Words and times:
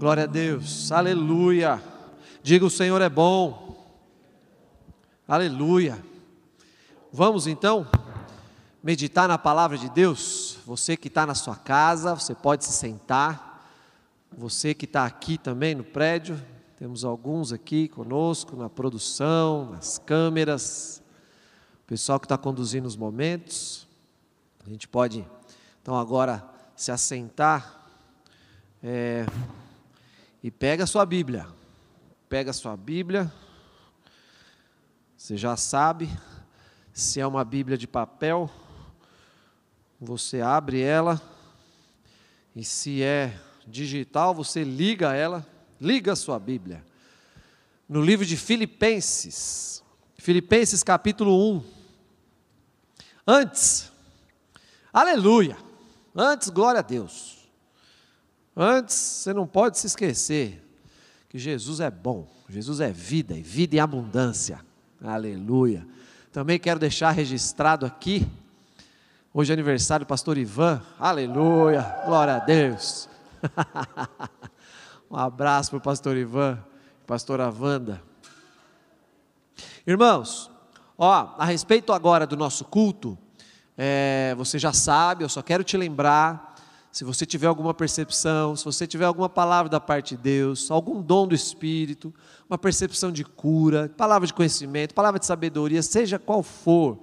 Glória 0.00 0.22
a 0.22 0.26
Deus, 0.26 0.90
aleluia. 0.90 1.78
Diga: 2.42 2.64
o 2.64 2.70
Senhor 2.70 3.02
é 3.02 3.08
bom, 3.10 3.86
aleluia. 5.28 6.02
Vamos 7.12 7.46
então 7.46 7.86
meditar 8.82 9.28
na 9.28 9.36
palavra 9.36 9.76
de 9.76 9.90
Deus. 9.90 10.56
Você 10.64 10.96
que 10.96 11.08
está 11.08 11.26
na 11.26 11.34
sua 11.34 11.54
casa, 11.54 12.14
você 12.14 12.34
pode 12.34 12.64
se 12.64 12.72
sentar. 12.72 13.70
Você 14.32 14.72
que 14.72 14.86
está 14.86 15.04
aqui 15.04 15.36
também 15.36 15.74
no 15.74 15.84
prédio, 15.84 16.42
temos 16.78 17.04
alguns 17.04 17.52
aqui 17.52 17.86
conosco 17.86 18.56
na 18.56 18.70
produção, 18.70 19.72
nas 19.72 19.98
câmeras, 19.98 21.02
o 21.84 21.86
pessoal 21.86 22.18
que 22.18 22.24
está 22.24 22.38
conduzindo 22.38 22.86
os 22.86 22.96
momentos. 22.96 23.86
A 24.64 24.70
gente 24.70 24.88
pode 24.88 25.26
então 25.82 25.94
agora 25.94 26.42
se 26.74 26.90
assentar 26.90 27.84
é, 28.82 29.26
e 30.42 30.50
pega 30.50 30.84
a 30.84 30.86
sua 30.86 31.04
Bíblia. 31.04 31.46
Pega 32.28 32.50
a 32.50 32.54
sua 32.54 32.76
Bíblia. 32.76 33.30
Você 35.16 35.36
já 35.36 35.56
sabe 35.56 36.08
se 36.92 37.20
é 37.20 37.26
uma 37.26 37.44
Bíblia 37.44 37.76
de 37.76 37.86
papel, 37.86 38.50
você 40.00 40.40
abre 40.40 40.80
ela 40.80 41.20
e 42.54 42.64
se 42.64 43.02
é 43.02 43.38
digital, 43.66 44.34
você 44.34 44.64
liga 44.64 45.14
ela, 45.14 45.46
liga 45.80 46.12
a 46.12 46.16
sua 46.16 46.38
Bíblia. 46.38 46.84
No 47.88 48.02
livro 48.02 48.24
de 48.24 48.36
Filipenses, 48.36 49.82
Filipenses 50.16 50.82
capítulo 50.82 51.54
1. 51.56 51.64
Antes, 53.26 53.92
aleluia, 54.92 55.56
antes, 56.14 56.48
glória 56.48 56.80
a 56.80 56.82
Deus. 56.82 57.39
Antes, 58.62 58.94
você 58.94 59.32
não 59.32 59.46
pode 59.46 59.78
se 59.78 59.86
esquecer 59.86 60.62
que 61.30 61.38
Jesus 61.38 61.80
é 61.80 61.90
bom, 61.90 62.28
Jesus 62.46 62.78
é 62.78 62.92
vida 62.92 63.34
e 63.34 63.40
vida 63.40 63.76
em 63.76 63.78
abundância. 63.78 64.60
Aleluia. 65.02 65.88
Também 66.30 66.58
quero 66.58 66.78
deixar 66.78 67.12
registrado 67.12 67.86
aqui, 67.86 68.28
hoje 69.32 69.50
é 69.50 69.54
aniversário 69.54 70.04
do 70.04 70.08
pastor 70.08 70.36
Ivan. 70.36 70.82
Aleluia, 70.98 71.80
glória 72.04 72.36
a 72.36 72.38
Deus. 72.38 73.08
um 75.10 75.16
abraço 75.16 75.70
para 75.70 75.78
o 75.78 75.80
pastor 75.80 76.14
Ivan, 76.18 76.62
pastora 77.06 77.50
Wanda. 77.50 78.02
Irmãos, 79.86 80.50
ó, 80.98 81.34
a 81.38 81.46
respeito 81.46 81.94
agora 81.94 82.26
do 82.26 82.36
nosso 82.36 82.66
culto, 82.66 83.16
é, 83.78 84.34
você 84.36 84.58
já 84.58 84.74
sabe, 84.74 85.24
eu 85.24 85.30
só 85.30 85.40
quero 85.40 85.64
te 85.64 85.78
lembrar 85.78 86.49
se 86.92 87.04
você 87.04 87.24
tiver 87.24 87.46
alguma 87.46 87.72
percepção, 87.72 88.56
se 88.56 88.64
você 88.64 88.86
tiver 88.86 89.04
alguma 89.04 89.28
palavra 89.28 89.70
da 89.70 89.78
parte 89.78 90.16
de 90.16 90.22
Deus, 90.22 90.70
algum 90.70 91.00
dom 91.00 91.26
do 91.28 91.34
Espírito, 91.34 92.12
uma 92.48 92.58
percepção 92.58 93.12
de 93.12 93.24
cura, 93.24 93.88
palavra 93.96 94.26
de 94.26 94.34
conhecimento, 94.34 94.92
palavra 94.92 95.20
de 95.20 95.26
sabedoria, 95.26 95.82
seja 95.82 96.18
qual 96.18 96.42
for, 96.42 96.98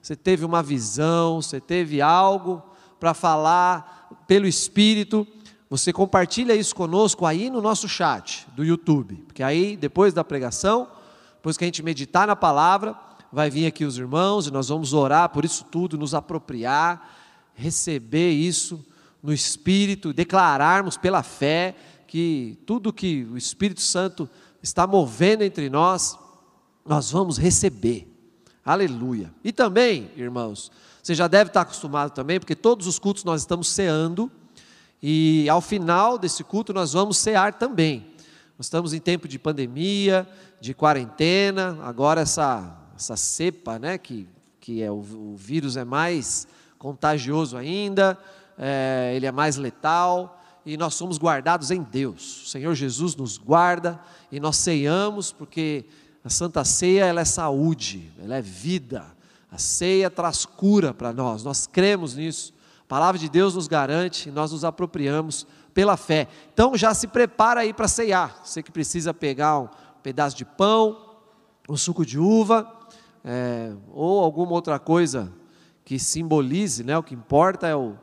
você 0.00 0.16
teve 0.16 0.44
uma 0.44 0.62
visão, 0.62 1.42
você 1.42 1.60
teve 1.60 2.00
algo 2.00 2.62
para 2.98 3.12
falar 3.12 4.08
pelo 4.26 4.46
Espírito, 4.46 5.26
você 5.68 5.92
compartilha 5.92 6.54
isso 6.54 6.74
conosco 6.74 7.26
aí 7.26 7.50
no 7.50 7.60
nosso 7.60 7.88
chat 7.88 8.46
do 8.56 8.64
YouTube, 8.64 9.16
porque 9.26 9.42
aí 9.42 9.76
depois 9.76 10.14
da 10.14 10.24
pregação, 10.24 10.88
depois 11.34 11.58
que 11.58 11.64
a 11.64 11.66
gente 11.66 11.82
meditar 11.82 12.26
na 12.26 12.36
palavra, 12.36 12.96
vai 13.30 13.50
vir 13.50 13.66
aqui 13.66 13.84
os 13.84 13.98
irmãos 13.98 14.46
e 14.46 14.50
nós 14.50 14.68
vamos 14.68 14.94
orar 14.94 15.28
por 15.28 15.44
isso 15.44 15.64
tudo, 15.64 15.98
nos 15.98 16.14
apropriar, 16.14 17.10
receber 17.54 18.30
isso 18.30 18.82
no 19.26 19.32
Espírito, 19.32 20.12
declararmos 20.12 20.96
pela 20.96 21.20
fé 21.20 21.74
que 22.06 22.56
tudo 22.64 22.92
que 22.92 23.24
o 23.24 23.36
Espírito 23.36 23.80
Santo 23.80 24.30
está 24.62 24.86
movendo 24.86 25.42
entre 25.42 25.68
nós, 25.68 26.16
nós 26.86 27.10
vamos 27.10 27.36
receber. 27.36 28.06
Aleluia. 28.64 29.34
E 29.42 29.50
também, 29.50 30.12
irmãos, 30.16 30.70
você 31.02 31.12
já 31.12 31.26
deve 31.26 31.50
estar 31.50 31.62
acostumado 31.62 32.12
também, 32.12 32.38
porque 32.38 32.54
todos 32.54 32.86
os 32.86 33.00
cultos 33.00 33.24
nós 33.24 33.40
estamos 33.40 33.66
ceando, 33.66 34.30
e 35.02 35.48
ao 35.48 35.60
final 35.60 36.18
desse 36.18 36.44
culto 36.44 36.72
nós 36.72 36.92
vamos 36.92 37.18
cear 37.18 37.54
também. 37.54 38.06
Nós 38.56 38.66
estamos 38.66 38.92
em 38.94 39.00
tempo 39.00 39.26
de 39.26 39.40
pandemia, 39.40 40.24
de 40.60 40.72
quarentena, 40.72 41.76
agora 41.82 42.20
essa, 42.20 42.78
essa 42.94 43.16
cepa, 43.16 43.76
né, 43.76 43.98
que, 43.98 44.28
que 44.60 44.84
é 44.84 44.90
o, 44.90 44.98
o 44.98 45.34
vírus 45.36 45.76
é 45.76 45.84
mais 45.84 46.46
contagioso 46.78 47.56
ainda, 47.56 48.16
é, 48.58 49.12
ele 49.14 49.26
é 49.26 49.32
mais 49.32 49.56
letal 49.56 50.40
e 50.64 50.76
nós 50.76 50.94
somos 50.94 51.18
guardados 51.18 51.70
em 51.70 51.82
Deus. 51.82 52.44
O 52.44 52.48
Senhor 52.48 52.74
Jesus 52.74 53.14
nos 53.14 53.38
guarda 53.38 54.00
e 54.32 54.40
nós 54.40 54.56
ceiamos 54.56 55.32
porque 55.32 55.84
a 56.24 56.28
Santa 56.28 56.64
Ceia 56.64 57.04
ela 57.04 57.20
é 57.20 57.24
saúde, 57.24 58.10
ela 58.22 58.36
é 58.36 58.42
vida. 58.42 59.04
A 59.50 59.58
ceia 59.58 60.10
traz 60.10 60.44
cura 60.44 60.92
para 60.92 61.12
nós, 61.12 61.44
nós 61.44 61.66
cremos 61.66 62.16
nisso. 62.16 62.52
A 62.82 62.88
palavra 62.88 63.18
de 63.18 63.28
Deus 63.28 63.54
nos 63.54 63.68
garante 63.68 64.28
e 64.28 64.32
nós 64.32 64.52
nos 64.52 64.64
apropriamos 64.64 65.46
pela 65.72 65.96
fé. 65.96 66.26
Então 66.52 66.76
já 66.76 66.92
se 66.94 67.06
prepara 67.06 67.60
aí 67.60 67.72
para 67.72 67.86
ceiar. 67.86 68.40
Você 68.42 68.62
que 68.62 68.72
precisa 68.72 69.14
pegar 69.14 69.58
um 69.60 69.68
pedaço 70.02 70.36
de 70.36 70.44
pão, 70.44 71.16
um 71.68 71.76
suco 71.76 72.04
de 72.04 72.18
uva, 72.18 72.70
é, 73.24 73.72
ou 73.92 74.22
alguma 74.22 74.52
outra 74.52 74.78
coisa 74.78 75.32
que 75.84 75.98
simbolize, 75.98 76.82
né? 76.82 76.96
O 76.98 77.02
que 77.02 77.14
importa 77.14 77.66
é 77.66 77.74
o, 77.74 77.96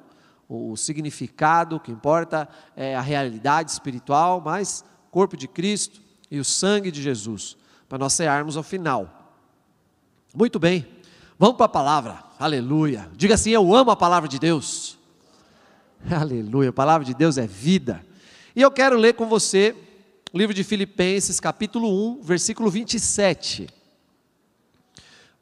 o 0.56 0.78
significado, 0.78 1.76
o 1.76 1.80
que 1.80 1.92
importa 1.92 2.48
é 2.76 2.96
a 2.96 3.02
realidade 3.02 3.72
espiritual, 3.72 4.42
mas 4.44 4.84
corpo 5.12 5.38
de 5.38 5.48
Cristo 5.48 6.02
e 6.30 6.40
o 6.40 6.46
sangue 6.46 6.92
de 6.92 7.02
Jesus, 7.02 7.58
para 7.88 7.98
nós 7.98 8.14
cearmos 8.14 8.58
ao 8.58 8.64
final. 8.64 9.36
Muito 10.36 10.60
bem, 10.60 10.88
vamos 11.38 11.58
para 11.58 11.68
a 11.68 11.70
palavra, 11.70 12.24
aleluia. 12.40 13.10
Diga 13.16 13.36
assim: 13.36 13.52
Eu 13.52 13.76
amo 13.76 13.92
a 13.92 13.96
palavra 13.96 14.28
de 14.28 14.40
Deus. 14.40 14.98
Aleluia, 16.12 16.70
a 16.70 16.74
palavra 16.74 17.06
de 17.06 17.14
Deus 17.14 17.38
é 17.38 17.48
vida. 17.48 18.06
E 18.56 18.62
eu 18.62 18.70
quero 18.70 18.98
ler 18.98 19.14
com 19.14 19.26
você 19.26 19.74
o 20.34 20.38
livro 20.38 20.54
de 20.54 20.64
Filipenses, 20.64 21.40
capítulo 21.40 22.18
1, 22.18 22.22
versículo 22.22 22.70
27. 22.70 23.70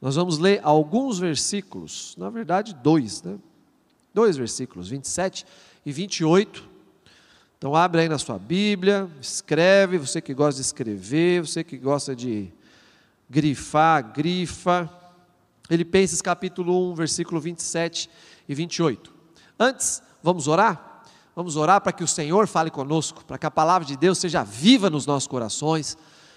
Nós 0.00 0.16
vamos 0.16 0.38
ler 0.38 0.60
alguns 0.62 1.18
versículos, 1.18 2.14
na 2.18 2.28
verdade, 2.28 2.74
dois, 2.74 3.22
né? 3.22 3.38
Dois 4.14 4.36
versículos, 4.36 4.88
27 4.88 5.46
e 5.86 5.92
28. 5.92 6.70
Então 7.56 7.74
abre 7.74 8.02
aí 8.02 8.08
na 8.08 8.18
sua 8.18 8.38
Bíblia, 8.38 9.08
escreve, 9.20 9.96
você 9.96 10.20
que 10.20 10.34
gosta 10.34 10.60
de 10.60 10.66
escrever, 10.66 11.40
você 11.40 11.62
que 11.62 11.78
gosta 11.78 12.14
de 12.14 12.52
grifar, 13.30 14.12
grifa. 14.12 14.90
Filipenses 15.68 16.20
capítulo 16.20 16.90
1, 16.90 16.94
versículo 16.94 17.40
27 17.40 18.10
e 18.48 18.54
28. 18.54 19.14
Antes, 19.58 20.02
vamos 20.22 20.48
orar? 20.48 21.04
Vamos 21.34 21.56
orar 21.56 21.80
para 21.80 21.92
que 21.92 22.04
o 22.04 22.08
Senhor 22.08 22.46
fale 22.46 22.70
conosco, 22.70 23.24
para 23.24 23.38
que 23.38 23.46
a 23.46 23.50
palavra 23.50 23.86
de 23.86 23.96
Deus 23.96 24.18
seja 24.18 24.42
viva 24.42 24.90
nos 24.90 25.06
nossos 25.06 25.26
corações, 25.26 25.96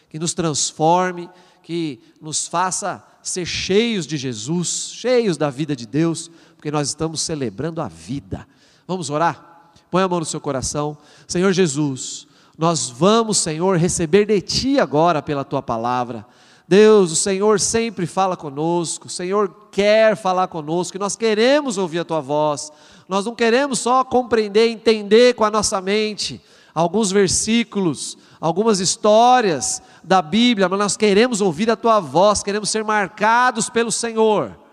que 0.10 0.18
nos 0.18 0.34
transforme, 0.34 1.30
que 1.62 2.00
nos 2.22 2.48
faça 2.48 3.06
ser 3.22 3.46
cheios 3.46 4.06
de 4.08 4.16
Jesus, 4.16 4.92
cheios 4.94 5.36
da 5.36 5.50
vida 5.50 5.76
de 5.76 5.86
Deus, 5.86 6.32
porque 6.66 6.72
nós 6.72 6.88
estamos 6.88 7.22
celebrando 7.22 7.80
a 7.80 7.88
vida. 7.88 8.48
Vamos 8.88 9.12
orar? 9.12 9.70
Põe 9.92 10.02
a 10.02 10.08
mão 10.08 10.18
no 10.18 10.26
seu 10.26 10.42
coração. 10.42 10.98
Senhor 11.28 11.54
Jesus, 11.54 12.26
nós 12.58 12.90
vamos, 12.90 13.38
Senhor, 13.38 13.78
receber 13.78 14.26
de 14.26 14.42
Ti 14.42 14.80
agora 14.80 15.22
pela 15.22 15.44
Tua 15.44 15.62
palavra. 15.62 16.26
Deus, 16.68 17.12
o 17.12 17.16
Senhor 17.16 17.60
sempre 17.60 18.08
fala 18.08 18.36
conosco, 18.36 19.06
o 19.06 19.12
Senhor 19.12 19.68
quer 19.72 20.16
falar 20.16 20.48
conosco, 20.48 20.98
e 20.98 21.00
nós 21.00 21.16
queremos 21.16 21.78
ouvir 21.78 22.00
a 22.00 22.04
Tua 22.04 22.20
voz, 22.20 22.72
nós 23.08 23.28
não 23.28 23.36
queremos 23.36 23.78
só 23.78 24.04
compreender, 24.04 24.68
entender 24.68 25.36
com 25.36 25.44
a 25.44 25.52
nossa 25.52 25.80
mente 25.80 26.42
alguns 26.74 27.12
versículos, 27.12 28.18
algumas 28.42 28.80
histórias 28.80 29.84
da 30.04 30.20
Bíblia, 30.20 30.68
mas 30.68 30.80
nós 30.80 30.98
queremos 30.98 31.42
ouvir 31.42 31.70
a 31.70 31.76
Tua 31.76 32.00
voz, 32.00 32.42
queremos 32.42 32.72
ser 32.72 32.84
marcados 32.84 33.70
pelo 33.70 33.92
Senhor. 33.92 34.65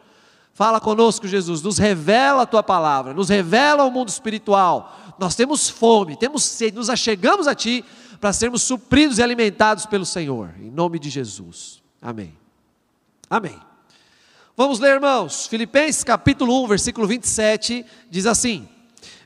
Fala 0.54 0.80
conosco, 0.80 1.26
Jesus, 1.26 1.62
nos 1.62 1.78
revela 1.78 2.42
a 2.42 2.46
tua 2.46 2.62
palavra, 2.62 3.14
nos 3.14 3.28
revela 3.28 3.84
o 3.84 3.90
mundo 3.90 4.08
espiritual. 4.08 4.98
Nós 5.18 5.34
temos 5.34 5.68
fome, 5.68 6.16
temos 6.16 6.44
sede, 6.44 6.76
nos 6.76 6.90
achegamos 6.90 7.46
a 7.46 7.54
ti 7.54 7.84
para 8.20 8.32
sermos 8.32 8.62
supridos 8.62 9.18
e 9.18 9.22
alimentados 9.22 9.86
pelo 9.86 10.04
Senhor, 10.04 10.54
em 10.60 10.70
nome 10.70 10.98
de 10.98 11.10
Jesus. 11.10 11.82
Amém. 12.00 12.36
Amém. 13.28 13.58
Vamos 14.54 14.78
ler, 14.78 14.94
irmãos, 14.94 15.46
Filipenses 15.46 16.04
capítulo 16.04 16.62
1, 16.64 16.68
versículo 16.68 17.06
27, 17.06 17.86
diz 18.10 18.26
assim: 18.26 18.68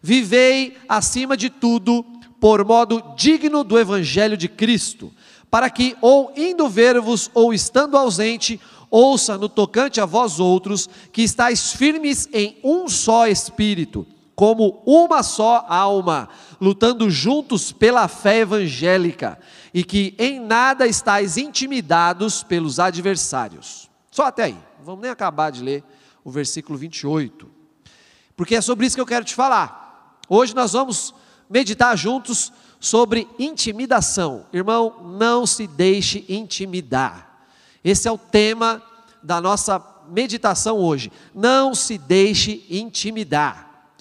Vivei 0.01 0.77
acima 0.89 1.37
de 1.37 1.51
tudo 1.51 2.05
por 2.41 2.65
modo 2.65 3.03
digno 3.17 3.65
do 3.65 3.77
evangelho 3.77 4.37
de 4.37 4.49
Cristo, 4.49 5.13
para 5.51 5.69
que, 5.69 5.97
ou 6.01 6.33
indo 6.37 6.69
ver-vos, 6.69 7.29
ou 7.35 7.53
estando 7.53 7.97
ausente, 7.97 8.61
ouça 8.91 9.37
no 9.37 9.49
tocante 9.49 10.01
a 10.01 10.07
vós 10.07 10.41
outros, 10.41 10.89
que 11.13 11.23
estáis 11.23 11.73
firmes 11.73 12.29
em 12.33 12.59
um 12.63 12.89
só 12.89 13.27
espírito, 13.27 14.07
como 14.35 14.83
uma 14.87 15.23
só 15.23 15.65
alma, 15.69 16.29
lutando 16.61 17.11
juntos 17.11 17.73
pela 17.73 18.07
fé 18.09 18.41
evangélica, 18.41 19.39
e 19.73 19.83
que 19.83 20.15
em 20.19 20.41
nada 20.41 20.87
estáis 20.87 21.37
intimidados 21.37 22.43
pelos 22.43 22.79
adversários. 22.79 23.89
Só 24.11 24.25
até 24.25 24.45
aí, 24.45 24.59
não 24.79 24.85
vamos 24.85 25.03
nem 25.03 25.11
acabar 25.11 25.51
de 25.51 25.63
ler 25.63 25.85
o 26.25 26.31
versículo 26.31 26.79
28, 26.79 27.49
porque 28.37 28.57
é 28.57 28.61
sobre 28.61 28.87
isso 28.87 28.97
que 28.97 29.01
eu 29.01 29.07
quero 29.07 29.25
te 29.25 29.35
falar. 29.35 30.21
Hoje 30.29 30.55
nós 30.55 30.73
vamos 30.73 31.15
meditar 31.49 31.97
juntos 31.97 32.53
sobre 32.81 33.29
intimidação. 33.39 34.47
Irmão, 34.53 35.03
não 35.19 35.47
se 35.47 35.67
deixe 35.67 36.25
intimidar. 36.29 37.26
Esse 37.87 38.09
é 38.09 38.11
o 38.11 38.19
tema 38.19 38.83
da 39.23 39.41
nossa 39.41 39.81
meditação 40.09 40.77
hoje. 40.77 41.13
Não 41.33 41.73
se 41.73 41.97
deixe 41.97 42.67
intimidar. 42.69 43.93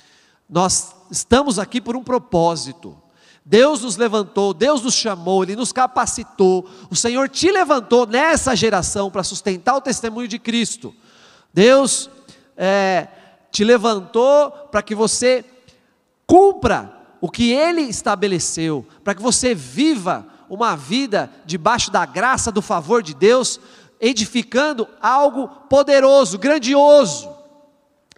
Nós 0.49 0.95
estamos 1.11 1.59
aqui 1.59 1.79
por 1.79 1.95
um 1.95 2.03
propósito. 2.03 2.97
Deus 3.45 3.81
nos 3.83 3.95
levantou, 3.95 4.55
Deus 4.55 4.81
nos 4.81 4.95
chamou, 4.95 5.43
Ele 5.43 5.55
nos 5.55 5.71
capacitou. 5.71 6.67
O 6.89 6.95
Senhor 6.95 7.29
te 7.29 7.51
levantou 7.51 8.07
nessa 8.07 8.55
geração 8.55 9.11
para 9.11 9.21
sustentar 9.21 9.75
o 9.75 9.81
testemunho 9.81 10.27
de 10.27 10.39
Cristo. 10.39 10.91
Deus 11.53 12.09
é, 12.57 13.07
te 13.51 13.63
levantou 13.63 14.49
para 14.71 14.81
que 14.81 14.95
você 14.95 15.45
cumpra 16.25 16.91
o 17.21 17.29
que 17.29 17.51
Ele 17.51 17.81
estabeleceu, 17.81 18.83
para 19.03 19.13
que 19.13 19.21
você 19.21 19.53
viva 19.53 20.25
uma 20.49 20.75
vida 20.75 21.31
debaixo 21.45 21.91
da 21.91 22.05
graça, 22.05 22.51
do 22.51 22.61
favor 22.61 23.01
de 23.01 23.13
Deus, 23.13 23.59
edificando 23.99 24.87
algo 25.01 25.47
poderoso, 25.47 26.37
grandioso 26.37 27.29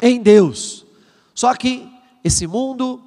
em 0.01 0.21
Deus. 0.21 0.85
Só 1.33 1.53
que 1.53 1.87
esse 2.23 2.47
mundo, 2.47 3.01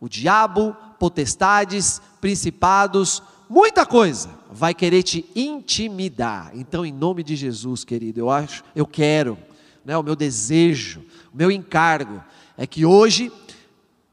o 0.00 0.08
diabo, 0.08 0.76
potestades, 0.98 2.00
principados, 2.20 3.22
muita 3.48 3.84
coisa 3.84 4.30
vai 4.50 4.74
querer 4.74 5.02
te 5.02 5.24
intimidar. 5.34 6.50
Então, 6.54 6.84
em 6.84 6.92
nome 6.92 7.22
de 7.22 7.36
Jesus, 7.36 7.84
querido, 7.84 8.20
eu 8.20 8.30
acho, 8.30 8.64
eu 8.74 8.86
quero, 8.86 9.38
né, 9.84 9.96
o 9.96 10.02
meu 10.02 10.16
desejo, 10.16 11.00
o 11.32 11.36
meu 11.36 11.50
encargo 11.50 12.22
é 12.56 12.66
que 12.66 12.84
hoje 12.84 13.30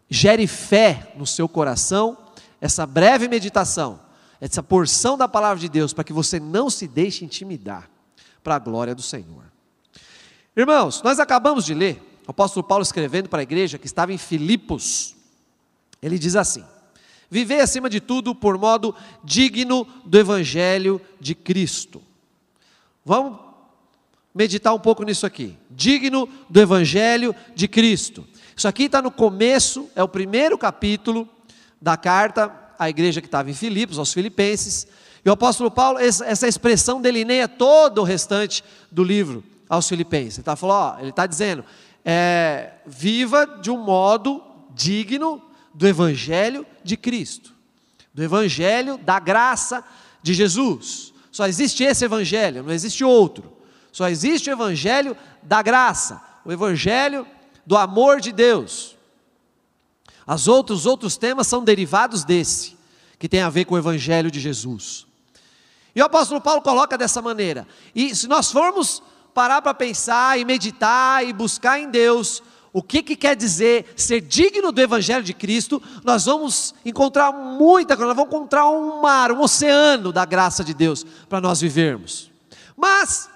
gere 0.10 0.46
fé 0.46 1.14
no 1.16 1.26
seu 1.26 1.48
coração, 1.48 2.18
essa 2.62 2.86
breve 2.86 3.28
meditação, 3.28 4.00
essa 4.44 4.62
porção 4.62 5.18
da 5.18 5.26
palavra 5.26 5.58
de 5.58 5.70
Deus, 5.70 5.94
para 5.94 6.04
que 6.04 6.12
você 6.12 6.38
não 6.38 6.70
se 6.70 6.86
deixe 6.86 7.24
intimidar, 7.24 7.90
para 8.44 8.58
a 8.58 8.60
glória 8.60 8.94
do 8.94 9.02
Senhor. 9.02 9.46
Irmãos, 10.54 11.02
nós 11.02 11.18
acabamos 11.18 11.64
de 11.64 11.74
ler 11.74 12.20
o 12.28 12.32
apóstolo 12.32 12.62
Paulo 12.62 12.84
escrevendo 12.84 13.30
para 13.30 13.40
a 13.40 13.44
igreja 13.44 13.78
que 13.78 13.86
estava 13.86 14.12
em 14.12 14.18
Filipos. 14.18 15.16
Ele 16.02 16.20
diz 16.20 16.36
assim: 16.36 16.62
Vivei 17.30 17.62
acima 17.62 17.90
de 17.90 18.02
tudo 18.02 18.36
por 18.36 18.58
modo 18.58 18.94
digno 19.24 19.88
do 20.04 20.20
evangelho 20.20 21.00
de 21.22 21.34
Cristo. 21.34 22.02
Vamos 23.06 23.40
meditar 24.36 24.74
um 24.74 24.80
pouco 24.80 25.04
nisso 25.04 25.26
aqui. 25.26 25.58
Digno 25.72 26.28
do 26.50 26.60
evangelho 26.60 27.34
de 27.56 27.66
Cristo. 27.66 28.28
Isso 28.54 28.68
aqui 28.68 28.84
está 28.84 29.02
no 29.02 29.10
começo, 29.10 29.90
é 29.96 30.04
o 30.04 30.08
primeiro 30.10 30.58
capítulo 30.58 31.30
da 31.82 31.96
carta 31.96 32.63
à 32.84 32.90
igreja 32.90 33.22
que 33.22 33.28
estava 33.28 33.50
em 33.50 33.54
Filipos, 33.54 34.00
aos 34.00 34.14
Filipenses. 34.14 34.88
E 35.24 35.30
o 35.30 35.34
apóstolo 35.34 35.72
Paulo, 35.72 36.00
essa 36.00 36.48
expressão 36.48 37.02
delineia 37.02 37.48
todo 37.48 38.00
o 38.00 38.04
restante 38.04 38.64
do 38.92 39.04
livro 39.04 39.44
aos 39.70 39.88
Filipenses. 39.88 40.38
Ele 40.38 40.42
está 40.42 40.56
falando, 40.56 41.00
ele 41.00 41.10
está 41.10 41.26
dizendo, 41.26 41.64
é, 42.04 42.74
viva 42.86 43.46
de 43.62 43.72
um 43.72 43.78
modo 43.78 44.44
digno 44.76 45.42
do 45.74 45.88
Evangelho 45.88 46.66
de 46.84 46.98
Cristo, 46.98 47.54
do 48.14 48.24
Evangelho 48.24 48.98
da 48.98 49.20
graça 49.20 49.84
de 50.22 50.34
Jesus. 50.34 51.14
Só 51.32 51.48
existe 51.48 51.84
esse 51.84 52.06
Evangelho, 52.06 52.64
não 52.64 52.74
existe 52.74 53.04
outro. 53.04 53.52
Só 53.92 54.10
existe 54.10 54.50
o 54.50 54.54
Evangelho 54.54 55.16
da 55.42 55.62
graça, 55.62 56.22
o 56.44 56.52
Evangelho 56.52 57.26
do 57.66 57.78
amor 57.78 58.20
de 58.20 58.32
Deus. 58.32 58.96
As 60.26 60.48
outros, 60.48 60.80
os 60.80 60.86
outros 60.86 61.18
temas 61.18 61.48
são 61.48 61.64
derivados 61.64 62.24
desse, 62.24 62.73
que 63.24 63.30
tem 63.30 63.42
a 63.42 63.50
ver 63.50 63.64
com 63.64 63.76
o 63.76 63.78
Evangelho 63.78 64.30
de 64.30 64.38
Jesus. 64.38 65.08
E 65.96 66.02
o 66.02 66.04
apóstolo 66.04 66.42
Paulo 66.42 66.62
coloca 66.62 66.98
dessa 66.98 67.22
maneira. 67.22 67.66
E 67.96 68.14
se 68.14 68.28
nós 68.28 68.52
formos 68.52 69.02
parar 69.34 69.62
para 69.62 69.74
pensar 69.74 70.38
e 70.38 70.44
meditar 70.44 71.26
e 71.26 71.32
buscar 71.32 71.80
em 71.80 71.90
Deus 71.90 72.44
o 72.74 72.84
que, 72.84 73.02
que 73.02 73.16
quer 73.16 73.34
dizer 73.38 73.94
ser 73.96 74.20
digno 74.20 74.74
do 74.74 74.82
Evangelho 74.82 75.24
de 75.24 75.34
Cristo, 75.34 75.82
nós 76.04 76.26
vamos 76.26 76.76
encontrar 76.84 77.32
muita 77.32 77.96
coisa, 77.96 78.14
nós 78.14 78.18
vamos 78.18 78.34
encontrar 78.34 78.70
um 78.70 79.02
mar, 79.02 79.32
um 79.32 79.40
oceano 79.40 80.12
da 80.12 80.26
graça 80.26 80.62
de 80.62 80.74
Deus 80.74 81.06
para 81.30 81.40
nós 81.40 81.62
vivermos. 81.62 82.30
Mas, 82.76 83.30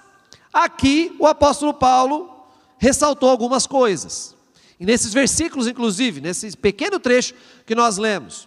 aqui 0.52 1.16
o 1.18 1.26
apóstolo 1.26 1.72
Paulo 1.72 2.46
ressaltou 2.76 3.30
algumas 3.30 3.66
coisas. 3.66 4.36
E 4.78 4.84
nesses 4.84 5.14
versículos, 5.14 5.66
inclusive, 5.66 6.20
nesse 6.20 6.54
pequeno 6.58 7.00
trecho 7.00 7.32
que 7.64 7.74
nós 7.74 7.96
lemos, 7.96 8.46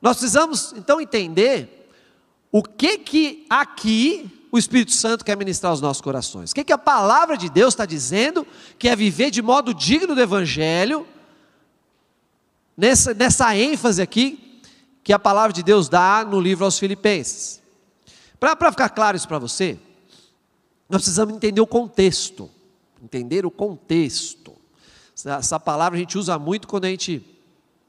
nós 0.00 0.16
precisamos 0.16 0.72
então 0.76 1.00
entender 1.00 1.88
o 2.50 2.62
que 2.62 2.98
que 2.98 3.46
aqui 3.48 4.46
o 4.50 4.58
Espírito 4.58 4.92
Santo 4.92 5.24
quer 5.24 5.36
ministrar 5.36 5.70
aos 5.70 5.80
nossos 5.80 6.00
corações. 6.00 6.50
O 6.50 6.54
que 6.54 6.64
que 6.64 6.72
a 6.72 6.78
palavra 6.78 7.36
de 7.36 7.48
Deus 7.48 7.74
está 7.74 7.86
dizendo 7.86 8.46
que 8.78 8.88
é 8.88 8.96
viver 8.96 9.30
de 9.30 9.40
modo 9.40 9.72
digno 9.72 10.14
do 10.14 10.20
Evangelho, 10.20 11.06
nessa, 12.76 13.14
nessa 13.14 13.54
ênfase 13.56 14.02
aqui 14.02 14.60
que 15.04 15.12
a 15.12 15.18
palavra 15.18 15.52
de 15.52 15.62
Deus 15.62 15.88
dá 15.88 16.24
no 16.24 16.40
livro 16.40 16.64
aos 16.64 16.78
Filipenses. 16.78 17.60
Para 18.38 18.72
ficar 18.72 18.88
claro 18.88 19.16
isso 19.16 19.28
para 19.28 19.38
você, 19.38 19.78
nós 20.88 21.02
precisamos 21.02 21.34
entender 21.34 21.60
o 21.60 21.66
contexto 21.66 22.50
entender 23.02 23.46
o 23.46 23.50
contexto. 23.50 24.54
Essa 25.24 25.58
palavra 25.58 25.96
a 25.96 26.00
gente 26.00 26.16
usa 26.18 26.38
muito 26.38 26.68
quando 26.68 26.84
a 26.84 26.88
gente 26.88 27.24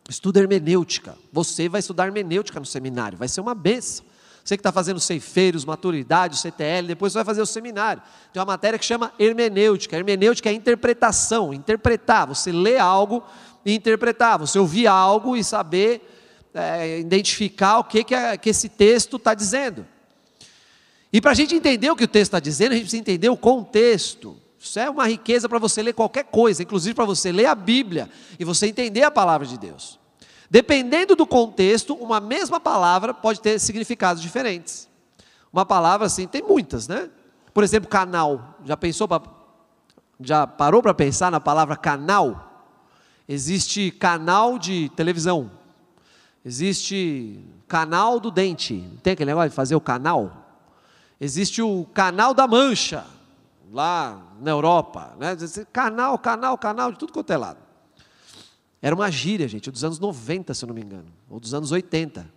estuda 0.09 0.39
hermenêutica. 0.39 1.18
Você 1.31 1.69
vai 1.69 1.80
estudar 1.80 2.07
hermenêutica 2.07 2.59
no 2.59 2.65
seminário, 2.65 3.18
vai 3.18 3.27
ser 3.27 3.42
uma 3.42 3.56
benção. 3.56 4.06
Você 4.44 4.57
que 4.57 4.62
está 4.62 4.71
fazendo 4.71 5.00
ceifeiros, 5.00 5.63
maturidade, 5.63 6.38
CTL, 6.38 6.88
depois 6.88 7.13
você 7.13 7.19
vai 7.19 7.25
fazer 7.25 7.42
o 7.42 7.45
seminário. 7.45 8.01
Tem 8.33 8.39
uma 8.39 8.45
matéria 8.45 8.80
que 8.80 8.86
chama 8.86 9.13
hermenêutica. 9.19 9.95
Hermenêutica 9.95 10.50
é 10.50 10.53
interpretação, 10.53 11.53
interpretar. 11.53 12.27
Você 12.27 12.51
lê 12.51 12.80
algo 12.80 13.24
e 13.63 13.74
interpretar. 13.75 14.39
Você 14.39 14.57
ouvir 14.57 14.88
algo 14.88 15.38
e 15.38 15.44
saber 15.44 16.01
é, 16.53 17.00
identificar 17.00 17.80
o 17.80 17.83
que, 17.83 18.03
que, 18.03 18.15
é, 18.15 18.36
que 18.36 18.50
esse 18.50 18.68
texto 18.68 19.18
está 19.18 19.36
dizendo. 19.36 19.86
E 21.13 21.22
para 21.22 21.31
a 21.31 21.36
gente 21.36 21.53
entender 21.53 21.91
o 21.91 21.96
que 21.96 22.05
o 22.05 22.08
texto 22.08 22.29
está 22.29 22.39
dizendo, 22.39 22.72
a 22.72 22.75
gente 22.75 22.84
precisa 22.84 23.01
entender 23.01 23.29
o 23.29 23.38
contexto. 23.38 24.38
Isso 24.62 24.77
é 24.77 24.88
uma 24.88 25.08
riqueza 25.08 25.50
para 25.50 25.58
você 25.58 25.82
ler 25.82 25.94
qualquer 25.94 26.25
coisa, 26.25 26.62
inclusive 26.62 26.94
para 26.94 27.03
você 27.03 27.32
ler 27.32 27.48
a 27.48 27.56
Bíblia 27.56 28.08
e 28.39 28.46
você 28.46 28.68
entender 28.68 29.01
a 29.01 29.10
palavra 29.10 29.48
de 29.48 29.58
Deus. 29.58 30.00
Dependendo 30.51 31.15
do 31.15 31.25
contexto, 31.25 31.96
uma 31.96 32.20
mesma 32.20 32.60
palavra 32.60 33.12
pode 33.12 33.41
ter 33.41 33.58
significados 33.58 34.22
diferentes. 34.22 34.88
Uma 35.51 35.65
palavra 35.65 36.06
assim, 36.06 36.27
tem 36.27 36.44
muitas, 36.44 36.88
né? 36.88 37.10
Por 37.51 37.63
exemplo, 37.63 37.89
canal. 37.89 38.56
Já 38.63 38.77
pensou 38.77 39.08
pra, 39.08 39.20
já 40.20 40.46
parou 40.46 40.82
para 40.82 40.94
pensar 40.94 41.32
na 41.32 41.39
palavra 41.39 41.75
canal? 41.75 42.70
Existe 43.27 43.89
canal 43.89 44.60
de 44.60 44.91
televisão. 44.96 45.50
Existe 46.46 47.44
canal 47.68 48.20
do 48.20 48.30
dente. 48.30 48.88
Tem 49.01 49.13
aquele 49.13 49.32
negócio 49.32 49.50
de 49.50 49.56
fazer 49.56 49.75
o 49.75 49.82
canal? 49.82 50.53
Existe 51.20 51.63
o 51.63 51.86
canal 51.94 52.36
da 52.36 52.46
mancha 52.46 53.06
lá 53.71 54.33
na 54.39 54.51
Europa, 54.51 55.15
né? 55.17 55.35
canal, 55.71 56.17
canal, 56.19 56.57
canal, 56.57 56.91
de 56.91 56.97
tudo 56.97 57.13
quanto 57.13 57.31
é 57.31 57.37
lado. 57.37 57.59
Era 58.81 58.93
uma 58.93 59.09
gíria, 59.09 59.47
gente, 59.47 59.71
dos 59.71 59.83
anos 59.83 59.99
90, 59.99 60.53
se 60.53 60.65
eu 60.65 60.67
não 60.67 60.75
me 60.75 60.81
engano, 60.81 61.07
ou 61.29 61.39
dos 61.39 61.53
anos 61.53 61.71
80. 61.71 62.29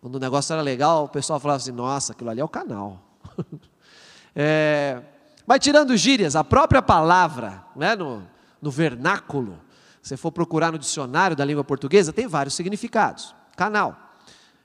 Quando 0.00 0.14
o 0.14 0.18
negócio 0.18 0.52
era 0.52 0.62
legal, 0.62 1.04
o 1.04 1.08
pessoal 1.08 1.40
falava 1.40 1.56
assim: 1.56 1.72
nossa, 1.72 2.12
aquilo 2.12 2.30
ali 2.30 2.40
é 2.40 2.44
o 2.44 2.48
canal. 2.48 3.02
é, 4.34 5.02
mas 5.46 5.58
tirando 5.58 5.96
gírias, 5.96 6.36
a 6.36 6.44
própria 6.44 6.80
palavra, 6.80 7.64
né, 7.74 7.96
no, 7.96 8.22
no 8.62 8.70
vernáculo, 8.70 9.58
se 10.00 10.16
for 10.16 10.30
procurar 10.30 10.70
no 10.70 10.78
dicionário 10.78 11.36
da 11.36 11.44
língua 11.44 11.64
portuguesa, 11.64 12.12
tem 12.12 12.28
vários 12.28 12.54
significados. 12.54 13.34
Canal. 13.56 13.96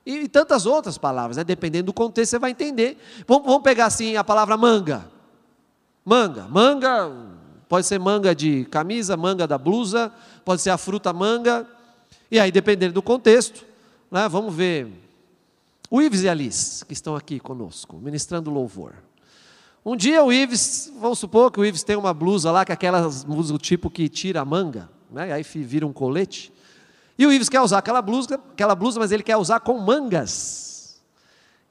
E, 0.06 0.20
e 0.20 0.28
tantas 0.28 0.66
outras 0.66 0.96
palavras, 0.96 1.36
né, 1.36 1.42
dependendo 1.42 1.86
do 1.86 1.92
contexto, 1.92 2.30
você 2.30 2.38
vai 2.38 2.52
entender. 2.52 2.96
Vamos, 3.26 3.44
vamos 3.46 3.62
pegar 3.62 3.86
assim 3.86 4.16
a 4.16 4.22
palavra 4.22 4.56
manga. 4.56 5.13
Manga. 6.04 6.46
Manga 6.48 7.10
pode 7.68 7.86
ser 7.86 7.98
manga 7.98 8.34
de 8.34 8.64
camisa, 8.66 9.16
manga 9.16 9.46
da 9.46 9.56
blusa, 9.56 10.12
pode 10.44 10.60
ser 10.60 10.70
a 10.70 10.78
fruta 10.78 11.12
manga. 11.12 11.66
E 12.30 12.38
aí, 12.38 12.52
dependendo 12.52 12.94
do 12.94 13.02
contexto, 13.02 13.64
né, 14.10 14.28
vamos 14.28 14.54
ver. 14.54 14.88
O 15.90 16.02
Ives 16.02 16.22
e 16.22 16.28
a 16.28 16.32
Alice, 16.32 16.84
que 16.84 16.92
estão 16.92 17.14
aqui 17.14 17.38
conosco, 17.38 17.96
ministrando 17.96 18.50
louvor. 18.50 18.94
Um 19.84 19.94
dia 19.94 20.24
o 20.24 20.32
Ives, 20.32 20.92
vamos 20.98 21.18
supor 21.18 21.50
que 21.50 21.60
o 21.60 21.64
Ives 21.64 21.82
tem 21.82 21.94
uma 21.94 22.14
blusa 22.14 22.50
lá, 22.50 22.64
que 22.64 22.72
é 22.72 22.74
aquelas 22.74 23.22
blusas 23.22 23.52
do 23.52 23.58
tipo 23.58 23.90
que 23.90 24.08
tira 24.08 24.40
a 24.40 24.44
manga, 24.44 24.88
né? 25.10 25.32
aí 25.32 25.42
vira 25.42 25.86
um 25.86 25.92
colete. 25.92 26.52
E 27.18 27.26
o 27.26 27.32
Ives 27.32 27.48
quer 27.48 27.60
usar 27.60 27.78
aquela 27.78 28.02
blusa, 28.02 28.34
aquela 28.34 28.74
blusa, 28.74 28.98
mas 28.98 29.12
ele 29.12 29.22
quer 29.22 29.36
usar 29.36 29.60
com 29.60 29.78
mangas. 29.78 30.73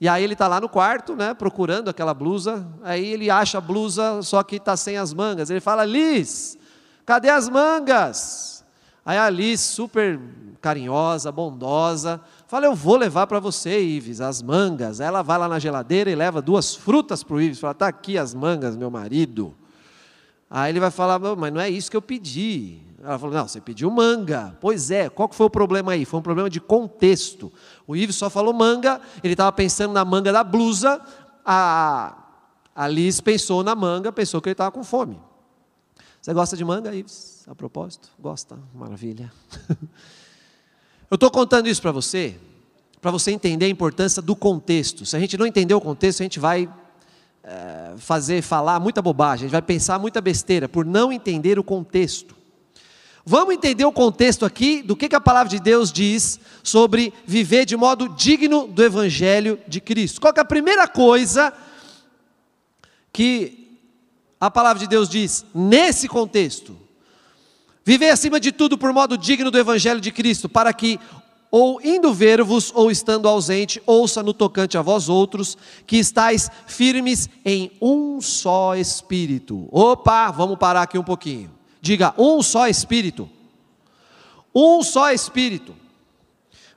E 0.03 0.09
aí 0.09 0.21
ele 0.21 0.33
está 0.33 0.49
lá 0.49 0.59
no 0.59 0.67
quarto, 0.67 1.15
né, 1.15 1.33
procurando 1.33 1.87
aquela 1.87 2.13
blusa. 2.13 2.67
Aí 2.83 3.05
ele 3.13 3.29
acha 3.29 3.59
a 3.59 3.61
blusa, 3.61 4.21
só 4.21 4.43
que 4.43 4.57
está 4.57 4.75
sem 4.75 4.97
as 4.97 5.13
mangas. 5.13 5.49
Ele 5.49 5.61
fala: 5.61 5.85
Liz, 5.85 6.57
cadê 7.05 7.29
as 7.29 7.47
mangas? 7.47 8.65
Aí 9.05 9.17
a 9.17 9.29
Liz, 9.29 9.61
super 9.61 10.19
carinhosa, 10.59 11.31
bondosa, 11.31 12.19
fala: 12.47 12.65
Eu 12.65 12.75
vou 12.75 12.97
levar 12.97 13.27
para 13.27 13.39
você, 13.39 13.79
Ives, 13.79 14.19
as 14.19 14.41
mangas. 14.41 14.99
Ela 14.99 15.21
vai 15.21 15.37
lá 15.37 15.47
na 15.47 15.57
geladeira 15.57 16.11
e 16.11 16.15
leva 16.15 16.41
duas 16.41 16.75
frutas 16.75 17.23
para 17.23 17.37
o 17.37 17.41
Ives. 17.41 17.61
Fala: 17.61 17.71
Está 17.71 17.87
aqui 17.87 18.17
as 18.17 18.33
mangas, 18.33 18.75
meu 18.75 18.91
marido. 18.91 19.55
Aí 20.49 20.73
ele 20.73 20.81
vai 20.81 20.91
falar: 20.91 21.17
Mas 21.17 21.53
não 21.53 21.61
é 21.61 21.69
isso 21.69 21.89
que 21.89 21.95
eu 21.95 22.01
pedi. 22.01 22.81
Ela 23.03 23.19
falou: 23.19 23.35
Não, 23.35 23.47
você 23.47 23.59
pediu 23.59 23.91
manga. 23.91 24.57
Pois 24.61 24.89
é, 24.89 25.09
qual 25.09 25.27
que 25.27 25.35
foi 25.35 25.45
o 25.45 25.49
problema 25.49 25.91
aí? 25.91 26.05
Foi 26.05 26.19
um 26.19 26.23
problema 26.23 26.49
de 26.49 26.61
contexto. 26.61 27.51
O 27.85 27.95
Ives 27.95 28.15
só 28.15 28.29
falou 28.29 28.53
manga, 28.53 29.01
ele 29.21 29.33
estava 29.33 29.51
pensando 29.51 29.91
na 29.91 30.05
manga 30.05 30.31
da 30.31 30.43
blusa, 30.43 31.01
a, 31.45 32.17
a 32.73 32.87
Liz 32.87 33.19
pensou 33.19 33.61
na 33.61 33.75
manga, 33.75 34.11
pensou 34.11 34.41
que 34.41 34.47
ele 34.47 34.53
estava 34.53 34.71
com 34.71 34.83
fome. 34.83 35.19
Você 36.21 36.33
gosta 36.33 36.55
de 36.55 36.63
manga, 36.63 36.95
Ives? 36.95 37.43
A 37.45 37.53
propósito? 37.53 38.09
Gosta? 38.17 38.57
Maravilha. 38.73 39.31
Eu 41.11 41.15
estou 41.15 41.29
contando 41.29 41.67
isso 41.67 41.81
para 41.81 41.91
você, 41.91 42.39
para 43.01 43.11
você 43.11 43.31
entender 43.31 43.65
a 43.65 43.69
importância 43.69 44.21
do 44.21 44.33
contexto. 44.33 45.05
Se 45.05 45.15
a 45.17 45.19
gente 45.19 45.37
não 45.37 45.45
entender 45.45 45.73
o 45.73 45.81
contexto, 45.81 46.21
a 46.21 46.23
gente 46.23 46.39
vai 46.39 46.73
é, 47.43 47.95
fazer, 47.97 48.41
falar 48.41 48.79
muita 48.79 49.01
bobagem, 49.01 49.43
a 49.43 49.47
gente 49.47 49.51
vai 49.51 49.61
pensar 49.61 49.99
muita 49.99 50.21
besteira, 50.21 50.69
por 50.69 50.85
não 50.85 51.11
entender 51.11 51.59
o 51.59 51.63
contexto. 51.63 52.42
Vamos 53.25 53.53
entender 53.53 53.85
o 53.85 53.91
contexto 53.91 54.45
aqui 54.45 54.81
do 54.81 54.97
que, 54.97 55.07
que 55.07 55.15
a 55.15 55.21
palavra 55.21 55.49
de 55.49 55.59
Deus 55.59 55.93
diz 55.93 56.39
sobre 56.61 57.13
viver 57.25 57.65
de 57.65 57.77
modo 57.77 58.09
digno 58.09 58.67
do 58.67 58.83
Evangelho 58.83 59.57
de 59.65 59.79
Cristo. 59.79 60.19
Qual 60.19 60.33
é 60.35 60.41
a 60.41 60.45
primeira 60.45 60.89
coisa 60.89 61.53
que 63.13 63.79
a 64.41 64.51
palavra 64.51 64.81
de 64.81 64.87
Deus 64.87 65.07
diz 65.07 65.45
nesse 65.55 66.09
contexto? 66.09 66.77
Viver 67.85 68.09
acima 68.09 68.41
de 68.41 68.51
tudo 68.51 68.77
por 68.77 68.91
modo 68.91 69.17
digno 69.17 69.49
do 69.49 69.57
Evangelho 69.57 70.01
de 70.01 70.11
Cristo, 70.11 70.49
para 70.49 70.73
que, 70.73 70.99
ou 71.49 71.79
indo 71.81 72.13
ver-vos, 72.13 72.73
ou 72.75 72.91
estando 72.91 73.29
ausente, 73.29 73.81
ouça 73.85 74.21
no 74.21 74.33
tocante 74.33 74.77
a 74.77 74.81
vós 74.81 75.07
outros, 75.07 75.57
que 75.87 75.95
estáis 75.95 76.51
firmes 76.67 77.29
em 77.45 77.71
um 77.81 78.19
só 78.19 78.75
Espírito. 78.75 79.69
Opa, 79.71 80.29
vamos 80.29 80.57
parar 80.57 80.81
aqui 80.81 80.97
um 80.97 81.03
pouquinho. 81.03 81.62
Diga, 81.83 82.13
um 82.17 82.41
só 82.41 82.69
Espírito. 82.69 83.29
Um 84.55 84.81
só 84.81 85.11
Espírito. 85.11 85.75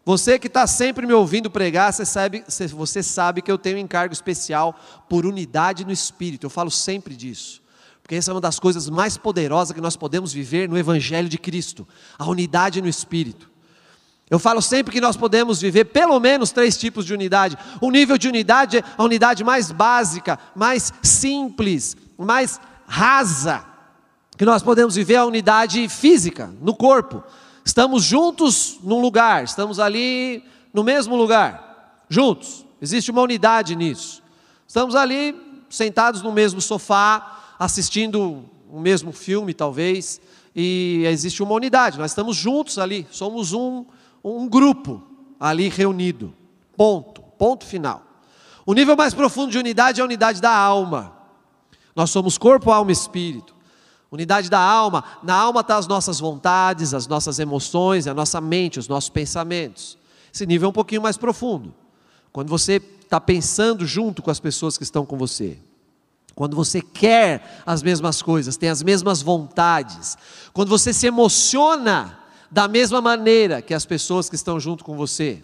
Você 0.05 0.37
que 0.37 0.49
está 0.49 0.67
sempre 0.67 1.07
me 1.07 1.13
ouvindo 1.13 1.49
pregar, 1.49 1.93
você 1.93 2.05
sabe, 2.05 2.43
você 2.73 3.05
sabe 3.05 3.41
que 3.41 3.51
eu 3.51 3.57
tenho 3.57 3.77
um 3.77 3.81
encargo 3.81 4.13
especial 4.13 4.75
por 5.09 5.25
unidade 5.25 5.85
no 5.85 5.93
Espírito. 5.93 6.45
Eu 6.47 6.51
falo 6.51 6.73
sempre 6.73 7.15
disso. 7.15 7.63
Porque 8.03 8.17
essa 8.17 8.33
é 8.33 8.35
uma 8.35 8.41
das 8.41 8.59
coisas 8.59 8.91
mais 8.91 9.17
poderosas 9.17 9.73
que 9.73 9.81
nós 9.81 9.95
podemos 9.95 10.33
viver 10.33 10.69
no 10.69 10.77
Evangelho 10.77 11.29
de 11.29 11.39
Cristo 11.39 11.87
a 12.19 12.27
unidade 12.27 12.83
no 12.83 12.89
Espírito. 12.89 13.49
Eu 14.29 14.41
falo 14.41 14.61
sempre 14.61 14.93
que 14.93 15.01
nós 15.01 15.17
podemos 15.17 15.61
viver 15.61 15.85
pelo 15.85 16.19
menos 16.19 16.51
três 16.51 16.77
tipos 16.77 17.07
de 17.07 17.15
unidade. 17.15 17.57
O 17.81 17.93
nível 17.93 18.19
de 18.19 18.27
unidade 18.27 18.79
é 18.79 18.85
a 18.99 19.05
unidade 19.05 19.45
mais 19.45 19.71
básica, 19.71 20.37
mais 20.53 20.93
simples, 21.01 21.97
mais 22.19 22.61
rasa 22.89 23.76
que 24.37 24.45
nós 24.45 24.63
podemos 24.63 24.95
viver 24.95 25.17
a 25.17 25.25
unidade 25.25 25.89
física, 25.89 26.53
no 26.61 26.75
corpo. 26.75 27.23
Estamos 27.65 28.05
juntos 28.05 28.79
num 28.83 29.01
lugar, 29.01 29.45
estamos 29.45 29.81
ali 29.81 30.45
no 30.73 30.85
mesmo 30.85 31.17
lugar, 31.17 32.05
juntos. 32.09 32.65
Existe 32.81 33.11
uma 33.11 33.23
unidade 33.23 33.75
nisso. 33.75 34.23
Estamos 34.69 34.95
ali 34.95 35.35
sentados 35.71 36.23
no 36.23 36.33
mesmo 36.33 36.61
sofá, 36.61 37.55
assistindo 37.59 38.45
o 38.71 38.79
mesmo 38.79 39.11
filme, 39.11 39.55
talvez, 39.55 40.21
e 40.55 41.03
existe 41.07 41.43
uma 41.43 41.55
unidade. 41.55 41.99
Nós 41.99 42.11
estamos 42.11 42.37
juntos 42.37 42.79
ali, 42.79 43.07
somos 43.11 43.55
um, 43.55 43.87
um 44.23 44.47
grupo 44.47 45.03
ali 45.41 45.69
reunido. 45.69 46.35
Ponto, 46.77 47.23
ponto 47.39 47.65
final. 47.65 48.03
O 48.67 48.75
nível 48.75 48.97
mais 48.97 49.15
profundo 49.15 49.51
de 49.51 49.59
unidade 49.59 50.01
é 50.01 50.03
a 50.03 50.05
unidade 50.05 50.43
da 50.43 50.55
alma. 50.55 51.17
Nós 51.95 52.11
somos 52.11 52.37
corpo, 52.37 52.71
alma 52.71 52.91
e 52.91 52.93
espírito. 52.93 53.56
Unidade 54.17 54.49
da 54.49 54.59
alma. 54.59 55.05
Na 55.23 55.35
alma 55.35 55.61
estão 55.61 55.77
tá 55.77 55.79
as 55.79 55.87
nossas 55.87 56.19
vontades, 56.19 56.95
as 56.95 57.07
nossas 57.07 57.39
emoções, 57.39 58.07
a 58.07 58.15
nossa 58.15 58.41
mente, 58.41 58.79
os 58.79 58.89
nossos 58.89 59.11
pensamentos. 59.11 59.99
Esse 60.33 60.47
nível 60.47 60.67
é 60.67 60.71
um 60.71 60.73
pouquinho 60.73 61.03
mais 61.03 61.19
profundo. 61.19 61.75
Quando 62.33 62.49
você 62.49 62.83
está 63.03 63.21
pensando 63.21 63.87
junto 63.87 64.23
com 64.23 64.31
as 64.31 64.41
pessoas 64.41 64.79
que 64.79 64.85
estão 64.85 65.05
com 65.05 65.19
você. 65.19 65.59
Quando 66.35 66.57
você 66.57 66.81
quer 66.81 67.63
as 67.67 67.83
mesmas 67.83 68.23
coisas, 68.23 68.57
tem 68.57 68.71
as 68.71 68.83
mesmas 68.83 69.21
vontades. 69.21 70.17
Quando 70.53 70.71
você 70.71 70.95
se 70.95 71.07
emociona 71.07 72.19
da 72.51 72.67
mesma 72.67 73.03
maneira 73.03 73.61
que 73.61 73.75
as 73.75 73.85
pessoas 73.85 74.31
que 74.31 74.35
estão 74.35 74.59
junto 74.59 74.83
com 74.83 74.97
você. 74.97 75.43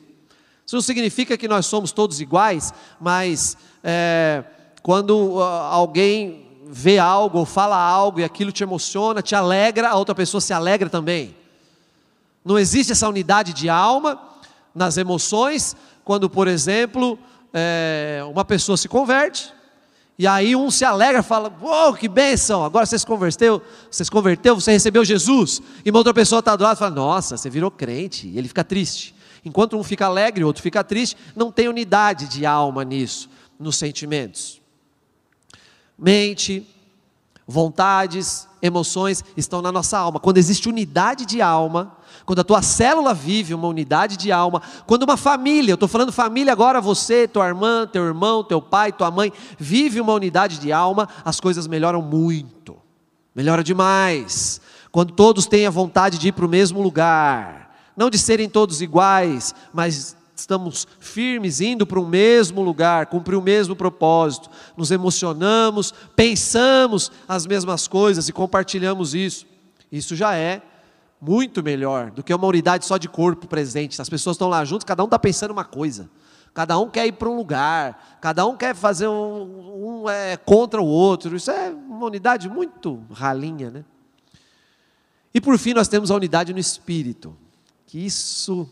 Isso 0.66 0.76
não 0.76 0.82
significa 0.82 1.36
que 1.36 1.46
nós 1.46 1.66
somos 1.66 1.92
todos 1.92 2.20
iguais, 2.22 2.72
mas 2.98 3.56
é, 3.84 4.44
quando 4.82 5.36
uh, 5.36 5.42
alguém 5.42 6.51
vê 6.74 6.98
algo 6.98 7.40
ou 7.40 7.44
fala 7.44 7.76
algo 7.76 8.18
e 8.18 8.24
aquilo 8.24 8.50
te 8.50 8.62
emociona, 8.62 9.20
te 9.20 9.34
alegra, 9.34 9.90
a 9.90 9.94
outra 9.94 10.14
pessoa 10.14 10.40
se 10.40 10.54
alegra 10.54 10.88
também. 10.88 11.36
Não 12.42 12.58
existe 12.58 12.92
essa 12.92 13.06
unidade 13.06 13.52
de 13.52 13.68
alma 13.68 14.18
nas 14.74 14.96
emoções, 14.96 15.76
quando, 16.02 16.30
por 16.30 16.48
exemplo, 16.48 17.18
é, 17.52 18.22
uma 18.26 18.42
pessoa 18.42 18.78
se 18.78 18.88
converte, 18.88 19.52
e 20.18 20.26
aí 20.26 20.56
um 20.56 20.70
se 20.70 20.82
alegra, 20.82 21.22
fala, 21.22 21.52
uou, 21.60 21.92
que 21.92 22.08
bênção, 22.08 22.64
agora 22.64 22.86
você 22.86 22.98
se 22.98 23.06
converteu, 23.06 23.60
você 23.90 24.02
se 24.02 24.10
converteu, 24.10 24.54
você 24.54 24.72
recebeu 24.72 25.04
Jesus, 25.04 25.60
e 25.84 25.90
uma 25.90 25.98
outra 25.98 26.14
pessoa 26.14 26.38
está 26.38 26.56
do 26.56 26.64
lado 26.64 26.76
e 26.76 26.78
fala, 26.78 26.94
nossa, 26.94 27.36
você 27.36 27.50
virou 27.50 27.70
crente, 27.70 28.26
e 28.26 28.38
ele 28.38 28.48
fica 28.48 28.64
triste. 28.64 29.14
Enquanto 29.44 29.76
um 29.76 29.82
fica 29.82 30.06
alegre, 30.06 30.42
o 30.42 30.46
outro 30.46 30.62
fica 30.62 30.82
triste, 30.82 31.18
não 31.36 31.52
tem 31.52 31.68
unidade 31.68 32.28
de 32.28 32.46
alma 32.46 32.82
nisso, 32.82 33.28
nos 33.58 33.76
sentimentos 33.76 34.61
mente, 36.02 36.66
vontades, 37.46 38.48
emoções 38.60 39.24
estão 39.36 39.62
na 39.62 39.70
nossa 39.70 39.96
alma. 39.96 40.18
Quando 40.18 40.38
existe 40.38 40.68
unidade 40.68 41.24
de 41.24 41.40
alma, 41.40 41.96
quando 42.26 42.40
a 42.40 42.44
tua 42.44 42.60
célula 42.60 43.14
vive 43.14 43.54
uma 43.54 43.68
unidade 43.68 44.16
de 44.16 44.32
alma, 44.32 44.60
quando 44.84 45.04
uma 45.04 45.16
família, 45.16 45.72
eu 45.72 45.74
estou 45.74 45.88
falando 45.88 46.12
família 46.12 46.52
agora, 46.52 46.80
você, 46.80 47.28
tua 47.28 47.46
irmã, 47.46 47.86
teu 47.86 48.04
irmão, 48.04 48.42
teu 48.42 48.60
pai, 48.60 48.92
tua 48.92 49.10
mãe, 49.10 49.32
vive 49.58 50.00
uma 50.00 50.12
unidade 50.12 50.58
de 50.58 50.72
alma, 50.72 51.08
as 51.24 51.38
coisas 51.38 51.68
melhoram 51.68 52.02
muito, 52.02 52.76
melhora 53.34 53.62
demais. 53.62 54.60
Quando 54.90 55.12
todos 55.12 55.46
têm 55.46 55.66
a 55.66 55.70
vontade 55.70 56.18
de 56.18 56.28
ir 56.28 56.32
para 56.32 56.44
o 56.44 56.48
mesmo 56.48 56.82
lugar, 56.82 57.74
não 57.96 58.10
de 58.10 58.18
serem 58.18 58.48
todos 58.48 58.82
iguais, 58.82 59.54
mas 59.72 60.16
estamos 60.42 60.86
firmes, 61.00 61.60
indo 61.60 61.86
para 61.86 61.98
o 61.98 62.06
mesmo 62.06 62.60
lugar, 62.62 63.06
cumprir 63.06 63.36
o 63.36 63.42
mesmo 63.42 63.74
propósito, 63.74 64.50
nos 64.76 64.90
emocionamos, 64.90 65.92
pensamos 66.14 67.10
as 67.26 67.46
mesmas 67.46 67.88
coisas 67.88 68.28
e 68.28 68.32
compartilhamos 68.32 69.14
isso. 69.14 69.46
Isso 69.90 70.14
já 70.14 70.34
é 70.34 70.62
muito 71.20 71.62
melhor 71.62 72.10
do 72.10 72.22
que 72.22 72.34
uma 72.34 72.46
unidade 72.46 72.84
só 72.84 72.98
de 72.98 73.08
corpo 73.08 73.46
presente. 73.46 74.00
As 74.00 74.08
pessoas 74.08 74.34
estão 74.34 74.48
lá 74.48 74.64
juntos, 74.64 74.84
cada 74.84 75.02
um 75.02 75.06
está 75.06 75.18
pensando 75.18 75.52
uma 75.52 75.64
coisa. 75.64 76.10
Cada 76.52 76.78
um 76.78 76.90
quer 76.90 77.06
ir 77.06 77.12
para 77.12 77.30
um 77.30 77.36
lugar, 77.36 78.18
cada 78.20 78.44
um 78.44 78.56
quer 78.56 78.74
fazer 78.74 79.08
um, 79.08 80.02
um 80.02 80.10
é, 80.10 80.36
contra 80.36 80.82
o 80.82 80.86
outro. 80.86 81.34
Isso 81.34 81.50
é 81.50 81.70
uma 81.70 82.06
unidade 82.06 82.48
muito 82.48 83.02
ralinha, 83.10 83.70
né? 83.70 83.84
E 85.32 85.40
por 85.40 85.56
fim 85.58 85.72
nós 85.72 85.88
temos 85.88 86.10
a 86.10 86.14
unidade 86.14 86.52
no 86.52 86.58
espírito, 86.58 87.34
que 87.86 88.04
isso 88.04 88.68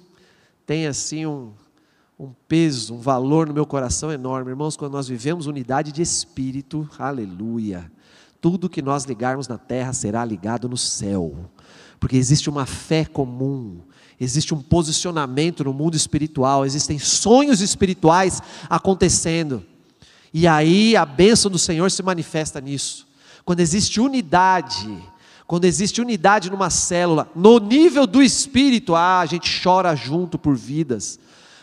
tem 0.66 0.86
assim 0.86 1.24
um, 1.24 1.52
um 2.20 2.34
peso, 2.46 2.96
um 2.96 3.00
valor 3.00 3.46
no 3.46 3.54
meu 3.54 3.64
coração 3.64 4.12
enorme. 4.12 4.50
Irmãos, 4.50 4.76
quando 4.76 4.92
nós 4.92 5.08
vivemos 5.08 5.46
unidade 5.46 5.90
de 5.90 6.02
espírito, 6.02 6.86
aleluia. 6.98 7.90
Tudo 8.42 8.68
que 8.68 8.82
nós 8.82 9.04
ligarmos 9.04 9.48
na 9.48 9.56
terra 9.56 9.94
será 9.94 10.22
ligado 10.22 10.68
no 10.68 10.76
céu, 10.76 11.50
porque 11.98 12.18
existe 12.18 12.50
uma 12.50 12.66
fé 12.66 13.06
comum, 13.06 13.80
existe 14.20 14.52
um 14.52 14.60
posicionamento 14.60 15.64
no 15.64 15.72
mundo 15.72 15.96
espiritual, 15.96 16.66
existem 16.66 16.98
sonhos 16.98 17.62
espirituais 17.62 18.42
acontecendo, 18.68 19.64
e 20.32 20.46
aí 20.46 20.96
a 20.96 21.06
bênção 21.06 21.50
do 21.50 21.58
Senhor 21.58 21.90
se 21.90 22.02
manifesta 22.02 22.60
nisso. 22.60 23.08
Quando 23.46 23.60
existe 23.60 23.98
unidade, 23.98 24.94
quando 25.46 25.64
existe 25.64 26.02
unidade 26.02 26.50
numa 26.50 26.68
célula, 26.68 27.30
no 27.34 27.58
nível 27.58 28.06
do 28.06 28.22
espírito, 28.22 28.94
ah, 28.94 29.20
a 29.20 29.26
gente 29.26 29.62
chora 29.62 29.96
junto 29.96 30.38
por 30.38 30.54
vidas. 30.54 31.18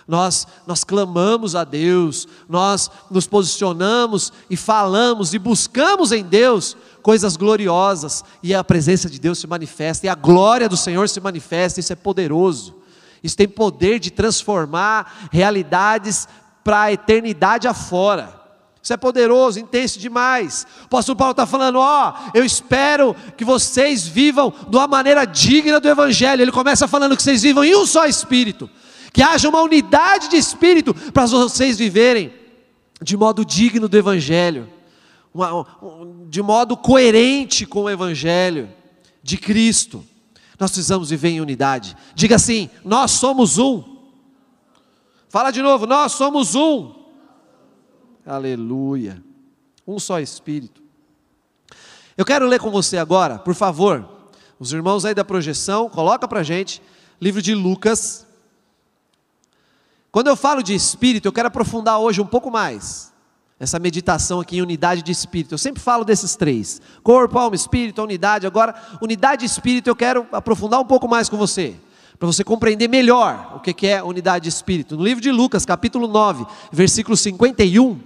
Nós, 0.07 0.47
nós 0.65 0.83
clamamos 0.83 1.53
a 1.53 1.65
Deus, 1.65 2.27
nós 2.47 2.89
nos 3.11 3.27
posicionamos 3.27 4.31
e 4.49 4.55
falamos 4.55 5.33
e 5.33 5.39
buscamos 5.39 6.13
em 6.13 6.23
Deus 6.23 6.77
coisas 7.01 7.35
gloriosas, 7.35 8.23
e 8.41 8.53
a 8.53 8.63
presença 8.63 9.09
de 9.09 9.19
Deus 9.19 9.39
se 9.39 9.47
manifesta, 9.47 10.05
e 10.05 10.09
a 10.09 10.15
glória 10.15 10.69
do 10.69 10.77
Senhor 10.77 11.07
se 11.09 11.19
manifesta, 11.19 11.79
isso 11.79 11.91
é 11.91 11.95
poderoso, 11.95 12.75
isso 13.21 13.35
tem 13.35 13.47
poder 13.47 13.99
de 13.99 14.11
transformar 14.11 15.29
realidades 15.31 16.27
para 16.63 16.83
a 16.83 16.93
eternidade 16.93 17.67
afora. 17.67 18.37
Isso 18.81 18.93
é 18.93 18.97
poderoso, 18.97 19.59
intenso 19.59 19.99
demais. 19.99 20.65
O 20.83 20.85
apóstolo 20.85 21.17
Paulo 21.17 21.31
está 21.31 21.45
falando: 21.45 21.77
ó, 21.77 22.13
eu 22.33 22.45
espero 22.45 23.13
que 23.35 23.43
vocês 23.43 24.07
vivam 24.07 24.53
de 24.69 24.77
uma 24.77 24.87
maneira 24.87 25.25
digna 25.25 25.77
do 25.77 25.89
Evangelho. 25.89 26.41
Ele 26.41 26.53
começa 26.53 26.87
falando 26.87 27.17
que 27.17 27.21
vocês 27.21 27.41
vivam 27.41 27.65
em 27.65 27.75
um 27.75 27.85
só 27.85 28.05
espírito 28.05 28.69
que 29.13 29.21
haja 29.21 29.49
uma 29.49 29.61
unidade 29.61 30.29
de 30.29 30.37
espírito 30.37 30.93
para 31.11 31.25
vocês 31.25 31.77
viverem 31.77 32.33
de 33.01 33.15
modo 33.15 33.45
digno 33.45 33.87
do 33.87 33.97
Evangelho, 33.97 34.69
de 36.29 36.41
modo 36.41 36.75
coerente 36.75 37.65
com 37.65 37.83
o 37.83 37.89
Evangelho 37.89 38.69
de 39.21 39.37
Cristo. 39.37 40.03
Nós 40.59 40.71
precisamos 40.71 41.09
viver 41.09 41.29
em 41.29 41.41
unidade. 41.41 41.95
Diga 42.15 42.35
assim: 42.35 42.69
nós 42.83 43.11
somos 43.11 43.57
um. 43.57 43.83
Fala 45.29 45.51
de 45.51 45.61
novo: 45.61 45.85
nós 45.85 46.13
somos 46.13 46.55
um. 46.55 46.95
Aleluia. 48.25 49.23
Um 49.85 49.99
só 49.99 50.19
Espírito. 50.19 50.81
Eu 52.17 52.25
quero 52.25 52.47
ler 52.47 52.59
com 52.59 52.71
você 52.71 52.97
agora, 52.97 53.37
por 53.37 53.53
favor, 53.53 54.03
os 54.59 54.73
irmãos 54.73 55.05
aí 55.05 55.13
da 55.13 55.23
projeção, 55.23 55.87
coloca 55.87 56.27
para 56.27 56.41
gente, 56.41 56.81
livro 57.21 57.41
de 57.41 57.53
Lucas, 57.53 58.26
quando 60.17 60.29
eu 60.29 60.35
falo 60.35 60.63
de 60.63 60.73
espírito, 60.73 61.27
eu 61.27 61.31
quero 61.31 61.47
aprofundar 61.47 61.99
hoje 61.99 62.19
um 62.19 62.25
pouco 62.25 62.49
mais 62.49 63.13
essa 63.59 63.77
meditação 63.77 64.39
aqui 64.39 64.57
em 64.57 64.63
unidade 64.63 65.03
de 65.03 65.11
espírito. 65.11 65.53
Eu 65.53 65.59
sempre 65.59 65.79
falo 65.79 66.03
desses 66.03 66.35
três: 66.35 66.81
corpo, 67.03 67.37
alma, 67.37 67.55
espírito, 67.55 68.01
unidade. 68.01 68.47
Agora, 68.47 68.73
unidade 68.99 69.41
de 69.41 69.45
espírito, 69.45 69.87
eu 69.87 69.95
quero 69.95 70.25
aprofundar 70.31 70.79
um 70.79 70.85
pouco 70.85 71.07
mais 71.07 71.29
com 71.29 71.37
você, 71.37 71.75
para 72.17 72.25
você 72.25 72.43
compreender 72.43 72.87
melhor 72.87 73.57
o 73.57 73.59
que 73.59 73.85
é 73.85 74.01
unidade 74.01 74.45
de 74.45 74.49
espírito. 74.49 74.97
No 74.97 75.03
livro 75.03 75.21
de 75.21 75.29
Lucas, 75.31 75.67
capítulo 75.67 76.07
9, 76.07 76.47
versículo 76.71 77.15
51, 77.15 77.99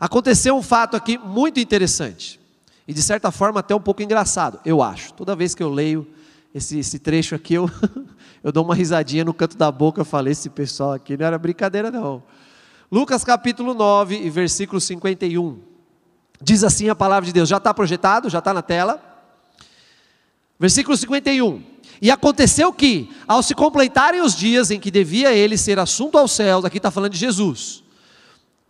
aconteceu 0.00 0.56
um 0.56 0.62
fato 0.62 0.96
aqui 0.96 1.18
muito 1.18 1.60
interessante 1.60 2.40
e 2.86 2.94
de 2.94 3.02
certa 3.02 3.30
forma 3.30 3.60
até 3.60 3.74
um 3.74 3.80
pouco 3.82 4.02
engraçado, 4.02 4.60
eu 4.64 4.82
acho. 4.82 5.12
Toda 5.12 5.36
vez 5.36 5.54
que 5.54 5.62
eu 5.62 5.68
leio 5.68 6.06
esse, 6.54 6.78
esse 6.78 6.98
trecho 6.98 7.34
aqui, 7.34 7.52
eu, 7.52 7.70
eu 8.42 8.52
dou 8.52 8.64
uma 8.64 8.74
risadinha 8.74 9.24
no 9.24 9.34
canto 9.34 9.56
da 9.56 9.70
boca, 9.70 10.00
eu 10.00 10.04
falei, 10.04 10.32
esse 10.32 10.48
pessoal 10.48 10.92
aqui 10.92 11.16
não 11.16 11.26
era 11.26 11.38
brincadeira 11.38 11.90
não. 11.90 12.22
Lucas 12.90 13.24
capítulo 13.24 13.74
9, 13.74 14.30
versículo 14.30 14.80
51. 14.80 15.58
Diz 16.40 16.62
assim 16.62 16.88
a 16.88 16.94
palavra 16.94 17.26
de 17.26 17.32
Deus, 17.32 17.48
já 17.48 17.56
está 17.56 17.74
projetado, 17.74 18.30
já 18.30 18.38
está 18.38 18.54
na 18.54 18.62
tela. 18.62 19.02
Versículo 20.58 20.96
51. 20.96 21.62
E 22.00 22.10
aconteceu 22.10 22.72
que, 22.72 23.10
ao 23.26 23.42
se 23.42 23.54
completarem 23.54 24.20
os 24.20 24.34
dias 24.36 24.70
em 24.70 24.78
que 24.78 24.90
devia 24.90 25.32
ele 25.32 25.58
ser 25.58 25.78
assunto 25.78 26.16
ao 26.16 26.28
céu, 26.28 26.64
aqui 26.64 26.76
está 26.76 26.90
falando 26.90 27.12
de 27.12 27.18
Jesus. 27.18 27.82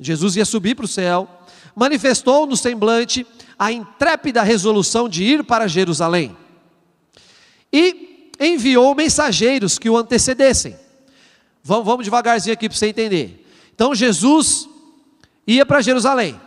Jesus 0.01 0.37
ia 0.37 0.45
subir 0.45 0.75
para 0.75 0.87
o 0.87 0.89
céu, 0.89 1.29
manifestou 1.75 2.47
no 2.47 2.57
semblante 2.57 3.27
a 3.59 3.71
intrépida 3.71 4.43
resolução 4.43 5.09
de 5.09 5.25
ir 5.25 5.45
para 5.45 5.69
Jerusalém 5.69 6.37
e 7.73 8.08
enviou 8.39 8.95
mensageiros 8.95 9.79
que 9.79 9.91
o 9.91 9.97
antecedessem. 9.97 10.77
Vamos, 11.63 11.85
vamos 11.85 12.05
devagarzinho 12.05 12.55
aqui 12.55 12.69
para 12.69 12.79
você 12.79 12.87
entender. 12.87 13.47
Então 13.75 13.95
Jesus 13.95 14.69
ia 15.47 15.65
para 15.65 15.81
Jerusalém. 15.81 16.41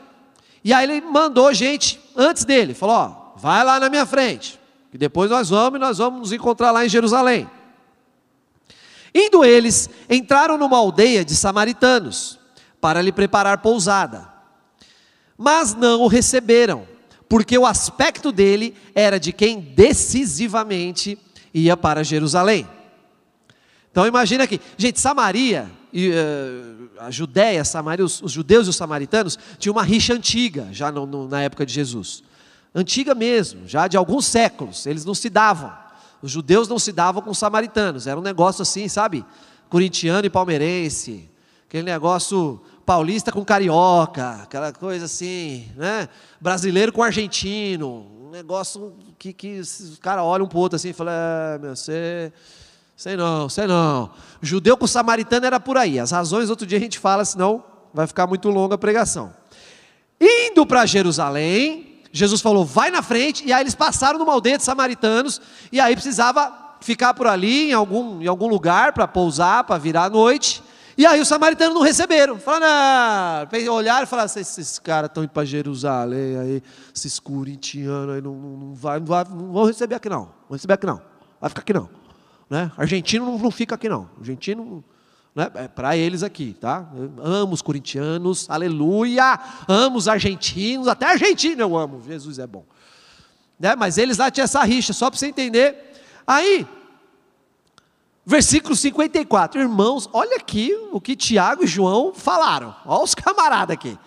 E 0.63 0.74
aí 0.74 0.89
ele 0.89 1.01
mandou 1.01 1.53
gente 1.53 2.00
antes 2.15 2.45
dele, 2.45 2.74
falou: 2.74 2.95
ó, 2.95 3.38
vai 3.38 3.63
lá 3.63 3.79
na 3.79 3.89
minha 3.89 4.05
frente, 4.05 4.60
que 4.91 4.98
depois 4.98 5.29
nós 5.29 5.50
vamos 5.50 5.77
e 5.77 5.81
nós 5.81 5.98
vamos 5.98 6.19
nos 6.19 6.31
encontrar 6.31 6.71
lá 6.71 6.86
em 6.86 6.89
Jerusalém. 6.89 7.50
Indo 9.13 9.43
eles, 9.43 9.89
entraram 10.10 10.57
numa 10.57 10.77
aldeia 10.77 11.25
de 11.25 11.36
samaritanos, 11.36 12.39
para 12.79 13.01
lhe 13.01 13.12
preparar 13.12 13.57
pousada. 13.60 14.31
Mas 15.38 15.73
não 15.75 16.01
o 16.01 16.08
receberam, 16.08 16.88
porque 17.27 17.58
o 17.58 17.65
aspecto 17.65 18.32
dele 18.32 18.75
era 18.93 19.19
de 19.19 19.34
quem 19.34 19.60
decisivamente 19.60 21.17
ia 21.54 21.76
para 21.76 22.04
Jerusalém. 22.04 22.68
Então 23.92 24.08
imagina 24.08 24.46
aqui, 24.46 24.60
gente, 24.78 25.00
Samaria, 25.00 25.70
e, 25.92 26.10
uh, 26.10 26.90
a 27.00 27.12
Judéia, 27.12 27.64
Samaria, 27.66 28.06
os, 28.06 28.22
os, 28.22 28.32
judeus 28.32 28.68
e 28.68 28.70
os 28.70 28.76
samaritanos 28.76 29.38
tinham 29.60 29.74
uma 29.74 29.84
rixa 29.84 30.14
antiga, 30.14 30.70
já 30.72 30.92
no, 30.92 31.06
no, 31.06 31.28
na 31.28 31.42
época 31.42 31.66
de 31.66 31.74
Jesus. 31.74 32.24
Antiga 32.74 33.14
mesmo, 33.14 33.68
já 33.68 33.88
de 33.88 33.98
alguns 33.98 34.26
séculos, 34.26 34.86
eles 34.86 35.04
não 35.04 35.14
se 35.14 35.30
davam. 35.30 35.74
Os 36.22 36.32
judeus 36.32 36.68
não 36.68 36.80
se 36.80 36.92
davam 36.92 37.22
com 37.22 37.32
os 37.32 37.38
samaritanos, 37.38 38.08
era 38.08 38.18
um 38.18 38.24
negócio 38.24 38.62
assim, 38.62 38.88
sabe? 38.88 39.26
Corintiano 39.70 40.26
e 40.26 40.30
palmeirense, 40.30 41.30
aquele 41.68 41.84
negócio 41.84 42.62
paulista 42.86 43.32
com 43.32 43.44
carioca, 43.44 44.42
aquela 44.44 44.72
coisa 44.72 45.06
assim, 45.06 45.70
né? 45.76 46.08
Brasileiro 46.40 46.94
com 46.94 47.04
argentino, 47.04 48.11
negócio 48.32 48.94
que, 49.20 49.34
que 49.34 49.60
os 49.60 50.00
caras 50.00 50.24
olham 50.24 50.46
um 50.46 50.50
para 50.50 50.58
o 50.58 50.62
outro 50.62 50.78
assim 50.78 50.89
e 50.89 50.94
falam, 50.94 51.13
é, 51.13 51.60
meu, 51.60 51.76
você. 51.76 52.32
Sei 52.96 53.17
não, 53.17 53.50
sei 53.50 53.65
não. 53.65 54.12
Judeu 54.41 54.78
com 54.78 54.86
samaritano 54.86 55.46
era 55.46 55.60
por 55.60 55.76
aí. 55.76 56.00
As 56.00 56.12
razões 56.12 56.50
outro 56.50 56.67
dia 56.67 56.78
a 56.78 56.82
gente 56.82 57.00
fala, 57.00 57.26
senão 57.26 57.63
vai 57.94 58.08
ficar 58.08 58.28
muito 58.28 58.50
longa 58.50 58.76
a 58.76 58.78
pregação. 58.78 59.34
Indo 60.20 60.65
para 60.65 60.86
Jerusalém, 60.86 62.00
Jesus 62.12 62.41
falou: 62.41 62.63
vai 62.63 62.91
na 62.91 63.02
frente, 63.02 63.44
e 63.46 63.52
aí 63.52 63.62
eles 63.62 63.76
passaram 63.76 64.20
numa 64.20 64.34
aldeia 64.34 64.58
de 64.58 64.63
samaritanos, 64.63 65.41
e 65.72 65.80
aí 65.80 65.96
precisava 65.96 66.76
ficar 66.80 67.13
por 67.13 67.28
ali 67.28 67.70
em 67.70 67.74
algum, 67.74 68.22
em 68.22 68.28
algum 68.28 68.48
lugar 68.48 68.94
para 68.94 69.08
pousar, 69.08 69.63
para 69.63 69.78
virar 69.78 70.06
a 70.06 70.10
noite. 70.10 70.63
E 71.02 71.06
aí 71.08 71.20
os 71.20 71.28
samaritanos 71.28 71.74
não 71.74 71.82
receberam. 71.82 72.38
Falaram, 72.38 73.50
não. 73.52 73.74
Olharam 73.74 74.04
e 74.04 74.06
falaram: 74.06 74.32
esses 74.36 74.78
caras 74.78 75.10
estão 75.10 75.24
indo 75.24 75.32
para 75.32 75.44
Jerusalém, 75.44 76.38
aí, 76.38 76.64
esses 76.96 77.20
corintianos 77.20 78.14
aí 78.14 78.22
não, 78.22 78.36
não, 78.36 78.58
não, 78.58 78.76
vai, 78.76 79.00
não, 79.00 79.08
vai, 79.08 79.24
não 79.24 79.52
vão 79.52 79.66
receber 79.66 79.96
aqui 79.96 80.08
não. 80.08 80.26
Vão 80.48 80.52
receber 80.52 80.76
aqui 80.76 80.86
não. 80.86 81.02
Vai 81.40 81.50
ficar 81.50 81.62
aqui 81.62 81.74
não. 81.74 81.90
Né? 82.48 82.72
Argentino 82.78 83.26
não, 83.26 83.40
não 83.40 83.50
fica 83.50 83.74
aqui 83.74 83.90
não. 83.90 84.12
Argentino 84.20 84.84
né? 85.34 85.50
é 85.56 85.68
para 85.68 85.98
eles 85.98 86.22
aqui, 86.22 86.56
tá? 86.62 86.88
Amo 87.18 87.54
os 87.54 87.64
corintianos, 87.64 88.48
aleluia. 88.48 89.40
Amo 89.68 89.98
os 89.98 90.08
argentinos, 90.08 90.88
até 90.88 91.08
argentino 91.08 91.64
eu 91.64 91.76
amo. 91.76 92.00
Jesus 92.06 92.38
é 92.38 92.46
bom. 92.46 92.64
Né? 93.60 93.76
Mas 93.76 93.98
eles 93.98 94.20
lá 94.20 94.30
tinham 94.30 94.46
essa 94.46 94.64
rixa, 94.64 94.94
só 94.94 95.10
para 95.10 95.18
você 95.18 95.26
entender. 95.26 95.76
Aí, 96.28 96.68
Versículo 98.25 98.75
54, 98.75 99.60
irmãos, 99.60 100.07
olha 100.13 100.38
aqui 100.38 100.71
o 100.91 101.01
que 101.01 101.15
Tiago 101.15 101.63
e 101.63 101.67
João 101.67 102.13
falaram, 102.13 102.75
olha 102.86 103.03
os 103.03 103.15
camaradas 103.15 103.73
aqui. 103.73 103.97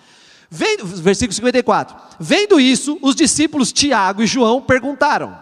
Vendo, 0.48 0.86
versículo 0.86 1.34
54, 1.34 1.96
vendo 2.20 2.60
isso, 2.60 2.96
os 3.02 3.16
discípulos 3.16 3.72
Tiago 3.72 4.22
e 4.22 4.26
João 4.26 4.62
perguntaram: 4.62 5.36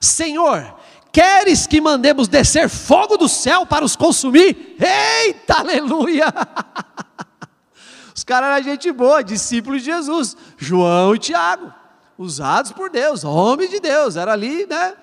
Senhor, 0.00 0.76
queres 1.10 1.66
que 1.66 1.80
mandemos 1.80 2.28
descer 2.28 2.68
fogo 2.68 3.16
do 3.16 3.28
céu 3.28 3.66
para 3.66 3.84
os 3.84 3.96
consumir? 3.96 4.76
Eita, 4.78 5.54
aleluia! 5.54 6.26
Os 8.14 8.22
caras 8.22 8.50
eram 8.50 8.62
gente 8.62 8.92
boa, 8.92 9.24
discípulos 9.24 9.82
de 9.82 9.90
Jesus, 9.90 10.36
João 10.58 11.14
e 11.14 11.18
Tiago, 11.18 11.72
usados 12.18 12.70
por 12.70 12.90
Deus, 12.90 13.24
homens 13.24 13.70
de 13.70 13.80
Deus, 13.80 14.16
era 14.16 14.32
ali, 14.32 14.66
né, 14.66 14.94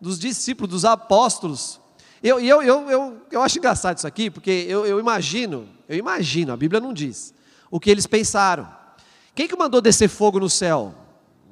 dos 0.00 0.20
discípulos, 0.20 0.70
dos 0.70 0.84
apóstolos, 0.84 1.80
eu, 2.24 2.40
eu, 2.40 2.62
eu, 2.62 2.90
eu, 2.90 3.16
eu 3.30 3.42
acho 3.42 3.58
engraçado 3.58 3.98
isso 3.98 4.06
aqui, 4.06 4.30
porque 4.30 4.64
eu, 4.66 4.86
eu 4.86 4.98
imagino, 4.98 5.68
eu 5.86 5.98
imagino, 5.98 6.54
a 6.54 6.56
Bíblia 6.56 6.80
não 6.80 6.94
diz, 6.94 7.34
o 7.70 7.78
que 7.78 7.90
eles 7.90 8.06
pensaram. 8.06 8.66
Quem 9.34 9.46
que 9.46 9.54
mandou 9.54 9.82
descer 9.82 10.08
fogo 10.08 10.40
no 10.40 10.48
céu? 10.48 10.94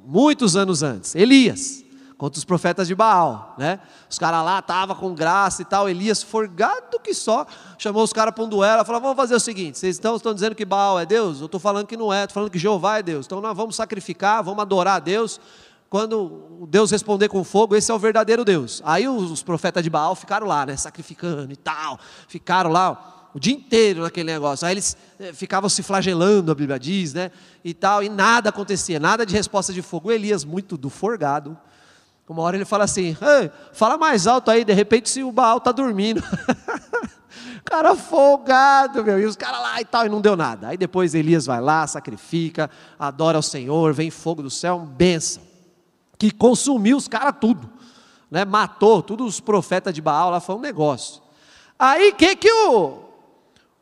Muitos 0.02 0.56
anos 0.56 0.82
antes, 0.82 1.14
Elias, 1.14 1.84
contra 2.16 2.38
os 2.38 2.44
profetas 2.46 2.88
de 2.88 2.94
Baal, 2.94 3.54
né? 3.58 3.80
Os 4.08 4.18
caras 4.18 4.42
lá 4.42 4.60
estavam 4.60 4.96
com 4.96 5.14
graça 5.14 5.60
e 5.60 5.64
tal, 5.66 5.90
Elias 5.90 6.22
forgado 6.22 6.98
que 7.00 7.12
só, 7.12 7.46
chamou 7.76 8.02
os 8.02 8.12
caras 8.12 8.34
para 8.34 8.42
um 8.42 8.48
duelo, 8.48 8.82
falou, 8.82 9.00
vamos 9.00 9.16
fazer 9.16 9.34
o 9.34 9.40
seguinte, 9.40 9.76
vocês 9.76 9.96
estão, 9.96 10.16
estão 10.16 10.32
dizendo 10.32 10.54
que 10.54 10.64
Baal 10.64 10.98
é 10.98 11.04
Deus? 11.04 11.40
Eu 11.40 11.46
estou 11.46 11.60
falando 11.60 11.86
que 11.86 11.98
não 11.98 12.10
é, 12.10 12.22
estou 12.22 12.34
falando 12.34 12.50
que 12.50 12.58
Jeová 12.58 12.98
é 12.98 13.02
Deus, 13.02 13.26
então 13.26 13.42
nós 13.42 13.54
vamos 13.54 13.76
sacrificar, 13.76 14.42
vamos 14.42 14.62
adorar 14.62 14.96
a 14.96 15.00
Deus, 15.00 15.38
quando 15.92 16.66
Deus 16.70 16.90
responder 16.90 17.28
com 17.28 17.44
fogo, 17.44 17.76
esse 17.76 17.90
é 17.90 17.94
o 17.94 17.98
verdadeiro 17.98 18.46
Deus. 18.46 18.80
Aí 18.82 19.06
os 19.06 19.42
profetas 19.42 19.84
de 19.84 19.90
Baal 19.90 20.14
ficaram 20.14 20.46
lá, 20.46 20.64
né, 20.64 20.74
sacrificando 20.74 21.52
e 21.52 21.56
tal, 21.56 22.00
ficaram 22.26 22.70
lá 22.70 23.28
o 23.34 23.38
dia 23.38 23.52
inteiro 23.52 24.00
naquele 24.00 24.32
negócio. 24.32 24.66
Aí 24.66 24.72
eles 24.72 24.96
eh, 25.20 25.34
ficavam 25.34 25.68
se 25.68 25.82
flagelando, 25.82 26.50
a 26.50 26.54
Bíblia 26.54 26.78
diz, 26.78 27.12
né, 27.12 27.30
e 27.62 27.74
tal, 27.74 28.02
e 28.02 28.08
nada 28.08 28.48
acontecia, 28.48 28.98
nada 28.98 29.26
de 29.26 29.34
resposta 29.34 29.70
de 29.70 29.82
fogo. 29.82 30.08
O 30.08 30.12
Elias, 30.12 30.46
muito 30.46 30.78
do 30.78 30.88
forgado, 30.88 31.58
uma 32.26 32.42
hora 32.42 32.56
ele 32.56 32.64
fala 32.64 32.84
assim: 32.84 33.14
fala 33.74 33.98
mais 33.98 34.26
alto 34.26 34.50
aí, 34.50 34.64
de 34.64 34.72
repente 34.72 35.10
se 35.10 35.22
o 35.22 35.30
Baal 35.30 35.58
está 35.58 35.72
dormindo. 35.72 36.22
cara 37.66 37.94
folgado, 37.94 39.04
meu. 39.04 39.20
E 39.20 39.26
os 39.26 39.36
caras 39.36 39.60
lá 39.60 39.78
e 39.78 39.84
tal, 39.84 40.06
e 40.06 40.08
não 40.08 40.22
deu 40.22 40.36
nada. 40.36 40.68
Aí 40.68 40.78
depois 40.78 41.14
Elias 41.14 41.44
vai 41.44 41.60
lá, 41.60 41.86
sacrifica, 41.86 42.70
adora 42.98 43.38
o 43.38 43.42
Senhor, 43.42 43.92
vem 43.92 44.10
fogo 44.10 44.42
do 44.42 44.48
céu, 44.48 44.78
benção. 44.78 45.51
Que 46.22 46.30
consumiu 46.30 46.96
os 46.96 47.08
caras 47.08 47.34
tudo. 47.40 47.68
Né? 48.30 48.44
Matou 48.44 49.02
todos 49.02 49.26
os 49.26 49.40
profetas 49.40 49.92
de 49.92 50.00
Baal 50.00 50.30
lá, 50.30 50.38
foi 50.38 50.54
um 50.54 50.60
negócio. 50.60 51.20
Aí 51.76 52.10
o 52.10 52.14
que, 52.14 52.36
que 52.36 52.48
o, 52.48 53.00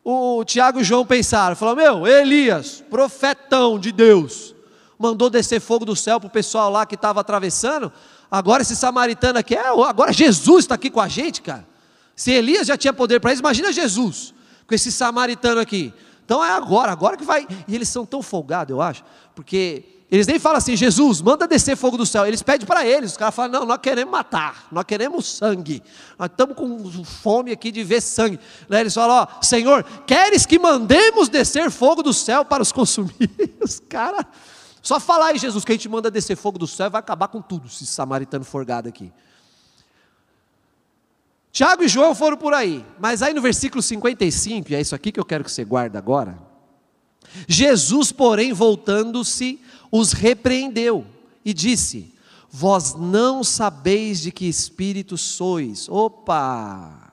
o 0.03 0.42
Tiago 0.46 0.79
e 0.79 0.81
o 0.81 0.85
João 0.85 1.05
pensaram? 1.05 1.55
Falaram, 1.55 1.76
meu, 1.76 2.07
Elias, 2.07 2.83
profetão 2.88 3.79
de 3.79 3.92
Deus, 3.92 4.55
mandou 4.98 5.29
descer 5.29 5.61
fogo 5.61 5.85
do 5.85 5.94
céu 5.94 6.18
para 6.18 6.29
o 6.29 6.31
pessoal 6.31 6.70
lá 6.70 6.87
que 6.87 6.94
estava 6.94 7.20
atravessando. 7.20 7.92
Agora 8.31 8.62
esse 8.62 8.74
samaritano 8.74 9.38
aqui, 9.38 9.55
é, 9.55 9.68
agora 9.68 10.11
Jesus 10.11 10.64
está 10.64 10.76
aqui 10.76 10.88
com 10.88 11.03
a 11.03 11.09
gente, 11.09 11.42
cara. 11.42 11.68
Se 12.16 12.31
Elias 12.31 12.66
já 12.66 12.76
tinha 12.79 12.94
poder 12.94 13.20
para 13.20 13.35
isso, 13.35 13.42
imagina 13.42 13.70
Jesus, 13.70 14.33
com 14.66 14.74
esse 14.74 14.90
samaritano 14.90 15.61
aqui. 15.61 15.92
Então 16.24 16.42
é 16.42 16.53
agora, 16.53 16.90
agora 16.90 17.18
que 17.18 17.24
vai. 17.24 17.46
E 17.68 17.74
eles 17.74 17.90
são 17.90 18.07
tão 18.07 18.22
folgados, 18.22 18.70
eu 18.70 18.81
acho, 18.81 19.05
porque 19.35 19.99
eles 20.11 20.27
nem 20.27 20.40
falam 20.40 20.59
assim, 20.59 20.75
Jesus, 20.75 21.20
manda 21.20 21.46
descer 21.46 21.77
fogo 21.77 21.96
do 21.96 22.05
céu. 22.05 22.27
Eles 22.27 22.42
pedem 22.42 22.66
para 22.66 22.85
eles. 22.85 23.12
Os 23.12 23.16
caras 23.16 23.33
falam, 23.33 23.61
não, 23.61 23.66
nós 23.66 23.79
queremos 23.81 24.11
matar, 24.11 24.66
nós 24.73 24.85
queremos 24.85 25.25
sangue. 25.25 25.83
Nós 26.18 26.29
estamos 26.29 26.57
com 26.57 27.05
fome 27.05 27.53
aqui 27.53 27.70
de 27.70 27.85
ver 27.85 28.01
sangue. 28.01 28.40
Eles 28.68 28.92
falam, 28.92 29.29
ó, 29.29 29.40
Senhor, 29.40 29.85
queres 30.07 30.44
que 30.44 30.59
mandemos 30.59 31.29
descer 31.29 31.70
fogo 31.70 32.03
do 32.03 32.12
céu 32.12 32.44
para 32.44 32.61
os 32.61 32.73
consumir? 32.73 33.31
Os 33.62 33.79
caras. 33.79 34.27
Só 34.83 34.99
falar 34.99 35.27
aí, 35.27 35.38
Jesus, 35.38 35.64
que 35.64 35.70
a 35.70 35.75
gente 35.77 35.88
manda 35.88 36.11
descer 36.11 36.37
fogo 36.37 36.59
do 36.59 36.66
céu 36.66 36.90
vai 36.90 36.99
acabar 36.99 37.29
com 37.29 37.40
tudo, 37.40 37.68
se 37.68 37.87
samaritano 37.87 38.44
forgado 38.44 38.88
aqui. 38.88 39.12
Tiago 41.53 41.85
e 41.85 41.88
João 41.88 42.14
foram 42.14 42.37
por 42.37 42.55
aí, 42.55 42.85
mas 42.99 43.23
aí 43.23 43.35
no 43.35 43.42
versículo 43.42 43.83
55, 43.83 44.73
e 44.73 44.75
é 44.75 44.81
isso 44.81 44.94
aqui 44.94 45.12
que 45.12 45.20
eu 45.20 45.25
quero 45.25 45.44
que 45.44 45.53
você 45.53 45.64
guarde 45.64 45.96
agora. 45.96 46.49
Jesus, 47.46 48.12
porém, 48.12 48.52
voltando-se, 48.52 49.61
os 49.90 50.12
repreendeu 50.12 51.06
e 51.44 51.52
disse: 51.52 52.14
Vós 52.50 52.94
não 52.94 53.44
sabeis 53.44 54.20
de 54.20 54.33
que 54.33 54.46
espírito 54.46 55.16
sois. 55.16 55.88
Opa! 55.88 57.12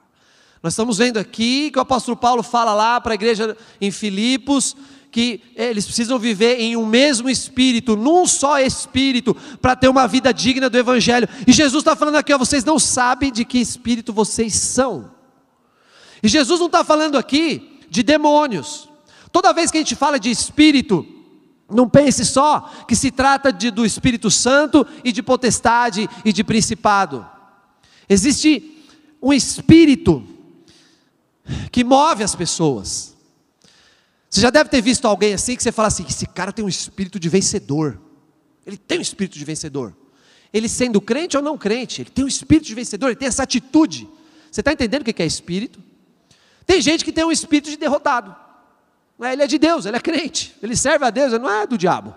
Nós 0.62 0.72
estamos 0.72 0.98
vendo 0.98 1.18
aqui 1.18 1.70
que 1.70 1.78
o 1.78 1.82
apóstolo 1.82 2.16
Paulo 2.16 2.42
fala 2.42 2.74
lá 2.74 3.00
para 3.00 3.12
a 3.12 3.14
igreja 3.14 3.56
em 3.80 3.90
Filipos 3.90 4.76
que 5.10 5.40
eles 5.56 5.84
precisam 5.84 6.18
viver 6.18 6.60
em 6.60 6.76
um 6.76 6.84
mesmo 6.84 7.30
espírito, 7.30 7.96
num 7.96 8.26
só 8.26 8.60
espírito, 8.60 9.34
para 9.60 9.74
ter 9.74 9.88
uma 9.88 10.06
vida 10.06 10.32
digna 10.32 10.68
do 10.68 10.78
Evangelho. 10.78 11.28
E 11.46 11.52
Jesus 11.52 11.80
está 11.80 11.96
falando 11.96 12.16
aqui, 12.16 12.32
ó, 12.32 12.38
vocês 12.38 12.64
não 12.64 12.78
sabem 12.78 13.32
de 13.32 13.44
que 13.44 13.58
espírito 13.58 14.12
vocês 14.12 14.54
são. 14.54 15.10
E 16.22 16.28
Jesus 16.28 16.60
não 16.60 16.66
está 16.66 16.84
falando 16.84 17.16
aqui 17.16 17.80
de 17.88 18.02
demônios. 18.02 18.87
Toda 19.30 19.52
vez 19.52 19.70
que 19.70 19.78
a 19.78 19.80
gente 19.80 19.96
fala 19.96 20.18
de 20.18 20.30
espírito, 20.30 21.06
não 21.70 21.88
pense 21.88 22.24
só 22.24 22.60
que 22.86 22.96
se 22.96 23.10
trata 23.10 23.52
de, 23.52 23.70
do 23.70 23.84
Espírito 23.84 24.30
Santo 24.30 24.86
e 25.04 25.12
de 25.12 25.22
potestade 25.22 26.08
e 26.24 26.32
de 26.32 26.42
principado. 26.42 27.26
Existe 28.08 28.84
um 29.20 29.32
espírito 29.32 30.26
que 31.70 31.84
move 31.84 32.22
as 32.22 32.34
pessoas. 32.34 33.14
Você 34.30 34.40
já 34.40 34.50
deve 34.50 34.70
ter 34.70 34.80
visto 34.80 35.06
alguém 35.06 35.34
assim 35.34 35.56
que 35.56 35.62
você 35.62 35.72
fala 35.72 35.88
assim: 35.88 36.06
esse 36.08 36.26
cara 36.26 36.52
tem 36.52 36.64
um 36.64 36.68
espírito 36.68 37.18
de 37.18 37.28
vencedor. 37.28 38.00
Ele 38.66 38.76
tem 38.76 38.98
um 38.98 39.02
espírito 39.02 39.38
de 39.38 39.44
vencedor. 39.44 39.94
Ele 40.52 40.68
sendo 40.68 41.00
crente 41.00 41.36
ou 41.36 41.42
não 41.42 41.58
crente, 41.58 42.02
ele 42.02 42.10
tem 42.10 42.24
um 42.24 42.28
espírito 42.28 42.66
de 42.66 42.74
vencedor, 42.74 43.08
ele 43.08 43.16
tem 43.16 43.28
essa 43.28 43.42
atitude. 43.42 44.08
Você 44.50 44.62
está 44.62 44.72
entendendo 44.72 45.02
o 45.02 45.04
que 45.04 45.22
é 45.22 45.26
espírito? 45.26 45.82
Tem 46.66 46.80
gente 46.80 47.04
que 47.04 47.12
tem 47.12 47.24
um 47.24 47.32
espírito 47.32 47.68
de 47.68 47.76
derrotado. 47.76 48.34
É, 49.20 49.32
ele 49.32 49.42
é 49.42 49.46
de 49.46 49.58
Deus, 49.58 49.86
ele 49.86 49.96
é 49.96 50.00
crente, 50.00 50.54
ele 50.62 50.76
serve 50.76 51.04
a 51.04 51.10
Deus, 51.10 51.32
ele 51.32 51.42
não 51.42 51.50
é 51.50 51.66
do 51.66 51.76
diabo. 51.76 52.14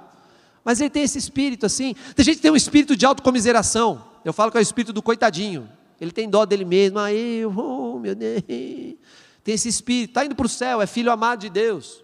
Mas 0.63 0.79
ele 0.79 0.89
tem 0.89 1.03
esse 1.03 1.17
espírito 1.17 1.65
assim. 1.65 1.95
Tem 2.15 2.23
gente 2.23 2.35
que 2.35 2.41
tem 2.41 2.51
um 2.51 2.55
espírito 2.55 2.95
de 2.95 3.05
autocomiseração. 3.05 4.05
Eu 4.23 4.31
falo 4.31 4.51
que 4.51 4.57
é 4.57 4.59
o 4.59 4.61
espírito 4.61 4.93
do 4.93 5.01
coitadinho. 5.01 5.67
Ele 5.99 6.11
tem 6.11 6.29
dó 6.29 6.45
dele 6.45 6.65
mesmo. 6.65 6.99
Ah, 6.99 7.11
eu, 7.11 7.51
oh, 7.55 7.99
meu 7.99 8.13
Deus. 8.13 8.43
Tem 9.43 9.55
esse 9.55 9.67
espírito, 9.67 10.11
está 10.11 10.23
indo 10.23 10.35
para 10.35 10.45
o 10.45 10.49
céu, 10.49 10.81
é 10.81 10.85
filho 10.85 11.11
amado 11.11 11.39
de 11.39 11.49
Deus. 11.49 12.03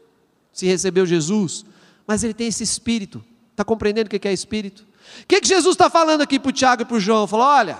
Se 0.51 0.65
recebeu 0.65 1.05
Jesus. 1.05 1.63
Mas 2.07 2.23
ele 2.23 2.33
tem 2.33 2.47
esse 2.47 2.63
espírito. 2.63 3.23
Está 3.51 3.63
compreendendo 3.63 4.07
o 4.07 4.19
que 4.19 4.27
é 4.27 4.33
espírito? 4.33 4.87
O 5.21 5.27
que, 5.27 5.39
que 5.39 5.47
Jesus 5.47 5.75
está 5.75 5.89
falando 5.89 6.21
aqui 6.21 6.39
para 6.39 6.49
o 6.49 6.51
Tiago 6.51 6.81
e 6.81 6.85
para 6.85 6.97
o 6.97 6.99
João? 6.99 7.27
Falou: 7.27 7.45
olha, 7.45 7.77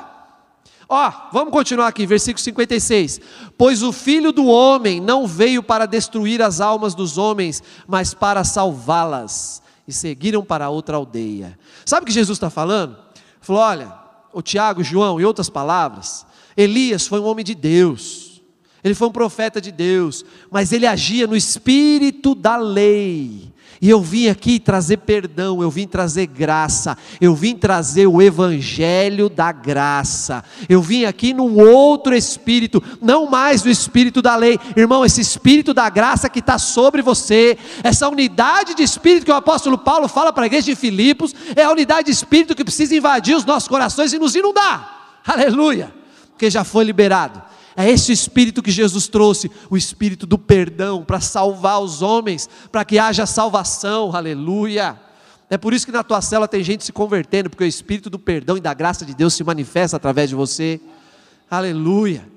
Ó, 0.90 1.12
vamos 1.34 1.52
continuar 1.52 1.88
aqui, 1.88 2.06
versículo 2.06 2.42
56. 2.42 3.20
Pois 3.58 3.84
o 3.84 3.92
filho 3.92 4.32
do 4.32 4.46
homem 4.46 5.02
não 5.02 5.28
veio 5.28 5.62
para 5.62 5.86
destruir 5.86 6.42
as 6.42 6.62
almas 6.62 6.96
dos 6.96 7.18
homens, 7.18 7.62
mas 7.86 8.14
para 8.14 8.44
salvá-las. 8.44 9.62
E 9.88 9.94
seguiram 9.94 10.44
para 10.44 10.70
outra 10.70 10.98
aldeia. 10.98 11.58
Sabe 11.86 12.04
o 12.04 12.08
que 12.08 12.14
Jesus 12.14 12.38
está 12.38 12.50
falando? 12.50 12.98
Falou: 13.42 13.62
olha, 13.62 13.94
o 14.34 14.42
Tiago, 14.42 14.84
João, 14.84 15.20
e 15.20 15.26
outras 15.26 15.50
palavras, 15.50 16.26
Elias 16.56 17.08
foi 17.08 17.20
um 17.20 17.26
homem 17.26 17.44
de 17.44 17.56
Deus. 17.56 18.42
Ele 18.84 18.94
foi 18.94 19.08
um 19.08 19.12
profeta 19.12 19.60
de 19.60 19.72
Deus, 19.72 20.24
mas 20.50 20.72
ele 20.72 20.88
agia 20.88 21.28
no 21.28 21.36
espírito 21.36 22.34
da 22.34 22.56
lei. 22.56 23.52
E 23.80 23.90
eu 23.90 24.02
vim 24.02 24.28
aqui 24.28 24.60
trazer 24.60 24.98
perdão, 24.98 25.62
eu 25.62 25.70
vim 25.70 25.88
trazer 25.88 26.26
graça, 26.26 26.98
eu 27.22 27.36
vim 27.36 27.56
trazer 27.56 28.08
o 28.08 28.22
evangelho 28.22 29.30
da 29.30 29.52
graça. 29.52 30.44
Eu 30.68 30.82
vim 30.82 31.06
aqui 31.06 31.34
num 31.34 31.60
outro 31.60 32.16
espírito, 32.16 32.82
não 33.02 33.30
mais 33.30 33.62
do 33.62 33.70
espírito 33.70 34.22
da 34.22 34.36
lei. 34.36 34.60
Irmão, 34.76 35.06
esse 35.06 35.22
espírito 35.22 35.74
da 35.74 35.90
graça 35.90 36.30
que 36.30 36.40
está 36.40 36.58
sobre 36.58 37.02
você, 37.02 37.58
essa 37.84 38.10
unidade 38.10 38.74
de 38.74 38.84
espírito 38.84 39.26
que 39.26 39.32
o 39.32 39.36
apóstolo 39.36 39.78
Paulo 39.78 40.08
fala 40.08 40.34
para 40.34 40.44
a 40.44 40.48
igreja 40.48 40.66
de 40.66 40.76
Filipos, 40.76 41.36
é 41.56 41.64
a 41.64 41.72
unidade 41.72 42.08
de 42.08 42.12
espírito 42.12 42.56
que 42.56 42.64
precisa 42.64 42.96
invadir 42.96 43.36
os 43.36 43.46
nossos 43.46 43.70
corações 43.70 44.12
e 44.12 44.20
nos 44.20 44.36
inundar. 44.36 45.20
Aleluia! 45.26 45.94
Porque 46.32 46.50
já 46.50 46.64
foi 46.64 46.84
liberado. 46.84 47.42
É 47.80 47.88
esse 47.88 48.12
espírito 48.12 48.64
que 48.64 48.72
Jesus 48.72 49.08
trouxe, 49.08 49.52
o 49.70 49.78
espírito 49.78 50.26
do 50.26 50.36
perdão, 50.36 51.06
para 51.06 51.22
salvar 51.22 51.80
os 51.80 52.02
homens, 52.02 52.50
para 52.72 52.84
que 52.84 52.98
haja 52.98 53.28
salvação, 53.28 54.16
aleluia. 54.16 55.00
É 55.48 55.60
por 55.60 55.76
isso 55.76 55.86
que 55.86 55.92
na 55.92 56.04
tua 56.04 56.20
cela 56.20 56.48
tem 56.48 56.64
gente 56.64 56.84
se 56.84 56.92
convertendo, 56.92 57.52
porque 57.52 57.64
o 57.64 57.68
espírito 57.68 58.10
do 58.10 58.18
perdão 58.18 58.58
e 58.58 58.60
da 58.60 58.74
graça 58.74 59.06
de 59.06 59.14
Deus 59.14 59.36
se 59.36 59.44
manifesta 59.44 59.96
através 59.96 60.28
de 60.28 60.36
você, 60.36 60.82
aleluia. 61.52 62.28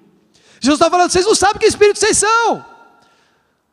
Jesus 0.60 0.78
está 0.78 0.90
falando, 0.90 1.10
vocês 1.10 1.24
não 1.24 1.34
sabem 1.34 1.58
que 1.58 1.66
espírito 1.66 1.98
vocês 1.98 2.18
são, 2.18 2.62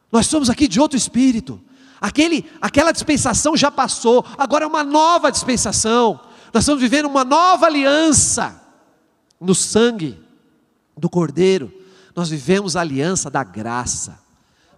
nós 0.10 0.26
somos 0.26 0.50
aqui 0.50 0.70
de 0.70 0.80
outro 0.80 0.98
espírito, 0.98 1.62
Aquele, 2.00 2.46
aquela 2.62 2.92
dispensação 2.92 3.58
já 3.58 3.72
passou, 3.72 4.24
agora 4.38 4.64
é 4.64 4.68
uma 4.68 4.84
nova 4.84 5.32
dispensação, 5.32 6.20
nós 6.54 6.64
estamos 6.64 6.80
vivendo 6.80 7.08
uma 7.08 7.26
nova 7.26 7.66
aliança 7.66 8.62
no 9.42 9.56
sangue 9.56 10.27
do 10.98 11.10
Cordeiro, 11.10 11.72
nós 12.16 12.30
vivemos 12.30 12.76
a 12.76 12.82
aliança 12.82 13.30
da 13.30 13.44
graça, 13.44 14.20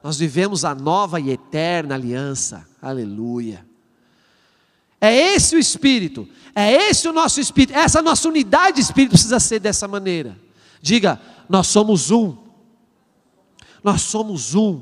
nós 0.04 0.18
vivemos 0.18 0.66
a 0.66 0.76
nova 0.76 1.20
e 1.20 1.30
eterna 1.30 1.96
aliança, 1.96 2.68
aleluia. 2.82 3.66
É 5.00 5.14
esse 5.14 5.56
o 5.56 5.60
Espírito, 5.60 6.28
é 6.54 6.90
esse 6.90 7.08
o 7.08 7.14
nosso 7.14 7.40
Espírito, 7.40 7.78
essa 7.78 8.02
nossa 8.02 8.28
unidade 8.28 8.78
de 8.78 8.82
Espírito 8.82 9.12
precisa 9.12 9.40
ser 9.40 9.60
dessa 9.60 9.88
maneira. 9.88 10.38
Diga, 10.82 11.22
nós 11.48 11.68
somos 11.68 12.12
um, 12.12 12.36
nós 13.82 14.02
somos 14.02 14.56
um, 14.56 14.82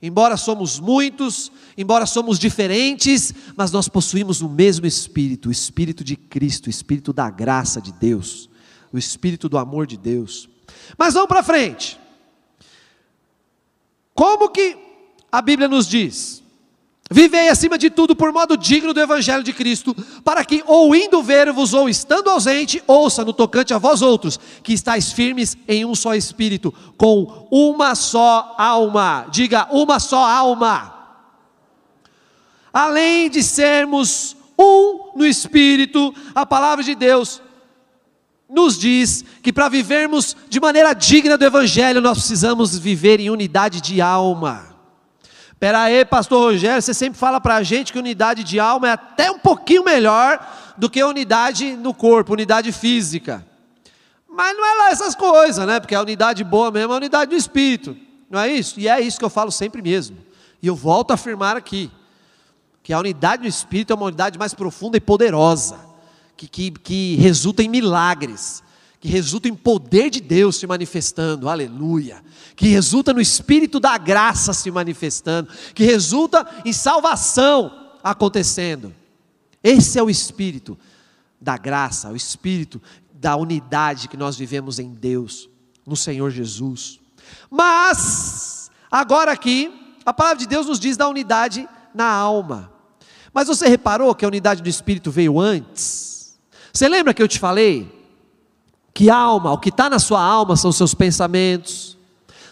embora 0.00 0.38
somos 0.38 0.80
muitos, 0.80 1.52
embora 1.76 2.06
somos 2.06 2.38
diferentes, 2.38 3.34
mas 3.54 3.70
nós 3.70 3.88
possuímos 3.88 4.40
o 4.40 4.48
mesmo 4.48 4.86
Espírito, 4.86 5.50
o 5.50 5.52
Espírito 5.52 6.02
de 6.02 6.16
Cristo, 6.16 6.66
o 6.66 6.70
Espírito 6.70 7.12
da 7.12 7.28
graça 7.28 7.80
de 7.80 7.92
Deus, 7.92 8.48
o 8.90 8.96
Espírito 8.96 9.48
do 9.48 9.58
amor 9.58 9.86
de 9.86 9.98
Deus. 9.98 10.48
Mas 10.96 11.14
vamos 11.14 11.28
para 11.28 11.42
frente. 11.42 11.98
Como 14.14 14.50
que 14.50 14.76
a 15.30 15.40
Bíblia 15.40 15.68
nos 15.68 15.88
diz? 15.88 16.42
Vivei 17.10 17.48
acima 17.48 17.76
de 17.76 17.90
tudo 17.90 18.16
por 18.16 18.32
modo 18.32 18.56
digno 18.56 18.94
do 18.94 19.00
Evangelho 19.00 19.42
de 19.42 19.52
Cristo, 19.52 19.94
para 20.24 20.42
que, 20.44 20.64
ou 20.66 20.96
indo 20.96 21.22
ver-vos, 21.22 21.74
ou 21.74 21.88
estando 21.88 22.30
ausente, 22.30 22.82
ouça 22.86 23.22
no 23.22 23.34
tocante 23.34 23.74
a 23.74 23.78
vós 23.78 24.00
outros, 24.00 24.40
que 24.62 24.72
estáis 24.72 25.12
firmes 25.12 25.56
em 25.68 25.84
um 25.84 25.94
só 25.94 26.14
espírito, 26.14 26.72
com 26.96 27.46
uma 27.50 27.94
só 27.94 28.54
alma. 28.56 29.26
Diga, 29.30 29.68
uma 29.70 30.00
só 30.00 30.24
alma. 30.24 30.94
Além 32.72 33.28
de 33.28 33.42
sermos 33.42 34.34
um 34.58 35.12
no 35.14 35.26
espírito, 35.26 36.14
a 36.34 36.46
palavra 36.46 36.82
de 36.82 36.94
Deus 36.94 37.42
nos 38.52 38.78
diz 38.78 39.24
que 39.42 39.50
para 39.50 39.70
vivermos 39.70 40.36
de 40.50 40.60
maneira 40.60 40.92
digna 40.92 41.38
do 41.38 41.44
Evangelho, 41.44 42.02
nós 42.02 42.18
precisamos 42.18 42.78
viver 42.78 43.18
em 43.18 43.30
unidade 43.30 43.80
de 43.80 44.00
alma. 44.02 44.76
Espera 45.48 45.80
aí, 45.80 46.04
pastor 46.04 46.52
Rogério, 46.52 46.82
você 46.82 46.92
sempre 46.92 47.18
fala 47.18 47.40
para 47.40 47.56
a 47.56 47.62
gente 47.62 47.92
que 47.92 47.98
unidade 47.98 48.44
de 48.44 48.60
alma 48.60 48.88
é 48.88 48.92
até 48.92 49.30
um 49.30 49.38
pouquinho 49.38 49.82
melhor 49.82 50.38
do 50.76 50.90
que 50.90 51.02
unidade 51.02 51.76
no 51.76 51.94
corpo, 51.94 52.34
unidade 52.34 52.70
física. 52.72 53.46
Mas 54.28 54.54
não 54.54 54.66
é 54.66 54.74
lá 54.74 54.90
essas 54.90 55.14
coisas, 55.14 55.66
né? 55.66 55.80
Porque 55.80 55.94
a 55.94 56.02
unidade 56.02 56.44
boa 56.44 56.70
mesmo 56.70 56.92
é 56.92 56.94
a 56.94 56.98
unidade 56.98 57.30
do 57.30 57.36
Espírito. 57.36 57.96
Não 58.28 58.40
é 58.40 58.48
isso? 58.48 58.78
E 58.78 58.86
é 58.86 59.00
isso 59.00 59.18
que 59.18 59.24
eu 59.24 59.30
falo 59.30 59.50
sempre 59.50 59.80
mesmo. 59.80 60.18
E 60.60 60.66
eu 60.66 60.74
volto 60.74 61.10
a 61.10 61.14
afirmar 61.14 61.56
aqui: 61.56 61.90
que 62.82 62.92
a 62.92 62.98
unidade 62.98 63.42
do 63.42 63.48
Espírito 63.48 63.92
é 63.92 63.96
uma 63.96 64.06
unidade 64.06 64.38
mais 64.38 64.52
profunda 64.52 64.96
e 64.96 65.00
poderosa, 65.00 65.91
que, 66.36 66.48
que, 66.48 66.70
que 66.70 67.16
resulta 67.16 67.62
em 67.62 67.68
milagres, 67.68 68.62
que 69.00 69.08
resulta 69.08 69.48
em 69.48 69.54
poder 69.54 70.10
de 70.10 70.20
Deus 70.20 70.56
se 70.56 70.66
manifestando, 70.66 71.48
aleluia, 71.48 72.22
que 72.54 72.68
resulta 72.68 73.12
no 73.12 73.20
Espírito 73.20 73.80
da 73.80 73.98
graça 73.98 74.52
se 74.52 74.70
manifestando, 74.70 75.50
que 75.74 75.84
resulta 75.84 76.46
em 76.64 76.72
salvação 76.72 77.96
acontecendo. 78.02 78.94
Esse 79.62 79.98
é 79.98 80.02
o 80.02 80.10
Espírito 80.10 80.78
da 81.40 81.56
graça, 81.56 82.10
o 82.10 82.16
Espírito 82.16 82.80
da 83.12 83.36
unidade 83.36 84.08
que 84.08 84.16
nós 84.16 84.36
vivemos 84.36 84.78
em 84.78 84.92
Deus, 84.92 85.48
no 85.86 85.96
Senhor 85.96 86.30
Jesus. 86.30 87.00
Mas, 87.50 88.70
agora 88.90 89.32
aqui, 89.32 89.96
a 90.04 90.12
palavra 90.12 90.38
de 90.38 90.46
Deus 90.46 90.66
nos 90.66 90.80
diz 90.80 90.96
da 90.96 91.08
unidade 91.08 91.68
na 91.94 92.06
alma. 92.06 92.72
Mas 93.32 93.48
você 93.48 93.68
reparou 93.68 94.14
que 94.14 94.24
a 94.24 94.28
unidade 94.28 94.62
do 94.62 94.68
Espírito 94.68 95.10
veio 95.10 95.40
antes? 95.40 96.11
Você 96.72 96.88
lembra 96.88 97.12
que 97.12 97.22
eu 97.22 97.28
te 97.28 97.38
falei 97.38 98.02
que 98.94 99.08
alma, 99.10 99.52
o 99.52 99.58
que 99.58 99.70
está 99.70 99.88
na 99.88 99.98
sua 99.98 100.22
alma 100.22 100.56
são 100.56 100.70
os 100.70 100.76
seus 100.76 100.94
pensamentos, 100.94 101.96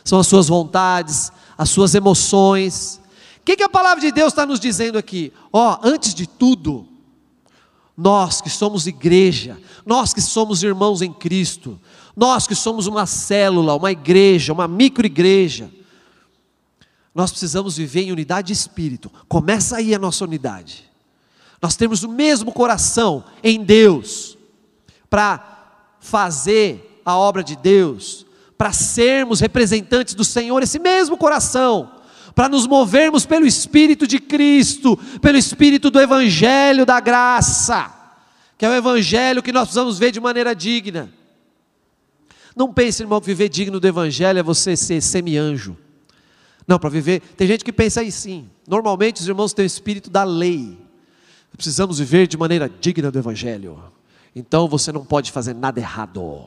são 0.05 0.19
as 0.19 0.27
suas 0.27 0.49
vontades, 0.49 1.31
as 1.57 1.69
suas 1.71 1.95
emoções. 1.95 3.01
O 3.41 3.45
que, 3.45 3.57
que 3.57 3.63
a 3.63 3.69
palavra 3.69 4.01
de 4.01 4.11
Deus 4.11 4.33
está 4.33 4.47
nos 4.47 4.59
dizendo 4.59 4.97
aqui? 4.99 5.33
Ó, 5.53 5.75
oh, 5.75 5.87
antes 5.87 6.15
de 6.15 6.27
tudo, 6.27 6.89
nós 7.97 8.41
que 8.41 8.49
somos 8.49 8.87
igreja, 8.87 9.59
nós 9.85 10.15
que 10.15 10.21
somos 10.21 10.63
irmãos 10.63 11.03
em 11.03 11.13
Cristo, 11.13 11.79
nós 12.17 12.47
que 12.47 12.55
somos 12.55 12.87
uma 12.87 13.07
célula, 13.07 13.75
uma 13.75 13.93
igreja, 13.93 14.53
uma 14.53 14.67
microigreja, 14.67 15.71
nós 17.15 17.31
precisamos 17.31 17.77
viver 17.77 18.03
em 18.03 18.13
unidade 18.13 18.49
de 18.49 18.53
espírito. 18.53 19.11
Começa 19.29 19.77
aí 19.77 19.95
a 19.95 19.99
nossa 19.99 20.25
unidade. 20.25 20.90
Nós 21.61 21.77
temos 21.77 22.03
o 22.03 22.09
mesmo 22.09 22.53
coração 22.53 23.25
em 23.43 23.63
Deus 23.63 24.37
para 25.09 25.95
fazer 26.01 27.03
a 27.05 27.17
obra 27.17 27.43
de 27.43 27.57
Deus, 27.57 28.25
para 28.57 28.73
sermos 28.73 29.41
representantes 29.41 30.15
do 30.15 30.25
Senhor, 30.25 30.63
esse 30.63 30.79
mesmo 30.79 31.17
coração 31.17 32.01
para 32.35 32.49
nos 32.49 32.67
movermos 32.67 33.27
pelo 33.27 33.47
Espírito 33.47 34.07
de 34.07 34.19
Cristo, 34.19 34.97
pelo 35.21 35.37
Espírito 35.37 35.91
do 35.91 36.01
Evangelho 36.01 36.87
da 36.87 37.01
graça, 37.01 37.93
que 38.57 38.65
é 38.65 38.69
o 38.69 38.75
Evangelho 38.75 39.43
que 39.43 39.53
nós 39.53 39.65
precisamos 39.65 39.99
ver 39.99 40.11
de 40.11 40.21
maneira 40.21 40.55
digna. 40.55 41.13
Não 42.55 42.73
pense, 42.73 43.03
irmão, 43.03 43.21
que 43.21 43.27
viver 43.27 43.49
digno 43.49 43.81
do 43.81 43.87
Evangelho 43.87 44.39
é 44.39 44.43
você 44.43 44.77
ser 44.77 45.01
semi-anjo. 45.01 45.77
Não, 46.67 46.79
para 46.79 46.91
viver, 46.91 47.21
tem 47.37 47.47
gente 47.47 47.65
que 47.65 47.73
pensa 47.73 48.01
aí 48.01 48.13
sim. 48.13 48.49
Normalmente 48.69 49.21
os 49.21 49.29
irmãos 49.29 49.53
têm 49.53 49.65
o 49.65 49.67
espírito 49.67 50.11
da 50.11 50.25
lei. 50.25 50.79
Precisamos 51.57 51.99
viver 51.99 52.27
de 52.27 52.37
maneira 52.37 52.69
digna 52.69 53.11
do 53.11 53.19
Evangelho. 53.19 53.83
Então 54.35 54.69
você 54.69 54.93
não 54.93 55.05
pode 55.05 55.31
fazer 55.33 55.55
nada 55.55 55.81
errado. 55.81 56.47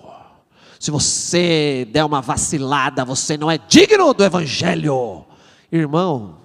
Se 0.79 0.91
você 0.91 1.87
der 1.91 2.03
uma 2.03 2.21
vacilada, 2.21 3.05
você 3.05 3.37
não 3.37 3.49
é 3.49 3.57
digno 3.57 4.13
do 4.13 4.23
Evangelho. 4.23 5.25
Irmão, 5.71 6.37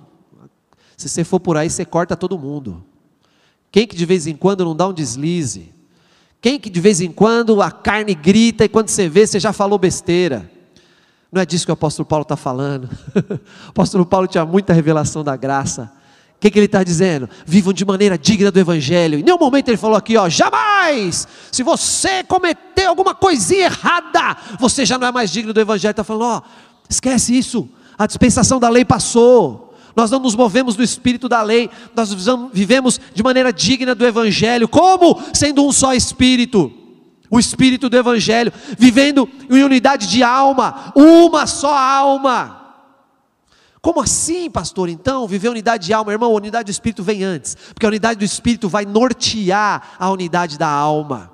se 0.97 1.09
você 1.09 1.25
for 1.25 1.41
por 1.41 1.57
aí, 1.57 1.69
você 1.71 1.85
corta 1.85 2.17
todo 2.17 2.39
mundo. 2.39 2.85
Quem 3.71 3.87
que 3.87 3.97
de 3.97 4.07
vez 4.07 4.27
em 4.27 4.37
quando 4.37 4.65
não 4.65 4.75
dá 4.75 4.89
um 4.89 4.93
deslize? 4.93 5.73
Quem 6.41 6.59
que 6.59 6.71
de 6.71 6.81
vez 6.81 7.01
em 7.01 7.11
quando 7.11 7.61
a 7.61 7.71
carne 7.71 8.15
grita 8.15 8.65
e 8.65 8.69
quando 8.69 8.89
você 8.89 9.09
vê, 9.09 9.27
você 9.27 9.41
já 9.41 9.53
falou 9.53 9.79
besteira? 9.79 10.51
Não 11.31 11.43
é 11.43 11.47
disso 11.47 11.67
que 11.67 11.73
o 11.73 11.75
apóstolo 11.75 12.07
Paulo 12.07 12.23
está 12.23 12.37
falando. 12.37 12.85
o 13.67 13.71
apóstolo 13.71 14.07
Paulo 14.07 14.27
tinha 14.27 14.47
muita 14.47 14.73
revelação 14.73 15.23
da 15.23 15.37
graça. 15.37 15.93
O 16.39 16.41
que, 16.41 16.51
que 16.51 16.59
ele 16.59 16.67
está 16.67 16.85
dizendo? 16.85 17.29
Vivam 17.45 17.73
de 17.73 17.85
maneira 17.85 18.17
digna 18.17 18.51
do 18.51 18.61
Evangelho. 18.61 19.19
Em 19.19 19.23
nenhum 19.23 19.39
momento 19.39 19.69
ele 19.69 19.77
falou 19.77 19.97
aqui, 19.97 20.17
ó, 20.17 20.29
jamais! 20.29 21.27
Se 21.51 21.65
você 21.65 22.23
cometer 22.23 22.87
alguma 22.87 23.15
coisinha 23.15 23.65
errada, 23.65 24.37
você 24.59 24.87
já 24.87 24.97
não 24.97 25.09
é 25.09 25.13
mais 25.13 25.31
digno 25.33 25.53
do 25.53 25.61
Evangelho. 25.61 25.91
Está 25.91 26.05
falando, 26.05 26.25
ó, 26.25 26.43
esquece 26.89 27.37
isso 27.37 27.69
a 27.99 28.07
dispensação 28.07 28.61
da 28.61 28.69
lei 28.69 28.85
passou, 28.85 29.75
nós 29.97 30.09
não 30.09 30.21
nos 30.21 30.37
movemos 30.37 30.77
do 30.77 30.85
espírito 30.85 31.29
da 31.29 31.43
lei, 31.43 31.69
nós 31.97 32.15
vivemos 32.53 33.01
de 33.13 33.23
maneira 33.25 33.53
digna 33.53 33.93
do 33.93 34.07
Evangelho, 34.07 34.69
como? 34.69 35.21
Sendo 35.35 35.67
um 35.67 35.73
só 35.73 35.93
espírito, 35.93 36.73
o 37.29 37.41
espírito 37.41 37.91
do 37.91 37.97
Evangelho, 37.97 38.53
vivendo 38.79 39.29
em 39.51 39.65
unidade 39.65 40.07
de 40.07 40.23
alma, 40.23 40.93
uma 40.95 41.49
só 41.49 41.77
alma. 41.77 42.58
Como 43.81 44.01
assim, 44.01 44.51
pastor? 44.51 44.89
Então, 44.89 45.27
viver 45.27 45.49
unidade 45.49 45.87
de 45.87 45.93
alma, 45.93 46.13
irmão, 46.13 46.33
a 46.33 46.37
unidade 46.37 46.67
do 46.67 46.71
espírito 46.71 47.03
vem 47.03 47.23
antes, 47.23 47.57
porque 47.73 47.87
a 47.87 47.89
unidade 47.89 48.19
do 48.19 48.25
espírito 48.25 48.69
vai 48.69 48.85
nortear 48.85 49.97
a 49.99 50.11
unidade 50.11 50.59
da 50.59 50.69
alma. 50.69 51.31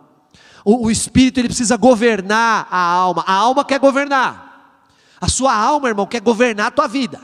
O, 0.64 0.87
o 0.87 0.90
espírito 0.90 1.38
ele 1.38 1.48
precisa 1.48 1.76
governar 1.76 2.66
a 2.70 2.78
alma, 2.78 3.24
a 3.26 3.35
alma 3.35 3.64
quer 3.64 3.78
governar. 3.78 4.80
A 5.20 5.28
sua 5.28 5.54
alma, 5.54 5.88
irmão, 5.88 6.07
quer 6.07 6.20
governar 6.20 6.66
a 6.66 6.70
tua 6.70 6.87
vida. 6.87 7.20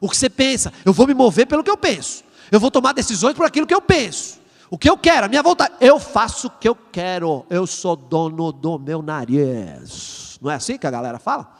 O 0.00 0.08
que 0.08 0.16
você 0.16 0.28
pensa, 0.28 0.72
eu 0.84 0.92
vou 0.92 1.06
me 1.06 1.14
mover 1.14 1.46
pelo 1.46 1.64
que 1.64 1.70
eu 1.70 1.76
penso. 1.76 2.22
Eu 2.50 2.60
vou 2.60 2.70
tomar 2.70 2.92
decisões 2.92 3.34
por 3.34 3.46
aquilo 3.46 3.66
que 3.66 3.74
eu 3.74 3.80
penso. 3.80 4.38
O 4.70 4.76
que 4.76 4.88
eu 4.88 4.98
quero, 4.98 5.26
a 5.26 5.28
minha 5.28 5.42
vontade, 5.42 5.72
eu 5.80 5.98
faço 5.98 6.48
o 6.48 6.50
que 6.50 6.68
eu 6.68 6.74
quero. 6.74 7.46
Eu 7.48 7.66
sou 7.66 7.96
dono 7.96 8.52
do 8.52 8.78
meu 8.78 9.00
nariz. 9.00 10.38
Não 10.42 10.50
é 10.50 10.54
assim 10.54 10.76
que 10.76 10.86
a 10.86 10.90
galera 10.90 11.18
fala? 11.18 11.50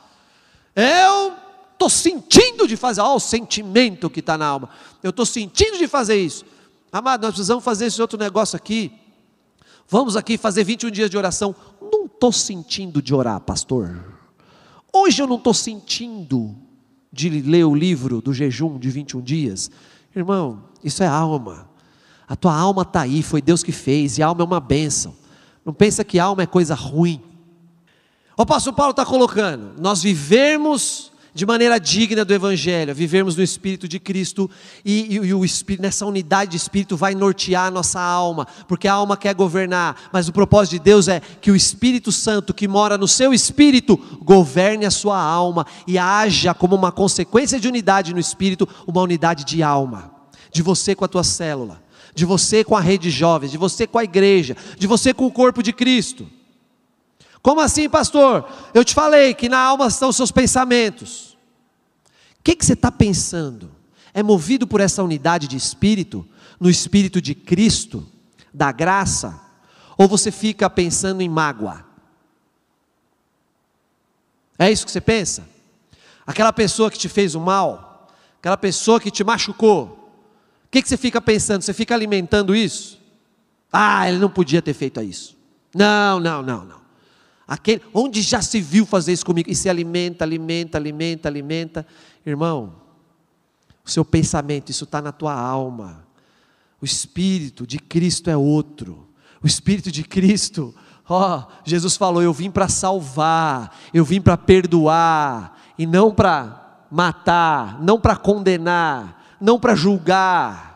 Eu 0.75 1.48
estou 1.79 1.89
sentindo 1.89 2.67
de 2.67 2.75
fazer, 2.75 2.99
olha 2.99 3.13
o 3.13 3.19
sentimento 3.21 4.09
que 4.09 4.19
está 4.19 4.37
na 4.37 4.45
alma. 4.45 4.69
Eu 5.01 5.11
estou 5.11 5.25
sentindo 5.25 5.77
de 5.77 5.87
fazer 5.87 6.21
isso. 6.21 6.43
Amado, 6.91 7.21
nós 7.21 7.31
precisamos 7.31 7.63
fazer 7.63 7.85
esse 7.85 8.01
outro 8.01 8.19
negócio 8.19 8.57
aqui. 8.57 8.91
Vamos 9.87 10.17
aqui 10.17 10.37
fazer 10.37 10.65
21 10.65 10.91
dias 10.91 11.09
de 11.09 11.17
oração. 11.17 11.55
Não 11.81 12.05
estou 12.05 12.33
sentindo 12.33 13.01
de 13.01 13.15
orar, 13.15 13.39
pastor. 13.39 14.17
Hoje 14.91 15.21
eu 15.21 15.27
não 15.27 15.37
estou 15.37 15.53
sentindo 15.53 16.53
de 17.11 17.29
ler 17.29 17.63
o 17.63 17.73
livro 17.73 18.21
do 18.21 18.33
jejum 18.33 18.77
de 18.77 18.89
21 18.89 19.21
dias. 19.21 19.71
Irmão, 20.13 20.65
isso 20.83 21.01
é 21.01 21.07
alma. 21.07 21.69
A 22.27 22.35
tua 22.35 22.53
alma 22.53 22.81
está 22.81 23.01
aí, 23.01 23.23
foi 23.23 23.41
Deus 23.41 23.63
que 23.63 23.71
fez, 23.71 24.17
e 24.17 24.23
alma 24.23 24.41
é 24.41 24.45
uma 24.45 24.59
bênção. 24.59 25.15
Não 25.63 25.73
pensa 25.73 26.03
que 26.03 26.19
alma 26.19 26.43
é 26.43 26.45
coisa 26.45 26.75
ruim. 26.75 27.21
O 28.37 28.41
apóstolo 28.41 28.75
Paulo 28.75 28.91
está 28.91 29.05
colocando, 29.05 29.79
nós 29.79 30.03
vivemos 30.03 31.11
de 31.39 31.45
maneira 31.45 31.79
digna 31.79 32.25
do 32.25 32.33
Evangelho, 32.33 32.93
vivermos 32.93 33.37
no 33.37 33.41
Espírito 33.41 33.87
de 33.87 33.97
Cristo 33.97 34.51
e, 34.83 35.15
e, 35.15 35.15
e, 35.15 35.33
o 35.33 35.45
Espírito, 35.45 35.81
nessa 35.81 36.05
unidade 36.05 36.51
de 36.51 36.57
Espírito 36.57 36.97
vai 36.97 37.15
nortear 37.15 37.67
a 37.67 37.71
nossa 37.71 38.01
alma, 38.01 38.45
porque 38.67 38.89
a 38.89 38.93
alma 38.93 39.15
quer 39.15 39.33
governar, 39.33 40.09
mas 40.11 40.27
o 40.27 40.33
propósito 40.33 40.73
de 40.73 40.79
Deus 40.79 41.07
é 41.07 41.21
que 41.21 41.49
o 41.49 41.55
Espírito 41.55 42.11
Santo 42.11 42.53
que 42.53 42.67
mora 42.67 42.97
no 42.97 43.07
seu 43.07 43.33
Espírito 43.33 43.95
governe 44.21 44.85
a 44.85 44.91
sua 44.91 45.17
alma 45.17 45.65
e 45.87 45.97
haja 45.97 46.53
como 46.53 46.75
uma 46.75 46.91
consequência 46.91 47.57
de 47.57 47.69
unidade 47.69 48.13
no 48.13 48.19
Espírito, 48.19 48.67
uma 48.85 49.01
unidade 49.01 49.45
de 49.45 49.63
alma, 49.63 50.11
de 50.51 50.61
você 50.61 50.93
com 50.93 51.05
a 51.05 51.07
tua 51.07 51.23
célula, 51.23 51.81
de 52.13 52.25
você 52.25 52.65
com 52.65 52.75
a 52.75 52.81
rede 52.81 53.03
de 53.03 53.11
jovens, 53.11 53.49
de 53.49 53.57
você 53.57 53.87
com 53.87 53.97
a 53.97 54.03
igreja, 54.03 54.57
de 54.77 54.85
você 54.85 55.13
com 55.13 55.25
o 55.25 55.31
corpo 55.31 55.63
de 55.63 55.71
Cristo. 55.71 56.27
Como 57.41 57.61
assim, 57.61 57.87
pastor? 57.87 58.45
Eu 58.73 58.83
te 58.83 58.93
falei 58.93 59.33
que 59.33 59.47
na 59.47 59.57
alma 59.57 59.87
estão 59.87 60.09
os 60.09 60.17
seus 60.17 60.33
pensamentos. 60.33 61.28
O 62.39 62.43
que, 62.43 62.55
que 62.55 62.65
você 62.65 62.73
está 62.73 62.91
pensando? 62.91 63.71
É 64.13 64.23
movido 64.23 64.65
por 64.65 64.81
essa 64.81 65.03
unidade 65.03 65.47
de 65.47 65.55
espírito, 65.55 66.27
no 66.59 66.69
espírito 66.69 67.21
de 67.21 67.35
Cristo, 67.35 68.07
da 68.53 68.71
graça? 68.71 69.39
Ou 69.97 70.07
você 70.07 70.31
fica 70.31 70.69
pensando 70.69 71.21
em 71.21 71.29
mágoa? 71.29 71.85
É 74.57 74.71
isso 74.71 74.85
que 74.85 74.91
você 74.91 75.01
pensa? 75.01 75.47
Aquela 76.25 76.51
pessoa 76.51 76.91
que 76.91 76.97
te 76.97 77.09
fez 77.09 77.35
o 77.35 77.39
mal, 77.39 78.07
aquela 78.39 78.57
pessoa 78.57 78.99
que 78.99 79.09
te 79.09 79.23
machucou, 79.23 79.99
o 80.65 80.69
que, 80.69 80.81
que 80.81 80.87
você 80.87 80.97
fica 80.97 81.19
pensando? 81.19 81.61
Você 81.61 81.73
fica 81.73 81.95
alimentando 81.95 82.55
isso? 82.55 82.99
Ah, 83.71 84.07
ele 84.07 84.19
não 84.19 84.29
podia 84.29 84.61
ter 84.61 84.73
feito 84.73 85.01
isso. 85.01 85.35
Não, 85.73 86.19
não, 86.19 86.41
não, 86.41 86.65
não. 86.65 86.79
Aquele, 87.47 87.81
onde 87.93 88.21
já 88.21 88.41
se 88.41 88.61
viu 88.61 88.85
fazer 88.85 89.13
isso 89.13 89.25
comigo? 89.25 89.49
E 89.49 89.55
se 89.55 89.67
alimenta, 89.67 90.23
alimenta, 90.23 90.77
alimenta, 90.77 91.27
alimenta. 91.27 91.87
Irmão, 92.29 92.75
o 93.85 93.89
seu 93.89 94.05
pensamento, 94.05 94.69
isso 94.69 94.83
está 94.83 95.01
na 95.01 95.11
tua 95.11 95.33
alma. 95.33 96.05
O 96.81 96.85
Espírito 96.85 97.65
de 97.65 97.79
Cristo 97.79 98.29
é 98.29 98.37
outro. 98.37 99.07
O 99.41 99.47
Espírito 99.47 99.91
de 99.91 100.03
Cristo, 100.03 100.73
ó, 101.07 101.45
Jesus 101.65 101.97
falou: 101.97 102.21
Eu 102.21 102.33
vim 102.33 102.51
para 102.51 102.67
salvar, 102.67 103.77
eu 103.93 104.05
vim 104.05 104.21
para 104.21 104.37
perdoar, 104.37 105.59
e 105.77 105.85
não 105.85 106.13
para 106.13 106.85
matar, 106.91 107.81
não 107.81 107.99
para 107.99 108.15
condenar, 108.15 109.37
não 109.39 109.59
para 109.59 109.75
julgar. 109.75 110.69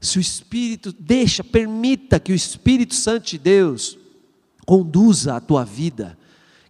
Se 0.00 0.18
o 0.18 0.20
Espírito, 0.20 0.92
deixa, 0.98 1.44
permita 1.44 2.18
que 2.18 2.32
o 2.32 2.34
Espírito 2.34 2.94
Santo 2.94 3.26
de 3.26 3.38
Deus 3.38 3.96
conduza 4.66 5.36
a 5.36 5.40
tua 5.40 5.64
vida, 5.64 6.18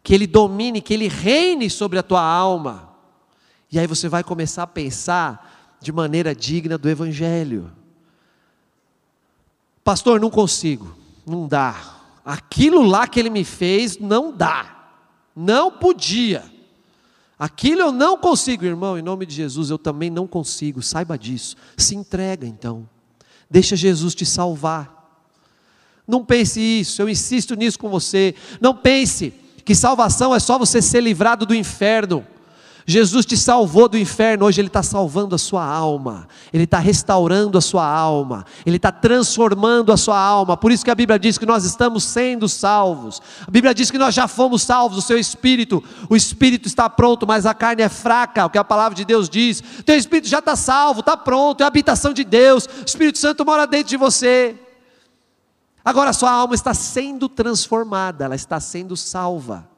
que 0.03 0.13
Ele 0.15 0.27
domine, 0.27 0.83
que 0.83 0.93
Ele 0.93 1.09
reine 1.09 1.71
sobre 1.71 1.99
a 1.99 2.03
tua 2.03 2.23
alma. 2.23 2.92
E 3.73 3.79
aí 3.79 3.87
você 3.87 4.07
vai 4.07 4.23
começar 4.23 4.65
a 4.65 4.67
pensar 4.67 5.77
de 5.81 5.91
maneira 5.91 6.35
digna 6.35 6.77
do 6.77 6.91
Evangelho. 6.91 7.73
Pastor, 9.83 10.21
não 10.21 10.31
consigo, 10.31 10.95
não 11.27 11.49
dá. 11.49 11.97
Aquilo 12.23 12.83
lá 12.83 13.09
que 13.09 13.19
Ele 13.19 13.31
me 13.31 13.45
fez, 13.45 13.99
não 13.99 14.31
dá, 14.31 14.91
não 15.35 15.71
podia. 15.71 16.45
Aquilo 17.39 17.81
eu 17.81 17.91
não 17.91 18.17
consigo, 18.17 18.65
irmão, 18.65 18.97
em 18.97 19.03
nome 19.03 19.25
de 19.27 19.35
Jesus, 19.35 19.71
eu 19.71 19.79
também 19.79 20.11
não 20.11 20.27
consigo, 20.27 20.83
saiba 20.83 21.19
disso. 21.19 21.57
Se 21.77 21.97
entrega 21.97 22.47
então, 22.47 22.87
deixa 23.51 23.75
Jesus 23.75 24.15
te 24.15 24.27
salvar. 24.27 25.01
Não 26.07 26.25
pense 26.25 26.61
isso, 26.61 27.01
eu 27.01 27.09
insisto 27.09 27.57
nisso 27.57 27.79
com 27.79 27.89
você. 27.89 28.35
Não 28.61 28.75
pense 28.77 29.33
que 29.65 29.75
salvação 29.75 30.35
é 30.35 30.39
só 30.39 30.59
você 30.59 30.83
ser 30.83 31.01
livrado 31.01 31.47
do 31.47 31.55
inferno. 31.55 32.25
Jesus 32.87 33.25
te 33.25 33.37
salvou 33.37 33.89
do 33.89 33.97
inferno, 33.97 34.47
hoje 34.47 34.61
Ele 34.61 34.69
está 34.69 34.83
salvando 34.83 35.35
a 35.35 35.39
sua 35.39 35.65
alma, 35.65 36.27
Ele 36.53 36.65
está 36.65 36.79
restaurando 36.79 37.57
a 37.57 37.61
sua 37.61 37.87
alma, 37.87 38.45
Ele 38.67 38.77
está 38.77 38.91
transformando 38.91 39.93
a 39.93 39.97
sua 39.97 40.19
alma. 40.19 40.57
Por 40.57 40.73
isso 40.73 40.85
que 40.85 40.91
a 40.91 40.95
Bíblia 40.95 41.19
diz 41.19 41.39
que 41.39 41.47
nós 41.47 41.65
estamos 41.65 42.05
sendo 42.05 42.49
salvos. 42.49 43.23
A 43.47 43.51
Bíblia 43.51 43.75
diz 43.75 43.91
que 43.91 43.99
nós 43.99 44.15
já 44.15 44.27
fomos 44.27 44.63
salvos, 44.63 44.99
o 44.99 45.03
seu 45.03 45.19
espírito, 45.19 45.83
o 46.09 46.17
espírito 46.17 46.67
está 46.67 46.91
pronto, 46.91 47.27
mas 47.27 47.47
a 47.47 47.55
carne 47.55 47.83
é 47.83 47.89
fraca, 47.89 48.47
o 48.47 48.51
que 48.51 48.59
a 48.59 48.65
palavra 48.65 48.97
de 48.97 49.05
Deus 49.05 49.29
diz. 49.29 49.63
Teu 49.85 49.97
espírito 49.97 50.29
já 50.29 50.41
está 50.41 50.57
salvo, 50.57 51.01
está 51.01 51.17
pronto, 51.17 51.61
é 51.61 51.65
a 51.65 51.69
habitação 51.69 52.13
de 52.13 52.25
Deus, 52.25 52.67
o 52.67 52.85
Espírito 52.85 53.19
Santo 53.19 53.45
mora 53.45 53.67
dentro 53.67 53.91
de 53.91 53.97
você. 53.97 54.57
Agora 55.85 56.11
a 56.11 56.13
sua 56.13 56.31
alma 56.31 56.55
está 56.55 56.75
sendo 56.75 57.29
transformada, 57.29 58.25
ela 58.25 58.37
está 58.37 58.61
sendo 58.61 58.97
salva. 58.97 59.72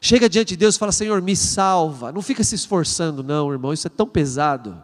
Chega 0.00 0.28
diante 0.28 0.48
de 0.48 0.56
Deus 0.56 0.76
e 0.76 0.78
fala: 0.78 0.92
Senhor, 0.92 1.20
me 1.22 1.34
salva. 1.34 2.12
Não 2.12 2.22
fica 2.22 2.44
se 2.44 2.54
esforçando, 2.54 3.22
não, 3.22 3.50
irmão, 3.50 3.72
isso 3.72 3.86
é 3.86 3.90
tão 3.90 4.06
pesado. 4.06 4.82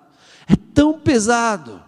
É 0.49 0.57
tão 0.75 0.99
pesado. 0.99 1.83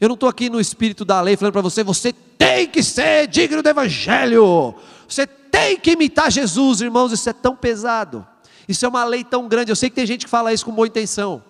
Eu 0.00 0.08
não 0.08 0.14
estou 0.14 0.28
aqui 0.28 0.50
no 0.50 0.60
espírito 0.60 1.04
da 1.04 1.20
lei 1.20 1.36
falando 1.36 1.52
para 1.52 1.62
você: 1.62 1.82
você 1.82 2.12
tem 2.12 2.66
que 2.66 2.82
ser 2.82 3.26
digno 3.26 3.62
do 3.62 3.68
Evangelho. 3.68 4.74
Você 5.08 5.26
tem 5.26 5.78
que 5.78 5.92
imitar 5.92 6.30
Jesus, 6.30 6.80
irmãos, 6.80 7.12
isso 7.12 7.28
é 7.28 7.32
tão 7.32 7.56
pesado. 7.56 8.26
Isso 8.68 8.84
é 8.84 8.88
uma 8.88 9.04
lei 9.04 9.24
tão 9.24 9.48
grande. 9.48 9.70
Eu 9.70 9.76
sei 9.76 9.90
que 9.90 9.96
tem 9.96 10.06
gente 10.06 10.24
que 10.24 10.30
fala 10.30 10.52
isso 10.52 10.64
com 10.64 10.72
boa 10.72 10.86
intenção. 10.86 11.42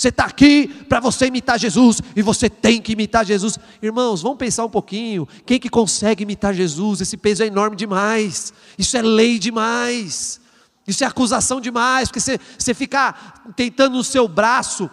Você 0.00 0.08
está 0.08 0.24
aqui 0.24 0.66
para 0.88 0.98
você 0.98 1.26
imitar 1.26 1.58
Jesus 1.58 2.00
e 2.16 2.22
você 2.22 2.48
tem 2.48 2.80
que 2.80 2.92
imitar 2.92 3.22
Jesus. 3.22 3.58
Irmãos, 3.82 4.22
vamos 4.22 4.38
pensar 4.38 4.64
um 4.64 4.70
pouquinho. 4.70 5.28
Quem 5.44 5.60
que 5.60 5.68
consegue 5.68 6.22
imitar 6.22 6.54
Jesus? 6.54 7.02
Esse 7.02 7.18
peso 7.18 7.42
é 7.42 7.46
enorme 7.46 7.76
demais. 7.76 8.50
Isso 8.78 8.96
é 8.96 9.02
lei 9.02 9.38
demais. 9.38 10.40
Isso 10.86 11.04
é 11.04 11.06
acusação 11.06 11.60
demais, 11.60 12.08
porque 12.08 12.18
você, 12.18 12.40
você 12.58 12.72
ficar 12.72 13.52
tentando 13.54 13.98
no 13.98 14.02
seu 14.02 14.26
braço 14.26 14.88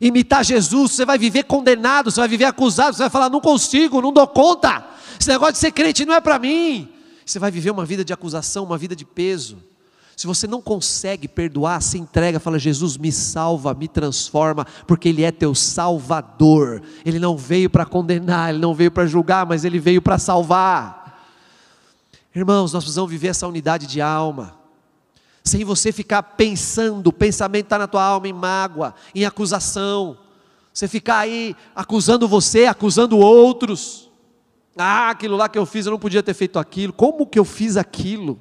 imitar 0.00 0.44
Jesus, 0.44 0.92
você 0.92 1.04
vai 1.04 1.18
viver 1.18 1.42
condenado, 1.42 2.08
você 2.08 2.20
vai 2.20 2.28
viver 2.28 2.44
acusado, 2.44 2.94
você 2.94 3.02
vai 3.02 3.10
falar: 3.10 3.28
não 3.28 3.40
consigo, 3.40 4.00
não 4.00 4.12
dou 4.12 4.28
conta. 4.28 4.86
Esse 5.18 5.30
negócio 5.30 5.54
de 5.54 5.58
ser 5.58 5.72
crente 5.72 6.06
não 6.06 6.14
é 6.14 6.20
para 6.20 6.38
mim. 6.38 6.88
Você 7.26 7.40
vai 7.40 7.50
viver 7.50 7.72
uma 7.72 7.84
vida 7.84 8.04
de 8.04 8.12
acusação, 8.12 8.62
uma 8.62 8.78
vida 8.78 8.94
de 8.94 9.04
peso. 9.04 9.71
Se 10.16 10.26
você 10.26 10.46
não 10.46 10.60
consegue 10.60 11.26
perdoar, 11.26 11.80
se 11.80 11.98
entrega, 11.98 12.38
fala: 12.38 12.58
Jesus, 12.58 12.96
me 12.96 13.10
salva, 13.10 13.74
me 13.74 13.88
transforma, 13.88 14.66
porque 14.86 15.08
Ele 15.08 15.22
é 15.22 15.30
teu 15.30 15.54
Salvador. 15.54 16.82
Ele 17.04 17.18
não 17.18 17.36
veio 17.36 17.70
para 17.70 17.86
condenar, 17.86 18.50
Ele 18.50 18.58
não 18.58 18.74
veio 18.74 18.90
para 18.90 19.06
julgar, 19.06 19.46
mas 19.46 19.64
Ele 19.64 19.78
veio 19.78 20.02
para 20.02 20.18
salvar. 20.18 21.02
Irmãos, 22.34 22.72
nós 22.72 22.84
precisamos 22.84 23.10
viver 23.10 23.28
essa 23.28 23.46
unidade 23.46 23.86
de 23.86 24.00
alma, 24.00 24.56
sem 25.44 25.64
você 25.64 25.92
ficar 25.92 26.22
pensando, 26.22 27.08
o 27.08 27.12
pensamento 27.12 27.64
está 27.64 27.78
na 27.78 27.86
tua 27.86 28.02
alma 28.02 28.28
em 28.28 28.32
mágoa, 28.32 28.94
em 29.14 29.24
acusação, 29.24 30.16
você 30.72 30.88
ficar 30.88 31.18
aí 31.18 31.54
acusando 31.74 32.26
você, 32.26 32.64
acusando 32.64 33.18
outros. 33.18 34.10
Ah, 34.76 35.10
aquilo 35.10 35.36
lá 35.36 35.48
que 35.48 35.58
eu 35.58 35.66
fiz, 35.66 35.84
eu 35.84 35.92
não 35.92 35.98
podia 35.98 36.22
ter 36.22 36.32
feito 36.32 36.58
aquilo, 36.58 36.92
como 36.92 37.26
que 37.26 37.38
eu 37.38 37.44
fiz 37.44 37.76
aquilo? 37.76 38.40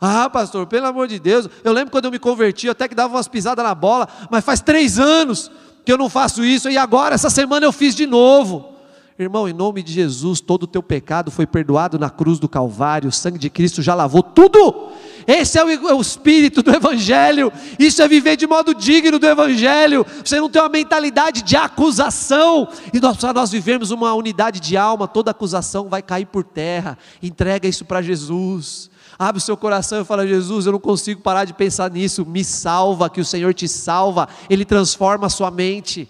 Ah, 0.00 0.30
pastor, 0.30 0.66
pelo 0.66 0.86
amor 0.86 1.06
de 1.06 1.18
Deus, 1.18 1.46
eu 1.62 1.72
lembro 1.72 1.90
quando 1.90 2.06
eu 2.06 2.10
me 2.10 2.18
converti, 2.18 2.68
até 2.70 2.88
que 2.88 2.94
dava 2.94 3.14
umas 3.16 3.28
pisadas 3.28 3.62
na 3.62 3.74
bola, 3.74 4.08
mas 4.30 4.44
faz 4.44 4.60
três 4.60 4.98
anos 4.98 5.50
que 5.84 5.92
eu 5.92 5.98
não 5.98 6.08
faço 6.08 6.44
isso, 6.44 6.70
e 6.70 6.78
agora, 6.78 7.14
essa 7.14 7.28
semana 7.28 7.66
eu 7.66 7.72
fiz 7.72 7.94
de 7.94 8.06
novo. 8.06 8.70
Irmão, 9.18 9.46
em 9.46 9.52
nome 9.52 9.82
de 9.82 9.92
Jesus, 9.92 10.40
todo 10.40 10.62
o 10.62 10.66
teu 10.66 10.82
pecado 10.82 11.30
foi 11.30 11.46
perdoado 11.46 11.98
na 11.98 12.08
cruz 12.08 12.38
do 12.38 12.48
Calvário, 12.48 13.10
o 13.10 13.12
sangue 13.12 13.38
de 13.38 13.50
Cristo 13.50 13.82
já 13.82 13.94
lavou 13.94 14.22
tudo. 14.22 14.88
Esse 15.26 15.58
é 15.58 15.64
o, 15.64 15.70
é 15.70 15.94
o, 15.94 16.00
espírito 16.00 16.62
do 16.62 16.74
Evangelho, 16.74 17.52
isso 17.78 18.00
é 18.00 18.08
viver 18.08 18.36
de 18.36 18.46
modo 18.46 18.74
digno 18.74 19.18
do 19.18 19.26
Evangelho. 19.26 20.06
Você 20.24 20.40
não 20.40 20.48
tem 20.48 20.62
uma 20.62 20.70
mentalidade 20.70 21.42
de 21.42 21.54
acusação, 21.54 22.66
e 22.94 22.98
nós, 22.98 23.18
para 23.18 23.34
nós 23.34 23.50
vivermos 23.50 23.90
uma 23.90 24.14
unidade 24.14 24.58
de 24.58 24.78
alma, 24.78 25.06
toda 25.06 25.30
acusação 25.30 25.90
vai 25.90 26.00
cair 26.00 26.24
por 26.24 26.42
terra. 26.42 26.96
Entrega 27.22 27.68
isso 27.68 27.84
para 27.84 28.00
Jesus. 28.00 28.89
Abre 29.20 29.36
o 29.38 29.44
seu 29.44 29.54
coração 29.54 30.00
e 30.00 30.04
fala: 30.06 30.26
Jesus, 30.26 30.64
eu 30.64 30.72
não 30.72 30.80
consigo 30.80 31.20
parar 31.20 31.44
de 31.44 31.52
pensar 31.52 31.90
nisso. 31.90 32.24
Me 32.24 32.42
salva, 32.42 33.10
que 33.10 33.20
o 33.20 33.24
Senhor 33.24 33.52
te 33.52 33.68
salva. 33.68 34.26
Ele 34.48 34.64
transforma 34.64 35.26
a 35.26 35.28
sua 35.28 35.50
mente 35.50 36.08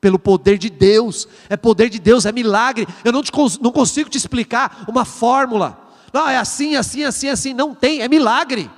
pelo 0.00 0.18
poder 0.18 0.58
de 0.58 0.68
Deus. 0.68 1.28
É 1.48 1.56
poder 1.56 1.88
de 1.88 2.00
Deus, 2.00 2.26
é 2.26 2.32
milagre. 2.32 2.84
Eu 3.04 3.12
não, 3.12 3.22
te, 3.22 3.30
não 3.60 3.70
consigo 3.70 4.10
te 4.10 4.18
explicar 4.18 4.84
uma 4.88 5.04
fórmula. 5.04 5.78
Não, 6.12 6.28
é 6.28 6.36
assim, 6.36 6.74
assim, 6.74 7.04
assim, 7.04 7.28
assim. 7.28 7.54
Não 7.54 7.76
tem, 7.76 8.00
é 8.00 8.08
milagre. 8.08 8.68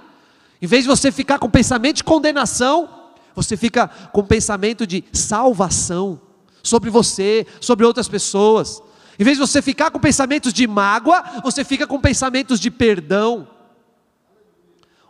Em 0.61 0.67
vez 0.67 0.85
de 0.85 0.89
você 0.91 1.11
ficar 1.11 1.39
com 1.39 1.49
pensamento 1.49 1.97
de 1.97 2.05
condenação, 2.05 2.87
você 3.35 3.57
fica 3.57 3.89
com 4.13 4.23
pensamento 4.23 4.87
de 4.87 5.03
salvação 5.11 6.21
sobre 6.63 6.91
você, 6.91 7.47
sobre 7.63 7.87
outras 7.87 8.09
pessoas. 8.09 8.83
Em 9.19 9.25
vez 9.25 9.39
de 9.39 9.41
você 9.41 9.63
ficar 9.63 9.91
com 9.91 9.99
pensamentos 9.99 10.53
de 10.53 10.67
mágoa, 10.67 11.25
você 11.43 11.65
fica 11.65 11.87
com 11.87 11.99
pensamentos 11.99 12.61
de 12.61 12.71
perdão. 12.71 13.54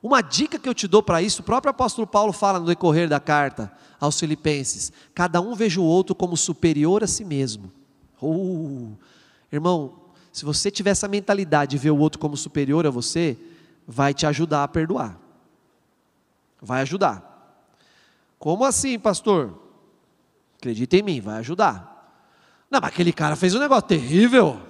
Uma 0.05 0.21
dica 0.21 0.59
que 0.59 0.69
eu 0.69 0.75
te 0.75 0.87
dou 0.87 1.03
para 1.03 1.23
isso, 1.23 1.40
o 1.40 1.45
próprio 1.47 1.71
apóstolo 1.71 2.07
Paulo 2.07 2.31
fala 2.31 2.61
no 2.61 2.67
decorrer 2.67 3.09
da 3.09 3.19
carta 3.19 3.73
aos 3.99 4.21
Filipenses: 4.21 4.93
cada 5.14 5.40
um 5.40 5.55
veja 5.55 5.81
o 5.81 5.85
outro 5.85 6.14
como 6.14 6.37
superior 6.37 7.03
a 7.03 7.07
si 7.07 7.25
mesmo. 7.25 7.73
Uh, 8.21 8.93
irmão, 9.51 9.95
se 10.31 10.45
você 10.45 10.71
tiver 10.71 10.90
essa 10.90 11.09
mentalidade 11.09 11.71
de 11.71 11.79
ver 11.79 11.90
o 11.90 11.97
outro 11.97 12.19
como 12.19 12.37
superior 12.37 12.87
a 12.87 12.90
você, 12.90 13.38
vai 13.88 14.12
te 14.12 14.27
ajudar 14.27 14.64
a 14.64 14.69
perdoar. 14.69 15.19
Vai 16.61 16.83
ajudar. 16.83 17.64
Como 18.38 18.62
assim, 18.62 18.99
pastor? 18.99 19.59
Acredita 20.59 20.99
em 20.99 21.03
mim, 21.03 21.19
vai 21.19 21.38
ajudar. 21.38 22.12
Não, 22.71 22.79
mas 22.79 22.90
aquele 22.90 23.11
cara 23.12 23.37
fez 23.37 23.55
um 23.55 23.59
negócio 23.59 23.88
terrível. 23.88 24.61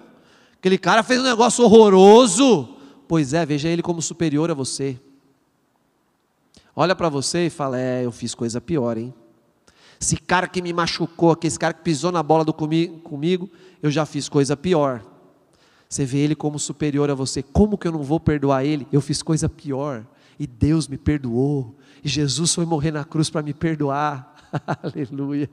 Aquele 0.61 0.79
cara 0.79 1.03
fez 1.03 1.19
um 1.19 1.25
negócio 1.25 1.65
horroroso. 1.65 2.77
Pois 3.09 3.35
é, 3.35 3.45
veja 3.45 3.69
ele 3.69 3.83
como 3.83 4.01
superior 4.01 4.49
a 4.49 4.55
você 4.55 4.97
olha 6.75 6.95
para 6.95 7.09
você 7.09 7.47
e 7.47 7.51
fala: 7.51 7.79
É, 7.79 8.05
eu 8.05 8.13
fiz 8.13 8.35
coisa 8.35 8.61
pior, 8.61 8.97
hein? 8.97 9.13
Esse 10.01 10.17
cara 10.17 10.47
que 10.47 10.61
me 10.61 10.73
machucou, 10.73 11.37
esse 11.43 11.59
cara 11.59 11.73
que 11.73 11.83
pisou 11.83 12.13
na 12.13 12.23
bola 12.23 12.45
do 12.45 12.53
comigo, 12.53 12.99
comigo, 13.01 13.51
eu 13.83 13.91
já 13.91 14.05
fiz 14.05 14.29
coisa 14.29 14.57
pior. 14.57 15.03
Você 15.89 16.05
vê 16.05 16.19
ele 16.19 16.35
como 16.35 16.59
superior 16.59 17.11
a 17.11 17.15
você. 17.15 17.43
Como 17.43 17.79
que 17.79 17.87
eu 17.87 17.93
não 17.93 18.03
vou 18.03 18.19
perdoar 18.19 18.65
ele? 18.65 18.87
Eu 18.93 19.01
fiz 19.01 19.23
coisa 19.23 19.49
pior. 19.49 20.05
E 20.39 20.47
Deus 20.47 20.89
me 20.89 20.99
perdoou. 20.99 21.77
E 22.03 22.09
Jesus 22.09 22.55
foi 22.55 22.67
morrer 22.67 22.91
na 22.91 23.05
cruz 23.05 23.31
para 23.31 23.43
me 23.43 23.55
perdoar. 23.55 24.35
Aleluia. 24.83 25.49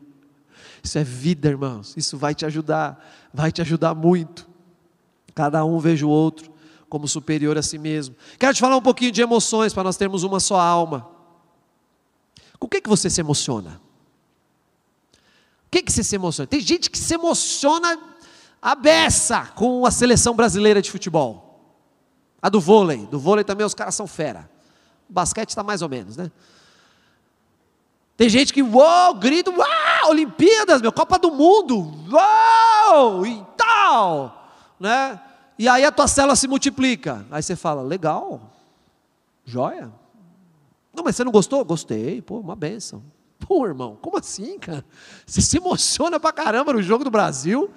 Isso 0.83 0.97
é 0.97 1.03
vida, 1.03 1.47
irmãos. 1.47 1.93
Isso 1.95 2.17
vai 2.17 2.33
te 2.33 2.45
ajudar. 2.45 3.01
Vai 3.33 3.51
te 3.51 3.61
ajudar 3.61 3.93
muito. 3.93 4.49
Cada 5.35 5.63
um 5.63 5.79
veja 5.79 6.05
o 6.05 6.09
outro 6.09 6.50
como 6.91 7.07
superior 7.07 7.57
a 7.57 7.61
si 7.61 7.77
mesmo. 7.77 8.17
Quero 8.37 8.53
te 8.53 8.59
falar 8.59 8.75
um 8.75 8.81
pouquinho 8.81 9.13
de 9.13 9.21
emoções 9.21 9.73
para 9.73 9.81
nós 9.81 9.95
termos 9.95 10.23
uma 10.23 10.41
só 10.41 10.59
alma. 10.59 11.07
Com 12.59 12.65
o 12.65 12.69
que, 12.69 12.81
que 12.81 12.89
você 12.89 13.09
se 13.09 13.21
emociona? 13.21 13.81
O 15.67 15.71
que, 15.71 15.83
que 15.83 15.89
você 15.89 16.03
se 16.03 16.15
emociona? 16.17 16.47
Tem 16.47 16.59
gente 16.59 16.91
que 16.91 16.97
se 16.97 17.13
emociona 17.13 17.97
a 18.61 18.75
beça 18.75 19.53
com 19.55 19.85
a 19.85 19.89
seleção 19.89 20.35
brasileira 20.35 20.81
de 20.81 20.91
futebol. 20.91 21.61
A 22.41 22.49
do 22.49 22.59
vôlei. 22.59 23.05
Do 23.05 23.17
vôlei 23.17 23.45
também 23.45 23.65
os 23.65 23.73
caras 23.73 23.95
são 23.95 24.05
fera. 24.05 24.51
O 25.09 25.13
basquete 25.13 25.47
está 25.47 25.63
mais 25.63 25.81
ou 25.81 25.87
menos, 25.87 26.17
né? 26.17 26.29
Tem 28.17 28.27
gente 28.27 28.51
que, 28.51 28.61
uou, 28.61 29.13
grita, 29.13 29.49
uau, 29.49 30.09
Olimpíadas, 30.09 30.81
meu, 30.81 30.91
Copa 30.91 31.17
do 31.17 31.31
Mundo, 31.31 31.89
uau, 32.11 33.25
e 33.25 33.41
tal, 33.55 34.51
né? 34.77 35.17
E 35.61 35.69
aí 35.69 35.85
a 35.85 35.91
tua 35.91 36.07
célula 36.07 36.35
se 36.35 36.47
multiplica. 36.47 37.23
Aí 37.29 37.43
você 37.43 37.55
fala, 37.55 37.83
legal, 37.83 38.51
joia. 39.45 39.91
Não, 40.91 41.03
mas 41.03 41.15
você 41.15 41.23
não 41.23 41.31
gostou? 41.31 41.63
Gostei, 41.63 42.19
pô, 42.19 42.39
uma 42.39 42.55
benção. 42.55 43.03
Pô, 43.37 43.67
irmão, 43.67 43.95
como 44.01 44.17
assim, 44.17 44.57
cara? 44.57 44.83
Você 45.23 45.39
se 45.39 45.57
emociona 45.57 46.19
pra 46.19 46.31
caramba 46.31 46.73
no 46.73 46.81
jogo 46.81 47.03
do 47.03 47.11
Brasil, 47.11 47.69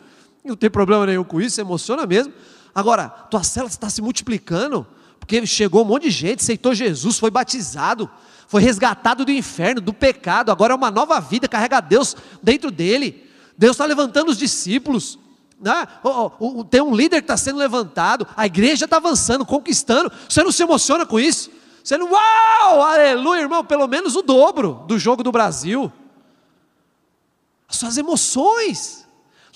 não 0.43 0.57
tem 0.57 0.71
problema 0.71 1.05
nenhum 1.05 1.25
com 1.25 1.43
isso, 1.43 1.57
você 1.57 1.61
emociona 1.61 2.07
mesmo. 2.07 2.33
Agora, 2.75 3.11
tua 3.11 3.45
célula 3.45 3.69
está 3.69 3.91
se 3.91 4.01
multiplicando, 4.01 4.87
porque 5.21 5.45
chegou 5.47 5.83
um 5.83 5.87
monte 5.87 6.05
de 6.05 6.11
gente, 6.11 6.41
aceitou 6.41 6.73
Jesus, 6.73 7.19
foi 7.19 7.31
batizado, 7.31 8.09
foi 8.49 8.63
resgatado 8.63 9.27
do 9.27 9.31
inferno, 9.31 9.83
do 9.83 9.93
pecado, 9.93 10.51
agora 10.51 10.73
é 10.73 10.77
uma 10.77 10.91
nova 10.91 11.21
vida, 11.21 11.47
carrega 11.47 11.81
Deus 11.81 12.17
dentro 12.43 12.71
dele. 12.71 13.31
Deus 13.59 13.77
está 13.77 13.85
levantando 13.85 14.31
os 14.31 14.39
discípulos. 14.39 15.19
Né? 15.61 15.87
Tem 16.71 16.81
um 16.81 16.95
líder 16.95 17.17
que 17.19 17.25
está 17.25 17.37
sendo 17.37 17.59
levantado, 17.59 18.27
a 18.37 18.47
igreja 18.47 18.85
está 18.85 18.97
avançando, 18.97 19.47
conquistando. 19.47 20.11
Você 20.29 20.43
não 20.43 20.53
se 20.53 20.63
emociona 20.63 21.07
com 21.07 21.19
isso? 21.19 21.51
Você 21.83 21.99
não, 21.99 22.11
uau, 22.11 22.83
aleluia, 22.83 23.41
irmão, 23.41 23.65
pelo 23.65 23.87
menos 23.87 24.17
o 24.17 24.23
dobro 24.23 24.85
do 24.87 24.99
jogo 24.99 25.23
do 25.23 25.31
Brasil. 25.31 25.93
As 27.69 27.77
suas 27.77 27.97
emoções, 27.99 29.07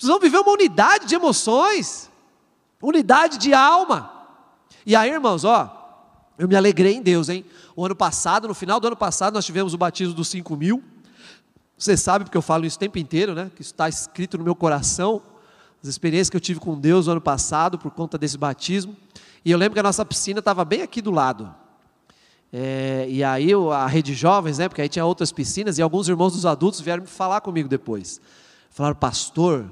vão 0.01 0.19
viver 0.19 0.37
uma 0.37 0.51
unidade 0.51 1.05
de 1.05 1.15
emoções, 1.15 2.09
unidade 2.81 3.37
de 3.37 3.53
alma. 3.53 4.11
E 4.85 4.95
aí, 4.95 5.09
irmãos, 5.09 5.43
ó, 5.43 5.75
eu 6.37 6.47
me 6.47 6.55
alegrei 6.55 6.95
em 6.95 7.01
Deus, 7.01 7.29
hein? 7.29 7.45
O 7.75 7.85
ano 7.85 7.95
passado, 7.95 8.47
no 8.47 8.53
final 8.53 8.79
do 8.79 8.87
ano 8.87 8.95
passado, 8.95 9.33
nós 9.33 9.45
tivemos 9.45 9.73
o 9.73 9.77
batismo 9.77 10.13
dos 10.13 10.27
5 10.29 10.55
mil. 10.55 10.83
Você 11.77 11.95
sabe, 11.95 12.25
porque 12.25 12.37
eu 12.37 12.41
falo 12.41 12.65
isso 12.65 12.77
o 12.77 12.79
tempo 12.79 12.97
inteiro, 12.97 13.33
né? 13.33 13.51
Que 13.55 13.61
isso 13.61 13.71
está 13.71 13.89
escrito 13.89 14.37
no 14.37 14.43
meu 14.43 14.55
coração. 14.55 15.21
As 15.81 15.89
experiências 15.89 16.29
que 16.29 16.35
eu 16.35 16.41
tive 16.41 16.59
com 16.59 16.77
Deus 16.77 17.05
no 17.05 17.13
ano 17.13 17.21
passado, 17.21 17.79
por 17.79 17.91
conta 17.91 18.17
desse 18.17 18.37
batismo. 18.37 18.95
E 19.43 19.51
eu 19.51 19.57
lembro 19.57 19.73
que 19.73 19.79
a 19.79 19.83
nossa 19.83 20.05
piscina 20.05 20.39
estava 20.39 20.65
bem 20.65 20.81
aqui 20.81 21.01
do 21.01 21.11
lado. 21.11 21.53
É, 22.51 23.05
e 23.07 23.23
aí 23.23 23.51
a 23.53 23.85
rede 23.85 24.13
jovens, 24.13 24.57
né? 24.57 24.67
Porque 24.67 24.81
aí 24.81 24.89
tinha 24.89 25.05
outras 25.05 25.31
piscinas 25.31 25.77
e 25.77 25.81
alguns 25.81 26.09
irmãos 26.09 26.33
dos 26.33 26.45
adultos 26.45 26.81
vieram 26.81 27.05
falar 27.05 27.41
comigo 27.41 27.69
depois. 27.69 28.19
Falaram, 28.69 28.95
pastor, 28.95 29.71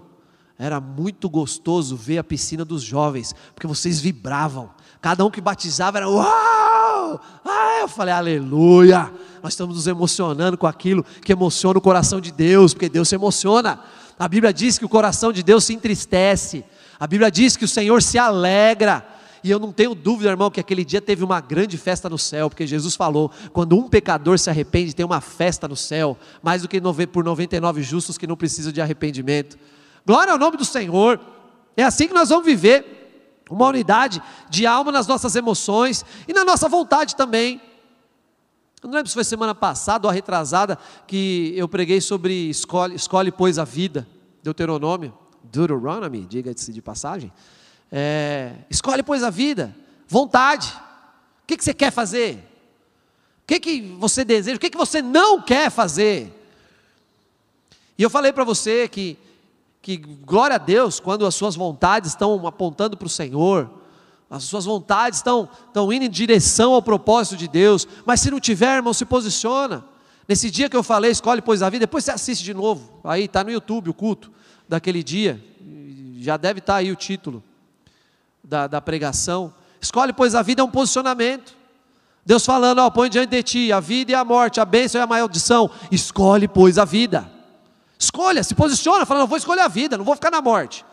era 0.57 0.79
muito 0.79 1.29
gostoso 1.29 1.95
ver 1.95 2.17
a 2.17 2.23
piscina 2.23 2.63
dos 2.63 2.81
jovens, 2.81 3.35
porque 3.53 3.67
vocês 3.67 3.99
vibravam. 3.99 4.69
Cada 5.01 5.25
um 5.25 5.29
que 5.29 5.41
batizava 5.41 5.97
era 5.97 6.09
uau! 6.09 7.21
Ah, 7.45 7.79
eu 7.81 7.87
falei, 7.87 8.13
aleluia! 8.13 9.11
Nós 9.43 9.53
estamos 9.53 9.75
nos 9.75 9.87
emocionando 9.87 10.57
com 10.57 10.65
aquilo 10.65 11.03
que 11.21 11.31
emociona 11.31 11.77
o 11.77 11.81
coração 11.81 12.19
de 12.19 12.31
Deus, 12.31 12.73
porque 12.73 12.89
Deus 12.89 13.07
se 13.07 13.15
emociona. 13.15 13.79
A 14.17 14.27
Bíblia 14.27 14.51
diz 14.51 14.77
que 14.77 14.85
o 14.85 14.89
coração 14.89 15.31
de 15.31 15.43
Deus 15.43 15.63
se 15.63 15.73
entristece. 15.73 16.65
A 16.99 17.05
Bíblia 17.05 17.29
diz 17.29 17.55
que 17.55 17.65
o 17.65 17.67
Senhor 17.67 18.01
se 18.01 18.17
alegra. 18.17 19.05
E 19.43 19.51
eu 19.51 19.59
não 19.59 19.71
tenho 19.71 19.93
dúvida, 19.93 20.29
irmão, 20.29 20.49
que 20.49 20.59
aquele 20.59 20.83
dia 20.83 20.99
teve 20.99 21.23
uma 21.23 21.39
grande 21.39 21.77
festa 21.77 22.09
no 22.09 22.17
céu, 22.17 22.49
porque 22.49 22.65
Jesus 22.65 22.95
falou: 22.95 23.31
quando 23.53 23.77
um 23.77 23.87
pecador 23.87 24.39
se 24.39 24.49
arrepende, 24.49 24.95
tem 24.95 25.05
uma 25.05 25.21
festa 25.21 25.67
no 25.67 25.75
céu, 25.75 26.17
mais 26.41 26.63
do 26.63 26.67
que 26.67 26.81
por 27.07 27.23
99 27.23 27.83
justos 27.83 28.17
que 28.17 28.25
não 28.25 28.35
precisam 28.35 28.71
de 28.71 28.81
arrependimento. 28.81 29.57
Glória 30.05 30.33
ao 30.33 30.39
nome 30.39 30.57
do 30.57 30.65
Senhor. 30.65 31.19
É 31.75 31.83
assim 31.83 32.07
que 32.07 32.13
nós 32.13 32.29
vamos 32.29 32.45
viver 32.45 33.43
uma 33.49 33.67
unidade 33.67 34.21
de 34.49 34.65
alma 34.65 34.91
nas 34.91 35.05
nossas 35.07 35.35
emoções 35.35 36.03
e 36.27 36.33
na 36.33 36.43
nossa 36.43 36.67
vontade 36.67 37.15
também. 37.15 37.61
Eu 38.81 38.87
não 38.87 38.95
lembro 38.95 39.07
se 39.07 39.13
foi 39.13 39.23
semana 39.23 39.55
passada 39.55 40.07
ou 40.07 40.13
retrasada 40.13 40.77
que 41.07 41.53
eu 41.55 41.67
preguei 41.67 41.99
sobre 41.99 42.49
escolhe, 42.49 42.95
escolhe 42.95 43.31
pois 43.31 43.57
a 43.57 43.63
vida, 43.63 44.07
Deuteronômio, 44.43 45.13
Deuteronomy, 45.43 46.25
diga-se 46.25 46.71
de 46.71 46.81
passagem. 46.81 47.31
É, 47.91 48.53
escolhe 48.69 49.01
pois 49.01 49.23
a 49.23 49.29
vida, 49.29 49.75
vontade. 50.07 50.73
O 51.43 51.47
que, 51.47 51.57
que 51.57 51.63
você 51.63 51.73
quer 51.73 51.91
fazer? 51.91 52.35
O 53.43 53.47
que, 53.47 53.59
que 53.59 53.81
você 53.97 54.23
deseja? 54.23 54.57
O 54.57 54.59
que, 54.59 54.69
que 54.69 54.77
você 54.77 55.01
não 55.01 55.41
quer 55.41 55.71
fazer? 55.71 56.33
E 57.97 58.03
eu 58.03 58.09
falei 58.09 58.31
para 58.31 58.43
você 58.43 58.87
que 58.87 59.17
que 59.87 59.95
glória 59.95 60.57
a 60.57 60.59
Deus 60.59 60.99
quando 60.99 61.25
as 61.25 61.33
suas 61.33 61.55
vontades 61.55 62.09
estão 62.09 62.45
apontando 62.45 62.97
para 62.97 63.05
o 63.05 63.09
Senhor, 63.09 63.69
as 64.29 64.43
suas 64.43 64.65
vontades 64.65 65.19
estão, 65.19 65.49
estão 65.67 65.91
indo 65.91 66.05
em 66.05 66.09
direção 66.09 66.73
ao 66.73 66.81
propósito 66.81 67.37
de 67.37 67.47
Deus, 67.47 67.87
mas 68.05 68.19
se 68.19 68.29
não 68.29 68.39
tiver, 68.39 68.75
irmão, 68.75 68.93
se 68.93 69.05
posiciona. 69.05 69.85
Nesse 70.27 70.51
dia 70.51 70.69
que 70.69 70.75
eu 70.75 70.83
falei, 70.83 71.11
escolhe 71.11 71.41
pois 71.41 71.61
a 71.61 71.69
vida, 71.69 71.85
depois 71.85 72.03
você 72.03 72.11
assiste 72.11 72.43
de 72.43 72.53
novo, 72.53 72.99
aí 73.03 73.23
está 73.25 73.43
no 73.43 73.51
YouTube 73.51 73.89
o 73.89 73.93
culto 73.93 74.29
daquele 74.67 75.01
dia, 75.01 75.41
já 76.19 76.35
deve 76.35 76.59
estar 76.59 76.73
tá 76.73 76.79
aí 76.79 76.91
o 76.91 76.95
título 76.95 77.41
da, 78.43 78.67
da 78.67 78.81
pregação. 78.81 79.53
Escolhe 79.79 80.11
pois 80.11 80.35
a 80.35 80.41
vida 80.41 80.61
é 80.61 80.65
um 80.65 80.71
posicionamento. 80.71 81.55
Deus 82.25 82.45
falando, 82.45 82.79
ó, 82.79 82.89
põe 82.89 83.09
diante 83.09 83.29
de 83.29 83.43
ti 83.43 83.71
a 83.71 83.79
vida 83.79 84.11
e 84.11 84.15
a 84.15 84.25
morte, 84.25 84.59
a 84.59 84.65
bênção 84.65 84.99
e 84.99 85.03
a 85.03 85.07
maldição. 85.07 85.69
Escolhe 85.89 86.47
pois 86.47 86.77
a 86.77 86.83
vida. 86.83 87.31
Escolha, 87.97 88.43
se 88.43 88.53
posiciona, 88.53 89.05
fala, 89.05 89.21
não 89.21 89.27
vou 89.27 89.37
escolher 89.37 89.61
a 89.61 89.67
vida, 89.69 89.97
não 89.97 90.03
vou 90.03 90.15
ficar 90.15 90.29
na 90.29 90.41
morte. 90.41 90.85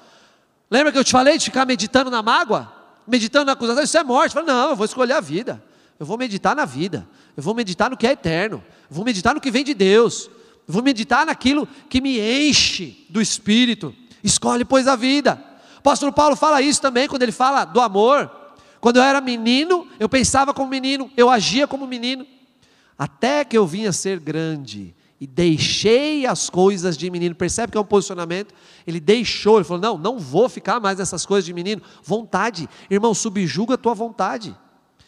Lembra 0.71 0.93
que 0.93 0.99
eu 0.99 1.05
te 1.05 1.11
falei 1.11 1.37
de 1.37 1.47
ficar 1.47 1.67
meditando 1.67 2.11
na 2.11 2.23
mágoa? 2.23 2.73
Meditando 3.07 3.47
na 3.47 3.53
acusação, 3.53 3.83
isso 3.83 3.99
é 3.99 4.05
morte. 4.05 4.33
Fala, 4.33 4.47
não, 4.47 4.71
eu 4.71 4.77
vou 4.77 4.85
escolher 4.85 5.13
a 5.15 5.21
vida. 5.21 5.63
Eu 5.99 6.07
vou 6.07 6.19
meditar 6.19 6.57
na 6.57 6.65
vida. 6.65 7.07
Eu 7.37 7.43
vou 7.43 7.55
meditar 7.55 7.91
no 7.91 7.97
que 7.97 8.07
é 8.07 8.13
eterno. 8.13 8.63
Eu 8.91 8.97
vou 8.97 9.05
meditar 9.05 9.35
no 9.35 9.41
que 9.41 9.51
vem 9.51 9.65
de 9.65 9.75
Deus. 9.75 10.31
Eu 10.67 10.73
vou 10.73 10.83
meditar 10.83 11.27
naquilo 11.27 11.69
que 11.89 12.01
me 12.01 12.19
enche 12.19 13.07
do 13.11 13.21
Espírito. 13.21 13.95
Escolhe, 14.23 14.65
pois, 14.65 14.89
a 14.89 14.97
vida. 14.97 15.43
O 15.77 15.79
apóstolo 15.79 16.13
Paulo 16.13 16.35
fala 16.35 16.63
isso 16.63 16.81
também 16.81 17.07
quando 17.07 17.23
ele 17.23 17.33
fala 17.33 17.65
do 17.65 17.81
amor. 17.81 18.31
Quando 18.81 18.97
eu 18.97 19.03
era 19.03 19.21
menino, 19.21 19.87
eu 19.99 20.09
pensava 20.09 20.53
como 20.53 20.69
menino, 20.69 21.11
eu 21.17 21.31
agia 21.31 21.67
como 21.67 21.87
menino. 21.87 22.27
Até 22.99 23.45
que 23.45 23.57
eu 23.57 23.67
vinha 23.67 23.93
ser 23.93 24.19
grande 24.21 24.95
e 25.21 25.27
deixei 25.27 26.27
as 26.27 26.51
coisas 26.51 26.97
de 26.97 27.11
menino. 27.11 27.35
Percebe 27.35 27.73
que 27.73 27.79
é 27.79 27.81
um 27.81 27.85
posicionamento? 27.85 28.55
Ele 28.87 29.01
deixou, 29.01 29.57
ele 29.57 29.65
falou: 29.65 29.81
Não, 29.81 29.99
não 29.99 30.19
vou 30.19 30.49
ficar 30.49 30.81
mais 30.81 30.99
nessas 30.99 31.25
coisas 31.25 31.45
de 31.45 31.53
menino. 31.53 31.83
Vontade, 32.03 32.69
irmão, 32.91 33.15
subjuga 33.15 33.75
a 33.75 33.79
tua 33.79 33.95
vontade. 33.95 34.57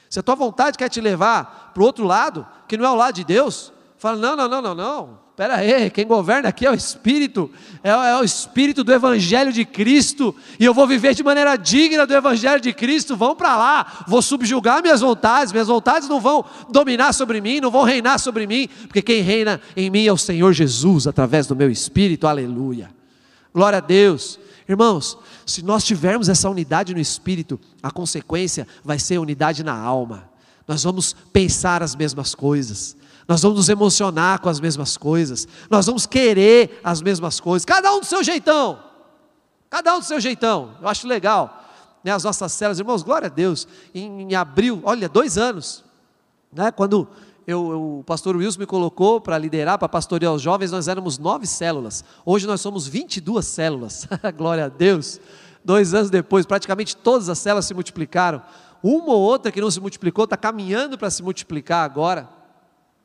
Se 0.08 0.18
a 0.18 0.22
tua 0.22 0.34
vontade 0.34 0.78
quer 0.78 0.88
te 0.88 1.00
levar 1.00 1.72
para 1.74 1.82
o 1.82 1.86
outro 1.86 2.04
lado, 2.04 2.46
que 2.68 2.76
não 2.76 2.84
é 2.84 2.90
o 2.90 2.94
lado 2.94 3.14
de 3.14 3.24
Deus, 3.24 3.72
fala: 3.98 4.16
Não, 4.16 4.36
não, 4.36 4.48
não, 4.48 4.62
não, 4.62 4.74
não. 4.74 5.25
Espera 5.36 5.56
aí, 5.56 5.90
quem 5.90 6.06
governa 6.06 6.48
aqui 6.48 6.64
é 6.64 6.70
o 6.70 6.74
Espírito, 6.74 7.50
é, 7.84 7.90
é, 7.90 8.16
o 8.16 8.24
Espírito 8.24 8.82
do 8.82 8.90
Evangelho 8.90 9.52
de 9.52 9.66
Cristo, 9.66 10.34
e 10.58 10.64
eu 10.64 10.72
vou 10.72 10.86
viver 10.86 11.12
de 11.12 11.22
maneira 11.22 11.56
digna 11.56 12.06
do 12.06 12.14
Evangelho 12.14 12.58
de 12.58 12.72
Cristo. 12.72 13.14
Vão 13.14 13.36
para 13.36 13.54
lá, 13.54 14.04
vou 14.08 14.22
subjugar 14.22 14.80
minhas 14.80 15.02
vontades, 15.02 15.52
minhas 15.52 15.68
vontades 15.68 16.08
não 16.08 16.22
vão 16.22 16.42
dominar 16.70 17.12
sobre 17.12 17.42
mim, 17.42 17.60
não 17.60 17.70
vão 17.70 17.82
reinar 17.82 18.18
sobre 18.18 18.46
mim, 18.46 18.66
porque 18.84 19.02
quem 19.02 19.20
reina 19.20 19.60
em 19.76 19.90
mim 19.90 20.06
é 20.06 20.12
o 20.12 20.16
Senhor 20.16 20.54
Jesus, 20.54 21.06
através 21.06 21.46
do 21.46 21.54
meu 21.54 21.70
Espírito, 21.70 22.26
aleluia. 22.26 22.88
Glória 23.52 23.76
a 23.76 23.82
Deus. 23.82 24.40
Irmãos, 24.66 25.18
se 25.44 25.62
nós 25.62 25.84
tivermos 25.84 26.30
essa 26.30 26.48
unidade 26.48 26.94
no 26.94 27.00
Espírito, 27.00 27.60
a 27.82 27.90
consequência 27.90 28.66
vai 28.82 28.98
ser 28.98 29.18
unidade 29.18 29.62
na 29.62 29.78
alma. 29.78 30.30
Nós 30.66 30.82
vamos 30.82 31.14
pensar 31.30 31.82
as 31.82 31.94
mesmas 31.94 32.34
coisas, 32.34 32.96
nós 33.28 33.42
vamos 33.42 33.58
nos 33.58 33.68
emocionar 33.68 34.40
com 34.40 34.48
as 34.48 34.60
mesmas 34.60 34.96
coisas, 34.96 35.48
nós 35.68 35.86
vamos 35.86 36.06
querer 36.06 36.80
as 36.84 37.02
mesmas 37.02 37.40
coisas, 37.40 37.64
cada 37.64 37.92
um 37.92 38.00
do 38.00 38.06
seu 38.06 38.22
jeitão, 38.22 38.78
cada 39.68 39.94
um 39.96 39.98
do 39.98 40.04
seu 40.04 40.20
jeitão, 40.20 40.74
eu 40.80 40.88
acho 40.88 41.06
legal, 41.06 41.64
né, 42.04 42.12
as 42.12 42.22
nossas 42.22 42.52
células, 42.52 42.78
irmãos, 42.78 43.02
glória 43.02 43.26
a 43.26 43.30
Deus, 43.30 43.66
em, 43.94 44.22
em 44.22 44.34
abril, 44.34 44.80
olha, 44.84 45.08
dois 45.08 45.36
anos, 45.36 45.84
né, 46.52 46.70
quando 46.70 47.08
eu, 47.46 47.72
eu, 47.72 47.98
o 47.98 48.04
pastor 48.04 48.36
Wilson 48.36 48.60
me 48.60 48.66
colocou 48.66 49.20
para 49.20 49.36
liderar, 49.38 49.78
para 49.78 49.88
pastorear 49.88 50.32
os 50.32 50.42
jovens, 50.42 50.70
nós 50.70 50.86
éramos 50.86 51.18
nove 51.18 51.46
células, 51.46 52.04
hoje 52.24 52.46
nós 52.46 52.60
somos 52.60 52.86
22 52.86 53.44
células, 53.44 54.08
glória 54.36 54.66
a 54.66 54.68
Deus, 54.68 55.20
dois 55.64 55.94
anos 55.94 56.10
depois, 56.10 56.46
praticamente 56.46 56.96
todas 56.96 57.28
as 57.28 57.38
células 57.38 57.64
se 57.64 57.74
multiplicaram, 57.74 58.40
uma 58.82 59.12
ou 59.12 59.20
outra 59.20 59.50
que 59.50 59.60
não 59.60 59.70
se 59.70 59.80
multiplicou, 59.80 60.24
está 60.24 60.36
caminhando 60.36 60.96
para 60.96 61.10
se 61.10 61.22
multiplicar 61.22 61.84
agora, 61.84 62.35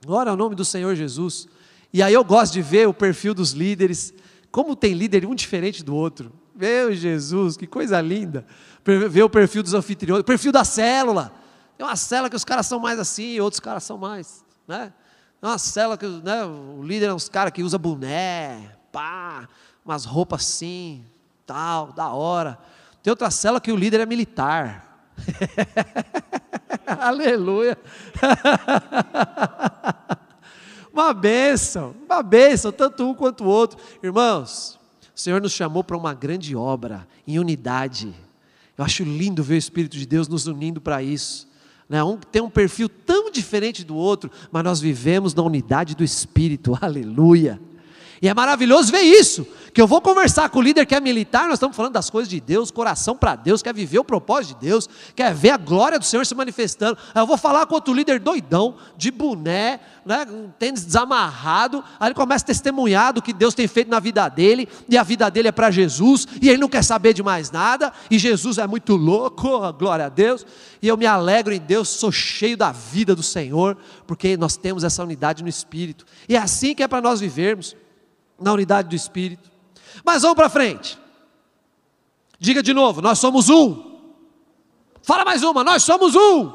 Glória 0.04 0.32
ao 0.32 0.38
nome 0.38 0.56
do 0.56 0.66
Senhor 0.66 0.96
Jesus. 0.96 1.48
E 1.94 2.02
aí 2.02 2.14
eu 2.14 2.24
gosto 2.24 2.54
de 2.54 2.62
ver 2.62 2.88
o 2.88 2.94
perfil 2.94 3.36
dos 3.36 3.52
líderes, 3.52 4.12
como 4.52 4.76
tem 4.76 4.94
líder 4.94 5.26
um 5.26 5.36
diferente 5.36 5.84
do 5.84 5.96
outro. 5.96 6.32
Meu 6.56 6.94
Jesus, 6.94 7.56
que 7.56 7.68
coisa 7.68 8.02
linda. 8.02 8.46
Ver 8.84 9.24
o 9.24 9.30
perfil 9.30 9.62
dos 9.62 9.76
anfitriões, 9.76 10.22
o 10.22 10.24
perfil 10.24 10.52
da 10.52 10.64
célula. 10.64 11.32
Tem 11.78 11.86
uma 11.86 11.96
célula 11.96 12.30
que 12.30 12.36
os 12.36 12.44
caras 12.44 12.66
são 12.66 12.80
mais 12.80 13.00
assim, 13.00 13.40
outros 13.40 13.60
caras 13.60 13.84
são 13.84 13.98
mais, 13.98 14.44
né? 14.68 14.92
Tem 15.40 15.50
uma 15.50 15.58
célula 15.60 15.98
que 15.98 16.08
né, 16.08 16.46
o 16.46 16.82
líder 16.84 17.08
é 17.08 17.14
uns 17.14 17.30
caras 17.30 17.54
que 17.54 17.64
usa 17.64 17.78
boné, 17.78 18.76
pá, 18.92 19.48
umas 19.86 20.06
roupas 20.06 20.42
assim, 20.42 21.06
tal, 21.46 21.92
da 21.94 22.10
hora. 22.10 22.58
Tem 23.04 23.12
outra 23.12 23.30
célula 23.30 23.62
que 23.62 23.72
o 23.72 23.76
líder 23.76 24.00
é 24.00 24.06
militar. 24.06 25.12
Aleluia. 27.00 27.78
uma 30.94 31.14
bênção, 31.14 31.96
uma 32.06 32.22
bênção, 32.22 32.72
tanto 32.72 33.08
um 33.08 33.14
quanto 33.14 33.44
o 33.44 33.48
outro. 33.48 33.80
Irmãos, 34.02 34.80
o 35.16 35.20
Senhor 35.20 35.42
nos 35.42 35.52
chamou 35.52 35.84
para 35.84 35.98
uma 35.98 36.14
grande 36.14 36.56
obra, 36.56 37.08
em 37.28 37.40
unidade. 37.40 38.14
Eu 38.78 38.84
acho 38.84 39.04
lindo 39.04 39.44
ver 39.44 39.56
o 39.56 39.58
Espírito 39.58 39.98
de 39.98 40.06
Deus 40.06 40.28
nos 40.28 40.48
unindo 40.48 40.82
para 40.82 41.04
isso. 41.04 41.48
Né? 41.88 42.04
Um 42.04 42.18
tem 42.18 42.42
um 42.42 42.50
perfil 42.50 42.88
tão 42.88 43.30
diferente 43.30 43.84
do 43.84 43.96
outro, 43.96 44.32
mas 44.52 44.64
nós 44.64 44.80
vivemos 44.80 45.34
na 45.34 45.44
unidade 45.44 45.96
do 45.96 46.04
Espírito, 46.04 46.78
aleluia. 46.82 47.60
E 48.22 48.28
é 48.28 48.34
maravilhoso 48.36 48.92
ver 48.92 49.02
isso, 49.02 49.48
que 49.74 49.82
eu 49.82 49.88
vou 49.88 50.00
conversar 50.00 50.48
com 50.50 50.60
o 50.60 50.62
líder 50.62 50.86
que 50.86 50.94
é 50.94 51.00
militar, 51.00 51.46
nós 51.46 51.54
estamos 51.54 51.76
falando 51.76 51.94
das 51.94 52.08
coisas 52.08 52.30
de 52.30 52.40
Deus, 52.40 52.70
coração 52.70 53.18
para 53.18 53.36
Deus, 53.36 53.64
quer 53.64 53.74
viver 53.74 53.98
o 53.98 54.04
propósito 54.04 54.60
de 54.60 54.68
Deus, 54.68 54.88
quer 55.16 55.34
ver 55.34 55.50
a 55.50 55.58
glória 55.58 55.98
do 55.98 56.06
Senhor 56.06 56.24
se 56.24 56.36
manifestando. 56.36 57.00
Aí 57.16 57.22
eu 57.22 57.26
vou 57.26 57.38
falar 57.38 57.66
com 57.66 57.74
outro 57.74 57.94
líder 57.94 58.20
doidão, 58.20 58.76
de 58.96 59.10
boné, 59.10 59.80
né, 60.06 60.28
um 60.30 60.50
tênis 60.60 60.86
desamarrado, 60.86 61.84
aí 62.00 62.10
ele 62.10 62.14
começa 62.14 62.44
a 62.44 62.48
testemunhar 62.48 63.12
do 63.12 63.24
que 63.24 63.34
Deus 63.34 63.56
tem 63.56 63.68
feito 63.68 63.90
na 63.90 64.00
vida 64.00 64.30
dele, 64.30 64.70
e 64.88 65.00
a 65.00 65.04
vida 65.04 65.28
dele 65.32 65.48
é 65.48 65.52
para 65.52 65.72
Jesus, 65.72 66.28
e 66.40 66.48
ele 66.48 66.60
não 66.60 66.70
quer 66.70 66.84
saber 66.84 67.14
de 67.14 67.24
mais 67.24 67.50
nada, 67.50 67.92
e 68.10 68.20
Jesus 68.20 68.60
é 68.60 68.68
muito 68.68 68.96
louco, 68.96 69.50
glória 69.74 70.06
a 70.06 70.10
Deus, 70.10 70.46
e 70.80 70.88
eu 70.88 70.96
me 70.96 71.08
alegro 71.08 71.52
em 71.54 71.60
Deus, 71.60 71.90
sou 71.90 72.12
cheio 72.12 72.56
da 72.56 72.72
vida 72.72 73.16
do 73.16 73.24
Senhor, 73.24 73.76
porque 74.06 74.38
nós 74.38 74.58
temos 74.58 74.84
essa 74.84 75.02
unidade 75.02 75.42
no 75.42 75.50
Espírito, 75.50 76.06
e 76.30 76.36
é 76.36 76.40
assim 76.40 76.76
que 76.76 76.84
é 76.84 76.88
para 76.88 77.02
nós 77.02 77.20
vivermos 77.20 77.76
na 78.42 78.54
unidade 78.54 78.90
do 78.90 78.96
Espírito. 78.96 79.52
Mas 80.04 80.22
vamos 80.22 80.36
para 80.36 80.50
frente. 80.50 80.98
Diga 82.40 82.64
de 82.64 82.74
novo: 82.74 83.02
nós 83.02 83.20
somos 83.20 83.50
um. 83.50 84.00
Fala 85.04 85.24
mais 85.24 85.44
uma: 85.44 85.64
nós 85.64 85.84
somos 85.84 86.16
um. 86.16 86.52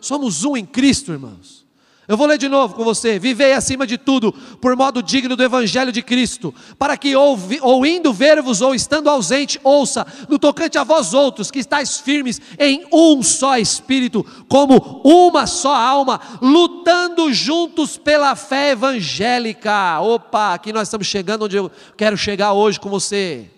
Somos 0.00 0.44
um 0.44 0.56
em 0.56 0.64
Cristo, 0.64 1.12
irmãos. 1.12 1.63
Eu 2.06 2.18
vou 2.18 2.26
ler 2.26 2.36
de 2.36 2.50
novo 2.50 2.74
com 2.74 2.84
você. 2.84 3.18
Vivei 3.18 3.54
acima 3.54 3.86
de 3.86 3.96
tudo 3.96 4.30
por 4.60 4.76
modo 4.76 5.02
digno 5.02 5.34
do 5.34 5.42
Evangelho 5.42 5.90
de 5.90 6.02
Cristo, 6.02 6.54
para 6.78 6.98
que, 6.98 7.16
ouvi, 7.16 7.58
ou 7.62 7.86
indo 7.86 8.12
ver-vos, 8.12 8.60
ou 8.60 8.74
estando 8.74 9.08
ausente, 9.08 9.58
ouça, 9.64 10.06
no 10.28 10.38
tocante 10.38 10.76
a 10.76 10.84
vós 10.84 11.14
outros, 11.14 11.50
que 11.50 11.58
estáis 11.58 11.98
firmes 11.98 12.40
em 12.58 12.86
um 12.92 13.22
só 13.22 13.56
Espírito, 13.56 14.24
como 14.48 15.00
uma 15.02 15.46
só 15.46 15.74
alma, 15.74 16.20
lutando 16.42 17.32
juntos 17.32 17.96
pela 17.96 18.36
fé 18.36 18.72
evangélica. 18.72 20.00
Opa, 20.00 20.54
aqui 20.54 20.74
nós 20.74 20.88
estamos 20.88 21.06
chegando 21.06 21.46
onde 21.46 21.56
eu 21.56 21.70
quero 21.96 22.18
chegar 22.18 22.52
hoje 22.52 22.78
com 22.78 22.90
você. 22.90 23.48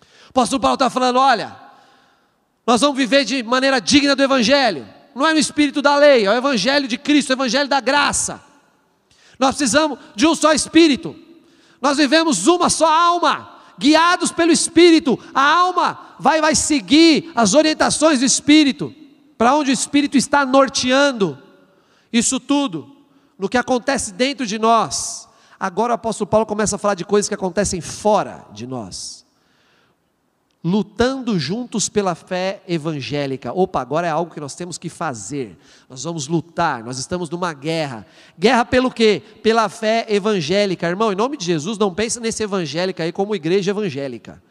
O 0.00 0.30
apóstolo 0.30 0.60
Paulo 0.60 0.74
está 0.74 0.88
falando: 0.88 1.18
olha, 1.18 1.54
nós 2.66 2.80
vamos 2.80 2.96
viver 2.96 3.26
de 3.26 3.42
maneira 3.42 3.78
digna 3.78 4.16
do 4.16 4.22
Evangelho 4.22 4.97
não 5.18 5.26
é 5.26 5.32
no 5.32 5.38
espírito 5.38 5.82
da 5.82 5.96
lei, 5.96 6.24
é 6.24 6.30
o 6.30 6.34
evangelho 6.34 6.86
de 6.86 6.96
Cristo, 6.96 7.30
o 7.30 7.32
evangelho 7.32 7.68
da 7.68 7.80
graça. 7.80 8.40
Nós 9.38 9.56
precisamos 9.56 9.98
de 10.14 10.26
um 10.26 10.34
só 10.34 10.52
espírito. 10.52 11.14
Nós 11.80 11.96
vivemos 11.96 12.46
uma 12.46 12.70
só 12.70 12.86
alma, 12.86 13.56
guiados 13.78 14.32
pelo 14.32 14.52
espírito. 14.52 15.18
A 15.34 15.42
alma 15.42 16.14
vai 16.18 16.40
vai 16.40 16.54
seguir 16.54 17.30
as 17.34 17.54
orientações 17.54 18.20
do 18.20 18.24
espírito, 18.24 18.94
para 19.36 19.54
onde 19.54 19.70
o 19.70 19.74
espírito 19.74 20.16
está 20.16 20.46
norteando 20.46 21.38
isso 22.12 22.40
tudo, 22.40 22.96
no 23.38 23.48
que 23.48 23.58
acontece 23.58 24.12
dentro 24.12 24.46
de 24.46 24.58
nós. 24.58 25.28
Agora 25.60 25.92
o 25.92 25.94
apóstolo 25.94 26.28
Paulo 26.28 26.46
começa 26.46 26.76
a 26.76 26.78
falar 26.78 26.94
de 26.94 27.04
coisas 27.04 27.28
que 27.28 27.34
acontecem 27.34 27.80
fora 27.80 28.46
de 28.52 28.66
nós 28.66 29.17
lutando 30.62 31.38
juntos 31.38 31.88
pela 31.88 32.14
fé 32.14 32.62
evangélica. 32.66 33.52
Opa, 33.52 33.80
agora 33.80 34.06
é 34.06 34.10
algo 34.10 34.32
que 34.32 34.40
nós 34.40 34.54
temos 34.54 34.76
que 34.76 34.88
fazer. 34.88 35.56
Nós 35.88 36.02
vamos 36.04 36.26
lutar, 36.26 36.82
nós 36.82 36.98
estamos 36.98 37.30
numa 37.30 37.52
guerra. 37.52 38.06
Guerra 38.38 38.64
pelo 38.64 38.90
quê? 38.90 39.22
Pela 39.42 39.68
fé 39.68 40.04
evangélica. 40.08 40.88
Irmão, 40.88 41.12
em 41.12 41.16
nome 41.16 41.36
de 41.36 41.44
Jesus, 41.44 41.78
não 41.78 41.94
pense 41.94 42.18
nesse 42.18 42.42
evangélica 42.42 43.04
aí 43.04 43.12
como 43.12 43.34
igreja 43.34 43.70
evangélica. 43.70 44.42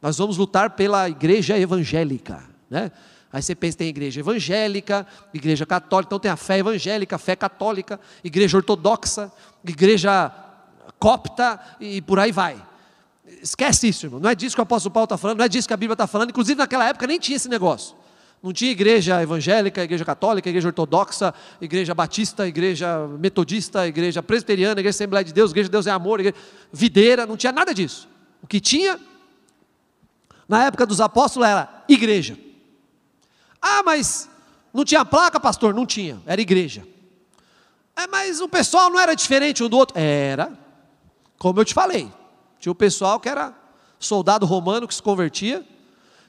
Nós 0.00 0.18
vamos 0.18 0.36
lutar 0.36 0.70
pela 0.70 1.08
igreja 1.08 1.58
evangélica, 1.58 2.42
né? 2.68 2.90
Aí 3.32 3.40
você 3.40 3.54
pensa, 3.54 3.78
tem 3.78 3.88
igreja 3.88 4.20
evangélica, 4.20 5.06
igreja 5.32 5.64
católica, 5.64 6.08
então 6.08 6.18
tem 6.18 6.30
a 6.30 6.36
fé 6.36 6.58
evangélica, 6.58 7.16
a 7.16 7.18
fé 7.18 7.34
católica, 7.34 7.98
igreja 8.22 8.58
ortodoxa, 8.58 9.32
igreja 9.64 10.30
copta 10.98 11.58
e 11.80 12.02
por 12.02 12.18
aí 12.18 12.30
vai. 12.30 12.62
Esquece 13.24 13.88
isso, 13.88 14.06
irmão. 14.06 14.20
Não 14.20 14.30
é 14.30 14.34
disso 14.34 14.56
que 14.56 14.60
o 14.60 14.64
apóstolo 14.64 14.92
Paulo 14.92 15.04
está 15.04 15.16
falando, 15.16 15.38
não 15.38 15.44
é 15.44 15.48
disso 15.48 15.68
que 15.68 15.74
a 15.74 15.76
Bíblia 15.76 15.94
está 15.94 16.06
falando. 16.06 16.30
Inclusive, 16.30 16.58
naquela 16.58 16.88
época 16.88 17.06
nem 17.06 17.18
tinha 17.18 17.36
esse 17.36 17.48
negócio. 17.48 17.96
Não 18.42 18.52
tinha 18.52 18.72
igreja 18.72 19.22
evangélica, 19.22 19.84
igreja 19.84 20.04
católica, 20.04 20.48
igreja 20.48 20.66
ortodoxa, 20.66 21.32
igreja 21.60 21.94
batista, 21.94 22.48
igreja 22.48 23.06
metodista, 23.18 23.86
igreja 23.86 24.20
presbiteriana, 24.20 24.80
igreja 24.80 24.96
Assembleia 24.96 25.24
de 25.24 25.32
Deus, 25.32 25.52
igreja 25.52 25.68
de 25.68 25.72
Deus 25.72 25.86
é 25.86 25.92
amor, 25.92 26.18
igreja 26.18 26.36
videira, 26.72 27.24
não 27.24 27.36
tinha 27.36 27.52
nada 27.52 27.72
disso. 27.72 28.08
O 28.42 28.46
que 28.48 28.58
tinha 28.58 28.98
na 30.48 30.64
época 30.64 30.84
dos 30.84 31.00
apóstolos 31.00 31.48
era 31.48 31.84
igreja. 31.88 32.36
Ah, 33.60 33.84
mas 33.84 34.28
não 34.74 34.84
tinha 34.84 35.04
placa, 35.04 35.38
pastor? 35.38 35.72
Não 35.72 35.86
tinha, 35.86 36.20
era 36.26 36.40
igreja. 36.40 36.84
É, 37.94 38.08
mas 38.08 38.40
o 38.40 38.48
pessoal 38.48 38.90
não 38.90 38.98
era 38.98 39.14
diferente 39.14 39.62
um 39.62 39.68
do 39.68 39.76
outro? 39.76 39.96
Era, 39.96 40.52
como 41.38 41.60
eu 41.60 41.64
te 41.64 41.74
falei. 41.74 42.10
Tinha 42.62 42.70
o 42.70 42.76
pessoal 42.76 43.18
que 43.18 43.28
era 43.28 43.52
soldado 43.98 44.46
romano 44.46 44.86
que 44.86 44.94
se 44.94 45.02
convertia. 45.02 45.66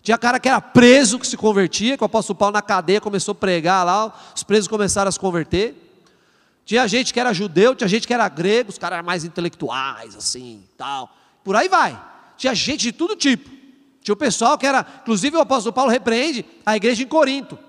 Tinha 0.02 0.18
cara 0.18 0.40
que 0.40 0.50
era 0.50 0.60
preso 0.60 1.20
que 1.20 1.28
se 1.28 1.38
convertia, 1.38 1.96
que 1.96 2.04
o 2.04 2.08
apóstolo 2.08 2.36
Paulo 2.36 2.54
na 2.54 2.62
cadeia 2.62 3.00
começou 3.00 3.34
a 3.34 3.36
pregar 3.36 3.86
lá, 3.86 4.12
os 4.36 4.42
presos 4.42 4.68
começaram 4.68 5.10
a 5.10 5.12
se 5.12 5.20
converter. 5.20 5.76
Tinha 6.66 6.88
gente 6.88 7.14
que 7.14 7.20
era 7.20 7.32
judeu, 7.34 7.76
tinha 7.76 7.88
gente 7.88 8.08
que 8.08 8.14
era 8.16 8.28
grego, 8.28 8.72
os 8.72 8.80
caras 8.80 8.98
eram 8.98 9.06
mais 9.06 9.24
intelectuais, 9.24 10.16
assim, 10.16 10.64
tal. 10.76 11.16
Por 11.44 11.56
aí 11.56 11.70
vai. 11.70 12.04
Tinha 12.36 12.56
gente 12.56 12.82
de 12.82 12.92
todo 12.92 13.16
tipo. 13.16 13.48
Tinha 14.02 14.14
o 14.14 14.18
pessoal 14.18 14.58
que 14.58 14.66
era, 14.66 14.84
inclusive 15.04 15.38
o 15.38 15.42
apóstolo 15.42 15.72
Paulo 15.72 15.92
repreende 15.92 16.44
a 16.66 16.76
igreja 16.76 17.04
em 17.04 17.08
Corinto. 17.08 17.60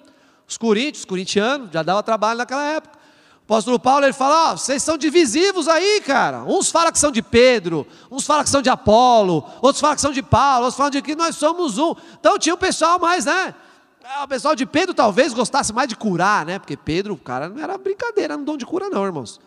Os 0.49 0.57
coríntios, 0.57 1.01
os 1.01 1.05
corintianos, 1.05 1.69
já 1.71 1.83
dava 1.83 2.03
trabalho 2.03 2.39
naquela 2.39 2.65
época. 2.65 2.99
O 3.45 3.53
apóstolo 3.53 3.79
Paulo 3.79 4.07
ele 4.07 4.15
fala: 4.15 4.53
ó, 4.53 4.57
vocês 4.57 4.83
são 4.83 4.97
divisivos 4.97 5.69
aí, 5.69 6.01
cara. 6.01 6.45
Uns 6.45 6.71
falam 6.71 6.91
que 6.91 6.99
são 6.99 7.11
de 7.11 7.21
Pedro, 7.21 7.87
uns 8.11 8.25
falam 8.27 8.43
que 8.43 8.49
são 8.49 8.63
de 8.63 8.71
Apolo, 8.71 9.45
outros 9.61 9.81
falam 9.81 9.95
que 9.95 10.01
são 10.01 10.13
de 10.13 10.23
Paulo, 10.23 10.65
outros 10.65 10.77
falam 10.77 10.91
de 10.91 11.03
que 11.03 11.15
nós 11.15 11.37
somos 11.37 11.77
um. 11.77 11.95
Então 12.19 12.39
tinha 12.39 12.55
o 12.55 12.59
pessoal 12.59 12.99
mais, 12.99 13.27
né? 13.27 13.55
Ah, 14.03 14.25
o 14.25 14.29
pessoal 14.29 14.55
de 14.55 14.65
Pedro 14.65 14.95
talvez 14.95 15.35
gostasse 15.35 15.75
mais 15.75 15.89
de 15.89 15.97
curar, 15.97 16.47
né? 16.47 16.59
Porque 16.59 16.75
Pedro, 16.75 17.15
o 17.15 17.19
cara 17.19 17.51
não 17.51 17.63
era 17.63 17.77
brincadeira, 17.77 18.35
não 18.35 18.45
dom 18.45 18.57
de 18.57 18.65
cura, 18.65 18.89
não, 18.89 19.05
irmãos. 19.05 19.39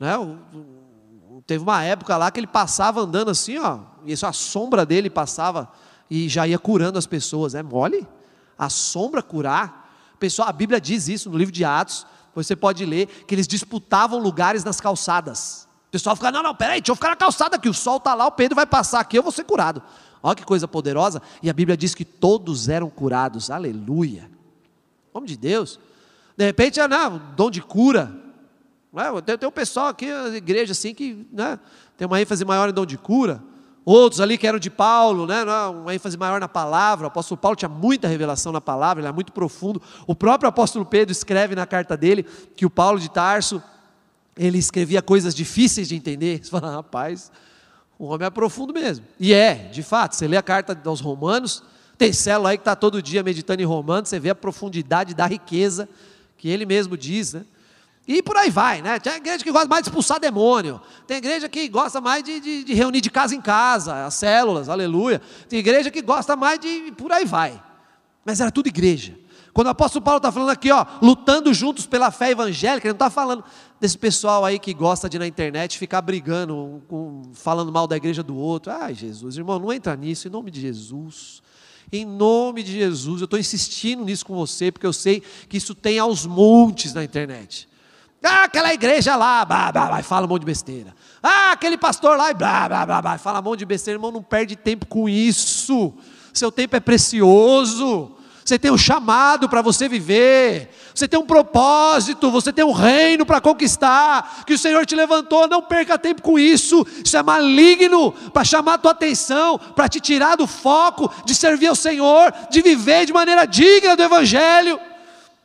Né? 0.00 0.12
Teve 1.46 1.62
uma 1.62 1.82
época 1.82 2.16
lá 2.16 2.30
que 2.30 2.40
ele 2.40 2.46
passava 2.46 3.00
andando 3.00 3.30
assim, 3.30 3.58
ó, 3.58 3.80
e 4.04 4.12
a 4.12 4.32
sombra 4.32 4.86
dele 4.86 5.10
passava 5.10 5.70
e 6.10 6.28
já 6.28 6.46
ia 6.46 6.58
curando 6.58 6.98
as 6.98 7.06
pessoas. 7.06 7.54
É 7.54 7.62
mole? 7.62 8.06
A 8.58 8.70
sombra 8.70 9.22
curar. 9.22 9.90
Pessoal, 10.18 10.48
a 10.48 10.52
Bíblia 10.52 10.80
diz 10.80 11.08
isso 11.08 11.28
no 11.28 11.36
livro 11.36 11.52
de 11.52 11.64
Atos 11.64 12.06
você 12.34 12.56
pode 12.56 12.84
ler 12.84 13.06
que 13.06 13.34
eles 13.34 13.46
disputavam 13.46 14.18
lugares 14.18 14.64
nas 14.64 14.80
calçadas. 14.80 15.68
O 15.88 15.92
pessoal 15.92 16.16
fica, 16.16 16.30
não, 16.30 16.42
não, 16.42 16.54
peraí, 16.54 16.80
deixa 16.80 16.92
eu 16.92 16.96
ficar 16.96 17.10
na 17.10 17.16
calçada 17.16 17.56
aqui, 17.56 17.68
o 17.68 17.74
sol 17.74 17.98
está 17.98 18.14
lá, 18.14 18.26
o 18.26 18.32
Pedro 18.32 18.56
vai 18.56 18.66
passar 18.66 19.00
aqui, 19.00 19.18
eu 19.18 19.22
vou 19.22 19.32
ser 19.32 19.44
curado. 19.44 19.82
Olha 20.22 20.36
que 20.36 20.44
coisa 20.44 20.68
poderosa. 20.68 21.20
E 21.42 21.50
a 21.50 21.52
Bíblia 21.52 21.76
diz 21.76 21.94
que 21.94 22.04
todos 22.04 22.68
eram 22.68 22.88
curados, 22.88 23.50
aleluia. 23.50 24.30
Nome 25.12 25.26
de 25.26 25.36
Deus. 25.36 25.78
De 26.36 26.44
repente, 26.44 26.80
ah, 26.80 26.88
não, 26.88 27.20
dom 27.36 27.50
de 27.50 27.60
cura. 27.60 28.14
Tem, 29.24 29.38
tem 29.38 29.48
um 29.48 29.52
pessoal 29.52 29.88
aqui 29.88 30.06
na 30.06 30.36
igreja 30.36 30.72
assim 30.72 30.94
que 30.94 31.26
né, 31.32 31.58
tem 31.96 32.06
uma 32.06 32.20
ênfase 32.20 32.44
maior 32.44 32.68
em 32.68 32.72
dom 32.72 32.86
de 32.86 32.96
cura. 32.96 33.42
Outros 33.84 34.20
ali 34.20 34.38
que 34.38 34.46
eram 34.46 34.58
de 34.58 34.70
Paulo, 34.70 35.26
né, 35.26 35.42
uma 35.68 35.94
ênfase 35.94 36.16
maior 36.16 36.40
na 36.40 36.48
palavra. 36.48 37.06
O 37.06 37.08
apóstolo 37.08 37.40
Paulo 37.40 37.56
tinha 37.56 37.68
muita 37.68 38.06
revelação 38.06 38.52
na 38.52 38.60
palavra, 38.60 39.00
ele 39.00 39.06
era 39.06 39.14
muito 39.14 39.32
profundo. 39.32 39.82
O 40.06 40.14
próprio 40.14 40.48
apóstolo 40.48 40.84
Pedro 40.84 41.10
escreve 41.10 41.54
na 41.56 41.66
carta 41.66 41.96
dele 41.96 42.24
que 42.54 42.64
o 42.64 42.70
Paulo 42.70 43.00
de 43.00 43.10
Tarso, 43.10 43.60
ele 44.36 44.58
escrevia 44.58 45.02
coisas 45.02 45.34
difíceis 45.34 45.88
de 45.88 45.96
entender. 45.96 46.44
Você 46.44 46.50
fala, 46.50 46.76
rapaz, 46.76 47.32
o 47.98 48.06
homem 48.06 48.26
é 48.26 48.30
profundo 48.30 48.72
mesmo. 48.72 49.04
E 49.18 49.34
é, 49.34 49.54
de 49.54 49.82
fato, 49.82 50.14
você 50.14 50.28
lê 50.28 50.36
a 50.36 50.42
carta 50.42 50.80
aos 50.84 51.00
Romanos, 51.00 51.64
tem 51.98 52.12
célula 52.12 52.50
aí 52.50 52.56
que 52.56 52.62
está 52.62 52.76
todo 52.76 53.02
dia 53.02 53.22
meditando 53.22 53.62
em 53.62 53.66
Romanos, 53.66 54.08
você 54.08 54.20
vê 54.20 54.30
a 54.30 54.34
profundidade 54.34 55.12
da 55.14 55.26
riqueza 55.26 55.88
que 56.36 56.48
ele 56.48 56.66
mesmo 56.66 56.96
diz, 56.96 57.32
né? 57.34 57.44
E 58.06 58.22
por 58.22 58.36
aí 58.36 58.50
vai, 58.50 58.82
né? 58.82 58.98
Tem 58.98 59.14
igreja 59.14 59.44
que 59.44 59.52
gosta 59.52 59.68
mais 59.68 59.82
de 59.82 59.88
expulsar 59.88 60.18
demônio. 60.18 60.80
Tem 61.06 61.18
igreja 61.18 61.48
que 61.48 61.68
gosta 61.68 62.00
mais 62.00 62.24
de, 62.24 62.40
de, 62.40 62.64
de, 62.64 62.74
reunir 62.74 63.00
de 63.00 63.10
casa 63.10 63.34
em 63.34 63.40
casa, 63.40 64.04
as 64.04 64.14
células, 64.14 64.68
aleluia. 64.68 65.22
Tem 65.48 65.60
igreja 65.60 65.90
que 65.90 66.02
gosta 66.02 66.34
mais 66.34 66.58
de. 66.58 66.92
Por 66.96 67.12
aí 67.12 67.24
vai. 67.24 67.62
Mas 68.24 68.40
era 68.40 68.50
tudo 68.50 68.66
igreja. 68.66 69.16
Quando 69.52 69.66
o 69.66 69.70
apóstolo 69.70 70.02
Paulo 70.02 70.16
está 70.16 70.32
falando 70.32 70.48
aqui, 70.48 70.72
ó, 70.72 70.84
lutando 71.00 71.52
juntos 71.52 71.86
pela 71.86 72.10
fé 72.10 72.30
evangélica, 72.30 72.86
ele 72.86 72.92
não 72.92 72.96
está 72.96 73.10
falando 73.10 73.44
desse 73.78 73.98
pessoal 73.98 74.44
aí 74.44 74.58
que 74.58 74.72
gosta 74.72 75.08
de 75.08 75.18
na 75.18 75.26
internet 75.26 75.78
ficar 75.78 76.00
brigando, 76.00 76.82
falando 77.34 77.70
mal 77.70 77.86
da 77.86 77.96
igreja 77.96 78.22
do 78.22 78.34
outro. 78.34 78.72
Ai, 78.72 78.94
Jesus, 78.94 79.36
irmão, 79.36 79.58
não 79.58 79.72
entra 79.72 79.94
nisso, 79.94 80.26
em 80.26 80.30
nome 80.30 80.50
de 80.50 80.60
Jesus. 80.60 81.42
Em 81.92 82.06
nome 82.06 82.62
de 82.62 82.72
Jesus, 82.72 83.20
eu 83.20 83.26
estou 83.26 83.38
insistindo 83.38 84.02
nisso 84.04 84.24
com 84.24 84.34
você, 84.34 84.72
porque 84.72 84.86
eu 84.86 84.92
sei 84.92 85.22
que 85.48 85.58
isso 85.58 85.74
tem 85.74 85.98
aos 85.98 86.24
montes 86.24 86.94
na 86.94 87.04
internet. 87.04 87.68
Ah, 88.22 88.44
aquela 88.44 88.72
igreja 88.72 89.16
lá, 89.16 89.44
blá, 89.44 89.72
blá, 89.72 89.86
blá, 89.86 90.02
fala 90.02 90.26
um 90.26 90.28
monte 90.28 90.40
de 90.40 90.46
besteira. 90.46 90.94
Ah, 91.22 91.52
aquele 91.52 91.76
pastor 91.76 92.16
lá, 92.16 92.32
blá, 92.32 92.68
blá, 92.68 92.86
blá, 92.86 93.02
blá, 93.02 93.18
fala 93.18 93.40
um 93.40 93.42
monte 93.42 93.60
de 93.60 93.66
besteira. 93.66 93.96
Irmão, 93.96 94.12
não 94.12 94.22
perde 94.22 94.54
tempo 94.54 94.86
com 94.86 95.08
isso. 95.08 95.92
Seu 96.32 96.52
tempo 96.52 96.76
é 96.76 96.80
precioso. 96.80 98.16
Você 98.44 98.58
tem 98.58 98.72
um 98.72 98.78
chamado 98.78 99.48
para 99.48 99.62
você 99.62 99.88
viver, 99.88 100.70
você 100.92 101.06
tem 101.06 101.18
um 101.18 101.24
propósito, 101.24 102.28
você 102.28 102.52
tem 102.52 102.64
um 102.64 102.72
reino 102.72 103.24
para 103.24 103.40
conquistar, 103.40 104.42
que 104.44 104.52
o 104.52 104.58
Senhor 104.58 104.84
te 104.84 104.96
levantou, 104.96 105.46
não 105.46 105.62
perca 105.62 105.96
tempo 105.96 106.22
com 106.22 106.36
isso, 106.36 106.84
isso 107.04 107.16
é 107.16 107.22
maligno 107.22 108.10
para 108.32 108.42
chamar 108.42 108.74
a 108.74 108.78
tua 108.78 108.90
atenção, 108.90 109.58
para 109.58 109.88
te 109.88 110.00
tirar 110.00 110.36
do 110.36 110.48
foco 110.48 111.08
de 111.24 111.36
servir 111.36 111.68
ao 111.68 111.76
Senhor, 111.76 112.34
de 112.50 112.60
viver 112.62 113.06
de 113.06 113.12
maneira 113.12 113.46
digna 113.46 113.94
do 113.94 114.02
Evangelho, 114.02 114.80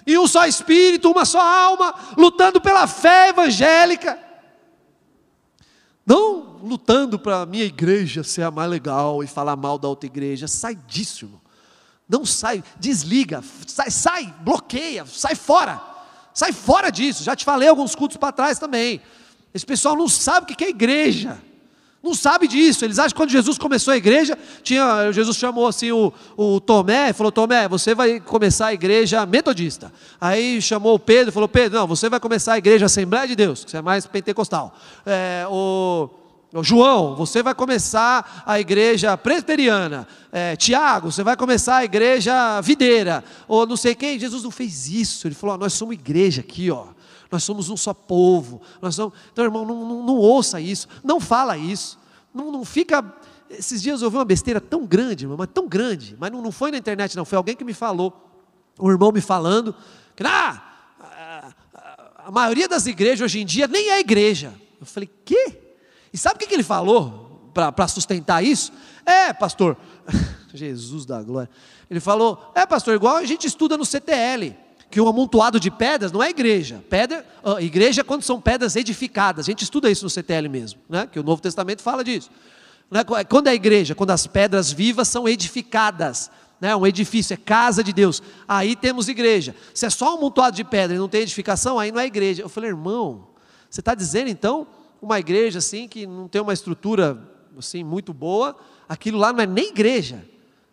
e 0.08 0.18
um 0.18 0.26
só 0.26 0.48
espírito, 0.48 1.12
uma 1.12 1.26
só 1.26 1.42
alma, 1.42 1.94
lutando 2.18 2.62
pela 2.62 2.88
fé 2.88 3.28
evangélica. 3.28 4.18
Não 6.06 6.62
lutando 6.64 7.20
para 7.20 7.42
a 7.42 7.46
minha 7.46 7.66
igreja 7.66 8.24
ser 8.24 8.44
a 8.44 8.50
mais 8.50 8.70
legal 8.70 9.22
e 9.22 9.28
falar 9.28 9.58
mal 9.58 9.78
da 9.78 9.90
outra 9.90 10.08
igreja, 10.08 10.48
sai 10.48 10.76
disso, 10.88 11.26
irmão. 11.26 11.42
Não 12.08 12.26
sai, 12.26 12.64
desliga, 12.80 13.44
sai, 13.68 13.92
sai, 13.92 14.34
bloqueia, 14.40 15.06
sai 15.06 15.36
fora. 15.36 15.82
Sai 16.34 16.54
fora 16.54 16.90
disso. 16.90 17.24
Já 17.24 17.36
te 17.36 17.44
falei 17.44 17.68
alguns 17.68 17.94
cultos 17.94 18.16
para 18.16 18.32
trás 18.32 18.58
também. 18.58 19.02
Esse 19.54 19.66
pessoal 19.66 19.98
não 19.98 20.08
sabe 20.08 20.54
o 20.54 20.56
que 20.56 20.64
é 20.64 20.70
igreja. 20.70 21.38
Não 22.08 22.16
sabe 22.16 22.48
disso. 22.48 22.86
Eles 22.86 22.98
acham 23.00 23.10
que 23.10 23.16
quando 23.16 23.32
Jesus 23.32 23.58
começou 23.58 23.94
a 23.94 23.98
igreja, 23.98 24.38
tinha, 24.64 25.12
Jesus 25.12 25.36
chamou 25.36 25.68
assim 25.68 25.92
o, 25.92 26.14
o 26.38 26.62
Tomé, 26.62 27.12
falou: 27.12 27.34
Tomé, 27.34 27.68
você 27.68 27.94
vai 27.94 28.22
começar 28.22 28.68
a 28.68 28.74
igreja 28.74 29.26
metodista. 29.26 29.92
Aí 30.20 30.62
chamou 30.62 30.96
o 30.96 31.00
Pedro, 31.00 31.34
falou: 31.34 31.50
Pedro, 31.50 31.80
não, 31.80 31.86
você 31.86 32.10
vai 32.10 32.20
começar 32.20 32.54
a 32.54 32.58
igreja 32.58 32.86
Assembleia 32.86 33.28
de 33.28 33.36
Deus, 33.36 33.66
que 33.66 33.72
você 33.72 33.78
é 33.78 33.82
mais 33.82 34.08
pentecostal. 34.08 34.74
É, 35.06 35.46
o 35.50 36.10
João, 36.64 37.14
você 37.14 37.44
vai 37.44 37.54
começar 37.54 38.44
a 38.46 38.58
igreja 38.58 39.18
presbiteriana. 39.18 40.08
É, 40.32 40.56
Tiago, 40.56 41.12
você 41.12 41.24
vai 41.24 41.36
começar 41.36 41.78
a 41.78 41.84
igreja 41.84 42.62
videira. 42.62 43.22
Ou 43.50 43.68
não 43.68 43.76
sei 43.76 43.94
quem. 43.94 44.18
Jesus 44.18 44.44
não 44.44 44.52
fez 44.52 44.88
isso. 44.88 45.28
Ele 45.28 45.36
falou: 45.36 45.58
nós 45.58 45.74
somos 45.74 45.94
igreja 45.94 46.40
aqui, 46.40 46.72
ó. 46.72 46.86
Nós 47.32 47.44
somos 47.44 47.70
um 47.70 47.78
só 47.78 47.94
povo. 47.94 48.62
Nós 48.82 48.96
somos... 48.96 49.14
Então, 49.32 49.44
irmão, 49.44 49.66
não, 49.66 49.88
não, 49.88 50.06
não 50.06 50.16
ouça 50.16 50.60
isso. 50.62 50.88
Não 51.04 51.20
fala 51.20 51.58
isso. 51.58 52.00
Não, 52.34 52.52
não 52.52 52.64
fica. 52.64 53.04
Esses 53.50 53.82
dias 53.82 54.02
eu 54.02 54.08
ouvi 54.08 54.18
uma 54.18 54.26
besteira 54.26 54.62
tão 54.62 54.86
grande, 54.86 55.26
irmão, 55.26 55.38
mas 55.38 55.50
tão 55.54 55.68
grande. 55.68 56.16
Mas 56.20 56.32
não, 56.32 56.42
não 56.42 56.52
foi 56.52 56.72
na 56.72 56.78
internet, 56.78 57.16
não. 57.16 57.26
Foi 57.26 57.38
alguém 57.38 57.56
que 57.56 57.64
me 57.64 57.74
falou. 57.74 58.14
Um 58.80 58.92
irmão 58.92 59.12
me 59.12 59.22
falando 59.22 59.76
que 60.16 60.24
ah, 60.24 60.62
a, 61.00 61.52
a, 61.74 62.28
a 62.28 62.32
maioria 62.32 62.68
das 62.68 62.86
igrejas 62.86 63.22
hoje 63.26 63.40
em 63.40 63.46
dia 63.46 63.68
nem 63.68 63.90
é 63.90 64.00
igreja. 64.00 64.54
Eu 64.80 64.86
falei, 64.86 65.10
quê? 65.26 65.60
E 66.14 66.18
sabe 66.18 66.44
o 66.44 66.48
que 66.48 66.54
ele 66.54 66.64
falou 66.64 67.52
para 67.54 67.88
sustentar 67.88 68.44
isso? 68.44 68.72
É, 69.06 69.34
pastor, 69.34 69.78
Jesus 70.54 71.06
da 71.06 71.22
glória. 71.22 71.50
Ele 71.90 72.00
falou: 72.00 72.52
é, 72.54 72.66
pastor, 72.66 72.96
igual 72.96 73.18
a 73.18 73.26
gente 73.26 73.48
estuda 73.48 73.78
no 73.78 73.86
CTL, 73.86 74.56
que 74.90 75.02
um 75.02 75.08
amontoado 75.08 75.60
de 75.60 75.70
pedras 75.70 76.12
não 76.12 76.24
é 76.24 76.30
igreja. 76.30 76.84
Pedra, 76.90 77.26
uh, 77.44 77.60
igreja 77.60 78.02
é 78.02 78.04
quando 78.04 78.24
são 78.24 78.40
pedras 78.40 78.76
edificadas. 78.76 79.46
A 79.46 79.52
gente 79.52 79.64
estuda 79.64 79.90
isso 79.90 80.04
no 80.04 80.10
CTL 80.10 80.48
mesmo, 80.48 80.80
né? 80.90 81.08
que 81.12 81.20
o 81.20 81.24
Novo 81.24 81.42
Testamento 81.42 81.82
fala 81.82 82.04
disso. 82.04 82.30
Né? 82.90 83.02
Quando 83.30 83.48
é 83.48 83.54
igreja? 83.54 83.94
Quando 83.94 84.12
as 84.12 84.26
pedras 84.26 84.72
vivas 84.72 85.08
são 85.08 85.28
edificadas. 85.28 86.32
Né? 86.60 86.76
Um 86.76 86.88
edifício 86.88 87.34
é 87.34 87.38
casa 87.38 87.84
de 87.84 87.92
Deus. 87.92 88.22
Aí 88.48 88.76
temos 88.76 89.10
igreja. 89.10 89.56
Se 89.74 89.86
é 89.86 89.90
só 89.90 90.14
um 90.14 90.18
amontoado 90.18 90.56
de 90.56 90.64
pedra 90.64 90.96
e 90.96 91.00
não 91.00 91.10
tem 91.10 91.22
edificação, 91.22 91.78
aí 91.78 91.92
não 91.92 92.00
é 92.00 92.06
igreja. 92.06 92.42
Eu 92.42 92.50
falei, 92.50 92.70
irmão, 92.70 93.28
você 93.70 93.82
está 93.82 93.94
dizendo 93.94 94.30
então 94.30 94.68
uma 95.02 95.20
igreja 95.20 95.60
assim 95.60 95.88
que 95.88 96.08
não 96.08 96.28
tem 96.28 96.42
uma 96.42 96.54
estrutura 96.54 97.22
assim 97.58 97.84
muito 97.84 98.14
boa, 98.14 98.56
aquilo 98.88 99.18
lá 99.18 99.34
não 99.34 99.42
é 99.42 99.46
nem 99.46 99.70
igreja. 99.70 100.24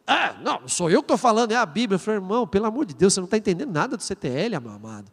Ah, 0.07 0.35
não, 0.43 0.69
sou 0.69 0.91
eu 0.91 1.01
que 1.01 1.05
estou 1.05 1.17
falando, 1.17 1.53
é 1.53 1.57
a 1.57 1.65
Bíblia. 1.65 1.97
Eu 1.97 1.99
falei, 1.99 2.21
irmão, 2.21 2.47
pelo 2.47 2.67
amor 2.67 2.85
de 2.85 2.95
Deus, 2.95 3.15
você 3.15 3.21
não 3.21 3.25
está 3.25 3.39
entendendo 3.39 3.73
nada 3.73 3.97
do 3.97 4.03
CTL, 4.03 4.55
amado. 4.57 5.11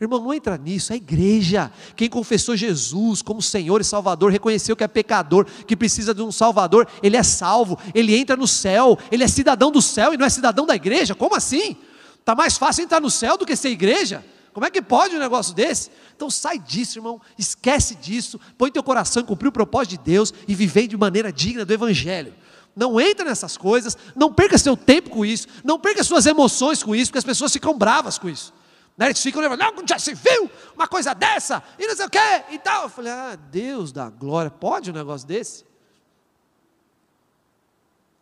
Irmão, 0.00 0.20
não 0.20 0.34
entra 0.34 0.58
nisso, 0.58 0.92
é 0.92 0.94
a 0.94 0.96
igreja. 0.96 1.70
Quem 1.94 2.10
confessou 2.10 2.56
Jesus 2.56 3.22
como 3.22 3.40
Senhor 3.40 3.80
e 3.80 3.84
Salvador, 3.84 4.32
reconheceu 4.32 4.74
que 4.74 4.82
é 4.82 4.88
pecador, 4.88 5.46
que 5.64 5.76
precisa 5.76 6.12
de 6.12 6.20
um 6.22 6.32
Salvador, 6.32 6.88
ele 7.00 7.16
é 7.16 7.22
salvo, 7.22 7.78
ele 7.94 8.16
entra 8.16 8.36
no 8.36 8.48
céu, 8.48 8.98
ele 9.12 9.22
é 9.22 9.28
cidadão 9.28 9.70
do 9.70 9.80
céu 9.80 10.12
e 10.12 10.16
não 10.16 10.26
é 10.26 10.30
cidadão 10.30 10.66
da 10.66 10.74
igreja. 10.74 11.14
Como 11.14 11.36
assim? 11.36 11.76
Está 12.18 12.34
mais 12.34 12.56
fácil 12.56 12.82
entrar 12.82 13.00
no 13.00 13.10
céu 13.10 13.38
do 13.38 13.46
que 13.46 13.54
ser 13.54 13.68
igreja? 13.68 14.24
Como 14.52 14.66
é 14.66 14.70
que 14.70 14.82
pode 14.82 15.14
um 15.14 15.20
negócio 15.20 15.54
desse? 15.54 15.90
Então 16.16 16.28
sai 16.28 16.58
disso, 16.58 16.98
irmão, 16.98 17.20
esquece 17.38 17.94
disso, 17.94 18.40
põe 18.58 18.72
teu 18.72 18.82
coração 18.82 19.22
em 19.22 19.26
cumprir 19.26 19.48
o 19.48 19.52
propósito 19.52 19.90
de 19.90 19.98
Deus 19.98 20.34
e 20.48 20.54
viver 20.54 20.88
de 20.88 20.96
maneira 20.96 21.32
digna 21.32 21.64
do 21.64 21.72
Evangelho. 21.72 22.34
Não 22.74 22.98
entra 23.00 23.26
nessas 23.26 23.56
coisas, 23.56 23.96
não 24.16 24.32
perca 24.32 24.56
seu 24.56 24.76
tempo 24.76 25.10
com 25.10 25.24
isso, 25.24 25.46
não 25.62 25.78
perca 25.78 26.02
suas 26.02 26.24
emoções 26.24 26.82
com 26.82 26.94
isso, 26.94 27.10
porque 27.10 27.18
as 27.18 27.24
pessoas 27.24 27.52
ficam 27.52 27.76
bravas 27.76 28.18
com 28.18 28.28
isso. 28.28 28.52
Né? 28.96 29.06
Eles 29.06 29.22
ficam 29.22 29.42
levando, 29.42 29.60
não, 29.60 29.86
já 29.86 29.98
se 29.98 30.14
viu 30.14 30.50
uma 30.74 30.88
coisa 30.88 31.14
dessa, 31.14 31.62
e 31.78 31.86
não 31.86 31.94
sei 31.94 32.06
o 32.06 32.10
quê, 32.10 32.44
e 32.50 32.58
tal. 32.58 32.84
Eu 32.84 32.88
falei, 32.88 33.12
ah, 33.12 33.36
Deus 33.50 33.92
da 33.92 34.08
glória, 34.08 34.50
pode 34.50 34.90
um 34.90 34.94
negócio 34.94 35.28
desse? 35.28 35.64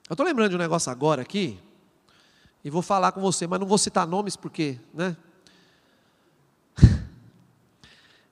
Eu 0.08 0.14
estou 0.14 0.26
lembrando 0.26 0.50
de 0.50 0.56
um 0.56 0.58
negócio 0.58 0.90
agora 0.90 1.22
aqui, 1.22 1.58
e 2.64 2.70
vou 2.70 2.82
falar 2.82 3.12
com 3.12 3.20
você, 3.20 3.46
mas 3.46 3.60
não 3.60 3.66
vou 3.66 3.78
citar 3.78 4.06
nomes 4.06 4.36
porque, 4.36 4.78
né? 4.92 5.16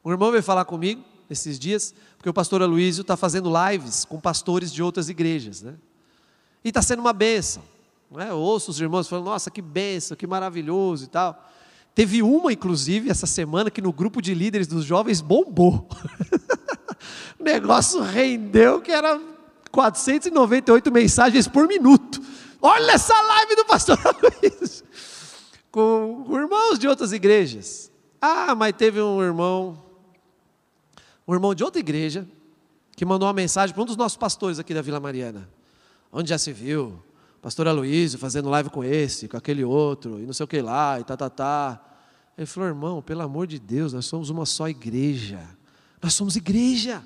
Um 0.04 0.10
irmão 0.10 0.30
veio 0.30 0.42
falar 0.42 0.64
comigo 0.64 1.04
esses 1.28 1.58
dias, 1.58 1.94
porque 2.16 2.28
o 2.28 2.32
pastor 2.32 2.62
Aloysio 2.62 3.02
está 3.02 3.16
fazendo 3.16 3.52
lives 3.68 4.04
com 4.04 4.18
pastores 4.18 4.72
de 4.72 4.82
outras 4.82 5.08
igrejas, 5.08 5.60
né? 5.60 5.74
Está 6.68 6.82
sendo 6.82 7.00
uma 7.00 7.12
benção. 7.12 7.62
Né? 8.10 8.30
Eu 8.30 8.38
ouço 8.38 8.70
os 8.70 8.80
irmãos 8.80 9.08
falando, 9.08 9.26
nossa, 9.26 9.50
que 9.50 9.60
benção, 9.60 10.16
que 10.16 10.26
maravilhoso 10.26 11.04
e 11.04 11.08
tal. 11.08 11.48
Teve 11.94 12.22
uma, 12.22 12.52
inclusive, 12.52 13.10
essa 13.10 13.26
semana 13.26 13.70
que 13.70 13.82
no 13.82 13.92
grupo 13.92 14.22
de 14.22 14.32
líderes 14.32 14.66
dos 14.66 14.84
jovens 14.84 15.20
bombou. 15.20 15.88
o 17.38 17.42
negócio 17.42 18.00
rendeu 18.00 18.80
que 18.80 18.92
era 18.92 19.20
498 19.70 20.92
mensagens 20.92 21.48
por 21.48 21.66
minuto. 21.66 22.20
Olha 22.62 22.92
essa 22.92 23.20
live 23.20 23.56
do 23.56 23.64
pastor 23.64 23.98
Aloysio. 24.06 24.84
Com 25.70 26.24
irmãos 26.30 26.78
de 26.78 26.88
outras 26.88 27.12
igrejas. 27.12 27.90
Ah, 28.20 28.54
mas 28.54 28.74
teve 28.76 29.00
um 29.00 29.22
irmão 29.22 29.84
um 31.26 31.34
irmão 31.34 31.54
de 31.54 31.62
outra 31.62 31.78
igreja 31.78 32.26
que 32.96 33.04
mandou 33.04 33.28
uma 33.28 33.34
mensagem 33.34 33.74
para 33.74 33.82
um 33.82 33.86
dos 33.86 33.96
nossos 33.96 34.16
pastores 34.16 34.58
aqui 34.58 34.72
da 34.72 34.80
Vila 34.80 34.98
Mariana. 34.98 35.48
Onde 36.12 36.30
já 36.30 36.38
se 36.38 36.52
viu? 36.52 37.02
Pastor 37.40 37.68
Aloísio 37.68 38.18
fazendo 38.18 38.48
live 38.48 38.70
com 38.70 38.82
esse, 38.82 39.28
com 39.28 39.36
aquele 39.36 39.64
outro, 39.64 40.20
e 40.20 40.26
não 40.26 40.32
sei 40.32 40.44
o 40.44 40.48
que 40.48 40.60
lá, 40.60 40.98
e 40.98 41.04
tá, 41.04 41.16
tá, 41.16 41.30
tá. 41.30 41.80
Ele 42.36 42.46
falou, 42.46 42.68
irmão, 42.68 43.02
pelo 43.02 43.22
amor 43.22 43.46
de 43.46 43.58
Deus, 43.58 43.92
nós 43.92 44.06
somos 44.06 44.30
uma 44.30 44.46
só 44.46 44.68
igreja. 44.68 45.40
Nós 46.02 46.14
somos 46.14 46.36
igreja. 46.36 47.02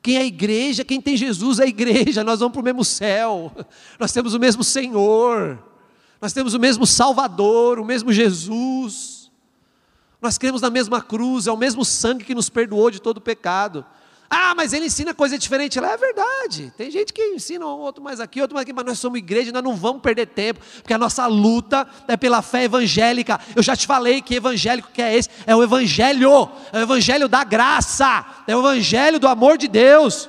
Quem 0.00 0.16
é 0.16 0.24
igreja, 0.24 0.84
quem 0.84 1.00
tem 1.00 1.16
Jesus 1.16 1.58
é 1.58 1.66
igreja. 1.66 2.22
Nós 2.22 2.38
vamos 2.38 2.52
para 2.52 2.60
o 2.60 2.64
mesmo 2.64 2.84
céu. 2.84 3.52
Nós 3.98 4.12
temos 4.12 4.34
o 4.34 4.38
mesmo 4.38 4.62
Senhor. 4.62 5.58
Nós 6.20 6.32
temos 6.32 6.54
o 6.54 6.60
mesmo 6.60 6.86
Salvador, 6.86 7.78
o 7.78 7.84
mesmo 7.84 8.12
Jesus. 8.12 9.30
Nós 10.20 10.38
cremos 10.38 10.62
na 10.62 10.70
mesma 10.70 11.02
cruz, 11.02 11.46
é 11.46 11.52
o 11.52 11.56
mesmo 11.56 11.84
sangue 11.84 12.24
que 12.24 12.34
nos 12.34 12.48
perdoou 12.48 12.90
de 12.90 13.00
todo 13.00 13.20
pecado. 13.20 13.84
Ah, 14.28 14.54
mas 14.56 14.72
ele 14.72 14.86
ensina 14.86 15.14
coisa 15.14 15.38
diferente 15.38 15.78
lá. 15.78 15.92
É 15.92 15.96
verdade. 15.96 16.72
Tem 16.76 16.90
gente 16.90 17.12
que 17.12 17.22
ensina 17.22 17.64
um 17.64 17.78
outro 17.78 18.02
mais 18.02 18.20
aqui, 18.20 18.40
outro 18.40 18.54
mais 18.54 18.64
aqui, 18.64 18.72
mas 18.72 18.84
nós 18.84 18.98
somos 18.98 19.18
igreja, 19.18 19.52
nós 19.52 19.62
não 19.62 19.76
vamos 19.76 20.02
perder 20.02 20.26
tempo, 20.26 20.60
porque 20.82 20.92
a 20.92 20.98
nossa 20.98 21.26
luta 21.26 21.86
é 22.08 22.16
pela 22.16 22.42
fé 22.42 22.64
evangélica. 22.64 23.40
Eu 23.54 23.62
já 23.62 23.76
te 23.76 23.86
falei 23.86 24.20
que 24.20 24.34
evangélico 24.34 24.90
que 24.92 25.00
é 25.00 25.16
esse, 25.16 25.28
é 25.46 25.54
o 25.54 25.62
evangelho, 25.62 26.50
é 26.72 26.78
o 26.78 26.82
evangelho 26.82 27.28
da 27.28 27.44
graça, 27.44 28.24
é 28.46 28.56
o 28.56 28.60
evangelho 28.60 29.18
do 29.18 29.28
amor 29.28 29.56
de 29.56 29.68
Deus, 29.68 30.28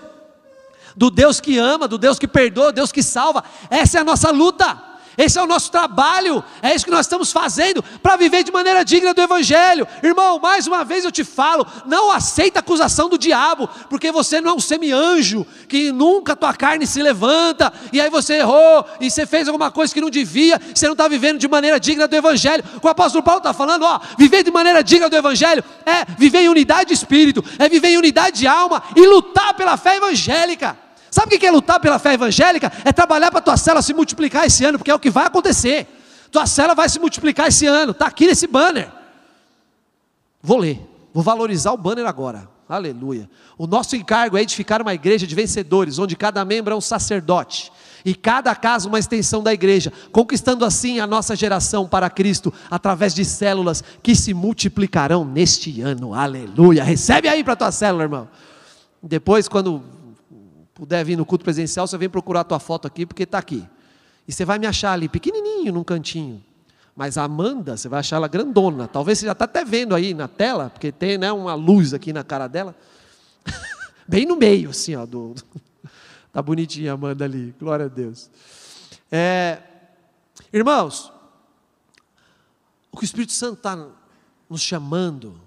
do 0.96 1.10
Deus 1.10 1.40
que 1.40 1.58
ama, 1.58 1.88
do 1.88 1.98
Deus 1.98 2.20
que 2.20 2.28
perdoa, 2.28 2.72
Deus 2.72 2.92
que 2.92 3.04
salva. 3.04 3.44
Essa 3.70 3.98
é 4.00 4.02
a 4.02 4.04
nossa 4.04 4.32
luta. 4.32 4.87
Esse 5.18 5.40
é 5.40 5.42
o 5.42 5.48
nosso 5.48 5.72
trabalho, 5.72 6.44
é 6.62 6.76
isso 6.76 6.86
que 6.86 6.92
nós 6.92 7.08
estamos 7.08 7.32
fazendo 7.32 7.84
para 8.04 8.16
viver 8.16 8.44
de 8.44 8.52
maneira 8.52 8.86
digna 8.86 9.16
do 9.16 9.22
Evangelho. 9.22 9.88
Irmão, 10.04 10.38
mais 10.38 10.68
uma 10.68 10.86
vez 10.86 11.04
eu 11.04 11.12
te 11.12 11.24
falo: 11.24 11.66
não 11.88 12.12
aceita 12.12 12.60
a 12.60 12.62
acusação 12.62 13.10
do 13.10 13.18
diabo, 13.18 13.68
porque 13.90 14.12
você 14.12 14.40
não 14.40 14.52
é 14.52 14.54
um 14.54 14.60
semi-anjo, 14.60 15.44
que 15.68 15.92
nunca 15.92 16.36
tua 16.36 16.54
carne 16.54 16.86
se 16.86 17.02
levanta, 17.02 17.74
e 17.92 18.00
aí 18.00 18.12
você 18.12 18.36
errou, 18.36 18.86
e 19.02 19.10
você 19.10 19.26
fez 19.26 19.48
alguma 19.48 19.72
coisa 19.72 19.92
que 19.92 20.00
não 20.00 20.12
devia, 20.12 20.62
você 20.74 20.86
não 20.86 20.94
está 20.94 21.08
vivendo 21.08 21.40
de 21.40 21.48
maneira 21.48 21.80
digna 21.80 22.08
do 22.08 22.16
Evangelho. 22.16 22.64
O 22.84 22.88
apóstolo 22.88 23.24
Paulo 23.24 23.40
está 23.40 23.54
falando: 23.54 23.86
ó, 23.86 24.00
viver 24.20 24.44
de 24.44 24.52
maneira 24.52 24.84
digna 24.84 25.10
do 25.10 25.16
Evangelho 25.16 25.64
é 25.84 26.06
viver 26.16 26.42
em 26.42 26.50
unidade 26.50 26.90
de 26.90 26.94
espírito, 26.94 27.44
é 27.58 27.68
viver 27.68 27.88
em 27.88 27.98
unidade 27.98 28.38
de 28.38 28.46
alma 28.46 28.84
e 28.96 29.04
lutar 29.08 29.56
pela 29.56 29.78
fé 29.78 29.96
evangélica. 29.96 30.78
Sabe 31.18 31.36
o 31.36 31.40
que 31.40 31.48
é 31.48 31.50
lutar 31.50 31.80
pela 31.80 31.98
fé 31.98 32.14
evangélica? 32.14 32.72
É 32.86 32.94
trabalhar 32.94 33.32
para 33.32 33.40
a 33.40 33.42
tua 33.42 33.58
célula 33.58 33.82
se 33.82 33.92
multiplicar 33.92 34.46
esse 34.46 34.64
ano, 34.64 34.78
porque 34.78 34.92
é 34.92 34.94
o 34.94 35.00
que 35.00 35.10
vai 35.10 35.26
acontecer. 35.26 35.88
Tua 36.32 36.46
célula 36.46 36.76
vai 36.76 36.88
se 36.88 37.00
multiplicar 37.00 37.48
esse 37.48 37.66
ano, 37.66 37.90
está 37.90 38.06
aqui 38.06 38.28
nesse 38.28 38.46
banner. 38.46 38.88
Vou 40.44 40.60
ler, 40.60 40.80
vou 41.12 41.24
valorizar 41.24 41.72
o 41.72 41.78
banner 41.78 42.06
agora. 42.06 42.48
Aleluia. 42.70 43.28
O 43.58 43.66
nosso 43.66 43.96
encargo 43.96 44.38
é 44.38 44.44
edificar 44.44 44.80
uma 44.80 44.94
igreja 44.94 45.26
de 45.26 45.34
vencedores, 45.34 45.98
onde 45.98 46.16
cada 46.16 46.46
membro 46.46 46.72
é 46.72 46.78
um 46.78 46.82
sacerdote 46.82 47.72
e 48.06 48.14
cada 48.14 48.54
casa 48.54 48.88
uma 48.88 49.00
extensão 49.00 49.42
da 49.42 49.52
igreja, 49.52 49.92
conquistando 50.12 50.64
assim 50.64 51.00
a 51.00 51.08
nossa 51.08 51.36
geração 51.36 51.88
para 51.88 52.12
Cristo 52.12 52.54
através 52.70 53.16
de 53.16 53.26
células 53.26 53.84
que 54.04 54.16
se 54.16 54.36
multiplicarão 54.36 55.26
neste 55.26 55.82
ano. 55.82 56.14
Aleluia. 56.14 56.84
Recebe 56.84 57.28
aí 57.28 57.44
para 57.44 57.56
tua 57.56 57.72
célula, 57.72 58.04
irmão. 58.04 58.30
Depois, 59.02 59.48
quando 59.48 59.97
puder 60.78 61.04
vir 61.04 61.18
no 61.18 61.26
culto 61.26 61.44
presencial, 61.44 61.88
você 61.88 61.98
vem 61.98 62.08
procurar 62.08 62.42
a 62.42 62.44
tua 62.44 62.60
foto 62.60 62.86
aqui, 62.86 63.04
porque 63.04 63.24
está 63.24 63.40
aqui. 63.40 63.68
E 64.28 64.32
você 64.32 64.46
vai 64.46 64.60
me 64.60 64.68
achar 64.68 64.92
ali, 64.92 65.10
pequenininho, 65.10 65.74
num 65.74 65.84
cantinho. 65.84 66.44
Mas 66.96 67.18
a 67.18 67.24
Amanda, 67.24 67.76
você 67.76 67.90
vai 67.90 68.00
achar 68.00 68.18
ela 68.18 68.28
grandona. 68.28 68.88
Talvez 68.88 69.18
você 69.18 69.26
já 69.26 69.32
está 69.32 69.46
até 69.46 69.66
vendo 69.66 69.96
aí 69.96 70.14
na 70.14 70.28
tela, 70.28 70.70
porque 70.70 70.92
tem 70.92 71.18
né, 71.18 71.32
uma 71.32 71.56
luz 71.56 71.96
aqui 71.96 72.14
na 72.14 72.24
cara 72.24 72.48
dela. 72.48 72.76
Bem 74.08 74.26
no 74.28 74.36
meio, 74.36 74.70
assim, 74.70 74.96
ó. 74.96 75.06
Do... 75.06 75.34
Tá 76.32 76.42
bonitinha 76.44 76.92
a 76.92 76.94
Amanda 76.94 77.26
ali. 77.26 77.56
Glória 77.60 77.86
a 77.86 77.90
Deus. 77.90 78.30
É... 79.12 79.60
Irmãos, 80.54 81.12
o 82.92 82.98
que 82.98 83.04
o 83.04 83.06
Espírito 83.06 83.34
Santo 83.34 83.58
está 83.58 83.88
nos 84.48 84.62
chamando 84.62 85.42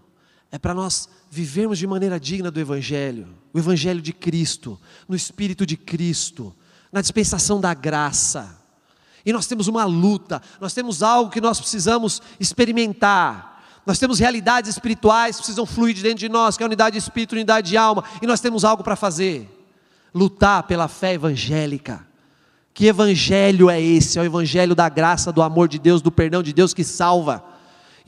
é 0.51 0.59
para 0.59 0.75
nós 0.75 1.09
vivermos 1.31 1.79
de 1.79 1.87
maneira 1.87 2.19
digna 2.19 2.51
do 2.51 2.59
Evangelho, 2.59 3.29
o 3.53 3.59
Evangelho 3.59 4.03
de 4.03 4.13
Cristo, 4.13 4.79
no 5.09 5.15
Espírito 5.15 5.65
de 5.65 5.77
Cristo, 5.77 6.53
na 6.93 7.01
dispensação 7.01 7.61
da 7.61 7.73
graça. 7.73 8.59
E 9.25 9.33
nós 9.33 9.47
temos 9.47 9.69
uma 9.69 9.85
luta, 9.85 10.43
nós 10.61 10.75
temos 10.75 11.05
algo 11.05 11.31
que 11.31 11.41
nós 11.41 11.61
precisamos 11.61 12.21
experimentar. 12.41 13.63
Nós 13.87 13.99
temos 13.99 14.19
realidades 14.19 14.71
espirituais 14.71 15.37
que 15.37 15.43
precisam 15.43 15.65
fluir 15.65 15.95
de 15.95 16.03
dentro 16.03 16.19
de 16.19 16.29
nós, 16.29 16.57
que 16.57 16.63
é 16.63 16.65
a 16.65 16.67
unidade 16.67 16.95
de 16.95 16.99
espírito, 16.99 17.33
unidade 17.33 17.71
de 17.71 17.77
alma, 17.77 18.03
e 18.21 18.27
nós 18.27 18.41
temos 18.41 18.65
algo 18.65 18.83
para 18.83 18.97
fazer. 18.97 19.49
Lutar 20.13 20.65
pela 20.65 20.89
fé 20.89 21.15
evangélica. 21.15 22.05
Que 22.75 22.87
evangelho 22.87 23.71
é 23.71 23.81
esse? 23.81 24.19
É 24.19 24.23
o 24.23 24.25
evangelho 24.25 24.75
da 24.75 24.89
graça, 24.89 25.33
do 25.33 25.43
amor 25.43 25.69
de 25.69 25.79
Deus, 25.79 26.03
do 26.03 26.11
perdão 26.11 26.43
de 26.43 26.53
Deus 26.53 26.75
que 26.75 26.83
salva. 26.83 27.45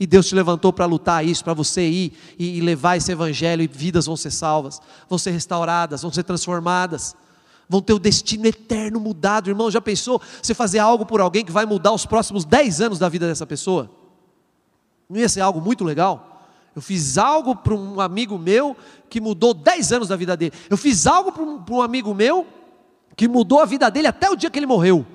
E 0.03 0.05
Deus 0.05 0.27
te 0.27 0.35
levantou 0.35 0.73
para 0.73 0.85
lutar 0.85 1.25
isso, 1.25 1.41
para 1.45 1.53
você 1.53 1.87
ir 1.87 2.13
e 2.37 2.59
levar 2.59 2.97
esse 2.97 3.09
evangelho 3.09 3.63
e 3.63 3.67
vidas 3.67 4.05
vão 4.05 4.17
ser 4.17 4.31
salvas, 4.31 4.81
vão 5.07 5.17
ser 5.17 5.31
restauradas, 5.31 6.01
vão 6.01 6.11
ser 6.11 6.23
transformadas, 6.23 7.15
vão 7.69 7.81
ter 7.81 7.93
o 7.93 7.99
destino 7.99 8.45
eterno 8.45 8.99
mudado. 8.99 9.49
Irmão, 9.49 9.71
já 9.71 9.79
pensou 9.79 10.21
você 10.41 10.53
fazer 10.53 10.79
algo 10.79 11.05
por 11.05 11.21
alguém 11.21 11.45
que 11.45 11.53
vai 11.53 11.65
mudar 11.65 11.93
os 11.93 12.05
próximos 12.05 12.43
10 12.43 12.81
anos 12.81 12.99
da 12.99 13.07
vida 13.07 13.25
dessa 13.25 13.47
pessoa? 13.47 13.89
Não 15.09 15.21
ia 15.21 15.29
ser 15.29 15.39
algo 15.39 15.61
muito 15.61 15.85
legal? 15.85 16.49
Eu 16.75 16.81
fiz 16.81 17.17
algo 17.17 17.55
para 17.55 17.73
um 17.73 18.01
amigo 18.01 18.37
meu 18.37 18.75
que 19.09 19.21
mudou 19.21 19.53
10 19.53 19.93
anos 19.93 20.09
da 20.09 20.17
vida 20.17 20.35
dele. 20.35 20.51
Eu 20.69 20.75
fiz 20.75 21.07
algo 21.07 21.31
para 21.31 21.43
um, 21.43 21.63
um 21.71 21.81
amigo 21.81 22.13
meu 22.13 22.45
que 23.15 23.25
mudou 23.25 23.61
a 23.61 23.65
vida 23.65 23.89
dele 23.89 24.07
até 24.07 24.29
o 24.29 24.35
dia 24.35 24.49
que 24.49 24.59
ele 24.59 24.65
morreu. 24.65 25.07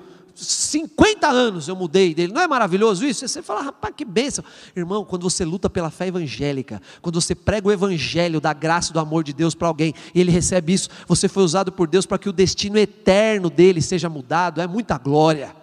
50 0.43 1.27
anos 1.27 1.67
eu 1.67 1.75
mudei 1.75 2.13
dele. 2.13 2.33
Não 2.33 2.41
é 2.41 2.47
maravilhoso 2.47 3.05
isso? 3.05 3.27
Você 3.27 3.41
fala, 3.41 3.61
rapaz, 3.61 3.93
que 3.95 4.05
bênção. 4.05 4.43
Irmão, 4.75 5.03
quando 5.03 5.23
você 5.23 5.43
luta 5.43 5.69
pela 5.69 5.89
fé 5.89 6.07
evangélica, 6.07 6.81
quando 7.01 7.19
você 7.19 7.35
prega 7.35 7.67
o 7.67 7.71
evangelho 7.71 8.39
da 8.39 8.53
graça 8.53 8.91
e 8.91 8.93
do 8.93 8.99
amor 8.99 9.23
de 9.23 9.33
Deus 9.33 9.53
para 9.53 9.67
alguém, 9.67 9.93
e 10.13 10.21
ele 10.21 10.31
recebe 10.31 10.73
isso, 10.73 10.89
você 11.07 11.27
foi 11.27 11.43
usado 11.43 11.71
por 11.71 11.87
Deus 11.87 12.05
para 12.05 12.17
que 12.17 12.29
o 12.29 12.33
destino 12.33 12.77
eterno 12.77 13.49
dele 13.49 13.81
seja 13.81 14.09
mudado. 14.09 14.61
É 14.61 14.67
muita 14.67 14.97
glória, 14.97 15.55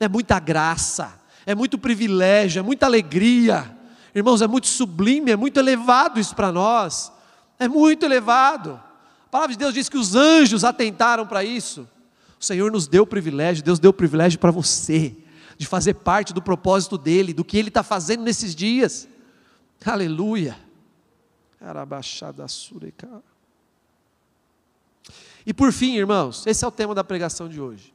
é 0.00 0.08
muita 0.08 0.38
graça, 0.38 1.14
é 1.44 1.54
muito 1.54 1.78
privilégio, 1.78 2.60
é 2.60 2.62
muita 2.62 2.86
alegria. 2.86 3.70
Irmãos, 4.14 4.42
é 4.42 4.46
muito 4.46 4.66
sublime, 4.66 5.30
é 5.30 5.36
muito 5.36 5.60
elevado 5.60 6.18
isso 6.18 6.34
para 6.34 6.50
nós. 6.50 7.12
É 7.58 7.68
muito 7.68 8.04
elevado. 8.04 8.80
A 9.26 9.28
palavra 9.30 9.52
de 9.52 9.58
Deus 9.58 9.74
diz 9.74 9.88
que 9.88 9.98
os 9.98 10.14
anjos 10.14 10.64
atentaram 10.64 11.26
para 11.26 11.44
isso. 11.44 11.86
O 12.38 12.44
Senhor 12.44 12.70
nos 12.70 12.86
deu 12.86 13.04
o 13.04 13.06
privilégio, 13.06 13.64
Deus 13.64 13.78
deu 13.78 13.90
o 13.90 13.94
privilégio 13.94 14.38
para 14.38 14.50
você, 14.50 15.16
de 15.56 15.66
fazer 15.66 15.94
parte 15.94 16.34
do 16.34 16.42
propósito 16.42 16.98
dEle, 16.98 17.32
do 17.32 17.44
que 17.44 17.56
Ele 17.56 17.68
está 17.68 17.82
fazendo 17.82 18.22
nesses 18.22 18.54
dias. 18.54 19.08
Aleluia. 19.84 20.56
E 25.46 25.54
por 25.54 25.72
fim, 25.72 25.96
irmãos, 25.96 26.46
esse 26.46 26.64
é 26.64 26.68
o 26.68 26.72
tema 26.72 26.94
da 26.94 27.04
pregação 27.04 27.48
de 27.48 27.60
hoje. 27.60 27.94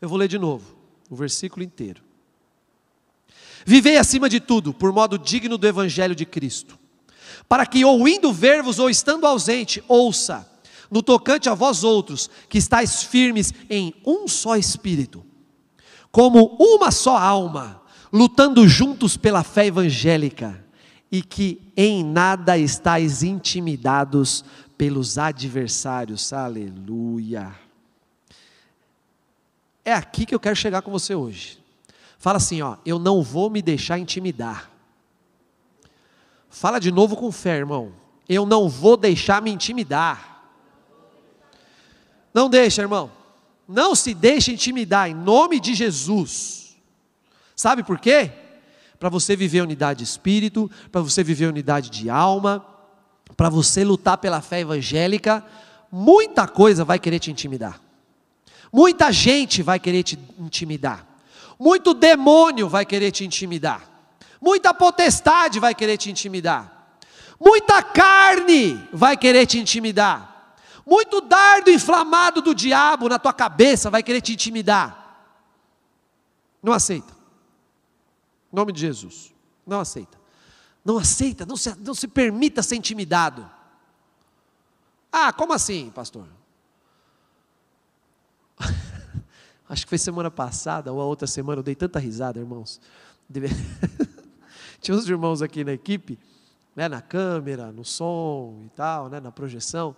Eu 0.00 0.08
vou 0.08 0.18
ler 0.18 0.28
de 0.28 0.38
novo 0.38 0.76
o 1.08 1.16
versículo 1.16 1.62
inteiro. 1.62 2.02
Vivei 3.64 3.96
acima 3.96 4.28
de 4.28 4.40
tudo, 4.40 4.74
por 4.74 4.92
modo 4.92 5.16
digno 5.16 5.56
do 5.56 5.66
Evangelho 5.66 6.14
de 6.14 6.26
Cristo, 6.26 6.78
para 7.48 7.64
que, 7.64 7.84
ou 7.84 8.06
indo 8.08 8.32
ver-vos, 8.32 8.78
ou 8.78 8.90
estando 8.90 9.26
ausente, 9.26 9.82
ouça 9.86 10.51
no 10.92 11.02
tocante 11.02 11.48
a 11.48 11.54
vós 11.54 11.82
outros, 11.82 12.28
que 12.50 12.58
estáis 12.58 13.02
firmes 13.02 13.52
em 13.70 13.94
um 14.06 14.28
só 14.28 14.56
espírito, 14.56 15.24
como 16.10 16.54
uma 16.60 16.90
só 16.90 17.16
alma, 17.16 17.80
lutando 18.12 18.68
juntos 18.68 19.16
pela 19.16 19.42
fé 19.42 19.66
evangélica, 19.66 20.62
e 21.10 21.22
que 21.22 21.72
em 21.74 22.04
nada 22.04 22.58
estáis 22.58 23.22
intimidados 23.22 24.44
pelos 24.76 25.16
adversários. 25.16 26.30
Aleluia. 26.32 27.54
É 29.84 29.94
aqui 29.94 30.26
que 30.26 30.34
eu 30.34 30.40
quero 30.40 30.56
chegar 30.56 30.82
com 30.82 30.90
você 30.90 31.14
hoje. 31.14 31.58
Fala 32.18 32.36
assim, 32.36 32.60
ó, 32.60 32.76
eu 32.84 32.98
não 32.98 33.22
vou 33.22 33.48
me 33.48 33.62
deixar 33.62 33.98
intimidar. 33.98 34.70
Fala 36.50 36.78
de 36.78 36.92
novo 36.92 37.16
com 37.16 37.32
fé, 37.32 37.56
irmão. 37.56 37.92
Eu 38.28 38.44
não 38.44 38.68
vou 38.68 38.96
deixar 38.96 39.40
me 39.40 39.50
intimidar. 39.50 40.31
Não 42.32 42.48
deixa, 42.48 42.82
irmão. 42.82 43.10
Não 43.68 43.94
se 43.94 44.14
deixe 44.14 44.52
intimidar 44.52 45.08
em 45.08 45.14
nome 45.14 45.60
de 45.60 45.74
Jesus. 45.74 46.76
Sabe 47.54 47.82
por 47.82 47.98
quê? 47.98 48.30
Para 48.98 49.08
você 49.08 49.34
viver 49.36 49.62
unidade 49.62 49.98
de 49.98 50.04
espírito, 50.04 50.70
para 50.90 51.00
você 51.00 51.22
viver 51.22 51.46
unidade 51.46 51.90
de 51.90 52.08
alma, 52.08 52.64
para 53.36 53.48
você 53.48 53.84
lutar 53.84 54.18
pela 54.18 54.40
fé 54.40 54.60
evangélica, 54.60 55.44
muita 55.90 56.46
coisa 56.46 56.84
vai 56.84 56.98
querer 56.98 57.18
te 57.18 57.30
intimidar. 57.30 57.80
Muita 58.72 59.12
gente 59.12 59.62
vai 59.62 59.78
querer 59.78 60.02
te 60.02 60.18
intimidar. 60.38 61.06
Muito 61.58 61.94
demônio 61.94 62.68
vai 62.68 62.86
querer 62.86 63.10
te 63.10 63.24
intimidar. 63.24 63.88
Muita 64.40 64.74
potestade 64.74 65.60
vai 65.60 65.74
querer 65.74 65.96
te 65.96 66.10
intimidar. 66.10 66.96
Muita 67.38 67.82
carne 67.82 68.82
vai 68.92 69.16
querer 69.16 69.46
te 69.46 69.58
intimidar. 69.58 70.31
Muito 70.86 71.20
dardo 71.20 71.70
inflamado 71.70 72.42
do 72.42 72.54
diabo 72.54 73.08
na 73.08 73.18
tua 73.18 73.32
cabeça 73.32 73.90
vai 73.90 74.02
querer 74.02 74.20
te 74.20 74.32
intimidar. 74.32 75.02
Não 76.62 76.72
aceita. 76.72 77.12
Em 78.52 78.56
nome 78.56 78.72
de 78.72 78.80
Jesus. 78.80 79.32
Não 79.66 79.80
aceita. 79.80 80.20
Não 80.84 80.98
aceita, 80.98 81.46
não 81.46 81.56
se, 81.56 81.74
não 81.78 81.94
se 81.94 82.08
permita 82.08 82.62
ser 82.62 82.76
intimidado. 82.76 83.48
Ah, 85.12 85.32
como 85.32 85.52
assim, 85.52 85.90
pastor? 85.90 86.26
Acho 89.68 89.84
que 89.84 89.88
foi 89.88 89.98
semana 89.98 90.30
passada 90.30 90.92
ou 90.92 91.00
a 91.00 91.04
outra 91.04 91.26
semana, 91.26 91.60
eu 91.60 91.62
dei 91.62 91.74
tanta 91.74 91.98
risada, 91.98 92.40
irmãos. 92.40 92.80
Tinha 94.80 94.96
uns 94.96 95.08
irmãos 95.08 95.40
aqui 95.40 95.62
na 95.62 95.72
equipe, 95.72 96.18
né, 96.74 96.88
na 96.88 97.00
câmera, 97.00 97.70
no 97.70 97.84
som 97.84 98.62
e 98.66 98.68
tal, 98.70 99.08
né, 99.08 99.20
na 99.20 99.30
projeção. 99.30 99.94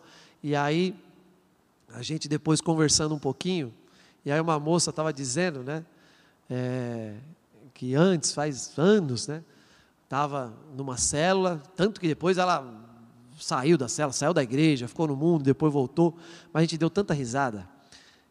E 0.47 0.55
aí, 0.55 0.95
a 1.88 2.03
gente 2.03 2.28
depois 2.28 2.61
conversando 2.61 3.14
um 3.14 3.18
pouquinho, 3.18 3.72
e 4.26 4.30
aí 4.30 4.38
uma 4.38 4.61
moça 4.61 4.90
estava 4.90 5.11
dizendo, 5.11 5.62
né, 5.62 5.82
é, 6.51 7.14
que 7.72 7.95
antes, 7.95 8.34
faz 8.34 8.78
anos, 8.78 9.26
né, 9.26 9.42
estava 10.03 10.53
numa 10.76 10.99
célula, 10.99 11.62
tanto 11.74 11.99
que 11.99 12.07
depois 12.07 12.36
ela 12.36 12.62
saiu 13.40 13.78
da 13.78 13.88
célula, 13.88 14.12
saiu 14.12 14.34
da 14.34 14.42
igreja, 14.42 14.86
ficou 14.86 15.09
no 15.09 15.16
mundo, 15.16 15.42
depois 15.42 15.72
voltou, 15.72 16.14
mas 16.53 16.61
a 16.61 16.64
gente 16.64 16.76
deu 16.76 16.90
tanta 16.90 17.14
risada, 17.14 17.66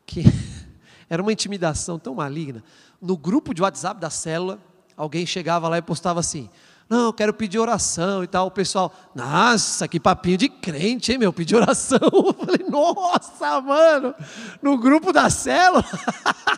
que 0.06 0.22
era 1.10 1.20
uma 1.20 1.34
intimidação 1.34 1.98
tão 1.98 2.14
maligna. 2.14 2.64
No 3.02 3.18
grupo 3.18 3.56
de 3.56 3.64
WhatsApp 3.64 4.00
da 4.00 4.12
célula, 4.12 4.60
alguém 4.96 5.26
chegava 5.26 5.68
lá 5.68 5.80
e 5.80 5.82
postava 5.82 6.20
assim: 6.20 6.48
não, 6.90 7.06
eu 7.06 7.14
quero 7.14 7.34
pedir 7.34 7.60
oração 7.60 8.24
e 8.24 8.28
tal. 8.28 8.48
O 8.48 8.52
pessoal, 8.52 8.94
nossa, 9.16 9.88
que 9.88 10.00
papinho 10.00 10.38
de 10.38 10.50
crente, 10.50 11.12
hein, 11.12 11.18
meu? 11.18 11.34
Pedir 11.34 11.56
oração. 11.56 12.00
Eu 12.14 12.34
falei, 12.34 12.66
nossa, 12.70 13.62
mano, 13.62 14.14
no 14.62 14.78
grupo 14.78 15.12
da 15.12 15.30
célula. 15.30 15.84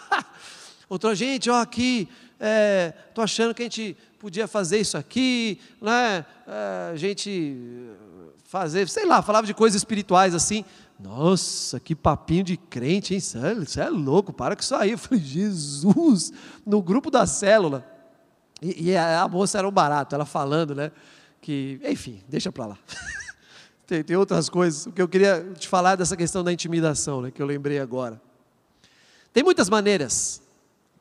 Outra 0.89 1.15
gente, 1.15 1.49
ó, 1.49 1.61
aqui, 1.61 2.09
é, 2.39 2.93
tô 3.13 3.21
achando 3.21 3.53
que 3.53 3.61
a 3.61 3.65
gente 3.65 3.97
podia 4.19 4.47
fazer 4.47 4.80
isso 4.80 4.97
aqui, 4.97 5.59
né? 5.82 6.26
É, 6.47 6.91
a 6.93 6.95
gente 6.95 7.91
fazer, 8.43 8.88
sei 8.89 9.05
lá, 9.05 9.21
falava 9.21 9.47
de 9.47 9.53
coisas 9.53 9.78
espirituais 9.78 10.36
assim. 10.36 10.65
Nossa, 10.99 11.80
que 11.80 11.93
papinho 11.95 12.43
de 12.43 12.57
crente, 12.57 13.13
hein? 13.13 13.19
Você 13.19 13.82
é, 13.82 13.86
é 13.86 13.89
louco, 13.89 14.32
para 14.32 14.55
com 14.55 14.61
isso 14.61 14.76
aí. 14.76 14.91
Eu 14.91 14.97
falei, 14.97 15.23
Jesus, 15.23 16.32
no 16.65 16.82
grupo 16.82 17.11
da 17.11 17.26
célula. 17.26 17.95
E, 18.62 18.89
e 18.89 18.97
a, 18.97 19.24
a, 19.24 19.28
moça 19.28 19.58
era 19.58 19.68
um 19.68 19.72
barato, 19.72 20.16
ela 20.16 20.26
falando, 20.26 20.74
né? 20.74 20.91
Que, 21.41 21.80
enfim, 21.84 22.24
deixa 22.28 22.51
para 22.51 22.68
lá. 22.68 22.78
Tem, 23.88 24.03
tem 24.03 24.18
outras 24.18 24.49
coisas. 24.49 24.88
O 24.88 24.91
que 24.91 24.99
eu 24.99 25.08
queria 25.08 25.53
te 25.53 25.68
falar 25.68 25.91
é 25.91 25.97
dessa 25.97 26.18
questão 26.18 26.43
da 26.43 26.51
intimidação, 26.51 27.22
né, 27.22 27.30
que 27.30 27.39
eu 27.39 27.45
lembrei 27.45 27.78
agora. 27.78 28.20
Tem 29.32 29.43
muitas 29.43 29.70
maneiras 29.70 30.41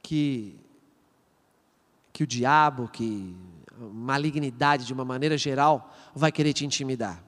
que, 0.03 0.55
que 2.13 2.25
o 2.25 2.27
diabo, 2.27 2.87
que 2.89 3.35
malignidade 3.79 4.85
de 4.85 4.93
uma 4.93 5.03
maneira 5.03 5.39
geral, 5.39 5.95
vai 6.15 6.31
querer 6.31 6.53
te 6.53 6.67
intimidar. 6.67 7.25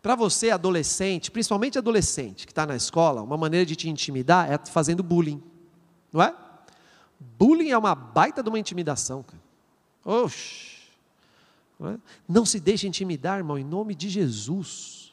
Para 0.00 0.14
você, 0.14 0.50
adolescente, 0.50 1.30
principalmente 1.30 1.76
adolescente 1.76 2.46
que 2.46 2.52
está 2.52 2.66
na 2.66 2.76
escola, 2.76 3.22
uma 3.22 3.36
maneira 3.36 3.66
de 3.66 3.76
te 3.76 3.90
intimidar 3.90 4.50
é 4.50 4.58
fazendo 4.70 5.02
bullying, 5.02 5.42
não 6.12 6.22
é? 6.22 6.34
Bullying 7.18 7.70
é 7.70 7.78
uma 7.78 7.94
baita 7.94 8.42
de 8.42 8.48
uma 8.48 8.58
intimidação, 8.58 9.22
cara. 9.22 9.43
Oxi. 10.04 10.74
Não, 11.78 12.00
não 12.28 12.46
se 12.46 12.60
deixe 12.60 12.86
intimidar, 12.86 13.38
irmão, 13.38 13.58
em 13.58 13.64
nome 13.64 13.94
de 13.94 14.08
Jesus. 14.08 15.12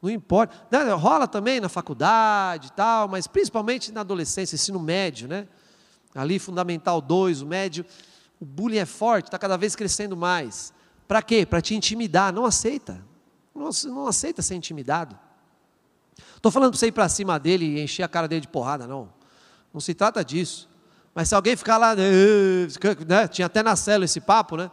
Não 0.00 0.10
importa. 0.10 0.54
Né, 0.70 0.92
rola 0.92 1.26
também 1.26 1.60
na 1.60 1.68
faculdade 1.68 2.68
e 2.68 2.72
tal, 2.72 3.08
mas 3.08 3.26
principalmente 3.26 3.92
na 3.92 4.02
adolescência, 4.02 4.54
ensino 4.54 4.78
médio, 4.78 5.26
né? 5.28 5.48
Ali, 6.14 6.38
Fundamental 6.38 7.00
2, 7.00 7.42
o 7.42 7.46
médio, 7.46 7.84
o 8.40 8.44
bullying 8.44 8.78
é 8.78 8.86
forte, 8.86 9.26
está 9.26 9.38
cada 9.38 9.56
vez 9.56 9.76
crescendo 9.76 10.16
mais. 10.16 10.72
Para 11.06 11.22
quê? 11.22 11.44
Para 11.44 11.60
te 11.60 11.74
intimidar. 11.74 12.32
Não 12.32 12.44
aceita. 12.44 13.04
Não, 13.54 13.70
não 13.84 14.06
aceita 14.06 14.42
ser 14.42 14.54
intimidado. 14.54 15.18
Estou 16.36 16.50
falando 16.50 16.70
para 16.70 16.78
você 16.78 16.86
ir 16.86 16.92
para 16.92 17.08
cima 17.08 17.38
dele 17.38 17.64
e 17.64 17.82
encher 17.82 18.02
a 18.02 18.08
cara 18.08 18.28
dele 18.28 18.42
de 18.42 18.48
porrada, 18.48 18.86
não. 18.86 19.08
Não 19.72 19.80
se 19.80 19.94
trata 19.94 20.24
disso. 20.24 20.68
Mas 21.16 21.30
se 21.30 21.34
alguém 21.34 21.56
ficar 21.56 21.78
lá, 21.78 21.96
né, 21.96 23.26
tinha 23.26 23.46
até 23.46 23.62
na 23.62 23.74
cela 23.74 24.04
esse 24.04 24.20
papo, 24.20 24.54
né? 24.54 24.70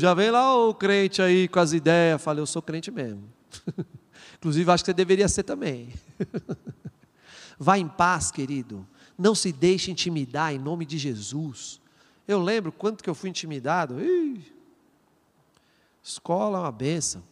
Já 0.00 0.12
vem 0.12 0.28
lá 0.28 0.52
o 0.56 0.74
crente 0.74 1.22
aí 1.22 1.46
com 1.46 1.60
as 1.60 1.72
ideias. 1.72 2.20
Falei, 2.20 2.42
eu 2.42 2.46
sou 2.46 2.60
crente 2.60 2.90
mesmo. 2.90 3.22
Inclusive, 4.36 4.68
acho 4.68 4.82
que 4.82 4.86
você 4.86 4.92
deveria 4.92 5.28
ser 5.28 5.44
também. 5.44 5.94
Vá 7.56 7.78
em 7.78 7.86
paz, 7.86 8.32
querido. 8.32 8.84
Não 9.16 9.32
se 9.32 9.52
deixe 9.52 9.92
intimidar 9.92 10.52
em 10.52 10.58
nome 10.58 10.84
de 10.84 10.98
Jesus. 10.98 11.80
Eu 12.26 12.42
lembro 12.42 12.72
quanto 12.72 13.04
que 13.04 13.08
eu 13.08 13.14
fui 13.14 13.30
intimidado. 13.30 14.02
Ih, 14.02 14.44
escola 16.02 16.58
é 16.58 16.60
uma 16.62 16.72
benção. 16.72 17.22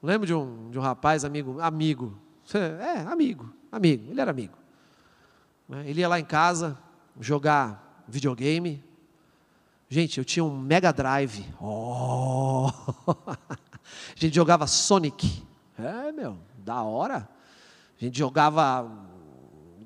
Lembro 0.00 0.24
de 0.24 0.34
um, 0.34 0.70
de 0.70 0.78
um 0.78 0.82
rapaz, 0.82 1.24
amigo, 1.24 1.60
amigo. 1.60 2.16
É, 2.54 3.00
amigo, 3.10 3.52
amigo. 3.72 4.08
Ele 4.08 4.20
era 4.20 4.30
amigo. 4.30 4.56
Né, 5.68 5.82
ele 5.90 6.00
ia 6.00 6.08
lá 6.08 6.20
em 6.20 6.24
casa 6.24 6.78
jogar 7.20 8.04
videogame. 8.08 8.82
Gente, 9.88 10.18
eu 10.18 10.24
tinha 10.24 10.44
um 10.44 10.58
Mega 10.58 10.92
Drive. 10.92 11.44
Oh! 11.60 12.70
A 14.16 14.16
gente 14.16 14.34
jogava 14.34 14.66
Sonic. 14.66 15.42
É, 15.78 16.10
meu, 16.12 16.38
da 16.58 16.82
hora. 16.82 17.28
A 18.00 18.04
gente 18.04 18.18
jogava 18.18 18.90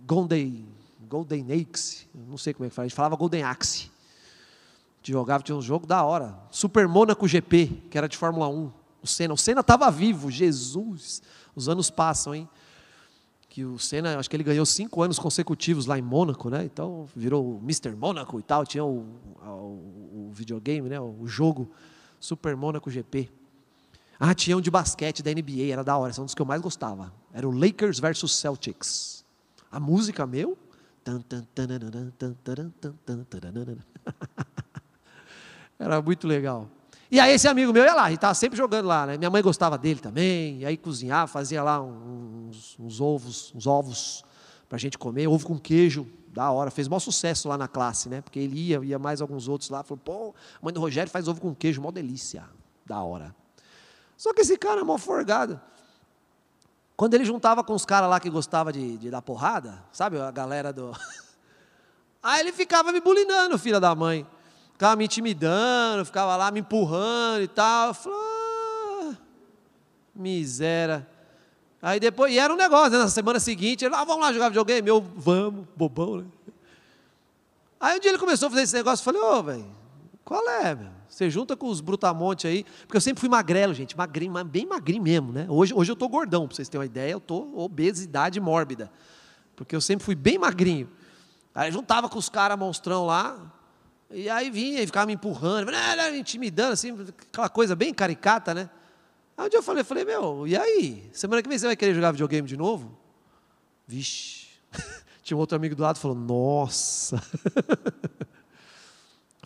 Golden, 0.07 0.66
Golden 1.09 1.47
Axe, 1.53 2.09
não 2.14 2.39
sei 2.39 2.55
como 2.55 2.66
é 2.66 2.68
que 2.68 2.74
fala, 2.74 2.87
a 2.87 2.89
gente 2.89 2.97
falava 2.97 3.16
Golden 3.16 3.43
Axe. 3.43 3.91
A 3.91 4.97
gente 4.99 5.12
jogava, 5.12 5.43
tinha 5.43 5.57
um 5.57 5.62
jogo 5.62 5.87
da 5.87 6.05
hora. 6.05 6.39
Super 6.51 6.89
Monaco 6.89 7.26
GP, 7.29 7.83
que 7.91 7.99
era 7.99 8.09
de 8.09 8.16
Fórmula 8.16 8.49
1. 8.49 8.72
O 9.03 9.07
Senna, 9.07 9.35
o 9.35 9.37
Senna 9.37 9.61
estava 9.61 9.91
vivo, 9.91 10.31
Jesus. 10.31 11.22
Os 11.55 11.68
anos 11.68 11.91
passam, 11.91 12.35
hein? 12.35 12.49
Que 13.49 13.64
o 13.64 13.78
Senna, 13.78 14.18
acho 14.18 14.28
que 14.28 14.36
ele 14.36 14.44
ganhou 14.44 14.66
cinco 14.66 15.03
anos 15.03 15.18
consecutivos 15.18 15.86
lá 15.86 15.99
em 15.99 16.03
Mônaco, 16.03 16.51
né? 16.51 16.64
Então 16.64 17.07
virou 17.16 17.57
o 17.57 17.59
Mr. 17.59 17.94
Mônaco 17.96 18.38
e 18.38 18.42
tal. 18.42 18.66
Tinha 18.66 18.84
o, 18.84 19.07
o, 19.42 20.28
o 20.28 20.30
videogame, 20.32 20.88
né? 20.88 21.01
O 21.01 21.26
jogo 21.26 21.70
Super 22.20 22.57
Mônaco 22.57 22.90
GP. 22.90 23.30
Ah, 24.20 24.34
tinha 24.34 24.57
um 24.57 24.61
de 24.61 24.70
basquete 24.70 25.22
da 25.22 25.30
NBA, 25.30 25.72
era 25.72 25.84
da 25.84 25.96
hora, 25.96 26.11
esse 26.11 26.18
é 26.18 26.22
um 26.22 26.24
dos 26.24 26.34
que 26.34 26.42
eu 26.42 26.46
mais 26.46 26.61
gostava. 26.61 27.12
Era 27.32 27.49
o 27.49 27.53
Lakers 27.53 28.01
versus 28.01 28.34
Celtics. 28.34 29.24
A 29.70 29.78
música, 29.78 30.26
meu. 30.26 30.59
Era 35.78 36.03
muito 36.03 36.26
legal. 36.26 36.68
E 37.11 37.19
aí 37.19 37.33
esse 37.33 37.49
amigo 37.49 37.73
meu 37.73 37.85
ia 37.85 37.95
lá, 37.95 38.11
e 38.11 38.15
estava 38.15 38.35
sempre 38.35 38.59
jogando 38.59 38.87
lá, 38.87 39.07
né? 39.07 39.17
Minha 39.17 39.31
mãe 39.31 39.43
gostava 39.43 39.79
dele 39.79 39.99
também, 39.99 40.59
e 40.59 40.67
aí 40.67 40.77
cozinhava, 40.77 41.27
fazia 41.27 41.63
lá 41.63 41.81
uns, 41.81 42.77
uns 42.79 43.01
ovos, 43.01 43.53
uns 43.55 43.67
ovos 43.67 44.25
para 44.69 44.77
a 44.77 44.79
gente 44.79 44.99
comer, 44.99 45.27
ovo 45.27 45.47
com 45.47 45.59
queijo, 45.59 46.07
da 46.29 46.51
hora, 46.51 46.71
fez 46.71 46.87
maior 46.87 47.01
sucesso 47.01 47.49
lá 47.49 47.57
na 47.57 47.67
classe, 47.67 48.09
né? 48.09 48.21
Porque 48.21 48.39
ele 48.39 48.59
ia, 48.59 48.81
ia 48.85 48.99
mais 48.99 49.23
alguns 49.23 49.49
outros 49.49 49.71
lá, 49.71 49.83
falou, 49.83 50.01
pô, 50.05 50.35
a 50.61 50.65
mãe 50.65 50.73
do 50.73 50.81
Rogério 50.81 51.11
faz 51.11 51.27
ovo 51.27 51.41
com 51.41 51.55
queijo, 51.55 51.81
mó 51.81 51.91
delícia, 51.91 52.45
da 52.85 53.01
hora. 53.01 53.35
Só 54.17 54.35
que 54.35 54.43
esse 54.43 54.59
cara 54.59 54.83
é 54.83 54.85
mó 54.85 54.99
forgado. 54.99 55.59
Quando 56.97 57.15
ele 57.15 57.25
juntava 57.25 57.65
com 57.65 57.73
os 57.73 57.87
caras 57.87 58.11
lá 58.11 58.21
que 58.21 58.29
gostava 58.29 58.73
de, 58.73 58.99
de 58.99 59.11
dar 59.11 59.23
porrada, 59.23 59.83
sabe, 59.93 60.21
a 60.21 60.31
galera 60.31 60.73
do. 60.73 60.93
Aí 62.23 62.41
ele 62.41 62.53
ficava 62.53 62.93
me 62.93 63.01
bulinando, 63.01 63.57
filha 63.57 63.81
da 63.81 63.95
mãe. 63.95 64.27
Ficava 64.79 64.95
me 64.95 65.07
intimidando, 65.07 66.05
ficava 66.05 66.37
lá 66.37 66.53
me 66.53 66.61
empurrando 66.61 67.43
e 67.43 67.49
tal. 67.49 67.89
Eu 67.89 67.95
falei, 67.95 68.18
ah, 68.20 69.16
miséria. 70.14 71.05
Aí 71.83 71.99
depois, 71.99 72.33
e 72.33 72.39
era 72.39 72.55
um 72.55 72.57
negócio, 72.57 72.93
né? 72.93 72.99
na 72.99 73.09
semana 73.09 73.41
seguinte, 73.41 73.85
ele, 73.85 73.93
ah, 73.93 74.05
vamos 74.05 74.22
lá 74.22 74.33
jogar 74.33 74.51
videogame? 74.51 74.89
Eu, 74.89 75.01
vamos, 75.01 75.66
bobão, 75.76 76.18
né? 76.18 76.26
Aí 77.81 77.97
um 77.97 78.01
dia 78.01 78.12
ele 78.12 78.18
começou 78.18 78.47
a 78.47 78.51
fazer 78.51 78.62
esse 78.62 78.74
negócio, 78.76 79.03
eu 79.03 79.05
falei, 79.05 79.20
ô, 79.20 79.39
oh, 79.39 79.43
velho, 79.43 79.66
qual 80.24 80.49
é, 80.49 80.76
meu? 80.76 80.91
Você 81.09 81.29
junta 81.29 81.57
com 81.57 81.66
os 81.66 81.81
brutamontes 81.81 82.49
aí, 82.49 82.64
porque 82.83 82.99
eu 82.99 83.01
sempre 83.01 83.18
fui 83.18 83.29
magrelo, 83.29 83.74
gente, 83.74 83.97
magrinho, 83.97 84.33
bem 84.45 84.64
magrinho 84.64 85.03
mesmo, 85.03 85.33
né? 85.33 85.45
Hoje, 85.49 85.74
hoje 85.74 85.91
eu 85.91 85.95
estou 85.95 86.09
gordão, 86.09 86.47
para 86.47 86.55
vocês 86.55 86.68
terem 86.68 86.83
uma 86.83 86.87
ideia, 86.87 87.11
eu 87.11 87.18
estou 87.18 87.59
obesidade 87.59 88.39
mórbida, 88.39 88.93
porque 89.57 89.74
eu 89.74 89.81
sempre 89.81 90.05
fui 90.05 90.14
bem 90.14 90.39
magrinho. 90.39 90.89
Aí 91.53 91.72
juntava 91.72 92.09
com 92.09 92.16
os 92.16 92.29
caras 92.29 92.57
monstrão 92.57 93.05
lá, 93.07 93.58
e 94.11 94.29
aí 94.29 94.51
vinha 94.51 94.83
e 94.83 94.87
ficava 94.87 95.07
me 95.07 95.15
empurrando, 95.15 95.67
me 95.67 96.19
intimidando, 96.19 96.73
assim, 96.73 96.97
aquela 97.31 97.49
coisa 97.49 97.77
bem 97.77 97.93
caricata, 97.93 98.55
né? 98.55 98.71
Aí 99.37 99.47
um 99.47 99.49
dia 99.49 99.59
eu 99.59 99.63
falei, 99.63 99.85
falei, 99.85 100.05
meu, 100.05 100.47
e 100.47 100.57
aí? 100.57 101.09
Semana 101.13 101.43
que 101.43 101.49
vem 101.49 101.59
você 101.59 101.67
vai 101.67 101.77
querer 101.77 101.95
jogar 101.95 102.13
videogame 102.13 102.49
de 102.49 102.57
novo? 102.57 102.99
Vixe. 103.87 104.49
Tinha 105.23 105.37
um 105.37 105.41
outro 105.41 105.57
amigo 105.57 105.75
do 105.75 105.83
lado 105.83 105.99
falou, 105.99 106.17
nossa. 106.17 107.23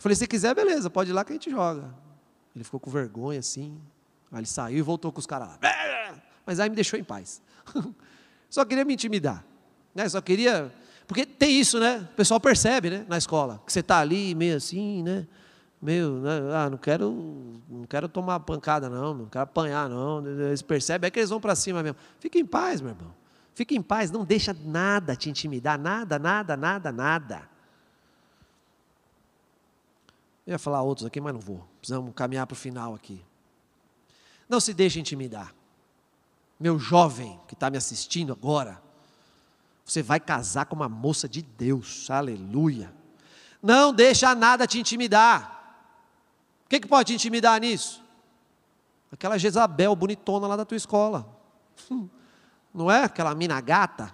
Falei, 0.03 0.17
se 0.17 0.27
quiser, 0.27 0.53
beleza, 0.53 0.89
pode 0.89 1.11
ir 1.11 1.13
lá 1.13 1.23
que 1.23 1.31
a 1.31 1.35
gente 1.35 1.49
joga. 1.49 1.93
Ele 2.53 2.65
ficou 2.65 2.77
com 2.77 2.91
vergonha 2.91 3.39
assim. 3.39 3.79
Aí 4.29 4.39
ele 4.39 4.45
saiu 4.45 4.79
e 4.79 4.81
voltou 4.81 5.13
com 5.13 5.19
os 5.19 5.25
caras 5.25 5.47
lá. 5.47 5.59
Mas 6.45 6.59
aí 6.59 6.69
me 6.69 6.75
deixou 6.75 6.99
em 6.99 7.03
paz. 7.05 7.41
Só 8.49 8.65
queria 8.65 8.83
me 8.83 8.93
intimidar. 8.95 9.45
Né? 9.95 10.09
Só 10.09 10.19
queria. 10.19 10.73
Porque 11.13 11.27
tem 11.27 11.59
isso, 11.59 11.79
né? 11.79 11.99
O 12.11 12.15
pessoal 12.15 12.39
percebe, 12.39 12.89
né? 12.89 13.05
Na 13.07 13.19
escola. 13.19 13.61
Que 13.63 13.71
você 13.71 13.81
está 13.81 13.99
ali 13.99 14.33
meio 14.33 14.57
assim, 14.57 15.03
né? 15.03 15.27
Meio, 15.79 16.13
né? 16.13 16.31
ah, 16.55 16.71
não 16.71 16.77
quero, 16.79 17.61
não 17.69 17.85
quero 17.85 18.09
tomar 18.09 18.39
pancada, 18.39 18.89
não, 18.89 19.13
não 19.13 19.25
quero 19.27 19.43
apanhar, 19.43 19.87
não. 19.87 20.25
Eles 20.25 20.63
percebem, 20.63 21.07
é 21.07 21.11
que 21.11 21.19
eles 21.19 21.29
vão 21.29 21.39
para 21.39 21.53
cima 21.53 21.83
mesmo. 21.83 21.99
Fique 22.19 22.39
em 22.39 22.45
paz, 22.47 22.81
meu 22.81 22.89
irmão. 22.89 23.13
Fique 23.53 23.75
em 23.75 23.81
paz, 23.83 24.09
não 24.09 24.25
deixa 24.25 24.57
nada 24.65 25.15
te 25.15 25.29
intimidar, 25.29 25.77
nada, 25.77 26.17
nada, 26.17 26.57
nada, 26.57 26.91
nada. 26.91 27.47
Eu 30.47 30.53
ia 30.53 30.57
falar 30.57 30.81
outros 30.81 31.05
aqui, 31.05 31.21
mas 31.21 31.31
não 31.31 31.39
vou. 31.39 31.63
Precisamos 31.77 32.11
caminhar 32.15 32.47
para 32.47 32.53
o 32.55 32.57
final 32.57 32.95
aqui. 32.95 33.23
Não 34.49 34.59
se 34.59 34.73
deixe 34.73 34.99
intimidar. 34.99 35.53
Meu 36.59 36.79
jovem 36.79 37.39
que 37.47 37.53
está 37.53 37.69
me 37.69 37.77
assistindo 37.77 38.33
agora, 38.33 38.81
você 39.85 40.01
vai 40.01 40.19
casar 40.19 40.65
com 40.65 40.75
uma 40.75 40.89
moça 40.89 41.27
de 41.27 41.41
Deus, 41.41 42.09
aleluia. 42.09 42.93
Não 43.61 43.93
deixa 43.93 44.33
nada 44.35 44.67
te 44.67 44.79
intimidar. 44.79 45.77
O 46.65 46.69
que, 46.69 46.79
que 46.79 46.87
pode 46.87 47.07
te 47.07 47.15
intimidar 47.15 47.59
nisso? 47.59 48.03
Aquela 49.11 49.37
Jezabel 49.37 49.95
bonitona 49.95 50.47
lá 50.47 50.55
da 50.55 50.65
tua 50.65 50.77
escola. 50.77 51.27
Não 52.73 52.89
é 52.89 53.03
aquela 53.03 53.35
mina 53.35 53.61
gata 53.61 54.13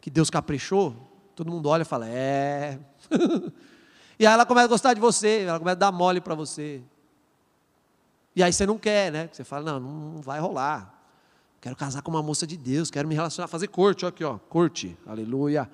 que 0.00 0.10
Deus 0.10 0.28
caprichou? 0.28 0.94
Todo 1.34 1.50
mundo 1.50 1.68
olha 1.68 1.82
e 1.82 1.86
fala: 1.86 2.06
É. 2.08 2.78
E 4.18 4.26
aí 4.26 4.32
ela 4.32 4.46
começa 4.46 4.66
a 4.66 4.68
gostar 4.68 4.94
de 4.94 5.00
você, 5.00 5.46
ela 5.48 5.58
começa 5.58 5.72
a 5.72 5.80
dar 5.80 5.90
mole 5.90 6.20
para 6.20 6.32
você. 6.32 6.80
E 8.36 8.42
aí 8.42 8.52
você 8.52 8.64
não 8.64 8.78
quer, 8.78 9.10
né? 9.10 9.28
Você 9.32 9.42
fala, 9.42 9.72
não, 9.72 9.80
não 9.80 10.22
vai 10.22 10.38
rolar. 10.38 11.01
Quero 11.62 11.76
casar 11.76 12.02
com 12.02 12.10
uma 12.10 12.24
moça 12.24 12.44
de 12.44 12.56
Deus, 12.56 12.90
quero 12.90 13.06
me 13.06 13.14
relacionar, 13.14 13.46
fazer 13.46 13.68
corte, 13.68 14.04
ó, 14.04 14.08
aqui, 14.08 14.24
ó, 14.24 14.36
corte, 14.36 14.98
aleluia. 15.06 15.70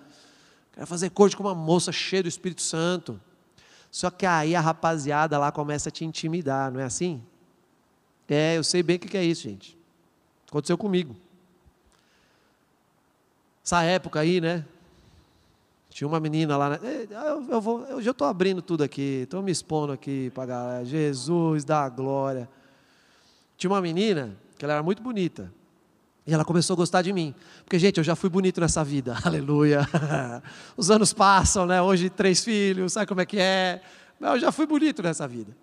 Quero 0.70 0.86
fazer 0.86 1.08
corte 1.08 1.34
com 1.34 1.42
uma 1.42 1.54
moça 1.54 1.90
cheia 1.90 2.22
do 2.22 2.28
Espírito 2.28 2.60
Santo. 2.60 3.18
Só 3.90 4.10
que 4.10 4.26
aí 4.26 4.54
a 4.54 4.60
rapaziada 4.60 5.38
lá 5.38 5.50
começa 5.50 5.88
a 5.88 5.92
te 5.92 6.04
intimidar, 6.04 6.70
não 6.70 6.78
é 6.78 6.84
assim? 6.84 7.22
É, 8.28 8.58
eu 8.58 8.62
sei 8.62 8.82
bem 8.82 8.96
o 8.96 8.98
que 9.00 9.16
é 9.16 9.24
isso, 9.24 9.44
gente. 9.44 9.78
Aconteceu 10.46 10.76
comigo. 10.76 11.16
Essa 13.64 13.82
época 13.82 14.20
aí, 14.20 14.42
né? 14.42 14.66
Tinha 15.88 16.06
uma 16.06 16.20
menina 16.20 16.54
lá, 16.58 16.68
né? 16.68 16.78
eu, 17.10 17.50
eu, 17.50 17.60
vou, 17.62 17.86
eu 17.86 18.02
já 18.02 18.10
estou 18.10 18.26
abrindo 18.26 18.60
tudo 18.60 18.84
aqui, 18.84 19.22
estou 19.22 19.40
me 19.40 19.50
expondo 19.50 19.94
aqui 19.94 20.30
para 20.34 20.44
galera. 20.44 20.84
Jesus 20.84 21.64
da 21.64 21.88
glória. 21.88 22.46
Tinha 23.56 23.70
uma 23.70 23.80
menina 23.80 24.36
que 24.58 24.66
ela 24.66 24.74
era 24.74 24.82
muito 24.82 25.02
bonita. 25.02 25.50
E 26.28 26.34
ela 26.34 26.44
começou 26.44 26.74
a 26.74 26.76
gostar 26.76 27.00
de 27.00 27.10
mim. 27.10 27.34
Porque, 27.64 27.78
gente, 27.78 27.96
eu 27.96 28.04
já 28.04 28.14
fui 28.14 28.28
bonito 28.28 28.60
nessa 28.60 28.84
vida. 28.84 29.16
Aleluia. 29.24 29.88
Os 30.76 30.90
anos 30.90 31.10
passam, 31.14 31.64
né? 31.64 31.80
Hoje, 31.80 32.10
três 32.10 32.44
filhos, 32.44 32.92
sabe 32.92 33.06
como 33.06 33.22
é 33.22 33.24
que 33.24 33.38
é? 33.38 33.80
Mas 34.20 34.32
eu 34.32 34.40
já 34.40 34.52
fui 34.52 34.66
bonito 34.66 35.02
nessa 35.02 35.26
vida. 35.26 35.56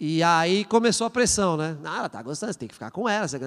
E 0.00 0.22
aí 0.22 0.64
começou 0.64 1.06
a 1.06 1.10
pressão, 1.10 1.58
né? 1.58 1.76
Ah, 1.84 1.98
ela 1.98 2.08
tá 2.08 2.22
gostando, 2.22 2.54
você 2.54 2.58
tem 2.58 2.68
que 2.68 2.72
ficar 2.72 2.90
com 2.90 3.06
ela. 3.06 3.28
Você 3.28 3.38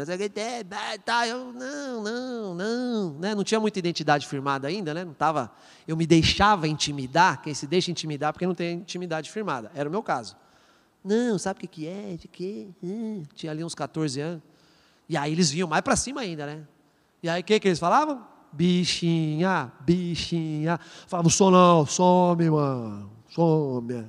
tá, 1.03 1.27
eu, 1.27 1.51
não, 1.51 2.03
não, 2.03 2.53
não. 2.53 3.13
Né? 3.13 3.33
Não 3.33 3.43
tinha 3.43 3.59
muita 3.59 3.79
identidade 3.79 4.27
firmada 4.27 4.67
ainda, 4.67 4.93
né? 4.93 5.03
Não 5.03 5.15
tava, 5.15 5.51
eu 5.87 5.97
me 5.97 6.05
deixava 6.05 6.67
intimidar. 6.67 7.41
Quem 7.41 7.55
se 7.55 7.65
deixa 7.65 7.89
intimidar 7.89 8.33
porque 8.33 8.45
não 8.45 8.53
tem 8.53 8.77
intimidade 8.77 9.31
firmada. 9.31 9.71
Era 9.73 9.89
o 9.89 9.91
meu 9.91 10.03
caso. 10.03 10.35
Não, 11.03 11.39
sabe 11.39 11.57
o 11.57 11.61
que, 11.61 11.67
que 11.67 11.87
é? 11.87 12.15
De 12.17 12.27
quê? 12.27 12.67
Hum, 12.83 13.23
tinha 13.33 13.51
ali 13.51 13.63
uns 13.63 13.73
14 13.73 14.21
anos. 14.21 14.56
E 15.09 15.15
aí 15.15 15.31
eles 15.31 15.49
vinham 15.49 15.67
mais 15.67 15.81
para 15.81 15.95
cima 15.95 16.21
ainda, 16.21 16.45
né? 16.45 16.67
E 17.21 17.29
aí 17.29 17.41
o 17.41 17.43
que, 17.43 17.59
que 17.59 17.67
eles 17.67 17.79
falavam? 17.79 18.25
Bichinha, 18.51 19.71
bichinha. 19.81 20.79
Falavam, 21.07 21.29
sou 21.29 21.51
não, 21.51 21.85
some, 21.85 22.49
mano, 22.49 23.11
some. 23.29 24.05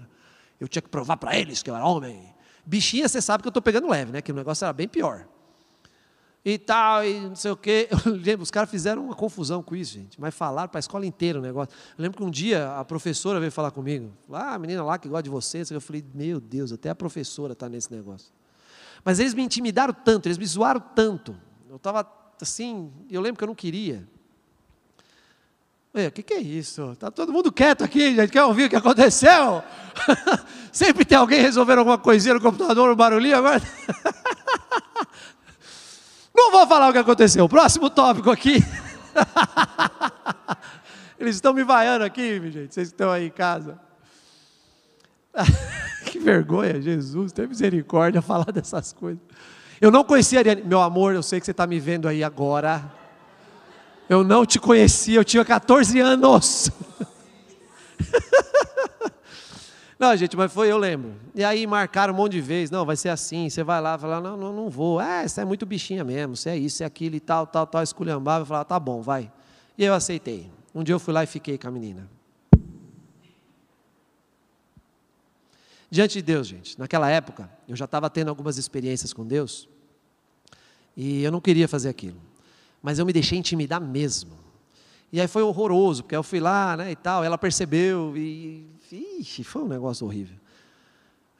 Eu 0.61 0.69
tinha 0.69 0.83
que 0.83 0.89
provar 0.89 1.17
para 1.17 1.39
eles 1.39 1.63
que 1.63 1.71
eu 1.71 1.77
era 1.77 1.85
homem. 1.85 2.35
Bichinha, 2.65 3.09
você 3.09 3.23
sabe 3.23 3.43
que 3.43 3.49
eu 3.49 3.51
estou 3.51 3.63
pegando 3.63 3.89
leve, 3.89 4.13
né? 4.13 4.21
Que 4.21 4.33
o 4.33 4.35
negócio 4.35 4.65
era 4.65 4.73
bem 4.73 4.89
pior. 4.89 5.27
E 6.45 6.57
tal, 6.57 7.05
e 7.05 7.21
não 7.21 7.35
sei 7.37 7.51
o 7.51 7.57
quê. 7.57 7.89
Eu 8.07 8.13
lembro, 8.13 8.43
os 8.43 8.51
caras 8.51 8.71
fizeram 8.71 9.05
uma 9.05 9.15
confusão 9.15 9.63
com 9.63 9.77
isso, 9.77 9.93
gente. 9.95 10.21
Mas 10.21 10.35
falaram 10.35 10.69
para 10.69 10.79
a 10.79 10.81
escola 10.81 11.05
inteira 11.05 11.39
o 11.39 11.43
negócio. 11.43 11.75
Eu 11.99 12.03
lembro 12.03 12.17
que 12.17 12.25
um 12.25 12.31
dia 12.31 12.75
a 12.79 12.85
professora 12.85 13.39
veio 13.39 13.53
falar 13.53 13.71
comigo. 13.71 14.13
Ah, 14.33 14.55
a 14.55 14.59
menina 14.59 14.83
lá 14.83 14.99
que 14.99 15.09
gosta 15.09 15.25
de 15.25 15.31
você. 15.31 15.63
Eu 15.71 15.81
falei, 15.81 16.03
meu 16.15 16.41
Deus, 16.41 16.73
até 16.73 16.89
a 16.89 16.95
professora 16.95 17.53
está 17.53 17.69
nesse 17.69 17.93
negócio. 17.93 18.33
Mas 19.05 19.19
eles 19.19 19.35
me 19.35 19.43
intimidaram 19.43 19.93
tanto, 19.93 20.27
eles 20.27 20.39
me 20.39 20.47
zoaram 20.47 20.81
tanto. 20.81 21.37
Eu 21.69 21.77
estava 21.77 22.07
assim, 22.41 22.93
eu 23.11 23.21
lembro 23.21 23.39
que 23.39 23.45
eu 23.45 23.49
não 23.49 23.55
queria. 23.55 24.07
O 26.07 26.13
que, 26.13 26.23
que 26.23 26.35
é 26.35 26.41
isso? 26.41 26.93
Está 26.93 27.11
todo 27.11 27.33
mundo 27.33 27.51
quieto 27.51 27.83
aqui, 27.83 28.15
gente. 28.15 28.31
Quer 28.31 28.45
ouvir 28.45 28.65
o 28.65 28.69
que 28.69 28.77
aconteceu? 28.77 29.65
Sempre 30.71 31.05
tem 31.05 31.19
alguém 31.19 31.41
resolvendo 31.41 31.79
alguma 31.79 31.99
coisinha 31.99 32.35
no 32.35 32.41
computador, 32.41 32.93
um 32.93 32.95
barulhinho 32.95 33.37
agora. 33.37 33.61
não 36.35 36.53
vou 36.53 36.67
falar 36.69 36.91
o 36.91 36.93
que 36.93 36.99
aconteceu. 36.99 37.49
Próximo 37.49 37.91
tópico 37.91 38.31
aqui. 38.31 38.59
Eles 41.19 41.35
estão 41.35 41.53
me 41.53 41.65
vaiando 41.65 42.05
aqui, 42.05 42.41
gente. 42.51 42.73
Vocês 42.73 42.87
estão 42.89 43.11
aí 43.11 43.27
em 43.27 43.31
casa. 43.31 43.81
Que 46.19 46.25
vergonha, 46.25 46.81
Jesus, 46.81 47.33
tem 47.33 47.47
misericórdia 47.47 48.21
falar 48.23 48.51
dessas 48.53 48.93
coisas. 48.93 49.23
Eu 49.81 49.91
não 49.91 50.03
conhecia 50.03 50.41
Ariane. 50.41 50.63
Meu 50.63 50.81
amor, 50.81 51.15
eu 51.15 51.23
sei 51.23 51.39
que 51.39 51.47
você 51.47 51.53
está 51.53 51.67
me 51.67 51.79
vendo 51.79 52.09
aí 52.09 52.25
agora. 52.25 52.93
Eu 54.09 54.25
não 54.25 54.45
te 54.45 54.59
conhecia, 54.59 55.19
eu 55.19 55.25
tinha 55.25 55.45
14 55.45 56.01
anos. 56.01 56.71
Não, 59.99 60.17
gente, 60.17 60.37
mas 60.37 60.53
foi, 60.53 60.71
eu 60.71 60.79
lembro. 60.79 61.13
E 61.35 61.43
aí 61.43 61.67
marcaram 61.67 62.15
um 62.15 62.17
monte 62.17 62.33
de 62.35 62.41
vezes, 62.41 62.71
não, 62.71 62.87
vai 62.87 62.95
ser 62.95 63.09
assim, 63.09 63.51
você 63.51 63.65
vai 63.65 63.81
lá, 63.81 63.99
falar, 63.99 64.21
não, 64.21 64.37
não, 64.37 64.53
não 64.53 64.71
vou. 64.71 65.01
É, 65.01 65.27
você 65.27 65.41
é 65.41 65.45
muito 65.45 65.67
bichinha 65.67 66.05
mesmo, 66.05 66.37
você 66.37 66.51
é 66.51 66.57
isso, 66.57 66.85
é 66.85 66.87
aquilo 66.87 67.17
e 67.17 67.21
tal, 67.21 67.49
tal, 67.49 67.67
tal, 67.67 67.83
esculhambava. 67.83 68.43
Eu 68.43 68.47
falava, 68.47 68.65
tá 68.65 68.79
bom, 68.79 69.03
vai. 69.03 69.29
E 69.77 69.85
eu 69.85 69.93
aceitei. 69.93 70.49
Um 70.73 70.85
dia 70.85 70.95
eu 70.95 71.01
fui 71.01 71.13
lá 71.13 71.25
e 71.25 71.27
fiquei 71.27 71.59
com 71.59 71.67
a 71.67 71.71
menina. 71.73 72.09
Diante 75.91 76.15
de 76.15 76.23
Deus, 76.23 76.47
gente, 76.47 76.79
naquela 76.79 77.09
época, 77.09 77.51
eu 77.67 77.75
já 77.75 77.87
estava 77.87 78.11
tendo 78.11 78.29
algumas 78.29 78.59
experiências 78.59 79.13
com 79.13 79.27
Deus, 79.27 79.69
e 80.97 81.23
eu 81.23 81.33
não 81.33 81.41
queria 81.41 81.67
fazer 81.67 81.89
aquilo, 81.89 82.21
mas 82.83 82.99
eu 82.99 83.07
me 83.07 83.13
deixei 83.13 83.39
intimidar 83.39 83.81
mesmo. 83.81 84.39
E 85.11 85.21
aí 85.21 85.27
foi 85.27 85.43
horroroso, 85.43 86.03
porque 86.03 86.15
eu 86.15 86.23
fui 86.23 86.41
lá, 86.41 86.77
né, 86.77 86.91
e 86.91 86.97
tal, 86.97 87.25
ela 87.25 87.39
percebeu, 87.39 88.15
e, 88.17 88.67
ixi, 89.19 89.43
foi 89.43 89.63
um 89.63 89.69
negócio 89.69 90.07
horrível. 90.07 90.37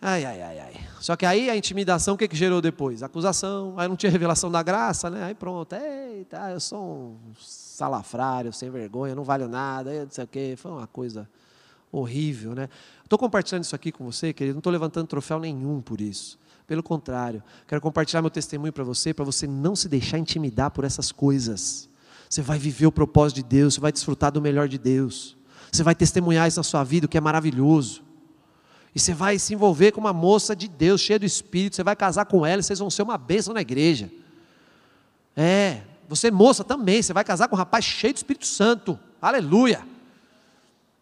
Ai, 0.01 0.25
ai, 0.25 0.41
ai, 0.41 0.59
ai. 0.61 0.75
Só 1.01 1.17
que 1.17 1.27
aí 1.27 1.51
a 1.51 1.57
intimidação, 1.57 2.15
o 2.15 2.17
que, 2.17 2.29
que 2.29 2.37
gerou 2.37 2.61
depois? 2.61 3.03
Acusação, 3.03 3.75
aí 3.77 3.89
não 3.89 3.97
tinha 3.97 4.11
revelação 4.13 4.49
da 4.49 4.63
graça, 4.63 5.11
né? 5.11 5.25
Aí 5.25 5.35
pronto, 5.35 5.75
eita, 5.75 6.51
eu 6.53 6.61
sou 6.61 6.81
um 6.81 7.35
salafrário, 7.37 8.53
sem 8.53 8.71
vergonha, 8.71 9.13
não 9.17 9.25
valho 9.25 9.49
nada, 9.49 10.05
não 10.05 10.11
sei 10.11 10.23
o 10.23 10.29
quê. 10.29 10.55
Foi 10.57 10.71
uma 10.71 10.87
coisa 10.87 11.29
horrível, 11.91 12.55
né? 12.55 12.69
Estou 13.09 13.19
compartilhando 13.19 13.65
isso 13.65 13.75
aqui 13.75 13.91
com 13.91 14.05
você, 14.05 14.35
querido, 14.35 14.57
não 14.57 14.59
estou 14.59 14.71
levantando 14.71 15.07
troféu 15.07 15.41
nenhum 15.41 15.81
por 15.81 15.99
isso. 15.99 16.39
Pelo 16.67 16.83
contrário, 16.83 17.43
quero 17.67 17.81
compartilhar 17.81 18.21
meu 18.21 18.31
testemunho 18.31 18.71
para 18.71 18.85
você, 18.85 19.15
para 19.15 19.25
você 19.25 19.47
não 19.47 19.75
se 19.75 19.89
deixar 19.89 20.19
intimidar 20.19 20.71
por 20.71 20.85
essas 20.85 21.11
coisas. 21.11 21.89
Você 22.29 22.43
vai 22.43 22.59
viver 22.59 22.87
o 22.87 22.93
propósito 22.93 23.37
de 23.37 23.45
Deus, 23.45 23.73
você 23.73 23.81
vai 23.81 23.91
desfrutar 23.91 24.31
do 24.31 24.43
melhor 24.43 24.69
de 24.69 24.77
Deus. 24.77 25.39
Você 25.73 25.83
vai 25.83 25.95
testemunhar 25.95 26.47
isso 26.49 26.59
na 26.59 26.63
sua 26.63 26.85
vida, 26.85 27.07
o 27.07 27.09
que 27.09 27.17
é 27.17 27.21
maravilhoso. 27.21 28.03
E 28.95 29.01
você 29.01 29.15
vai 29.15 29.39
se 29.39 29.55
envolver 29.55 29.93
com 29.93 30.03
uma 30.03 30.13
moça 30.13 30.55
de 30.55 30.69
Deus, 30.69 31.01
cheia 31.01 31.19
do 31.19 31.25
Espírito, 31.25 31.77
você 31.77 31.83
vai 31.83 31.97
casar 31.97 32.27
com 32.27 32.45
ela, 32.45 32.61
e 32.61 32.63
vocês 32.63 32.79
vão 32.79 32.91
ser 32.91 33.01
uma 33.01 33.17
bênção 33.17 33.55
na 33.55 33.63
igreja. 33.63 34.11
É, 35.35 35.81
você 36.07 36.31
moça 36.31 36.63
também, 36.63 37.03
você 37.03 37.15
vai 37.15 37.25
casar 37.25 37.49
com 37.49 37.57
um 37.57 37.59
rapaz 37.59 37.87
cheio 37.87 38.13
do 38.13 38.19
Espírito 38.19 38.47
Santo. 38.47 39.01
Aleluia. 39.19 39.83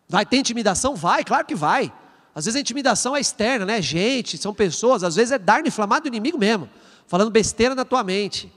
Vai 0.08 0.24
ter 0.24 0.36
intimidação? 0.36 0.94
Vai, 0.94 1.24
claro 1.24 1.46
que 1.46 1.54
vai. 1.54 1.92
Às 2.34 2.44
vezes 2.44 2.56
a 2.56 2.60
intimidação 2.60 3.16
é 3.16 3.20
externa, 3.20 3.64
né? 3.64 3.80
Gente, 3.80 4.36
são 4.36 4.52
pessoas, 4.52 5.02
às 5.02 5.16
vezes 5.16 5.32
é 5.32 5.38
dar 5.38 5.66
inflamado 5.66 6.02
do 6.02 6.08
inimigo 6.08 6.38
mesmo, 6.38 6.68
falando 7.06 7.30
besteira 7.30 7.74
na 7.74 7.84
tua 7.84 8.04
mente. 8.04 8.52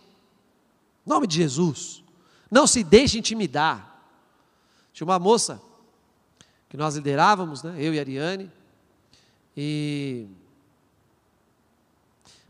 Em 1.05 1.09
nome 1.09 1.25
de 1.25 1.37
Jesus. 1.37 2.03
Não 2.51 2.67
se 2.67 2.83
deixe 2.83 3.17
intimidar. 3.17 4.03
Tinha 4.91 5.05
uma 5.05 5.17
moça 5.17 5.61
que 6.67 6.77
nós 6.77 6.95
liderávamos, 6.95 7.63
né? 7.63 7.75
eu 7.77 7.93
e 7.93 7.97
a 7.97 8.01
Ariane, 8.01 8.51
e 9.55 10.27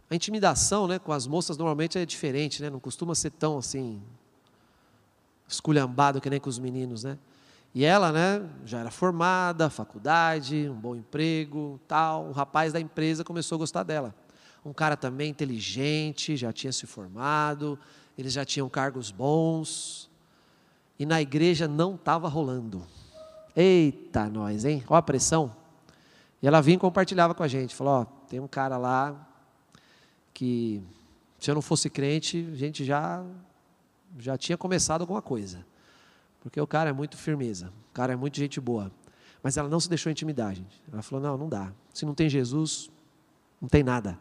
a 0.09 0.15
intimidação 0.15 0.87
né, 0.87 0.99
com 0.99 1.11
as 1.11 1.25
moças 1.27 1.57
normalmente 1.57 1.97
é 1.97 2.05
diferente, 2.05 2.61
né? 2.61 2.69
não 2.69 2.79
costuma 2.79 3.13
ser 3.15 3.29
tão 3.31 3.59
assim, 3.59 4.01
esculhambado 5.47 6.19
que 6.19 6.29
nem 6.29 6.39
com 6.39 6.49
os 6.49 6.59
meninos, 6.59 7.03
né? 7.03 7.17
E 7.73 7.85
ela, 7.85 8.11
né, 8.11 8.49
já 8.65 8.79
era 8.79 8.89
formada, 8.89 9.69
faculdade, 9.69 10.67
um 10.69 10.75
bom 10.75 10.95
emprego, 10.95 11.79
tal. 11.87 12.27
O 12.27 12.31
rapaz 12.31 12.73
da 12.73 12.79
empresa 12.79 13.23
começou 13.23 13.55
a 13.55 13.59
gostar 13.59 13.83
dela. 13.83 14.13
Um 14.65 14.73
cara 14.73 14.97
também 14.97 15.29
inteligente, 15.29 16.35
já 16.35 16.51
tinha 16.51 16.73
se 16.73 16.85
formado, 16.87 17.79
eles 18.17 18.33
já 18.33 18.43
tinham 18.43 18.67
cargos 18.67 19.11
bons. 19.11 20.09
E 20.97 21.05
na 21.05 21.21
igreja 21.21 21.67
não 21.67 21.95
estava 21.95 22.27
rolando. 22.27 22.85
Eita, 23.55 24.27
nós, 24.29 24.65
hein? 24.65 24.83
Olha 24.87 24.99
a 24.99 25.01
pressão. 25.01 25.55
E 26.41 26.47
ela 26.47 26.61
vinha 26.61 26.75
e 26.75 26.79
compartilhava 26.79 27.33
com 27.33 27.43
a 27.43 27.47
gente. 27.47 27.75
Falou: 27.75 28.01
Ó, 28.01 28.05
tem 28.27 28.39
um 28.39 28.47
cara 28.47 28.77
lá 28.77 29.27
que, 30.33 30.83
se 31.39 31.49
eu 31.49 31.55
não 31.55 31.61
fosse 31.61 31.89
crente, 31.89 32.49
a 32.51 32.55
gente 32.55 32.83
já, 32.83 33.23
já 34.17 34.37
tinha 34.37 34.57
começado 34.57 35.01
alguma 35.01 35.21
coisa. 35.21 35.65
Porque 36.41 36.59
o 36.59 36.67
cara 36.67 36.89
é 36.89 36.93
muito 36.93 37.17
firmeza, 37.17 37.71
o 37.89 37.93
cara 37.93 38.13
é 38.13 38.15
muito 38.15 38.37
gente 38.37 38.59
boa. 38.59 38.91
Mas 39.41 39.57
ela 39.57 39.69
não 39.69 39.79
se 39.79 39.89
deixou 39.89 40.11
intimidar, 40.11 40.55
gente. 40.55 40.81
Ela 40.91 41.01
falou: 41.01 41.23
não, 41.23 41.37
não 41.37 41.49
dá. 41.49 41.71
Se 41.93 42.05
não 42.05 42.13
tem 42.13 42.29
Jesus, 42.29 42.89
não 43.61 43.67
tem 43.67 43.83
nada. 43.83 44.17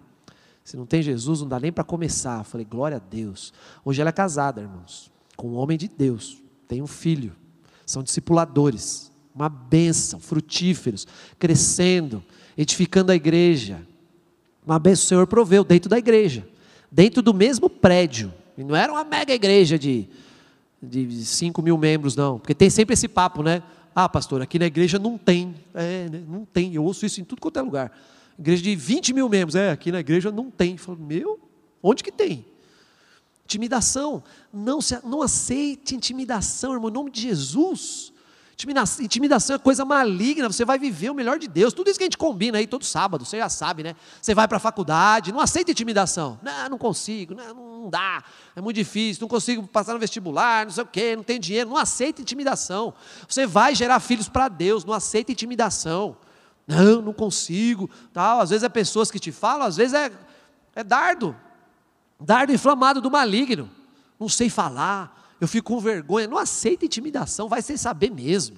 Se 0.65 0.77
não 0.77 0.87
tem 0.87 1.03
Jesus, 1.03 1.41
não 1.41 1.49
dá 1.49 1.59
nem 1.59 1.73
para 1.73 1.85
começar. 1.85 2.41
Eu 2.41 2.45
falei: 2.45 2.67
glória 2.67 2.97
a 2.97 3.01
Deus. 3.01 3.53
Hoje 3.85 4.01
ela 4.01 4.11
é 4.11 4.13
casada, 4.13 4.61
irmãos, 4.61 5.11
com 5.37 5.49
um 5.49 5.55
homem 5.55 5.79
de 5.79 5.89
Deus. 5.89 6.43
Tem 6.67 6.83
um 6.83 6.87
filho. 6.87 7.35
São 7.87 8.03
discipuladores. 8.03 9.11
Uma 9.35 9.49
bênção, 9.49 10.19
frutíferos, 10.19 11.07
crescendo, 11.39 12.23
edificando 12.57 13.13
a 13.13 13.15
igreja. 13.15 13.87
Uma 14.67 14.79
bênção 14.79 15.05
o 15.05 15.09
Senhor 15.09 15.27
proveu 15.27 15.63
dentro 15.63 15.89
da 15.89 15.97
igreja, 15.97 16.47
dentro 16.91 17.23
do 17.23 17.33
mesmo 17.33 17.71
prédio. 17.71 18.35
E 18.57 18.65
não 18.65 18.75
era 18.75 18.93
uma 18.93 19.05
mega 19.05 19.33
igreja 19.33 19.79
de 19.79 20.09
de 20.83 21.25
5 21.25 21.61
mil 21.63 21.77
membros, 21.77 22.15
não. 22.15 22.39
Porque 22.39 22.55
tem 22.55 22.71
sempre 22.71 22.95
esse 22.95 23.09
papo, 23.09 23.43
né? 23.43 23.63
Ah, 23.95 24.09
pastor, 24.09 24.41
aqui 24.41 24.59
na 24.59 24.67
igreja 24.67 24.99
não 24.99 25.19
tem. 25.19 25.55
É, 25.75 26.09
né? 26.09 26.23
não 26.29 26.45
tem. 26.45 26.75
Eu 26.75 26.85
ouço 26.85 27.05
isso 27.05 27.21
em 27.21 27.25
tudo 27.25 27.41
quanto 27.41 27.59
é 27.59 27.63
lugar. 27.63 27.93
Igreja 28.39 28.63
de 28.63 28.77
20 28.77 29.13
mil 29.13 29.29
membros. 29.29 29.55
É, 29.55 29.71
aqui 29.71 29.91
na 29.91 30.01
igreja 30.01 30.31
não 30.31 30.51
tem. 30.51 30.73
Eu 30.73 30.79
falo, 30.79 30.99
meu, 30.99 31.41
onde 31.83 32.05
que 32.05 32.13
tem? 32.13 32.45
Intimidação. 33.45 34.23
Não, 34.53 34.79
não 35.05 35.23
aceite 35.23 35.97
intimidação, 35.97 36.75
irmão, 36.75 36.91
em 36.91 36.93
nome 36.93 37.11
de 37.11 37.23
Jesus. 37.23 38.13
Intimidação 39.01 39.55
é 39.55 39.59
coisa 39.59 39.85
maligna, 39.85 40.49
você 40.49 40.65
vai 40.65 40.81
viver 40.81 41.11
o 41.11 41.15
melhor 41.15 41.39
de 41.39 41.47
Deus. 41.47 41.73
Tudo 41.73 41.89
isso 41.89 41.97
que 41.97 42.03
a 42.03 42.07
gente 42.07 42.19
combina 42.19 42.59
aí 42.59 42.67
todo 42.67 42.85
sábado, 42.85 43.25
você 43.25 43.39
já 43.39 43.49
sabe, 43.49 43.85
né? 43.85 43.95
Você 44.21 44.35
vai 44.35 44.49
para 44.49 44.57
a 44.57 44.61
faculdade, 44.61 45.31
não 45.31 45.39
aceita 45.39 45.71
intimidação. 45.71 46.41
Não, 46.43 46.71
não 46.71 46.79
consigo, 46.79 47.37
não, 47.37 47.55
não 47.55 47.89
dá, 47.89 48.25
é 48.57 48.61
muito 48.61 48.75
difícil, 48.75 49.21
não 49.21 49.29
consigo 49.29 49.65
passar 49.69 49.93
no 49.93 50.01
vestibular, 50.01 50.65
não 50.65 50.73
sei 50.73 50.83
o 50.83 50.87
quê, 50.87 51.15
não 51.15 51.23
tenho 51.23 51.39
dinheiro. 51.39 51.71
Não 51.71 51.77
aceita 51.77 52.21
intimidação. 52.21 52.93
Você 53.29 53.47
vai 53.47 53.77
gerar 53.77 54.01
filhos 54.01 54.29
para 54.29 54.49
Deus, 54.49 54.85
não 54.85 54.93
aceita 54.93 55.31
intimidação. 55.31 56.17
Não, 56.67 57.01
não 57.01 57.13
consigo. 57.13 57.89
Tal. 58.13 58.41
Às 58.41 58.51
vezes 58.51 58.65
é 58.65 58.69
pessoas 58.69 59.09
que 59.09 59.21
te 59.21 59.31
falam, 59.31 59.69
às 59.69 59.77
vezes 59.77 59.95
é, 59.95 60.11
é 60.75 60.83
dardo. 60.83 61.37
Dardo 62.19 62.53
inflamado 62.53 63.01
do 63.01 63.09
maligno. 63.09 63.71
Não 64.19 64.29
sei 64.29 64.51
falar, 64.51 65.18
eu 65.41 65.49
fico 65.49 65.73
com 65.73 65.81
vergonha. 65.81 66.27
Não 66.27 66.39
aceita 66.39 66.85
intimidação, 66.85 67.49
vai 67.49 67.63
sem 67.63 67.77
saber 67.77 68.11
mesmo. 68.11 68.57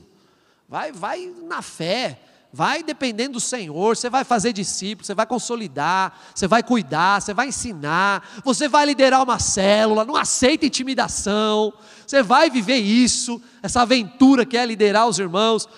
Vai, 0.69 0.93
vai 0.93 1.33
na 1.43 1.63
fé, 1.63 2.21
vai 2.53 2.83
dependendo 2.83 3.35
do 3.35 3.41
Senhor, 3.41 3.97
você 3.97 4.09
vai 4.09 4.25
fazer 4.25 4.53
discípulos, 4.53 5.07
você 5.07 5.15
vai 5.15 5.27
consolidar, 5.27 6.17
você 6.35 6.47
vai 6.47 6.63
cuidar, 6.63 7.21
você 7.21 7.35
vai 7.35 7.49
ensinar, 7.49 8.41
você 8.45 8.69
vai 8.69 8.87
liderar 8.87 9.23
uma 9.23 9.39
célula, 9.39 10.05
não 10.05 10.17
aceita 10.17 10.67
intimidação, 10.67 11.73
você 12.07 12.23
vai 12.23 12.51
viver 12.51 12.77
isso, 12.77 13.41
essa 13.63 13.83
aventura 13.83 14.47
que 14.47 14.57
é 14.57 14.65
liderar 14.65 15.09
os 15.09 15.19
irmãos 15.19 15.69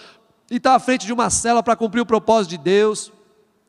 e 0.50 0.56
estar 0.56 0.74
à 0.74 0.78
frente 0.78 1.06
de 1.06 1.12
uma 1.12 1.30
célula 1.30 1.62
para 1.62 1.76
cumprir 1.76 2.00
o 2.00 2.06
propósito 2.06 2.50
de 2.50 2.58
Deus. 2.58 3.10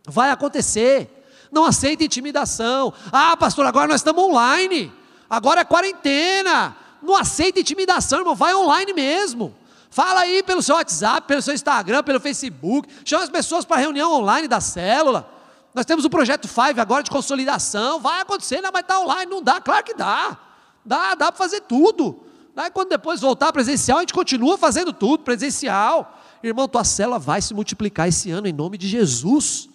Vai 0.06 0.30
acontecer. 0.30 1.10
Não 1.52 1.66
aceita 1.66 2.04
intimidação. 2.04 2.94
Ah, 3.12 3.38
pastor, 3.38 3.66
agora 3.66 3.88
nós 3.88 4.02
estamos 4.02 4.24
online. 4.24 4.92
Agora 5.30 5.62
é 5.62 5.64
quarentena. 5.64 6.76
Não 7.04 7.16
aceita 7.16 7.60
intimidação, 7.60 8.20
irmão. 8.20 8.34
Vai 8.34 8.56
online 8.56 8.94
mesmo. 8.94 9.54
Fala 9.90 10.22
aí 10.22 10.42
pelo 10.42 10.64
seu 10.64 10.76
WhatsApp, 10.76 11.28
pelo 11.28 11.42
seu 11.42 11.54
Instagram, 11.54 12.02
pelo 12.02 12.20
Facebook. 12.20 12.90
Chama 13.06 13.24
as 13.24 13.30
pessoas 13.30 13.66
para 13.66 13.78
reunião 13.78 14.12
online 14.12 14.48
da 14.48 14.60
célula. 14.60 15.30
Nós 15.76 15.86
temos 15.86 16.06
o 16.06 16.10
projeto 16.10 16.48
Five 16.48 16.80
agora 16.80 17.04
de 17.04 17.12
consolidação. 17.12 18.00
Vai 18.00 18.22
acontecer, 18.22 18.62
não, 18.62 18.72
mas 18.72 18.82
está 18.82 19.00
online. 19.00 19.30
Não 19.30 19.44
dá, 19.44 19.60
claro 19.60 19.84
que 19.84 19.94
dá. 19.94 20.38
Dá, 20.84 21.14
dá 21.14 21.32
para 21.32 21.38
fazer 21.38 21.62
tudo. 21.62 22.24
Daí 22.56 22.72
quando 22.72 22.90
depois 22.90 23.20
voltar 23.22 23.52
presencial, 23.52 23.98
a 23.98 24.02
gente 24.02 24.14
continua 24.14 24.58
fazendo 24.58 24.94
tudo 24.94 25.24
presencial. 25.24 26.20
Irmão, 26.42 26.68
tua 26.68 26.84
célula 26.84 27.20
vai 27.20 27.42
se 27.42 27.54
multiplicar 27.54 28.08
esse 28.08 28.32
ano 28.32 28.48
em 28.48 28.54
nome 28.54 28.78
de 28.78 28.88
Jesus. 28.88 29.70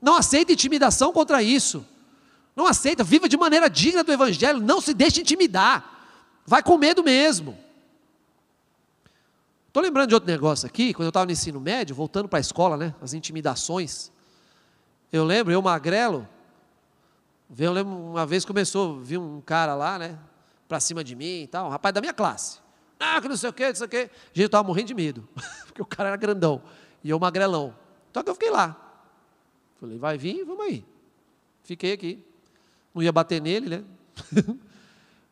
Não 0.00 0.14
aceita 0.14 0.52
intimidação 0.52 1.12
contra 1.12 1.42
isso. 1.42 1.84
Não 2.54 2.66
aceita, 2.66 3.04
viva 3.04 3.28
de 3.28 3.36
maneira 3.36 3.68
digna 3.68 4.02
do 4.02 4.12
Evangelho, 4.12 4.60
não 4.60 4.80
se 4.80 4.92
deixe 4.92 5.20
intimidar. 5.20 5.97
Vai 6.48 6.62
com 6.62 6.78
medo 6.78 7.04
mesmo. 7.04 7.58
Estou 9.66 9.82
lembrando 9.82 10.08
de 10.08 10.14
outro 10.14 10.30
negócio 10.30 10.66
aqui, 10.66 10.94
quando 10.94 11.04
eu 11.04 11.10
estava 11.10 11.26
no 11.26 11.32
ensino 11.32 11.60
médio, 11.60 11.94
voltando 11.94 12.26
para 12.26 12.38
a 12.38 12.40
escola, 12.40 12.74
né? 12.74 12.94
As 13.02 13.12
intimidações. 13.12 14.10
Eu 15.12 15.26
lembro, 15.26 15.52
eu 15.52 15.60
magrelo, 15.60 16.26
eu 17.54 17.70
lembro 17.70 17.92
uma 17.92 18.24
vez 18.24 18.46
começou, 18.46 18.98
vi 18.98 19.18
um 19.18 19.42
cara 19.42 19.74
lá, 19.74 19.98
né? 19.98 20.18
Para 20.66 20.80
cima 20.80 21.04
de 21.04 21.14
mim 21.14 21.42
e 21.42 21.46
tal, 21.46 21.66
um 21.66 21.68
rapaz 21.68 21.94
da 21.94 22.00
minha 22.00 22.14
classe. 22.14 22.60
Ah, 22.98 23.20
que 23.20 23.28
não 23.28 23.36
sei 23.36 23.50
o 23.50 23.52
que, 23.52 23.68
não 23.68 23.74
sei 23.74 23.86
o 23.86 23.90
que. 23.90 24.00
Gente, 24.00 24.40
eu 24.40 24.46
estava 24.46 24.66
morrendo 24.66 24.86
de 24.86 24.94
medo, 24.94 25.28
porque 25.68 25.82
o 25.82 25.86
cara 25.86 26.08
era 26.08 26.16
grandão 26.16 26.62
e 27.04 27.10
eu 27.10 27.18
magrelão. 27.18 27.76
Então 28.10 28.24
que 28.24 28.30
eu 28.30 28.34
fiquei 28.34 28.50
lá. 28.50 28.74
Falei, 29.78 29.98
vai 29.98 30.16
vir, 30.16 30.46
vamos 30.46 30.64
aí. 30.64 30.82
Fiquei 31.62 31.92
aqui. 31.92 32.24
Não 32.94 33.02
ia 33.02 33.12
bater 33.12 33.38
nele, 33.38 33.68
né? 33.68 33.84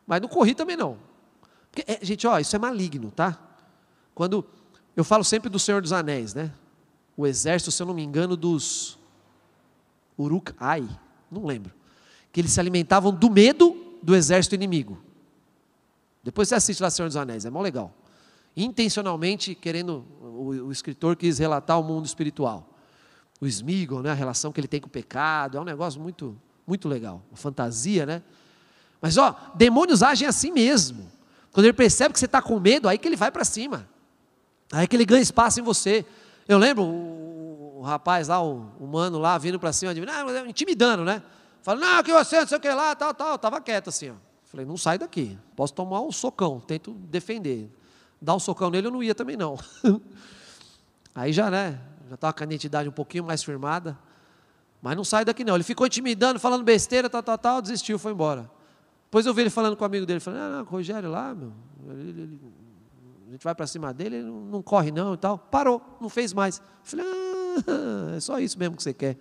Mas 0.05 0.21
não 0.21 0.29
corri 0.29 0.53
também 0.53 0.77
não. 0.77 1.06
É, 1.85 2.03
gente, 2.03 2.25
ó, 2.25 2.39
isso 2.39 2.55
é 2.55 2.59
maligno, 2.59 3.11
tá? 3.11 3.37
Quando 4.15 4.45
eu 4.95 5.03
falo 5.03 5.23
sempre 5.23 5.49
do 5.49 5.59
Senhor 5.59 5.81
dos 5.81 5.91
Anéis, 5.91 6.33
né? 6.33 6.51
O 7.15 7.27
exército, 7.27 7.71
se 7.71 7.81
eu 7.81 7.87
não 7.87 7.93
me 7.93 8.03
engano, 8.03 8.37
dos 8.37 8.97
Uruk-ai, 10.17 10.87
não 11.31 11.45
lembro. 11.45 11.73
Que 12.31 12.41
eles 12.41 12.51
se 12.51 12.59
alimentavam 12.59 13.13
do 13.13 13.29
medo 13.29 13.97
do 14.01 14.15
exército 14.15 14.55
inimigo. 14.55 14.97
Depois 16.23 16.49
você 16.49 16.55
assiste 16.55 16.81
lá 16.81 16.89
Senhor 16.89 17.07
dos 17.07 17.17
Anéis, 17.17 17.45
é 17.45 17.49
mó 17.49 17.61
legal. 17.61 17.93
Intencionalmente 18.55 19.53
querendo, 19.53 20.05
o, 20.21 20.49
o 20.67 20.71
escritor 20.71 21.15
quis 21.15 21.37
relatar 21.37 21.79
o 21.79 21.83
mundo 21.83 22.05
espiritual 22.05 22.73
o 23.39 23.47
Smigol, 23.47 24.01
né, 24.01 24.11
a 24.11 24.15
relação 24.15 24.51
que 24.51 24.59
ele 24.59 24.67
tem 24.67 24.81
com 24.81 24.87
o 24.87 24.91
pecado, 24.91 25.57
é 25.57 25.61
um 25.61 25.63
negócio 25.63 26.01
muito, 26.01 26.37
muito 26.65 26.87
legal, 26.87 27.21
uma 27.29 27.37
fantasia, 27.37 28.05
né? 28.05 28.23
Mas 28.99 29.17
ó, 29.17 29.53
demônios 29.55 30.01
agem 30.01 30.27
assim 30.27 30.51
mesmo. 30.51 31.07
Quando 31.57 31.65
ele 31.65 31.73
percebe 31.73 32.13
que 32.13 32.19
você 32.19 32.27
está 32.27 32.39
com 32.39 32.59
medo, 32.59 32.87
aí 32.87 32.99
que 32.99 33.07
ele 33.07 33.15
vai 33.15 33.31
para 33.31 33.43
cima. 33.43 33.89
Aí 34.71 34.87
que 34.87 34.95
ele 34.95 35.03
ganha 35.03 35.23
espaço 35.23 35.59
em 35.59 35.63
você. 35.63 36.05
Eu 36.47 36.59
lembro 36.59 36.83
o, 36.83 37.79
o 37.79 37.81
rapaz 37.81 38.27
lá, 38.27 38.39
o, 38.39 38.71
o 38.79 38.85
mano 38.85 39.17
lá, 39.17 39.39
vindo 39.39 39.59
para 39.59 39.73
cima 39.73 39.91
mim, 39.91 40.01
não, 40.01 40.45
intimidando, 40.45 41.03
né? 41.03 41.23
Falando, 41.63 41.81
não, 41.81 42.03
que 42.03 42.13
você, 42.13 42.41
não 42.41 42.47
sei 42.47 42.59
o 42.59 42.61
que 42.61 42.69
lá, 42.69 42.95
tal, 42.95 43.11
tal. 43.11 43.29
Eu 43.29 43.35
estava 43.37 43.59
quieto 43.59 43.87
assim, 43.87 44.11
ó. 44.11 44.13
Falei, 44.43 44.67
não 44.67 44.77
sai 44.77 44.99
daqui. 44.99 45.35
Posso 45.55 45.73
tomar 45.73 45.99
um 46.01 46.11
socão, 46.11 46.59
tento 46.59 46.91
defender. 46.91 47.75
Dar 48.21 48.35
um 48.35 48.39
socão 48.39 48.69
nele 48.69 48.85
eu 48.85 48.91
não 48.91 49.01
ia 49.01 49.15
também 49.15 49.35
não. 49.35 49.57
Aí 51.15 51.33
já, 51.33 51.49
né? 51.49 51.81
já 52.07 52.13
estava 52.13 52.33
com 52.33 52.43
a 52.43 52.45
identidade 52.45 52.87
um 52.87 52.91
pouquinho 52.91 53.23
mais 53.23 53.43
firmada. 53.43 53.97
Mas 54.79 54.95
não 54.95 55.03
sai 55.03 55.25
daqui 55.25 55.43
não. 55.43 55.55
Ele 55.55 55.63
ficou 55.63 55.87
intimidando, 55.87 56.39
falando 56.39 56.63
besteira, 56.63 57.09
tal, 57.09 57.23
tal, 57.23 57.37
tal, 57.39 57.61
desistiu, 57.63 57.97
foi 57.97 58.11
embora. 58.11 58.47
Depois 59.07 59.25
eu 59.25 59.33
vi 59.33 59.41
ele 59.41 59.49
falando 59.49 59.77
com 59.77 59.83
o 59.83 59.85
amigo 59.85 60.05
dele, 60.05 60.19
falando, 60.19 60.41
ah, 60.41 60.57
não, 60.57 60.63
Rogério 60.65 61.09
lá, 61.09 61.33
meu, 61.33 61.53
ele, 61.89 62.09
ele, 62.09 62.39
a 63.25 63.31
gente 63.31 63.43
vai 63.43 63.55
para 63.55 63.65
cima 63.65 63.93
dele, 63.93 64.17
ele 64.17 64.25
não, 64.25 64.41
não, 64.41 64.61
corre 64.61 64.91
não 64.91 65.13
e 65.13 65.17
tal. 65.17 65.37
Parou, 65.37 65.81
não 66.01 66.09
fez 66.09 66.33
mais. 66.33 66.61
falei, 66.83 67.05
ah, 67.05 68.15
é 68.15 68.19
só 68.19 68.37
isso 68.37 68.59
mesmo 68.59 68.75
que 68.75 68.83
você 68.83 68.93
quer. 68.93 69.17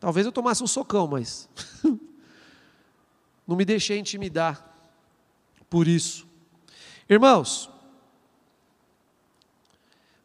Talvez 0.00 0.26
eu 0.26 0.32
tomasse 0.32 0.62
um 0.62 0.66
socão, 0.66 1.06
mas 1.06 1.48
não 3.46 3.56
me 3.56 3.64
deixei 3.64 3.96
intimidar 3.96 4.64
por 5.70 5.86
isso. 5.86 6.26
Irmãos, 7.08 7.70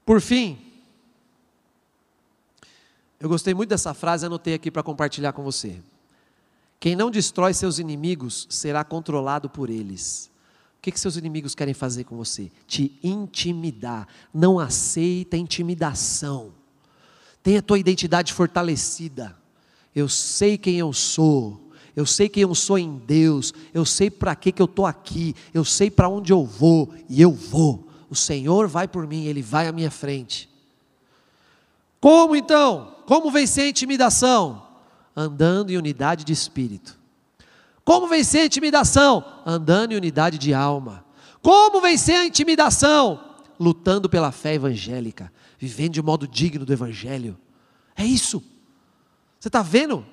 por 0.04 0.20
fim, 0.20 0.60
eu 3.20 3.30
gostei 3.30 3.54
muito 3.54 3.70
dessa 3.70 3.94
frase, 3.94 4.26
anotei 4.26 4.56
aqui 4.56 4.72
para 4.72 4.82
compartilhar 4.82 5.34
com 5.34 5.44
você. 5.44 5.82
Quem 6.84 6.98
não 6.98 7.10
destrói 7.10 7.54
seus 7.54 7.80
inimigos 7.80 8.46
será 8.50 8.84
controlado 8.84 9.50
por 9.50 9.70
eles. 9.70 10.30
O 10.78 10.82
que, 10.82 10.92
que 10.92 11.00
seus 11.00 11.16
inimigos 11.16 11.56
querem 11.56 11.74
fazer 11.74 12.04
com 12.04 12.18
você? 12.18 12.52
Te 12.68 13.00
intimidar. 13.02 14.06
Não 14.34 14.60
aceita 14.60 15.38
intimidação. 15.38 16.52
Tenha 17.42 17.60
a 17.60 17.62
tua 17.62 17.80
identidade 17.80 18.34
fortalecida. 18.34 19.34
Eu 19.96 20.10
sei 20.10 20.58
quem 20.58 20.78
eu 20.78 20.92
sou. 20.92 21.72
Eu 21.96 22.06
sei 22.06 22.28
quem 22.28 22.44
eu 22.44 22.54
sou 22.54 22.78
em 22.78 22.98
Deus. 22.98 23.54
Eu 23.74 23.86
sei 23.86 24.12
para 24.12 24.36
que, 24.36 24.52
que 24.52 24.62
eu 24.62 24.66
estou 24.66 24.86
aqui. 24.86 25.34
Eu 25.54 25.64
sei 25.64 25.90
para 25.90 26.10
onde 26.10 26.34
eu 26.34 26.44
vou. 26.44 26.94
E 27.08 27.22
eu 27.22 27.32
vou. 27.32 27.88
O 28.10 28.16
Senhor 28.16 28.68
vai 28.68 28.90
por 28.90 29.08
mim, 29.08 29.24
Ele 29.24 29.42
vai 29.42 29.70
à 29.70 29.72
minha 29.72 29.90
frente. 29.90 30.50
Como 32.02 32.36
então? 32.36 32.98
Como 33.06 33.32
vencer 33.32 33.64
a 33.68 33.70
intimidação? 33.70 34.63
Andando 35.16 35.72
em 35.72 35.78
unidade 35.78 36.24
de 36.24 36.34
espírito. 36.34 37.00
Como 37.86 38.08
vencer 38.08 38.42
a 38.42 38.46
intimidação? 38.46 39.24
Andando 39.46 39.92
em 39.92 39.96
unidade 39.96 40.38
de 40.38 40.54
alma. 40.54 41.06
Como 41.42 41.82
vencer 41.82 42.16
a 42.16 42.26
intimidação? 42.26 43.36
Lutando 43.60 44.10
pela 44.10 44.32
fé 44.32 44.56
evangélica, 44.56 45.32
vivendo 45.60 45.94
de 45.94 46.02
modo 46.02 46.28
digno 46.28 46.66
do 46.66 46.74
evangelho. 46.74 47.38
É 47.96 48.06
isso. 48.06 48.44
Você 49.40 49.50
está 49.50 49.62
vendo 49.62 50.06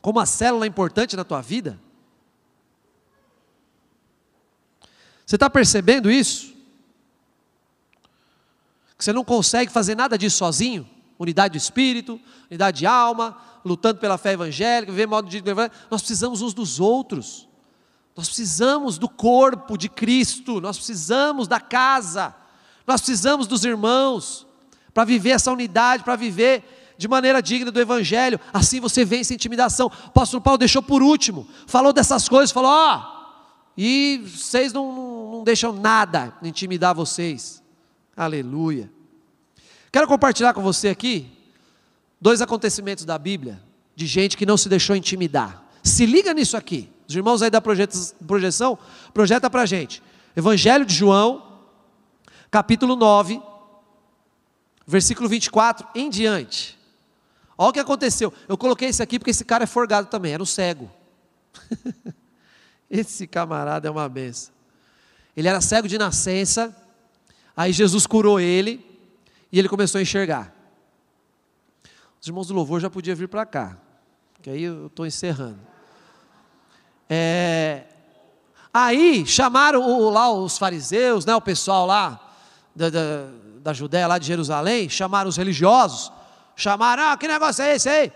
como 0.00 0.20
a 0.20 0.26
célula 0.26 0.66
é 0.66 0.68
importante 0.68 1.16
na 1.16 1.24
tua 1.24 1.40
vida? 1.40 1.80
Você 5.24 5.36
está 5.36 5.48
percebendo 5.48 6.10
isso? 6.10 6.54
Que 8.98 9.04
você 9.04 9.12
não 9.12 9.24
consegue 9.24 9.72
fazer 9.72 9.94
nada 9.94 10.18
disso 10.18 10.36
sozinho? 10.36 10.88
Unidade 11.18 11.52
do 11.52 11.58
espírito, 11.58 12.20
unidade 12.50 12.78
de 12.78 12.86
alma, 12.86 13.36
lutando 13.64 13.98
pela 13.98 14.18
fé 14.18 14.32
evangélica, 14.32 14.92
viver 14.92 15.06
modo 15.06 15.28
de 15.28 15.42
nós 15.90 16.02
precisamos 16.02 16.42
uns 16.42 16.52
dos 16.52 16.80
outros. 16.80 17.48
Nós 18.16 18.28
precisamos 18.28 18.96
do 18.98 19.08
corpo 19.08 19.76
de 19.76 19.88
Cristo, 19.88 20.60
nós 20.60 20.76
precisamos 20.76 21.48
da 21.48 21.58
casa, 21.58 22.34
nós 22.86 23.00
precisamos 23.00 23.46
dos 23.46 23.64
irmãos 23.64 24.46
para 24.92 25.04
viver 25.04 25.30
essa 25.30 25.50
unidade, 25.50 26.04
para 26.04 26.14
viver 26.14 26.94
de 26.96 27.08
maneira 27.08 27.42
digna 27.42 27.72
do 27.72 27.80
Evangelho. 27.80 28.38
Assim 28.52 28.78
você 28.78 29.04
vence 29.04 29.32
a 29.32 29.36
intimidação. 29.36 29.88
O 29.88 30.08
apóstolo 30.08 30.40
Paulo 30.40 30.58
deixou 30.58 30.82
por 30.82 31.02
último, 31.02 31.46
falou 31.66 31.92
dessas 31.92 32.28
coisas, 32.28 32.52
falou: 32.52 32.70
ó, 32.70 32.98
oh, 32.98 33.14
e 33.76 34.18
vocês 34.18 34.72
não, 34.72 34.92
não, 34.92 35.32
não 35.32 35.44
deixam 35.44 35.72
nada 35.72 36.36
intimidar 36.42 36.94
vocês. 36.94 37.62
Aleluia. 38.16 38.93
Quero 39.94 40.08
compartilhar 40.08 40.52
com 40.52 40.60
você 40.60 40.88
aqui 40.88 41.30
dois 42.20 42.42
acontecimentos 42.42 43.04
da 43.04 43.16
Bíblia 43.16 43.62
de 43.94 44.08
gente 44.08 44.36
que 44.36 44.44
não 44.44 44.56
se 44.56 44.68
deixou 44.68 44.96
intimidar. 44.96 45.62
Se 45.84 46.04
liga 46.04 46.34
nisso 46.34 46.56
aqui. 46.56 46.90
Os 47.08 47.14
irmãos 47.14 47.42
aí 47.42 47.48
da 47.48 47.60
projeção, 47.60 48.76
projeta 49.12 49.48
para 49.48 49.62
a 49.62 49.66
gente. 49.66 50.02
Evangelho 50.34 50.84
de 50.84 50.92
João, 50.92 51.60
capítulo 52.50 52.96
9, 52.96 53.40
versículo 54.84 55.28
24 55.28 55.86
em 55.94 56.10
diante. 56.10 56.76
Olha 57.56 57.70
o 57.70 57.72
que 57.72 57.78
aconteceu. 57.78 58.34
Eu 58.48 58.58
coloquei 58.58 58.88
esse 58.88 59.00
aqui 59.00 59.16
porque 59.16 59.30
esse 59.30 59.44
cara 59.44 59.62
é 59.62 59.66
forgado 59.68 60.08
também, 60.08 60.32
era 60.32 60.42
um 60.42 60.46
cego. 60.46 60.90
esse 62.90 63.28
camarada 63.28 63.86
é 63.86 63.90
uma 63.92 64.08
benção. 64.08 64.52
Ele 65.36 65.46
era 65.46 65.60
cego 65.60 65.86
de 65.86 65.98
nascença, 65.98 66.76
aí 67.56 67.72
Jesus 67.72 68.08
curou 68.08 68.40
ele, 68.40 68.93
e 69.54 69.58
ele 69.60 69.68
começou 69.68 70.00
a 70.00 70.02
enxergar. 70.02 70.52
Os 72.20 72.26
irmãos 72.26 72.48
do 72.48 72.54
louvor 72.54 72.80
já 72.80 72.90
podiam 72.90 73.14
vir 73.14 73.28
para 73.28 73.46
cá, 73.46 73.76
que 74.42 74.50
aí 74.50 74.64
eu 74.64 74.88
estou 74.88 75.06
encerrando. 75.06 75.60
É, 77.08 77.84
aí 78.72 79.24
chamaram 79.24 79.80
o, 79.80 80.10
lá 80.10 80.28
os 80.32 80.58
fariseus, 80.58 81.24
né, 81.24 81.36
o 81.36 81.40
pessoal 81.40 81.86
lá 81.86 82.34
da, 82.74 82.90
da, 82.90 83.28
da 83.60 83.72
Judéia, 83.72 84.08
lá 84.08 84.18
de 84.18 84.26
Jerusalém, 84.26 84.88
chamaram 84.88 85.28
os 85.28 85.36
religiosos, 85.36 86.10
chamaram, 86.56 87.04
ah, 87.04 87.16
que 87.16 87.28
negócio 87.28 87.62
é 87.62 87.76
esse 87.76 87.88
aí? 87.88 88.12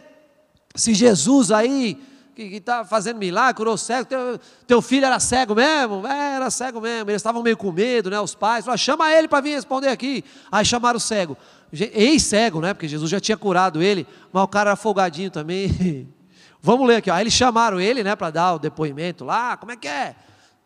Se 0.74 0.92
Jesus 0.92 1.52
aí 1.52 2.04
que 2.46 2.56
está 2.56 2.84
fazendo 2.84 3.18
milagre, 3.18 3.54
curou 3.54 3.76
cego, 3.76 4.04
teu, 4.04 4.38
teu, 4.66 4.80
filho 4.80 5.04
era 5.06 5.18
cego 5.18 5.54
mesmo? 5.56 6.06
É, 6.06 6.36
era 6.36 6.50
cego 6.50 6.80
mesmo. 6.80 7.10
Eles 7.10 7.20
estavam 7.20 7.42
meio 7.42 7.56
com 7.56 7.72
medo, 7.72 8.10
né? 8.10 8.20
Os 8.20 8.34
pais 8.34 8.64
falaram, 8.64 8.78
chama 8.78 9.12
ele 9.12 9.26
para 9.26 9.40
vir 9.40 9.54
responder 9.54 9.88
aqui. 9.88 10.24
Aí 10.52 10.64
chamaram 10.64 10.98
o 10.98 11.00
cego. 11.00 11.36
Ex-cego, 11.72 12.60
né? 12.60 12.72
Porque 12.74 12.86
Jesus 12.86 13.10
já 13.10 13.18
tinha 13.18 13.36
curado 13.36 13.82
ele, 13.82 14.06
mas 14.32 14.44
o 14.44 14.48
cara 14.48 14.70
era 14.70 14.76
folgadinho 14.76 15.30
também. 15.30 16.08
Vamos 16.62 16.86
ler 16.86 16.96
aqui, 16.96 17.10
ó. 17.10 17.14
Aí 17.14 17.22
eles 17.22 17.34
chamaram 17.34 17.80
ele, 17.80 18.04
né, 18.04 18.14
para 18.14 18.30
dar 18.30 18.54
o 18.54 18.58
depoimento 18.58 19.24
lá. 19.24 19.56
Como 19.56 19.72
é 19.72 19.76
que 19.76 19.88
é? 19.88 20.14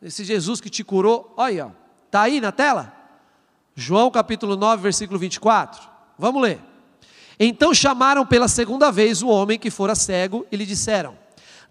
Esse 0.02 0.24
Jesus 0.24 0.60
que 0.60 0.68
te 0.68 0.84
curou. 0.84 1.32
Olha 1.36 1.64
aí. 1.64 1.70
Tá 2.10 2.22
aí 2.22 2.40
na 2.40 2.52
tela? 2.52 2.92
João 3.74 4.10
capítulo 4.10 4.56
9, 4.56 4.82
versículo 4.82 5.18
24. 5.18 5.80
Vamos 6.18 6.42
ler. 6.42 6.60
Então 7.40 7.72
chamaram 7.72 8.26
pela 8.26 8.46
segunda 8.46 8.92
vez 8.92 9.22
o 9.22 9.28
homem 9.28 9.58
que 9.58 9.70
fora 9.70 9.94
cego 9.94 10.46
e 10.52 10.56
lhe 10.56 10.66
disseram: 10.66 11.21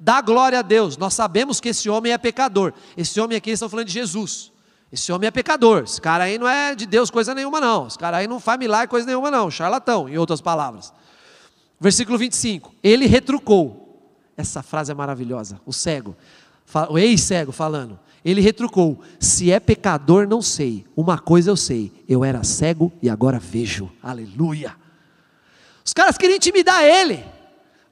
Dá 0.03 0.19
glória 0.19 0.57
a 0.57 0.61
Deus. 0.63 0.97
Nós 0.97 1.13
sabemos 1.13 1.61
que 1.61 1.69
esse 1.69 1.87
homem 1.87 2.11
é 2.11 2.17
pecador. 2.17 2.73
Esse 2.97 3.21
homem 3.21 3.37
aqui, 3.37 3.51
estão 3.51 3.69
falando 3.69 3.85
de 3.85 3.93
Jesus. 3.93 4.51
Esse 4.91 5.11
homem 5.11 5.27
é 5.27 5.31
pecador. 5.31 5.83
Esse 5.83 6.01
cara 6.01 6.23
aí 6.23 6.39
não 6.39 6.49
é 6.49 6.73
de 6.73 6.87
Deus 6.87 7.11
coisa 7.11 7.35
nenhuma, 7.35 7.61
não. 7.61 7.85
Esse 7.85 7.99
cara 7.99 8.17
aí 8.17 8.27
não 8.27 8.39
faz 8.39 8.57
milagre 8.57 8.87
coisa 8.87 9.05
nenhuma, 9.05 9.29
não. 9.29 9.51
Charlatão, 9.51 10.09
em 10.09 10.17
outras 10.17 10.41
palavras. 10.41 10.91
Versículo 11.79 12.17
25. 12.17 12.73
Ele 12.81 13.05
retrucou. 13.05 14.17
Essa 14.35 14.63
frase 14.63 14.91
é 14.91 14.95
maravilhosa. 14.95 15.61
O 15.67 15.71
cego, 15.71 16.17
o 16.89 16.97
ex-cego 16.97 17.51
falando. 17.51 17.99
Ele 18.25 18.41
retrucou: 18.41 19.01
Se 19.19 19.51
é 19.51 19.59
pecador, 19.59 20.27
não 20.27 20.41
sei. 20.41 20.83
Uma 20.95 21.19
coisa 21.19 21.51
eu 21.51 21.55
sei: 21.55 21.91
eu 22.09 22.25
era 22.25 22.43
cego 22.43 22.91
e 23.03 23.09
agora 23.09 23.37
vejo. 23.37 23.91
Aleluia. 24.01 24.75
Os 25.85 25.93
caras 25.93 26.17
queriam 26.17 26.37
intimidar 26.37 26.83
ele. 26.83 27.23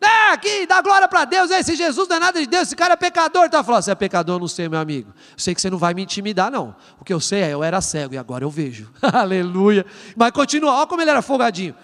Ah, 0.01 0.33
aqui, 0.33 0.65
dá 0.65 0.81
glória 0.81 1.07
para 1.07 1.25
Deus. 1.25 1.51
Esse 1.51 1.75
Jesus 1.75 2.07
não 2.07 2.15
é 2.15 2.19
nada 2.19 2.39
de 2.39 2.47
Deus, 2.47 2.63
esse 2.63 2.75
cara 2.75 2.93
é 2.93 2.97
pecador. 2.97 3.45
Está 3.45 3.63
falando, 3.63 3.83
você 3.83 3.91
é 3.91 3.95
pecador, 3.95 4.35
eu 4.35 4.39
não 4.39 4.47
sei, 4.47 4.69
meu 4.69 4.79
amigo. 4.79 5.13
Eu 5.31 5.39
sei 5.39 5.53
que 5.53 5.61
você 5.61 5.69
não 5.69 5.77
vai 5.77 5.93
me 5.93 6.03
intimidar, 6.03 6.49
não. 6.49 6.75
O 6.99 7.03
que 7.03 7.13
eu 7.13 7.19
sei 7.19 7.41
é, 7.41 7.53
eu 7.53 7.63
era 7.63 7.81
cego 7.81 8.13
e 8.13 8.17
agora 8.17 8.43
eu 8.43 8.49
vejo. 8.49 8.91
Aleluia. 9.01 9.85
Mas 10.15 10.31
continua, 10.31 10.73
olha 10.73 10.87
como 10.87 11.01
ele 11.01 11.11
era 11.11 11.21
folgadinho. 11.21 11.75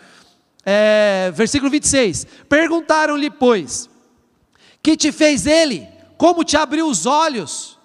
É, 0.65 1.31
versículo 1.35 1.69
26. 1.69 2.25
Perguntaram-lhe, 2.47 3.29
pois, 3.29 3.89
que 4.81 4.95
te 4.95 5.11
fez 5.11 5.45
ele? 5.45 5.87
Como 6.17 6.43
te 6.43 6.55
abriu 6.55 6.87
os 6.87 7.05
olhos? 7.05 7.75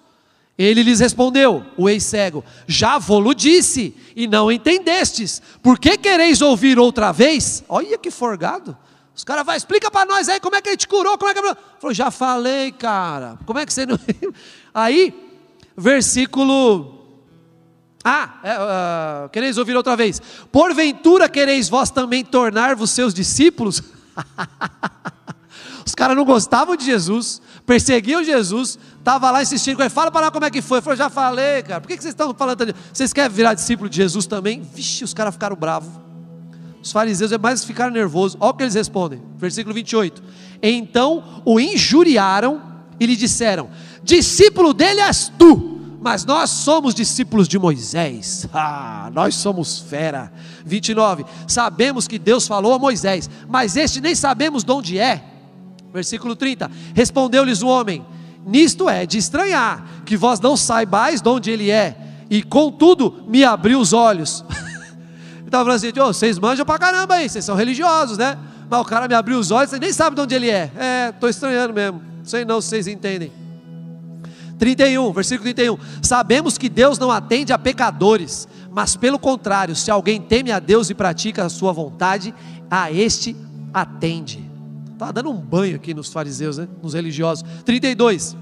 Ele 0.57 0.83
lhes 0.83 0.99
respondeu, 0.99 1.65
o 1.75 1.89
ex-cego: 1.89 2.43
Já 2.67 2.97
vou-lo 2.97 3.33
disse, 3.33 3.95
e 4.15 4.27
não 4.27 4.51
entendestes. 4.51 5.41
Por 5.61 5.79
que 5.79 5.97
quereis 5.97 6.41
ouvir 6.41 6.77
outra 6.77 7.11
vez? 7.11 7.63
Olha 7.67 7.97
que 7.97 8.11
forgado. 8.11 8.77
Os 9.21 9.23
caras 9.23 9.45
vão, 9.45 9.53
explica 9.53 9.91
para 9.91 10.03
nós 10.03 10.27
aí 10.27 10.39
como 10.39 10.55
é 10.55 10.61
que 10.63 10.69
ele 10.69 10.77
te 10.77 10.87
curou, 10.87 11.15
como 11.15 11.29
é 11.29 11.33
que 11.35 11.39
ele... 11.39 11.55
Falou, 11.79 11.93
já 11.93 12.09
falei, 12.09 12.71
cara. 12.71 13.37
Como 13.45 13.59
é 13.59 13.67
que 13.67 13.71
você 13.71 13.85
não. 13.85 13.99
Aí, 14.73 15.13
versículo. 15.77 17.05
Ah, 18.03 18.39
é, 18.41 18.55
uh, 19.25 19.29
quereis 19.29 19.59
ouvir 19.59 19.77
outra 19.77 19.95
vez? 19.95 20.19
Porventura 20.51 21.29
quereis 21.29 21.69
vós 21.69 21.91
também 21.91 22.25
tornar-vos 22.25 22.89
seus 22.89 23.13
discípulos? 23.13 23.83
Os 25.85 25.93
caras 25.93 26.17
não 26.17 26.25
gostavam 26.25 26.75
de 26.75 26.83
Jesus, 26.83 27.43
perseguiam 27.63 28.23
Jesus, 28.23 28.79
estava 28.97 29.29
lá 29.29 29.43
insistindo 29.43 29.75
com 29.75 29.83
ele, 29.83 29.91
fala 29.91 30.09
para 30.09 30.21
nós 30.21 30.31
como 30.31 30.45
é 30.45 30.49
que 30.49 30.63
foi. 30.63 30.79
Ele 30.79 30.83
falou, 30.83 30.97
já 30.97 31.11
falei, 31.11 31.61
cara, 31.61 31.79
por 31.79 31.87
que 31.87 31.93
vocês 31.93 32.05
estão 32.05 32.33
falando? 32.33 32.73
Vocês 32.91 33.13
querem 33.13 33.29
virar 33.29 33.53
discípulo 33.53 33.87
de 33.87 33.97
Jesus 33.97 34.25
também? 34.25 34.63
Vixe, 34.63 35.03
os 35.03 35.13
caras 35.13 35.35
ficaram 35.35 35.55
bravos. 35.55 36.10
Os 36.83 36.91
fariseus 36.91 37.31
é 37.31 37.37
mais 37.37 37.63
ficaram 37.63 37.91
nervosos. 37.91 38.37
Olha 38.39 38.51
o 38.51 38.53
que 38.53 38.63
eles 38.63 38.73
respondem. 38.73 39.21
Versículo 39.37 39.73
28. 39.75 40.23
Então 40.61 41.41
o 41.45 41.59
injuriaram 41.59 42.61
e 42.99 43.05
lhe 43.05 43.15
disseram: 43.15 43.69
Discípulo 44.03 44.73
dele 44.73 45.01
és 45.01 45.31
tu, 45.37 45.79
mas 46.01 46.25
nós 46.25 46.49
somos 46.49 46.95
discípulos 46.95 47.47
de 47.47 47.59
Moisés. 47.59 48.47
Ah, 48.53 49.09
nós 49.13 49.35
somos 49.35 49.79
fera. 49.79 50.31
29. 50.65 51.25
Sabemos 51.47 52.07
que 52.07 52.19
Deus 52.19 52.47
falou 52.47 52.73
a 52.73 52.79
Moisés, 52.79 53.29
mas 53.49 53.75
este 53.75 53.99
nem 53.99 54.13
sabemos 54.13 54.63
de 54.63 54.71
onde 54.71 54.99
é. 54.99 55.23
Versículo 55.93 56.35
30. 56.35 56.69
Respondeu-lhes 56.93 57.61
o 57.61 57.67
homem: 57.67 58.05
Nisto 58.45 58.89
é 58.89 59.05
de 59.05 59.17
estranhar 59.17 60.03
que 60.05 60.15
vós 60.15 60.39
não 60.39 60.55
saibais 60.55 61.21
de 61.21 61.29
onde 61.29 61.51
ele 61.51 61.69
é, 61.69 61.97
e 62.29 62.41
contudo 62.41 63.23
me 63.27 63.43
abriu 63.43 63.79
os 63.79 63.93
olhos. 63.93 64.43
estava 65.51 65.65
falando 65.65 65.77
assim, 65.77 65.99
oh, 65.99 66.13
vocês 66.13 66.39
manjam 66.39 66.65
pra 66.65 66.79
caramba 66.79 67.15
aí, 67.15 67.29
vocês 67.29 67.43
são 67.43 67.55
religiosos, 67.55 68.17
né? 68.17 68.37
Mas 68.69 68.79
o 68.79 68.85
cara 68.85 69.07
me 69.07 69.13
abriu 69.13 69.37
os 69.37 69.51
olhos, 69.51 69.69
você 69.69 69.79
nem 69.79 69.91
sabe 69.91 70.15
de 70.15 70.21
onde 70.21 70.33
ele 70.33 70.49
é. 70.49 70.71
É, 70.77 71.09
estou 71.09 71.29
estranhando 71.29 71.73
mesmo. 71.73 72.01
Sei 72.23 72.45
não 72.45 72.61
se 72.61 72.69
vocês 72.69 72.87
entendem. 72.87 73.31
31, 74.57 75.11
versículo 75.11 75.43
31. 75.43 75.77
Sabemos 76.01 76.57
que 76.57 76.69
Deus 76.69 76.97
não 76.97 77.11
atende 77.11 77.51
a 77.51 77.59
pecadores, 77.59 78.47
mas 78.71 78.95
pelo 78.95 79.19
contrário, 79.19 79.75
se 79.75 79.91
alguém 79.91 80.21
teme 80.21 80.51
a 80.51 80.59
Deus 80.59 80.89
e 80.89 80.93
pratica 80.93 81.43
a 81.43 81.49
sua 81.49 81.73
vontade, 81.73 82.33
a 82.69 82.89
este 82.89 83.35
atende. 83.73 84.49
Está 84.93 85.11
dando 85.11 85.31
um 85.31 85.37
banho 85.37 85.75
aqui 85.75 85.93
nos 85.93 86.13
fariseus, 86.13 86.57
né? 86.59 86.67
nos 86.81 86.93
religiosos. 86.93 87.43
32. 87.65 88.37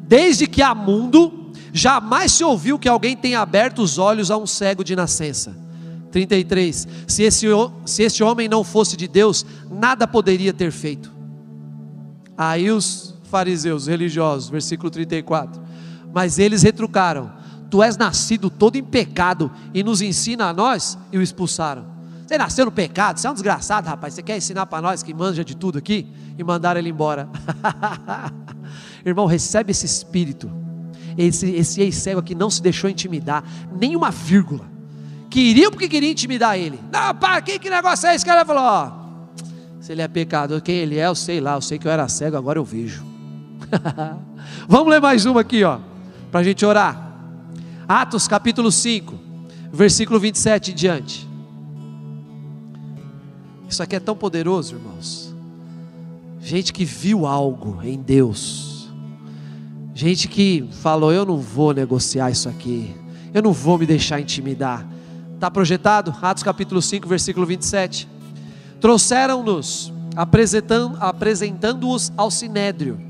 Desde 0.00 0.48
que 0.48 0.60
há 0.60 0.74
mundo, 0.74 1.52
jamais 1.72 2.32
se 2.32 2.42
ouviu 2.42 2.80
que 2.80 2.88
alguém 2.88 3.16
tenha 3.16 3.40
aberto 3.40 3.80
os 3.80 3.96
olhos 3.96 4.28
a 4.30 4.36
um 4.36 4.46
cego 4.46 4.82
de 4.82 4.96
nascença 4.96 5.69
33. 6.10 6.88
Se 7.06 7.22
esse, 7.22 7.46
se 7.84 8.02
esse 8.02 8.22
homem 8.22 8.48
não 8.48 8.64
fosse 8.64 8.96
de 8.96 9.08
Deus, 9.08 9.46
nada 9.70 10.06
poderia 10.06 10.52
ter 10.52 10.70
feito. 10.70 11.12
Aí 12.36 12.70
os 12.70 13.14
fariseus 13.24 13.86
religiosos, 13.86 14.50
versículo 14.50 14.90
34. 14.90 15.60
Mas 16.12 16.38
eles 16.38 16.62
retrucaram: 16.62 17.32
Tu 17.70 17.82
és 17.82 17.96
nascido 17.96 18.50
todo 18.50 18.76
em 18.76 18.84
pecado 18.84 19.50
e 19.72 19.82
nos 19.82 20.02
ensina 20.02 20.46
a 20.48 20.52
nós, 20.52 20.98
e 21.12 21.18
o 21.18 21.22
expulsaram. 21.22 21.86
Você 22.26 22.38
nasceu 22.38 22.64
no 22.64 22.72
pecado, 22.72 23.18
você 23.18 23.26
é 23.26 23.30
um 23.30 23.34
desgraçado, 23.34 23.88
rapaz. 23.88 24.14
Você 24.14 24.22
quer 24.22 24.36
ensinar 24.36 24.66
para 24.66 24.80
nós 24.80 25.02
que 25.02 25.12
manja 25.12 25.44
de 25.44 25.56
tudo 25.56 25.78
aqui? 25.78 26.06
E 26.38 26.44
mandaram 26.44 26.78
ele 26.78 26.88
embora. 26.88 27.28
Irmão, 29.04 29.26
recebe 29.26 29.72
esse 29.72 29.84
espírito. 29.84 30.50
Esse, 31.18 31.50
esse 31.50 31.80
ex-cego 31.80 32.20
aqui 32.20 32.34
não 32.34 32.48
se 32.48 32.62
deixou 32.62 32.88
intimidar, 32.88 33.42
nem 33.76 33.96
uma 33.96 34.12
vírgula 34.12 34.79
queriam 35.30 35.70
porque 35.70 35.88
queriam 35.88 36.10
intimidar 36.10 36.58
ele. 36.58 36.78
Não, 36.92 37.14
pá, 37.14 37.40
que, 37.40 37.58
que 37.58 37.70
negócio 37.70 38.08
é 38.08 38.14
esse? 38.14 38.24
O 38.24 38.26
cara 38.26 38.44
falou: 38.44 38.62
ó, 38.62 38.92
se 39.80 39.92
ele 39.92 40.02
é 40.02 40.08
pecador, 40.08 40.60
quem 40.60 40.76
ele 40.76 40.98
é, 40.98 41.06
eu 41.06 41.14
sei 41.14 41.40
lá, 41.40 41.54
eu 41.54 41.60
sei 41.60 41.78
que 41.78 41.86
eu 41.86 41.92
era 41.92 42.06
cego, 42.08 42.36
agora 42.36 42.58
eu 42.58 42.64
vejo. 42.64 43.04
Vamos 44.68 44.88
ler 44.88 45.00
mais 45.00 45.24
uma 45.24 45.40
aqui, 45.42 45.62
ó, 45.62 45.78
para 46.30 46.40
a 46.40 46.42
gente 46.42 46.66
orar. 46.66 47.08
Atos 47.88 48.28
capítulo 48.28 48.70
5, 48.70 49.18
versículo 49.72 50.18
27 50.18 50.72
em 50.72 50.74
diante. 50.74 51.28
Isso 53.68 53.82
aqui 53.82 53.94
é 53.94 54.00
tão 54.00 54.16
poderoso, 54.16 54.74
irmãos. 54.74 55.34
Gente 56.40 56.72
que 56.72 56.84
viu 56.84 57.26
algo 57.26 57.80
em 57.84 58.00
Deus. 58.00 58.90
Gente 59.94 60.26
que 60.26 60.68
falou: 60.82 61.12
Eu 61.12 61.24
não 61.24 61.36
vou 61.36 61.72
negociar 61.72 62.30
isso 62.30 62.48
aqui. 62.48 62.94
Eu 63.32 63.42
não 63.42 63.52
vou 63.52 63.78
me 63.78 63.86
deixar 63.86 64.20
intimidar. 64.20 64.86
Está 65.40 65.50
projetado? 65.50 66.14
Atos 66.20 66.42
capítulo 66.42 66.82
5, 66.82 67.08
versículo 67.08 67.46
27. 67.46 68.06
Trouxeram-nos, 68.78 69.90
apresentando-os 70.14 71.00
apresentando 71.00 71.96
ao 72.14 72.30
sinédrio. 72.30 73.00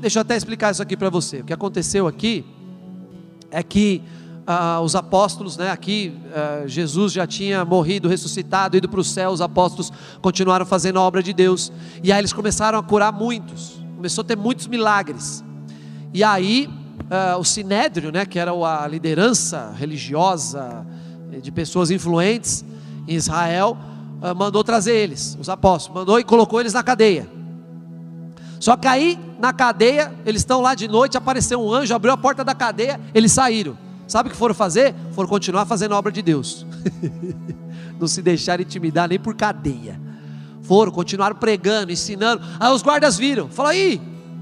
Deixa 0.00 0.18
eu 0.18 0.22
até 0.22 0.38
explicar 0.38 0.72
isso 0.72 0.80
aqui 0.80 0.96
para 0.96 1.10
você. 1.10 1.40
O 1.40 1.44
que 1.44 1.52
aconteceu 1.52 2.06
aqui 2.06 2.46
é 3.50 3.62
que 3.62 4.02
ah, 4.46 4.80
os 4.80 4.96
apóstolos, 4.96 5.58
né, 5.58 5.70
aqui 5.70 6.16
ah, 6.34 6.62
Jesus 6.66 7.12
já 7.12 7.26
tinha 7.26 7.62
morrido, 7.62 8.08
ressuscitado, 8.08 8.78
ido 8.78 8.88
para 8.88 9.00
o 9.00 9.04
céu, 9.04 9.28
os 9.28 9.42
apóstolos 9.42 9.92
continuaram 10.22 10.64
fazendo 10.64 10.98
a 10.98 11.02
obra 11.02 11.22
de 11.22 11.34
Deus, 11.34 11.70
e 12.02 12.10
aí 12.10 12.22
eles 12.22 12.32
começaram 12.32 12.78
a 12.78 12.82
curar 12.82 13.12
muitos, 13.12 13.78
começou 13.96 14.22
a 14.22 14.24
ter 14.24 14.36
muitos 14.38 14.66
milagres, 14.66 15.44
e 16.14 16.24
aí 16.24 16.70
ah, 17.10 17.36
o 17.38 17.44
sinédrio, 17.44 18.10
né, 18.10 18.24
que 18.24 18.38
era 18.38 18.50
a 18.50 18.88
liderança 18.88 19.74
religiosa, 19.76 20.86
de 21.40 21.50
pessoas 21.50 21.90
influentes 21.90 22.64
em 23.06 23.14
Israel, 23.14 23.76
ah, 24.20 24.34
mandou 24.34 24.62
trazer 24.64 24.94
eles, 24.94 25.36
os 25.40 25.48
apóstolos, 25.48 26.00
mandou 26.00 26.18
e 26.18 26.24
colocou 26.24 26.60
eles 26.60 26.72
na 26.72 26.82
cadeia. 26.82 27.28
Só 28.60 28.76
que 28.76 28.88
aí, 28.88 29.18
na 29.38 29.52
cadeia, 29.52 30.12
eles 30.26 30.42
estão 30.42 30.60
lá 30.60 30.74
de 30.74 30.88
noite, 30.88 31.16
apareceu 31.16 31.60
um 31.60 31.72
anjo, 31.72 31.94
abriu 31.94 32.12
a 32.12 32.16
porta 32.16 32.44
da 32.44 32.54
cadeia, 32.54 33.00
eles 33.14 33.32
saíram. 33.32 33.78
Sabe 34.06 34.28
o 34.28 34.32
que 34.32 34.38
foram 34.38 34.54
fazer? 34.54 34.94
Foram 35.12 35.28
continuar 35.28 35.66
fazendo 35.66 35.94
a 35.94 35.98
obra 35.98 36.10
de 36.10 36.22
Deus. 36.22 36.66
Não 38.00 38.08
se 38.08 38.22
deixaram 38.22 38.62
intimidar 38.62 39.08
nem 39.08 39.18
por 39.18 39.34
cadeia. 39.34 40.00
Foram, 40.62 40.90
continuaram 40.90 41.36
pregando, 41.36 41.92
ensinando. 41.92 42.42
Aí 42.58 42.72
os 42.72 42.82
guardas 42.82 43.16
viram, 43.16 43.48
falou: 43.48 43.70
aí, 43.70 44.00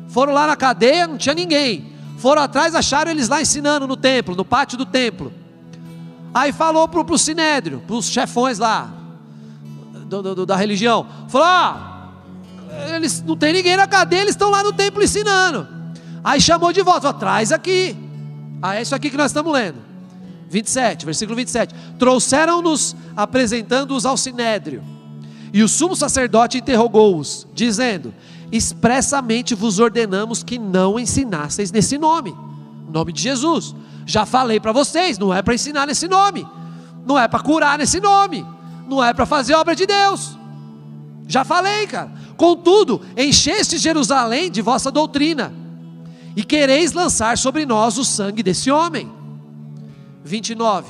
Foram 0.09 0.33
lá 0.33 0.47
na 0.47 0.57
cadeia, 0.57 1.07
não 1.07 1.17
tinha 1.17 1.35
ninguém. 1.35 1.93
Foram 2.19 2.43
atrás, 2.43 2.75
acharam 2.75 3.11
eles 3.11 3.29
lá 3.29 3.41
ensinando 3.41 3.87
no 3.87 3.97
templo, 3.97 4.35
no 4.35 4.45
pátio 4.45 4.79
do 4.79 4.87
templo. 4.87 5.33
Aí 6.37 6.53
falou 6.53 6.87
para 6.87 7.01
o 7.01 7.19
sinédrio, 7.19 7.83
para 7.87 7.97
os 7.97 8.11
chefões 8.11 8.59
lá, 8.59 8.93
do, 10.05 10.35
do, 10.35 10.45
da 10.45 10.55
religião: 10.55 11.07
falou, 11.29 11.81
eles 12.95 13.23
não 13.23 13.35
tem 13.35 13.55
ninguém 13.55 13.75
na 13.75 13.87
cadeia, 13.87 14.21
eles 14.21 14.35
estão 14.35 14.51
lá 14.51 14.63
no 14.63 14.71
templo 14.71 15.03
ensinando. 15.03 15.67
Aí 16.23 16.39
chamou 16.39 16.75
de 16.75 16.83
volta, 16.83 17.11
traz 17.15 17.53
aqui. 17.53 17.97
Ah, 18.61 18.77
é 18.77 18.83
isso 18.83 18.95
aqui 18.95 19.09
que 19.09 19.17
nós 19.17 19.31
estamos 19.31 19.51
lendo. 19.51 19.79
27, 20.51 21.07
versículo 21.07 21.37
27. 21.37 21.75
Trouxeram-nos 21.99 22.95
apresentando-os 23.17 24.05
ao 24.05 24.19
sinédrio. 24.19 24.85
E 25.55 25.63
o 25.63 25.69
sumo 25.69 25.97
sacerdote 25.97 26.59
interrogou-os, 26.59 27.47
dizendo: 27.55 28.13
Expressamente 28.53 29.55
vos 29.55 29.79
ordenamos 29.79 30.43
que 30.43 30.59
não 30.59 31.01
ensinasseis 31.01 31.73
nesse 31.73 31.97
nome, 31.97 32.37
nome 32.93 33.11
de 33.11 33.23
Jesus. 33.23 33.75
Já 34.07 34.25
falei 34.25 34.61
para 34.61 34.71
vocês, 34.71 35.19
não 35.19 35.35
é 35.35 35.43
para 35.43 35.55
ensinar 35.55 35.85
nesse 35.85 36.07
nome, 36.07 36.47
não 37.05 37.19
é 37.19 37.27
para 37.27 37.41
curar 37.41 37.77
nesse 37.77 38.01
nome, 38.01 38.47
não 38.89 39.03
é 39.03 39.13
para 39.13 39.27
fazer 39.27 39.55
obra 39.55 39.75
de 39.75 39.85
Deus. 39.85 40.39
Já 41.27 41.45
falei, 41.45 41.89
cara. 41.89 42.13
Contudo, 42.37 43.03
encheste 43.17 43.79
Jerusalém 43.79 44.49
de 44.49 44.63
vossa 44.63 44.93
doutrina, 44.93 45.53
e 46.37 46.45
quereis 46.45 46.93
lançar 46.93 47.37
sobre 47.37 47.67
nós 47.67 47.99
o 47.99 48.05
sangue 48.05 48.43
desse 48.43 48.71
homem. 48.71 49.11
29. 50.23 50.87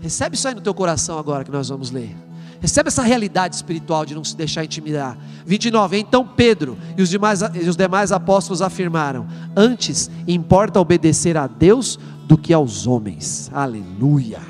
Recebe 0.00 0.36
isso 0.36 0.48
aí 0.48 0.54
no 0.54 0.60
teu 0.60 0.72
coração 0.72 1.18
agora 1.18 1.44
que 1.44 1.50
nós 1.50 1.68
vamos 1.68 1.90
ler. 1.90 2.16
Recebe 2.60 2.88
essa 2.88 3.02
realidade 3.02 3.54
espiritual 3.54 4.04
de 4.04 4.14
não 4.14 4.24
se 4.24 4.36
deixar 4.36 4.64
intimidar. 4.64 5.16
29. 5.46 5.98
Então 5.98 6.26
Pedro 6.26 6.76
e 6.96 7.02
os 7.02 7.08
demais, 7.08 7.40
e 7.40 7.68
os 7.68 7.76
demais 7.76 8.10
apóstolos 8.10 8.60
afirmaram: 8.60 9.26
Antes 9.56 10.10
importa 10.26 10.80
obedecer 10.80 11.36
a 11.36 11.46
Deus 11.46 11.98
do 12.26 12.36
que 12.36 12.52
aos 12.52 12.86
homens. 12.86 13.50
Aleluia. 13.52 14.40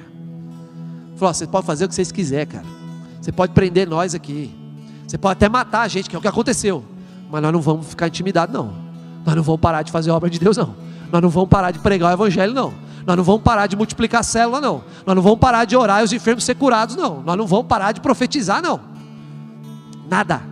Falou: 1.17 1.35
Você 1.35 1.47
pode 1.47 1.67
fazer 1.67 1.85
o 1.85 1.89
que 1.89 1.95
vocês 1.95 2.11
quiserem, 2.11 2.47
cara. 2.47 2.67
Você 3.21 3.31
pode 3.31 3.53
prender 3.53 3.87
nós 3.87 4.15
aqui. 4.15 4.55
Você 5.07 5.19
pode 5.19 5.33
até 5.33 5.49
matar 5.49 5.83
a 5.83 5.89
gente, 5.89 6.09
que 6.09 6.17
é 6.17 6.19
o 6.19 6.23
que 6.23 6.29
aconteceu. 6.29 6.85
Mas 7.31 7.43
nós 7.43 7.53
não 7.53 7.61
vamos 7.61 7.87
ficar 7.89 8.09
intimidados, 8.09 8.55
não. 8.55 8.73
Nós 9.25 9.35
não 9.35 9.43
vamos 9.43 9.61
parar 9.61 9.83
de 9.83 9.93
fazer 9.93 10.11
a 10.11 10.15
obra 10.15 10.31
de 10.31 10.39
Deus, 10.39 10.57
não. 10.57 10.75
Nós 11.13 11.21
não 11.21 11.29
vamos 11.29 11.49
parar 11.49 11.71
de 11.71 11.79
pregar 11.79 12.11
o 12.11 12.15
Evangelho, 12.15 12.55
não. 12.55 12.73
Nós 13.09 13.17
não 13.17 13.25
vamos 13.25 13.41
parar 13.41 13.67
de 13.67 13.75
multiplicar 13.75 14.23
célula, 14.23 14.61
não. 14.61 14.85
Nós 15.07 15.17
não 15.17 15.23
vamos 15.23 15.39
parar 15.39 15.65
de 15.65 15.75
orar 15.75 16.03
e 16.03 16.05
os 16.05 16.13
enfermos 16.13 16.45
ser 16.45 16.57
curados, 16.57 16.95
não. 16.95 17.23
Nós 17.23 17.39
não 17.39 17.47
vamos 17.47 17.67
parar 17.67 17.93
de 17.93 18.03
profetizar, 18.03 18.61
não. 18.61 18.79
Nada. 20.11 20.43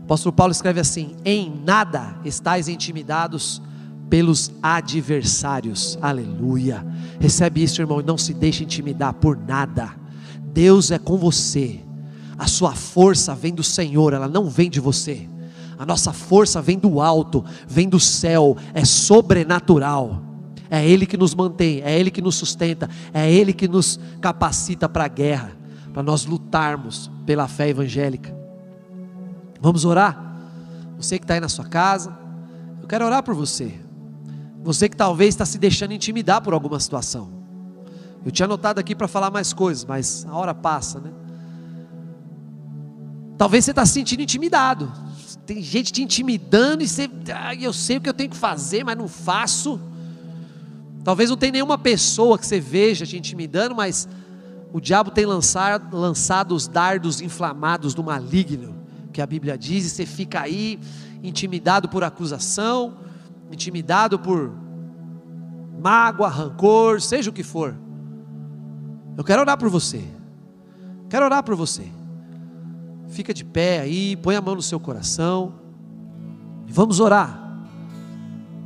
O 0.00 0.04
apóstolo 0.04 0.32
Paulo 0.32 0.52
escreve 0.52 0.80
assim: 0.80 1.16
Em 1.22 1.54
nada 1.66 2.16
estáis 2.24 2.66
intimidados 2.66 3.60
pelos 4.08 4.50
adversários. 4.62 5.98
Aleluia. 6.00 6.82
Recebe 7.20 7.62
isso, 7.62 7.82
irmão, 7.82 8.00
e 8.00 8.02
não 8.02 8.16
se 8.16 8.32
deixe 8.32 8.64
intimidar 8.64 9.12
por 9.12 9.36
nada. 9.36 9.94
Deus 10.46 10.90
é 10.90 10.98
com 10.98 11.18
você. 11.18 11.80
A 12.38 12.46
sua 12.46 12.74
força 12.74 13.34
vem 13.34 13.52
do 13.52 13.62
Senhor, 13.62 14.14
ela 14.14 14.28
não 14.28 14.48
vem 14.48 14.70
de 14.70 14.80
você. 14.80 15.28
A 15.80 15.86
nossa 15.86 16.12
força 16.12 16.60
vem 16.60 16.78
do 16.78 17.00
alto, 17.00 17.42
vem 17.66 17.88
do 17.88 17.98
céu, 17.98 18.54
é 18.74 18.84
sobrenatural. 18.84 20.22
É 20.68 20.86
Ele 20.86 21.06
que 21.06 21.16
nos 21.16 21.34
mantém, 21.34 21.80
é 21.80 21.98
Ele 21.98 22.10
que 22.10 22.20
nos 22.20 22.34
sustenta, 22.34 22.86
é 23.14 23.32
Ele 23.32 23.50
que 23.54 23.66
nos 23.66 23.98
capacita 24.20 24.90
para 24.90 25.06
a 25.06 25.08
guerra, 25.08 25.52
para 25.90 26.02
nós 26.02 26.26
lutarmos 26.26 27.10
pela 27.24 27.48
fé 27.48 27.70
evangélica. 27.70 28.36
Vamos 29.58 29.86
orar? 29.86 30.36
Você 30.98 31.18
que 31.18 31.24
está 31.24 31.32
aí 31.32 31.40
na 31.40 31.48
sua 31.48 31.64
casa, 31.64 32.14
eu 32.82 32.86
quero 32.86 33.06
orar 33.06 33.22
por 33.22 33.34
você. 33.34 33.72
Você 34.62 34.86
que 34.86 34.96
talvez 34.98 35.30
está 35.30 35.46
se 35.46 35.56
deixando 35.56 35.94
intimidar 35.94 36.42
por 36.42 36.52
alguma 36.52 36.78
situação. 36.78 37.30
Eu 38.22 38.30
tinha 38.30 38.44
anotado 38.44 38.78
aqui 38.78 38.94
para 38.94 39.08
falar 39.08 39.30
mais 39.30 39.54
coisas, 39.54 39.86
mas 39.86 40.26
a 40.28 40.36
hora 40.36 40.52
passa, 40.52 41.00
né? 41.00 41.10
Talvez 43.38 43.64
você 43.64 43.70
está 43.70 43.86
se 43.86 43.94
sentindo 43.94 44.20
intimidado 44.20 44.92
tem 45.50 45.60
gente 45.60 45.92
te 45.92 46.00
intimidando 46.00 46.80
e 46.80 46.86
você, 46.86 47.10
ah, 47.34 47.52
eu 47.56 47.72
sei 47.72 47.96
o 47.96 48.00
que 48.00 48.08
eu 48.08 48.14
tenho 48.14 48.30
que 48.30 48.36
fazer, 48.36 48.84
mas 48.84 48.96
não 48.96 49.08
faço. 49.08 49.80
Talvez 51.02 51.28
não 51.28 51.36
tenha 51.36 51.50
nenhuma 51.50 51.76
pessoa 51.76 52.38
que 52.38 52.46
você 52.46 52.60
veja 52.60 53.04
te 53.04 53.18
intimidando, 53.18 53.74
mas 53.74 54.08
o 54.72 54.80
diabo 54.80 55.10
tem 55.10 55.26
lançado, 55.26 55.96
lançado 55.96 56.54
os 56.54 56.68
dardos 56.68 57.20
inflamados 57.20 57.94
do 57.94 58.04
maligno, 58.04 58.76
que 59.12 59.20
a 59.20 59.26
Bíblia 59.26 59.58
diz, 59.58 59.86
e 59.86 59.90
você 59.90 60.06
fica 60.06 60.40
aí 60.40 60.78
intimidado 61.20 61.88
por 61.88 62.04
acusação, 62.04 62.98
intimidado 63.50 64.20
por 64.20 64.52
mágoa, 65.82 66.28
rancor, 66.28 67.00
seja 67.00 67.28
o 67.28 67.32
que 67.32 67.42
for. 67.42 67.76
Eu 69.18 69.24
quero 69.24 69.40
orar 69.40 69.58
por 69.58 69.68
você. 69.68 70.04
Quero 71.08 71.24
orar 71.24 71.42
por 71.42 71.56
você. 71.56 71.90
Fica 73.10 73.34
de 73.34 73.44
pé 73.44 73.80
aí, 73.80 74.16
põe 74.16 74.36
a 74.36 74.40
mão 74.40 74.54
no 74.54 74.62
seu 74.62 74.78
coração. 74.78 75.54
E 76.66 76.72
vamos 76.72 77.00
orar. 77.00 77.38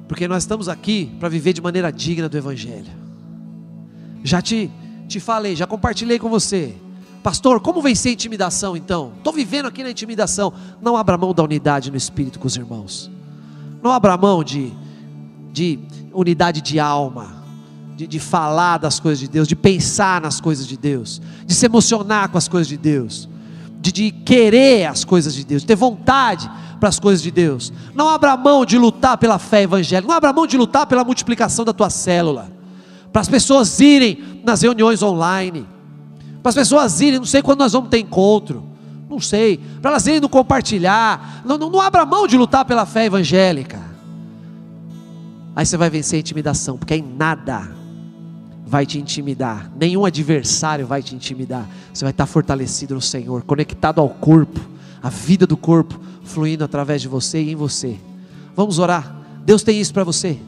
Porque 0.06 0.28
nós 0.28 0.42
estamos 0.42 0.68
aqui 0.68 1.10
para 1.18 1.30
viver 1.30 1.54
de 1.54 1.62
maneira 1.62 1.90
digna 1.90 2.28
do 2.28 2.36
Evangelho. 2.36 2.92
Já 4.22 4.42
te, 4.42 4.70
te 5.08 5.18
falei, 5.18 5.56
já 5.56 5.66
compartilhei 5.66 6.18
com 6.18 6.28
você. 6.28 6.74
Pastor, 7.22 7.58
como 7.60 7.80
vencer 7.80 8.10
a 8.10 8.12
intimidação 8.12 8.76
então? 8.76 9.12
Estou 9.16 9.32
vivendo 9.32 9.66
aqui 9.66 9.82
na 9.82 9.90
intimidação. 9.90 10.52
Não 10.82 10.94
abra 10.94 11.16
mão 11.16 11.32
da 11.32 11.42
unidade 11.42 11.90
no 11.90 11.96
espírito 11.96 12.38
com 12.38 12.46
os 12.46 12.54
irmãos. 12.54 13.10
Não 13.82 13.90
abra 13.90 14.14
mão 14.18 14.44
de, 14.44 14.70
de 15.54 15.78
unidade 16.12 16.60
de 16.60 16.78
alma. 16.78 17.42
De, 17.96 18.08
de 18.08 18.18
falar 18.18 18.78
das 18.78 18.98
coisas 18.98 19.20
de 19.20 19.28
Deus, 19.28 19.46
de 19.46 19.54
pensar 19.54 20.20
nas 20.20 20.40
coisas 20.40 20.66
de 20.66 20.76
Deus, 20.76 21.22
de 21.46 21.54
se 21.54 21.64
emocionar 21.64 22.28
com 22.28 22.36
as 22.36 22.48
coisas 22.48 22.66
de 22.66 22.76
Deus 22.76 23.28
de, 23.84 23.92
de 23.92 24.10
querer 24.10 24.86
as 24.86 25.04
coisas 25.04 25.34
de 25.34 25.44
Deus, 25.44 25.60
de 25.60 25.66
ter 25.66 25.76
vontade 25.76 26.50
para 26.80 26.88
as 26.88 26.98
coisas 26.98 27.22
de 27.22 27.30
Deus. 27.30 27.70
Não 27.94 28.08
abra 28.08 28.34
mão 28.34 28.64
de 28.64 28.78
lutar 28.78 29.18
pela 29.18 29.38
fé 29.38 29.62
evangélica, 29.62 30.08
não 30.08 30.16
abra 30.16 30.32
mão 30.32 30.46
de 30.46 30.56
lutar 30.56 30.86
pela 30.86 31.04
multiplicação 31.04 31.66
da 31.66 31.72
tua 31.72 31.90
célula, 31.90 32.50
para 33.12 33.20
as 33.20 33.28
pessoas 33.28 33.78
irem 33.80 34.40
nas 34.42 34.62
reuniões 34.62 35.02
online, 35.02 35.66
para 36.42 36.48
as 36.48 36.54
pessoas 36.54 36.98
irem, 37.02 37.18
não 37.18 37.26
sei 37.26 37.42
quando 37.42 37.58
nós 37.58 37.72
vamos 37.72 37.90
ter 37.90 37.98
encontro, 37.98 38.64
não 39.08 39.20
sei, 39.20 39.58
para 39.82 39.90
elas 39.90 40.06
irem 40.06 40.20
no 40.20 40.30
compartilhar, 40.30 41.42
não, 41.44 41.58
não, 41.58 41.68
não 41.68 41.80
abra 41.80 42.06
mão 42.06 42.26
de 42.26 42.38
lutar 42.38 42.64
pela 42.64 42.86
fé 42.86 43.04
evangélica. 43.04 43.78
Aí 45.54 45.66
você 45.66 45.76
vai 45.76 45.90
vencer 45.90 46.16
a 46.16 46.20
intimidação, 46.20 46.78
porque 46.78 46.94
é 46.94 46.96
em 46.96 47.02
nada 47.16 47.83
vai 48.66 48.86
te 48.86 48.98
intimidar, 48.98 49.70
nenhum 49.78 50.04
adversário 50.04 50.86
vai 50.86 51.02
te 51.02 51.14
intimidar. 51.14 51.68
Você 51.92 52.04
vai 52.04 52.12
estar 52.12 52.26
fortalecido 52.26 52.94
no 52.94 53.00
Senhor, 53.00 53.42
conectado 53.42 54.00
ao 54.00 54.08
corpo, 54.08 54.60
a 55.02 55.10
vida 55.10 55.46
do 55.46 55.56
corpo 55.56 56.00
fluindo 56.24 56.64
através 56.64 57.02
de 57.02 57.08
você 57.08 57.42
e 57.42 57.52
em 57.52 57.54
você. 57.54 57.98
Vamos 58.56 58.78
orar. 58.78 59.14
Deus 59.44 59.62
tem 59.62 59.80
isso 59.80 59.92
para 59.92 60.04
você. 60.04 60.38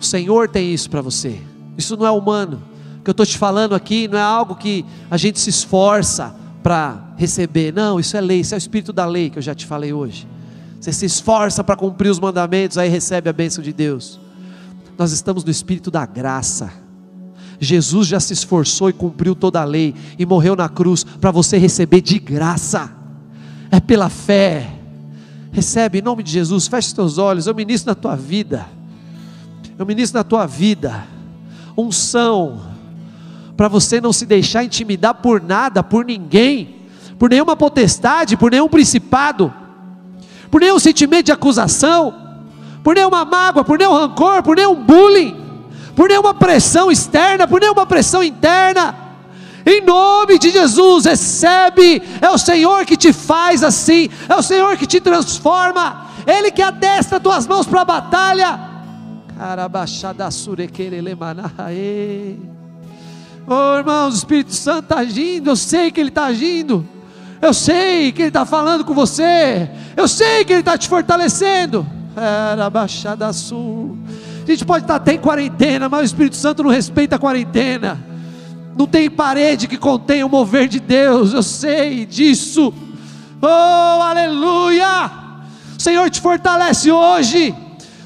O 0.00 0.04
Senhor 0.04 0.48
tem 0.48 0.72
isso 0.72 0.90
para 0.90 1.00
você. 1.00 1.40
Isso 1.76 1.96
não 1.96 2.06
é 2.06 2.10
humano. 2.10 2.62
O 3.00 3.02
que 3.02 3.10
eu 3.10 3.12
estou 3.12 3.24
te 3.24 3.38
falando 3.38 3.74
aqui 3.74 4.06
não 4.06 4.18
é 4.18 4.22
algo 4.22 4.54
que 4.54 4.84
a 5.10 5.16
gente 5.16 5.40
se 5.40 5.48
esforça 5.48 6.34
para 6.62 7.14
receber. 7.16 7.72
Não, 7.72 7.98
isso 7.98 8.16
é 8.16 8.20
lei, 8.20 8.40
isso 8.40 8.54
é 8.54 8.56
o 8.56 8.58
espírito 8.58 8.92
da 8.92 9.06
lei 9.06 9.30
que 9.30 9.38
eu 9.38 9.42
já 9.42 9.54
te 9.54 9.64
falei 9.64 9.92
hoje. 9.92 10.28
Você 10.80 10.92
se 10.92 11.06
esforça 11.06 11.64
para 11.64 11.74
cumprir 11.74 12.10
os 12.10 12.20
mandamentos, 12.20 12.78
aí 12.78 12.88
recebe 12.88 13.28
a 13.28 13.32
bênção 13.32 13.64
de 13.64 13.72
Deus. 13.72 14.20
Nós 14.98 15.12
estamos 15.12 15.44
no 15.44 15.50
espírito 15.50 15.92
da 15.92 16.04
graça. 16.04 16.72
Jesus 17.60 18.08
já 18.08 18.18
se 18.18 18.32
esforçou 18.32 18.90
e 18.90 18.92
cumpriu 18.92 19.36
toda 19.36 19.60
a 19.60 19.64
lei 19.64 19.94
e 20.18 20.26
morreu 20.26 20.56
na 20.56 20.68
cruz 20.68 21.04
para 21.04 21.30
você 21.30 21.56
receber 21.56 22.00
de 22.00 22.18
graça. 22.18 22.92
É 23.70 23.78
pela 23.78 24.08
fé. 24.08 24.68
Recebe 25.52 26.00
em 26.00 26.02
nome 26.02 26.24
de 26.24 26.32
Jesus. 26.32 26.66
Feche 26.66 26.92
teus 26.92 27.16
olhos. 27.16 27.46
Eu 27.46 27.54
ministro 27.54 27.90
na 27.90 27.94
tua 27.94 28.16
vida. 28.16 28.66
Eu 29.78 29.86
ministro 29.86 30.18
na 30.18 30.24
tua 30.24 30.46
vida. 30.46 31.06
Unção 31.76 32.60
para 33.56 33.68
você 33.68 34.00
não 34.00 34.12
se 34.12 34.26
deixar 34.26 34.64
intimidar 34.64 35.14
por 35.14 35.40
nada, 35.40 35.82
por 35.82 36.04
ninguém, 36.04 36.76
por 37.18 37.30
nenhuma 37.30 37.56
potestade, 37.56 38.36
por 38.36 38.52
nenhum 38.52 38.68
principado, 38.68 39.52
por 40.48 40.60
nenhum 40.60 40.78
sentimento 40.78 41.26
de 41.26 41.32
acusação 41.32 42.27
por 42.88 42.94
nenhuma 42.94 43.22
mágoa, 43.22 43.62
por 43.62 43.78
nenhum 43.78 43.92
rancor, 43.92 44.42
por 44.42 44.56
nenhum 44.56 44.74
bullying, 44.74 45.36
por 45.94 46.08
nenhuma 46.08 46.32
pressão 46.32 46.90
externa, 46.90 47.46
por 47.46 47.60
nenhuma 47.60 47.84
pressão 47.84 48.22
interna. 48.22 48.94
Em 49.66 49.82
nome 49.82 50.38
de 50.38 50.48
Jesus, 50.48 51.04
recebe. 51.04 52.02
É 52.18 52.30
o 52.30 52.38
Senhor 52.38 52.86
que 52.86 52.96
te 52.96 53.12
faz 53.12 53.62
assim, 53.62 54.08
é 54.26 54.34
o 54.34 54.40
Senhor 54.40 54.74
que 54.78 54.86
te 54.86 55.02
transforma, 55.02 56.06
Ele 56.26 56.50
que 56.50 56.62
adestra 56.62 57.20
tuas 57.20 57.46
mãos 57.46 57.66
para 57.66 57.82
a 57.82 57.84
batalha. 57.84 58.58
Oh 63.46 63.76
irmãos, 63.76 64.14
o 64.14 64.16
Espírito 64.16 64.54
Santo 64.54 64.84
está 64.84 65.00
agindo, 65.00 65.50
eu 65.50 65.56
sei 65.56 65.90
que 65.90 66.00
Ele 66.00 66.08
está 66.08 66.24
agindo. 66.24 66.88
Eu 67.42 67.52
sei 67.52 68.12
que 68.12 68.22
Ele 68.22 68.28
está 68.28 68.46
falando 68.46 68.82
com 68.82 68.94
você. 68.94 69.68
Eu 69.94 70.08
sei 70.08 70.42
que 70.42 70.54
Ele 70.54 70.60
está 70.60 70.78
te 70.78 70.88
fortalecendo. 70.88 71.97
Era 72.20 72.68
Baixada 72.68 73.32
Sul. 73.32 73.96
A 74.42 74.50
gente 74.50 74.64
pode 74.64 74.84
estar 74.84 74.96
até 74.96 75.12
em 75.12 75.18
quarentena, 75.18 75.88
mas 75.88 76.00
o 76.00 76.04
Espírito 76.04 76.36
Santo 76.36 76.62
não 76.62 76.70
respeita 76.70 77.16
a 77.16 77.18
quarentena. 77.18 77.98
Não 78.76 78.86
tem 78.86 79.10
parede 79.10 79.66
que 79.66 79.76
contenha 79.76 80.24
o 80.24 80.28
mover 80.28 80.68
de 80.68 80.80
Deus. 80.80 81.32
Eu 81.32 81.42
sei 81.42 82.06
disso. 82.06 82.72
Oh, 83.42 84.02
aleluia! 84.02 85.10
O 85.78 85.82
Senhor 85.82 86.08
te 86.10 86.20
fortalece 86.20 86.90
hoje. 86.90 87.54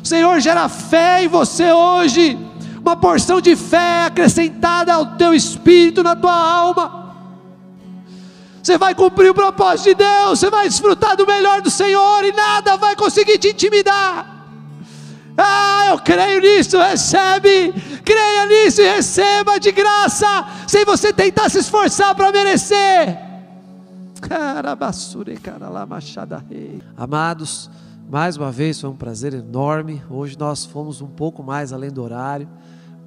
O 0.03 0.07
Senhor 0.07 0.41
gera 0.41 0.69
fé 0.69 1.25
em 1.25 1.29
você 1.29 1.71
hoje. 1.71 2.39
Uma 2.81 2.97
porção 2.97 3.41
de 3.41 3.55
fé 3.55 4.05
acrescentada 4.07 4.93
ao 4.93 5.07
teu 5.07 5.33
espírito, 5.33 6.03
na 6.03 6.17
tua 6.17 6.35
alma. 6.35 7.02
Você 8.63 8.79
vai 8.79 8.95
cumprir 8.95 9.29
o 9.29 9.35
propósito 9.35 9.89
de 9.89 9.95
Deus, 9.97 10.39
você 10.39 10.49
vai 10.49 10.69
desfrutar 10.69 11.17
do 11.17 11.27
melhor 11.27 11.61
do 11.61 11.71
Senhor 11.71 12.25
e 12.25 12.31
nada 12.31 12.77
vai 12.77 12.95
conseguir 12.95 13.37
te 13.37 13.49
intimidar. 13.49 14.47
Ah, 15.37 15.87
eu 15.91 15.99
creio 15.99 16.41
nisso, 16.41 16.79
recebe, 16.79 17.73
creia 18.05 18.47
nisso 18.47 18.81
e 18.81 18.89
receba 18.89 19.59
de 19.59 19.73
graça, 19.73 20.47
sem 20.69 20.85
você 20.85 21.13
tentar 21.13 21.51
se 21.51 21.59
esforçar 21.59 22.15
para 22.15 22.31
merecer. 22.31 23.19
Amados, 26.97 27.69
mais 28.09 28.37
uma 28.37 28.53
vez 28.53 28.81
foi 28.81 28.91
um 28.91 28.97
prazer 28.97 29.35
enorme. 29.35 30.01
Hoje 30.09 30.39
nós 30.39 30.65
fomos 30.65 31.01
um 31.01 31.09
pouco 31.09 31.43
mais 31.43 31.73
além 31.73 31.91
do 31.91 32.01
horário, 32.01 32.49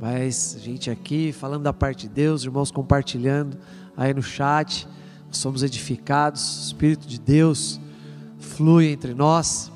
mas 0.02 0.58
gente 0.60 0.92
aqui 0.92 1.32
falando 1.32 1.64
da 1.64 1.72
parte 1.72 2.10
de 2.10 2.14
Deus, 2.14 2.44
irmãos 2.44 2.72
compartilhando 2.72 3.58
aí 3.96 4.14
no 4.14 4.22
chat 4.22 4.86
somos 5.32 5.64
edificados, 5.64 6.60
o 6.60 6.68
Espírito 6.68 7.08
de 7.08 7.20
Deus 7.20 7.80
flui 8.40 8.88
entre 8.88 9.14
nós. 9.14 9.72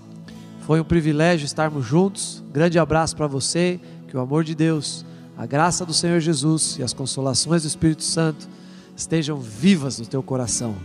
Foi 0.61 0.79
um 0.79 0.83
privilégio 0.83 1.45
estarmos 1.45 1.85
juntos. 1.85 2.43
Grande 2.51 2.79
abraço 2.79 3.15
para 3.15 3.27
você, 3.27 3.79
que 4.07 4.15
o 4.15 4.19
amor 4.19 4.43
de 4.43 4.55
Deus, 4.55 5.05
a 5.37 5.45
graça 5.45 5.85
do 5.85 5.93
Senhor 5.93 6.19
Jesus 6.19 6.77
e 6.79 6.83
as 6.83 6.93
consolações 6.93 7.63
do 7.63 7.67
Espírito 7.67 8.03
Santo 8.03 8.47
estejam 8.95 9.37
vivas 9.37 9.99
no 9.99 10.05
teu 10.05 10.21
coração. 10.21 10.75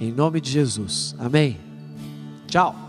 Em 0.00 0.12
nome 0.12 0.40
de 0.40 0.50
Jesus. 0.50 1.14
Amém. 1.18 1.58
Tchau. 2.46 2.83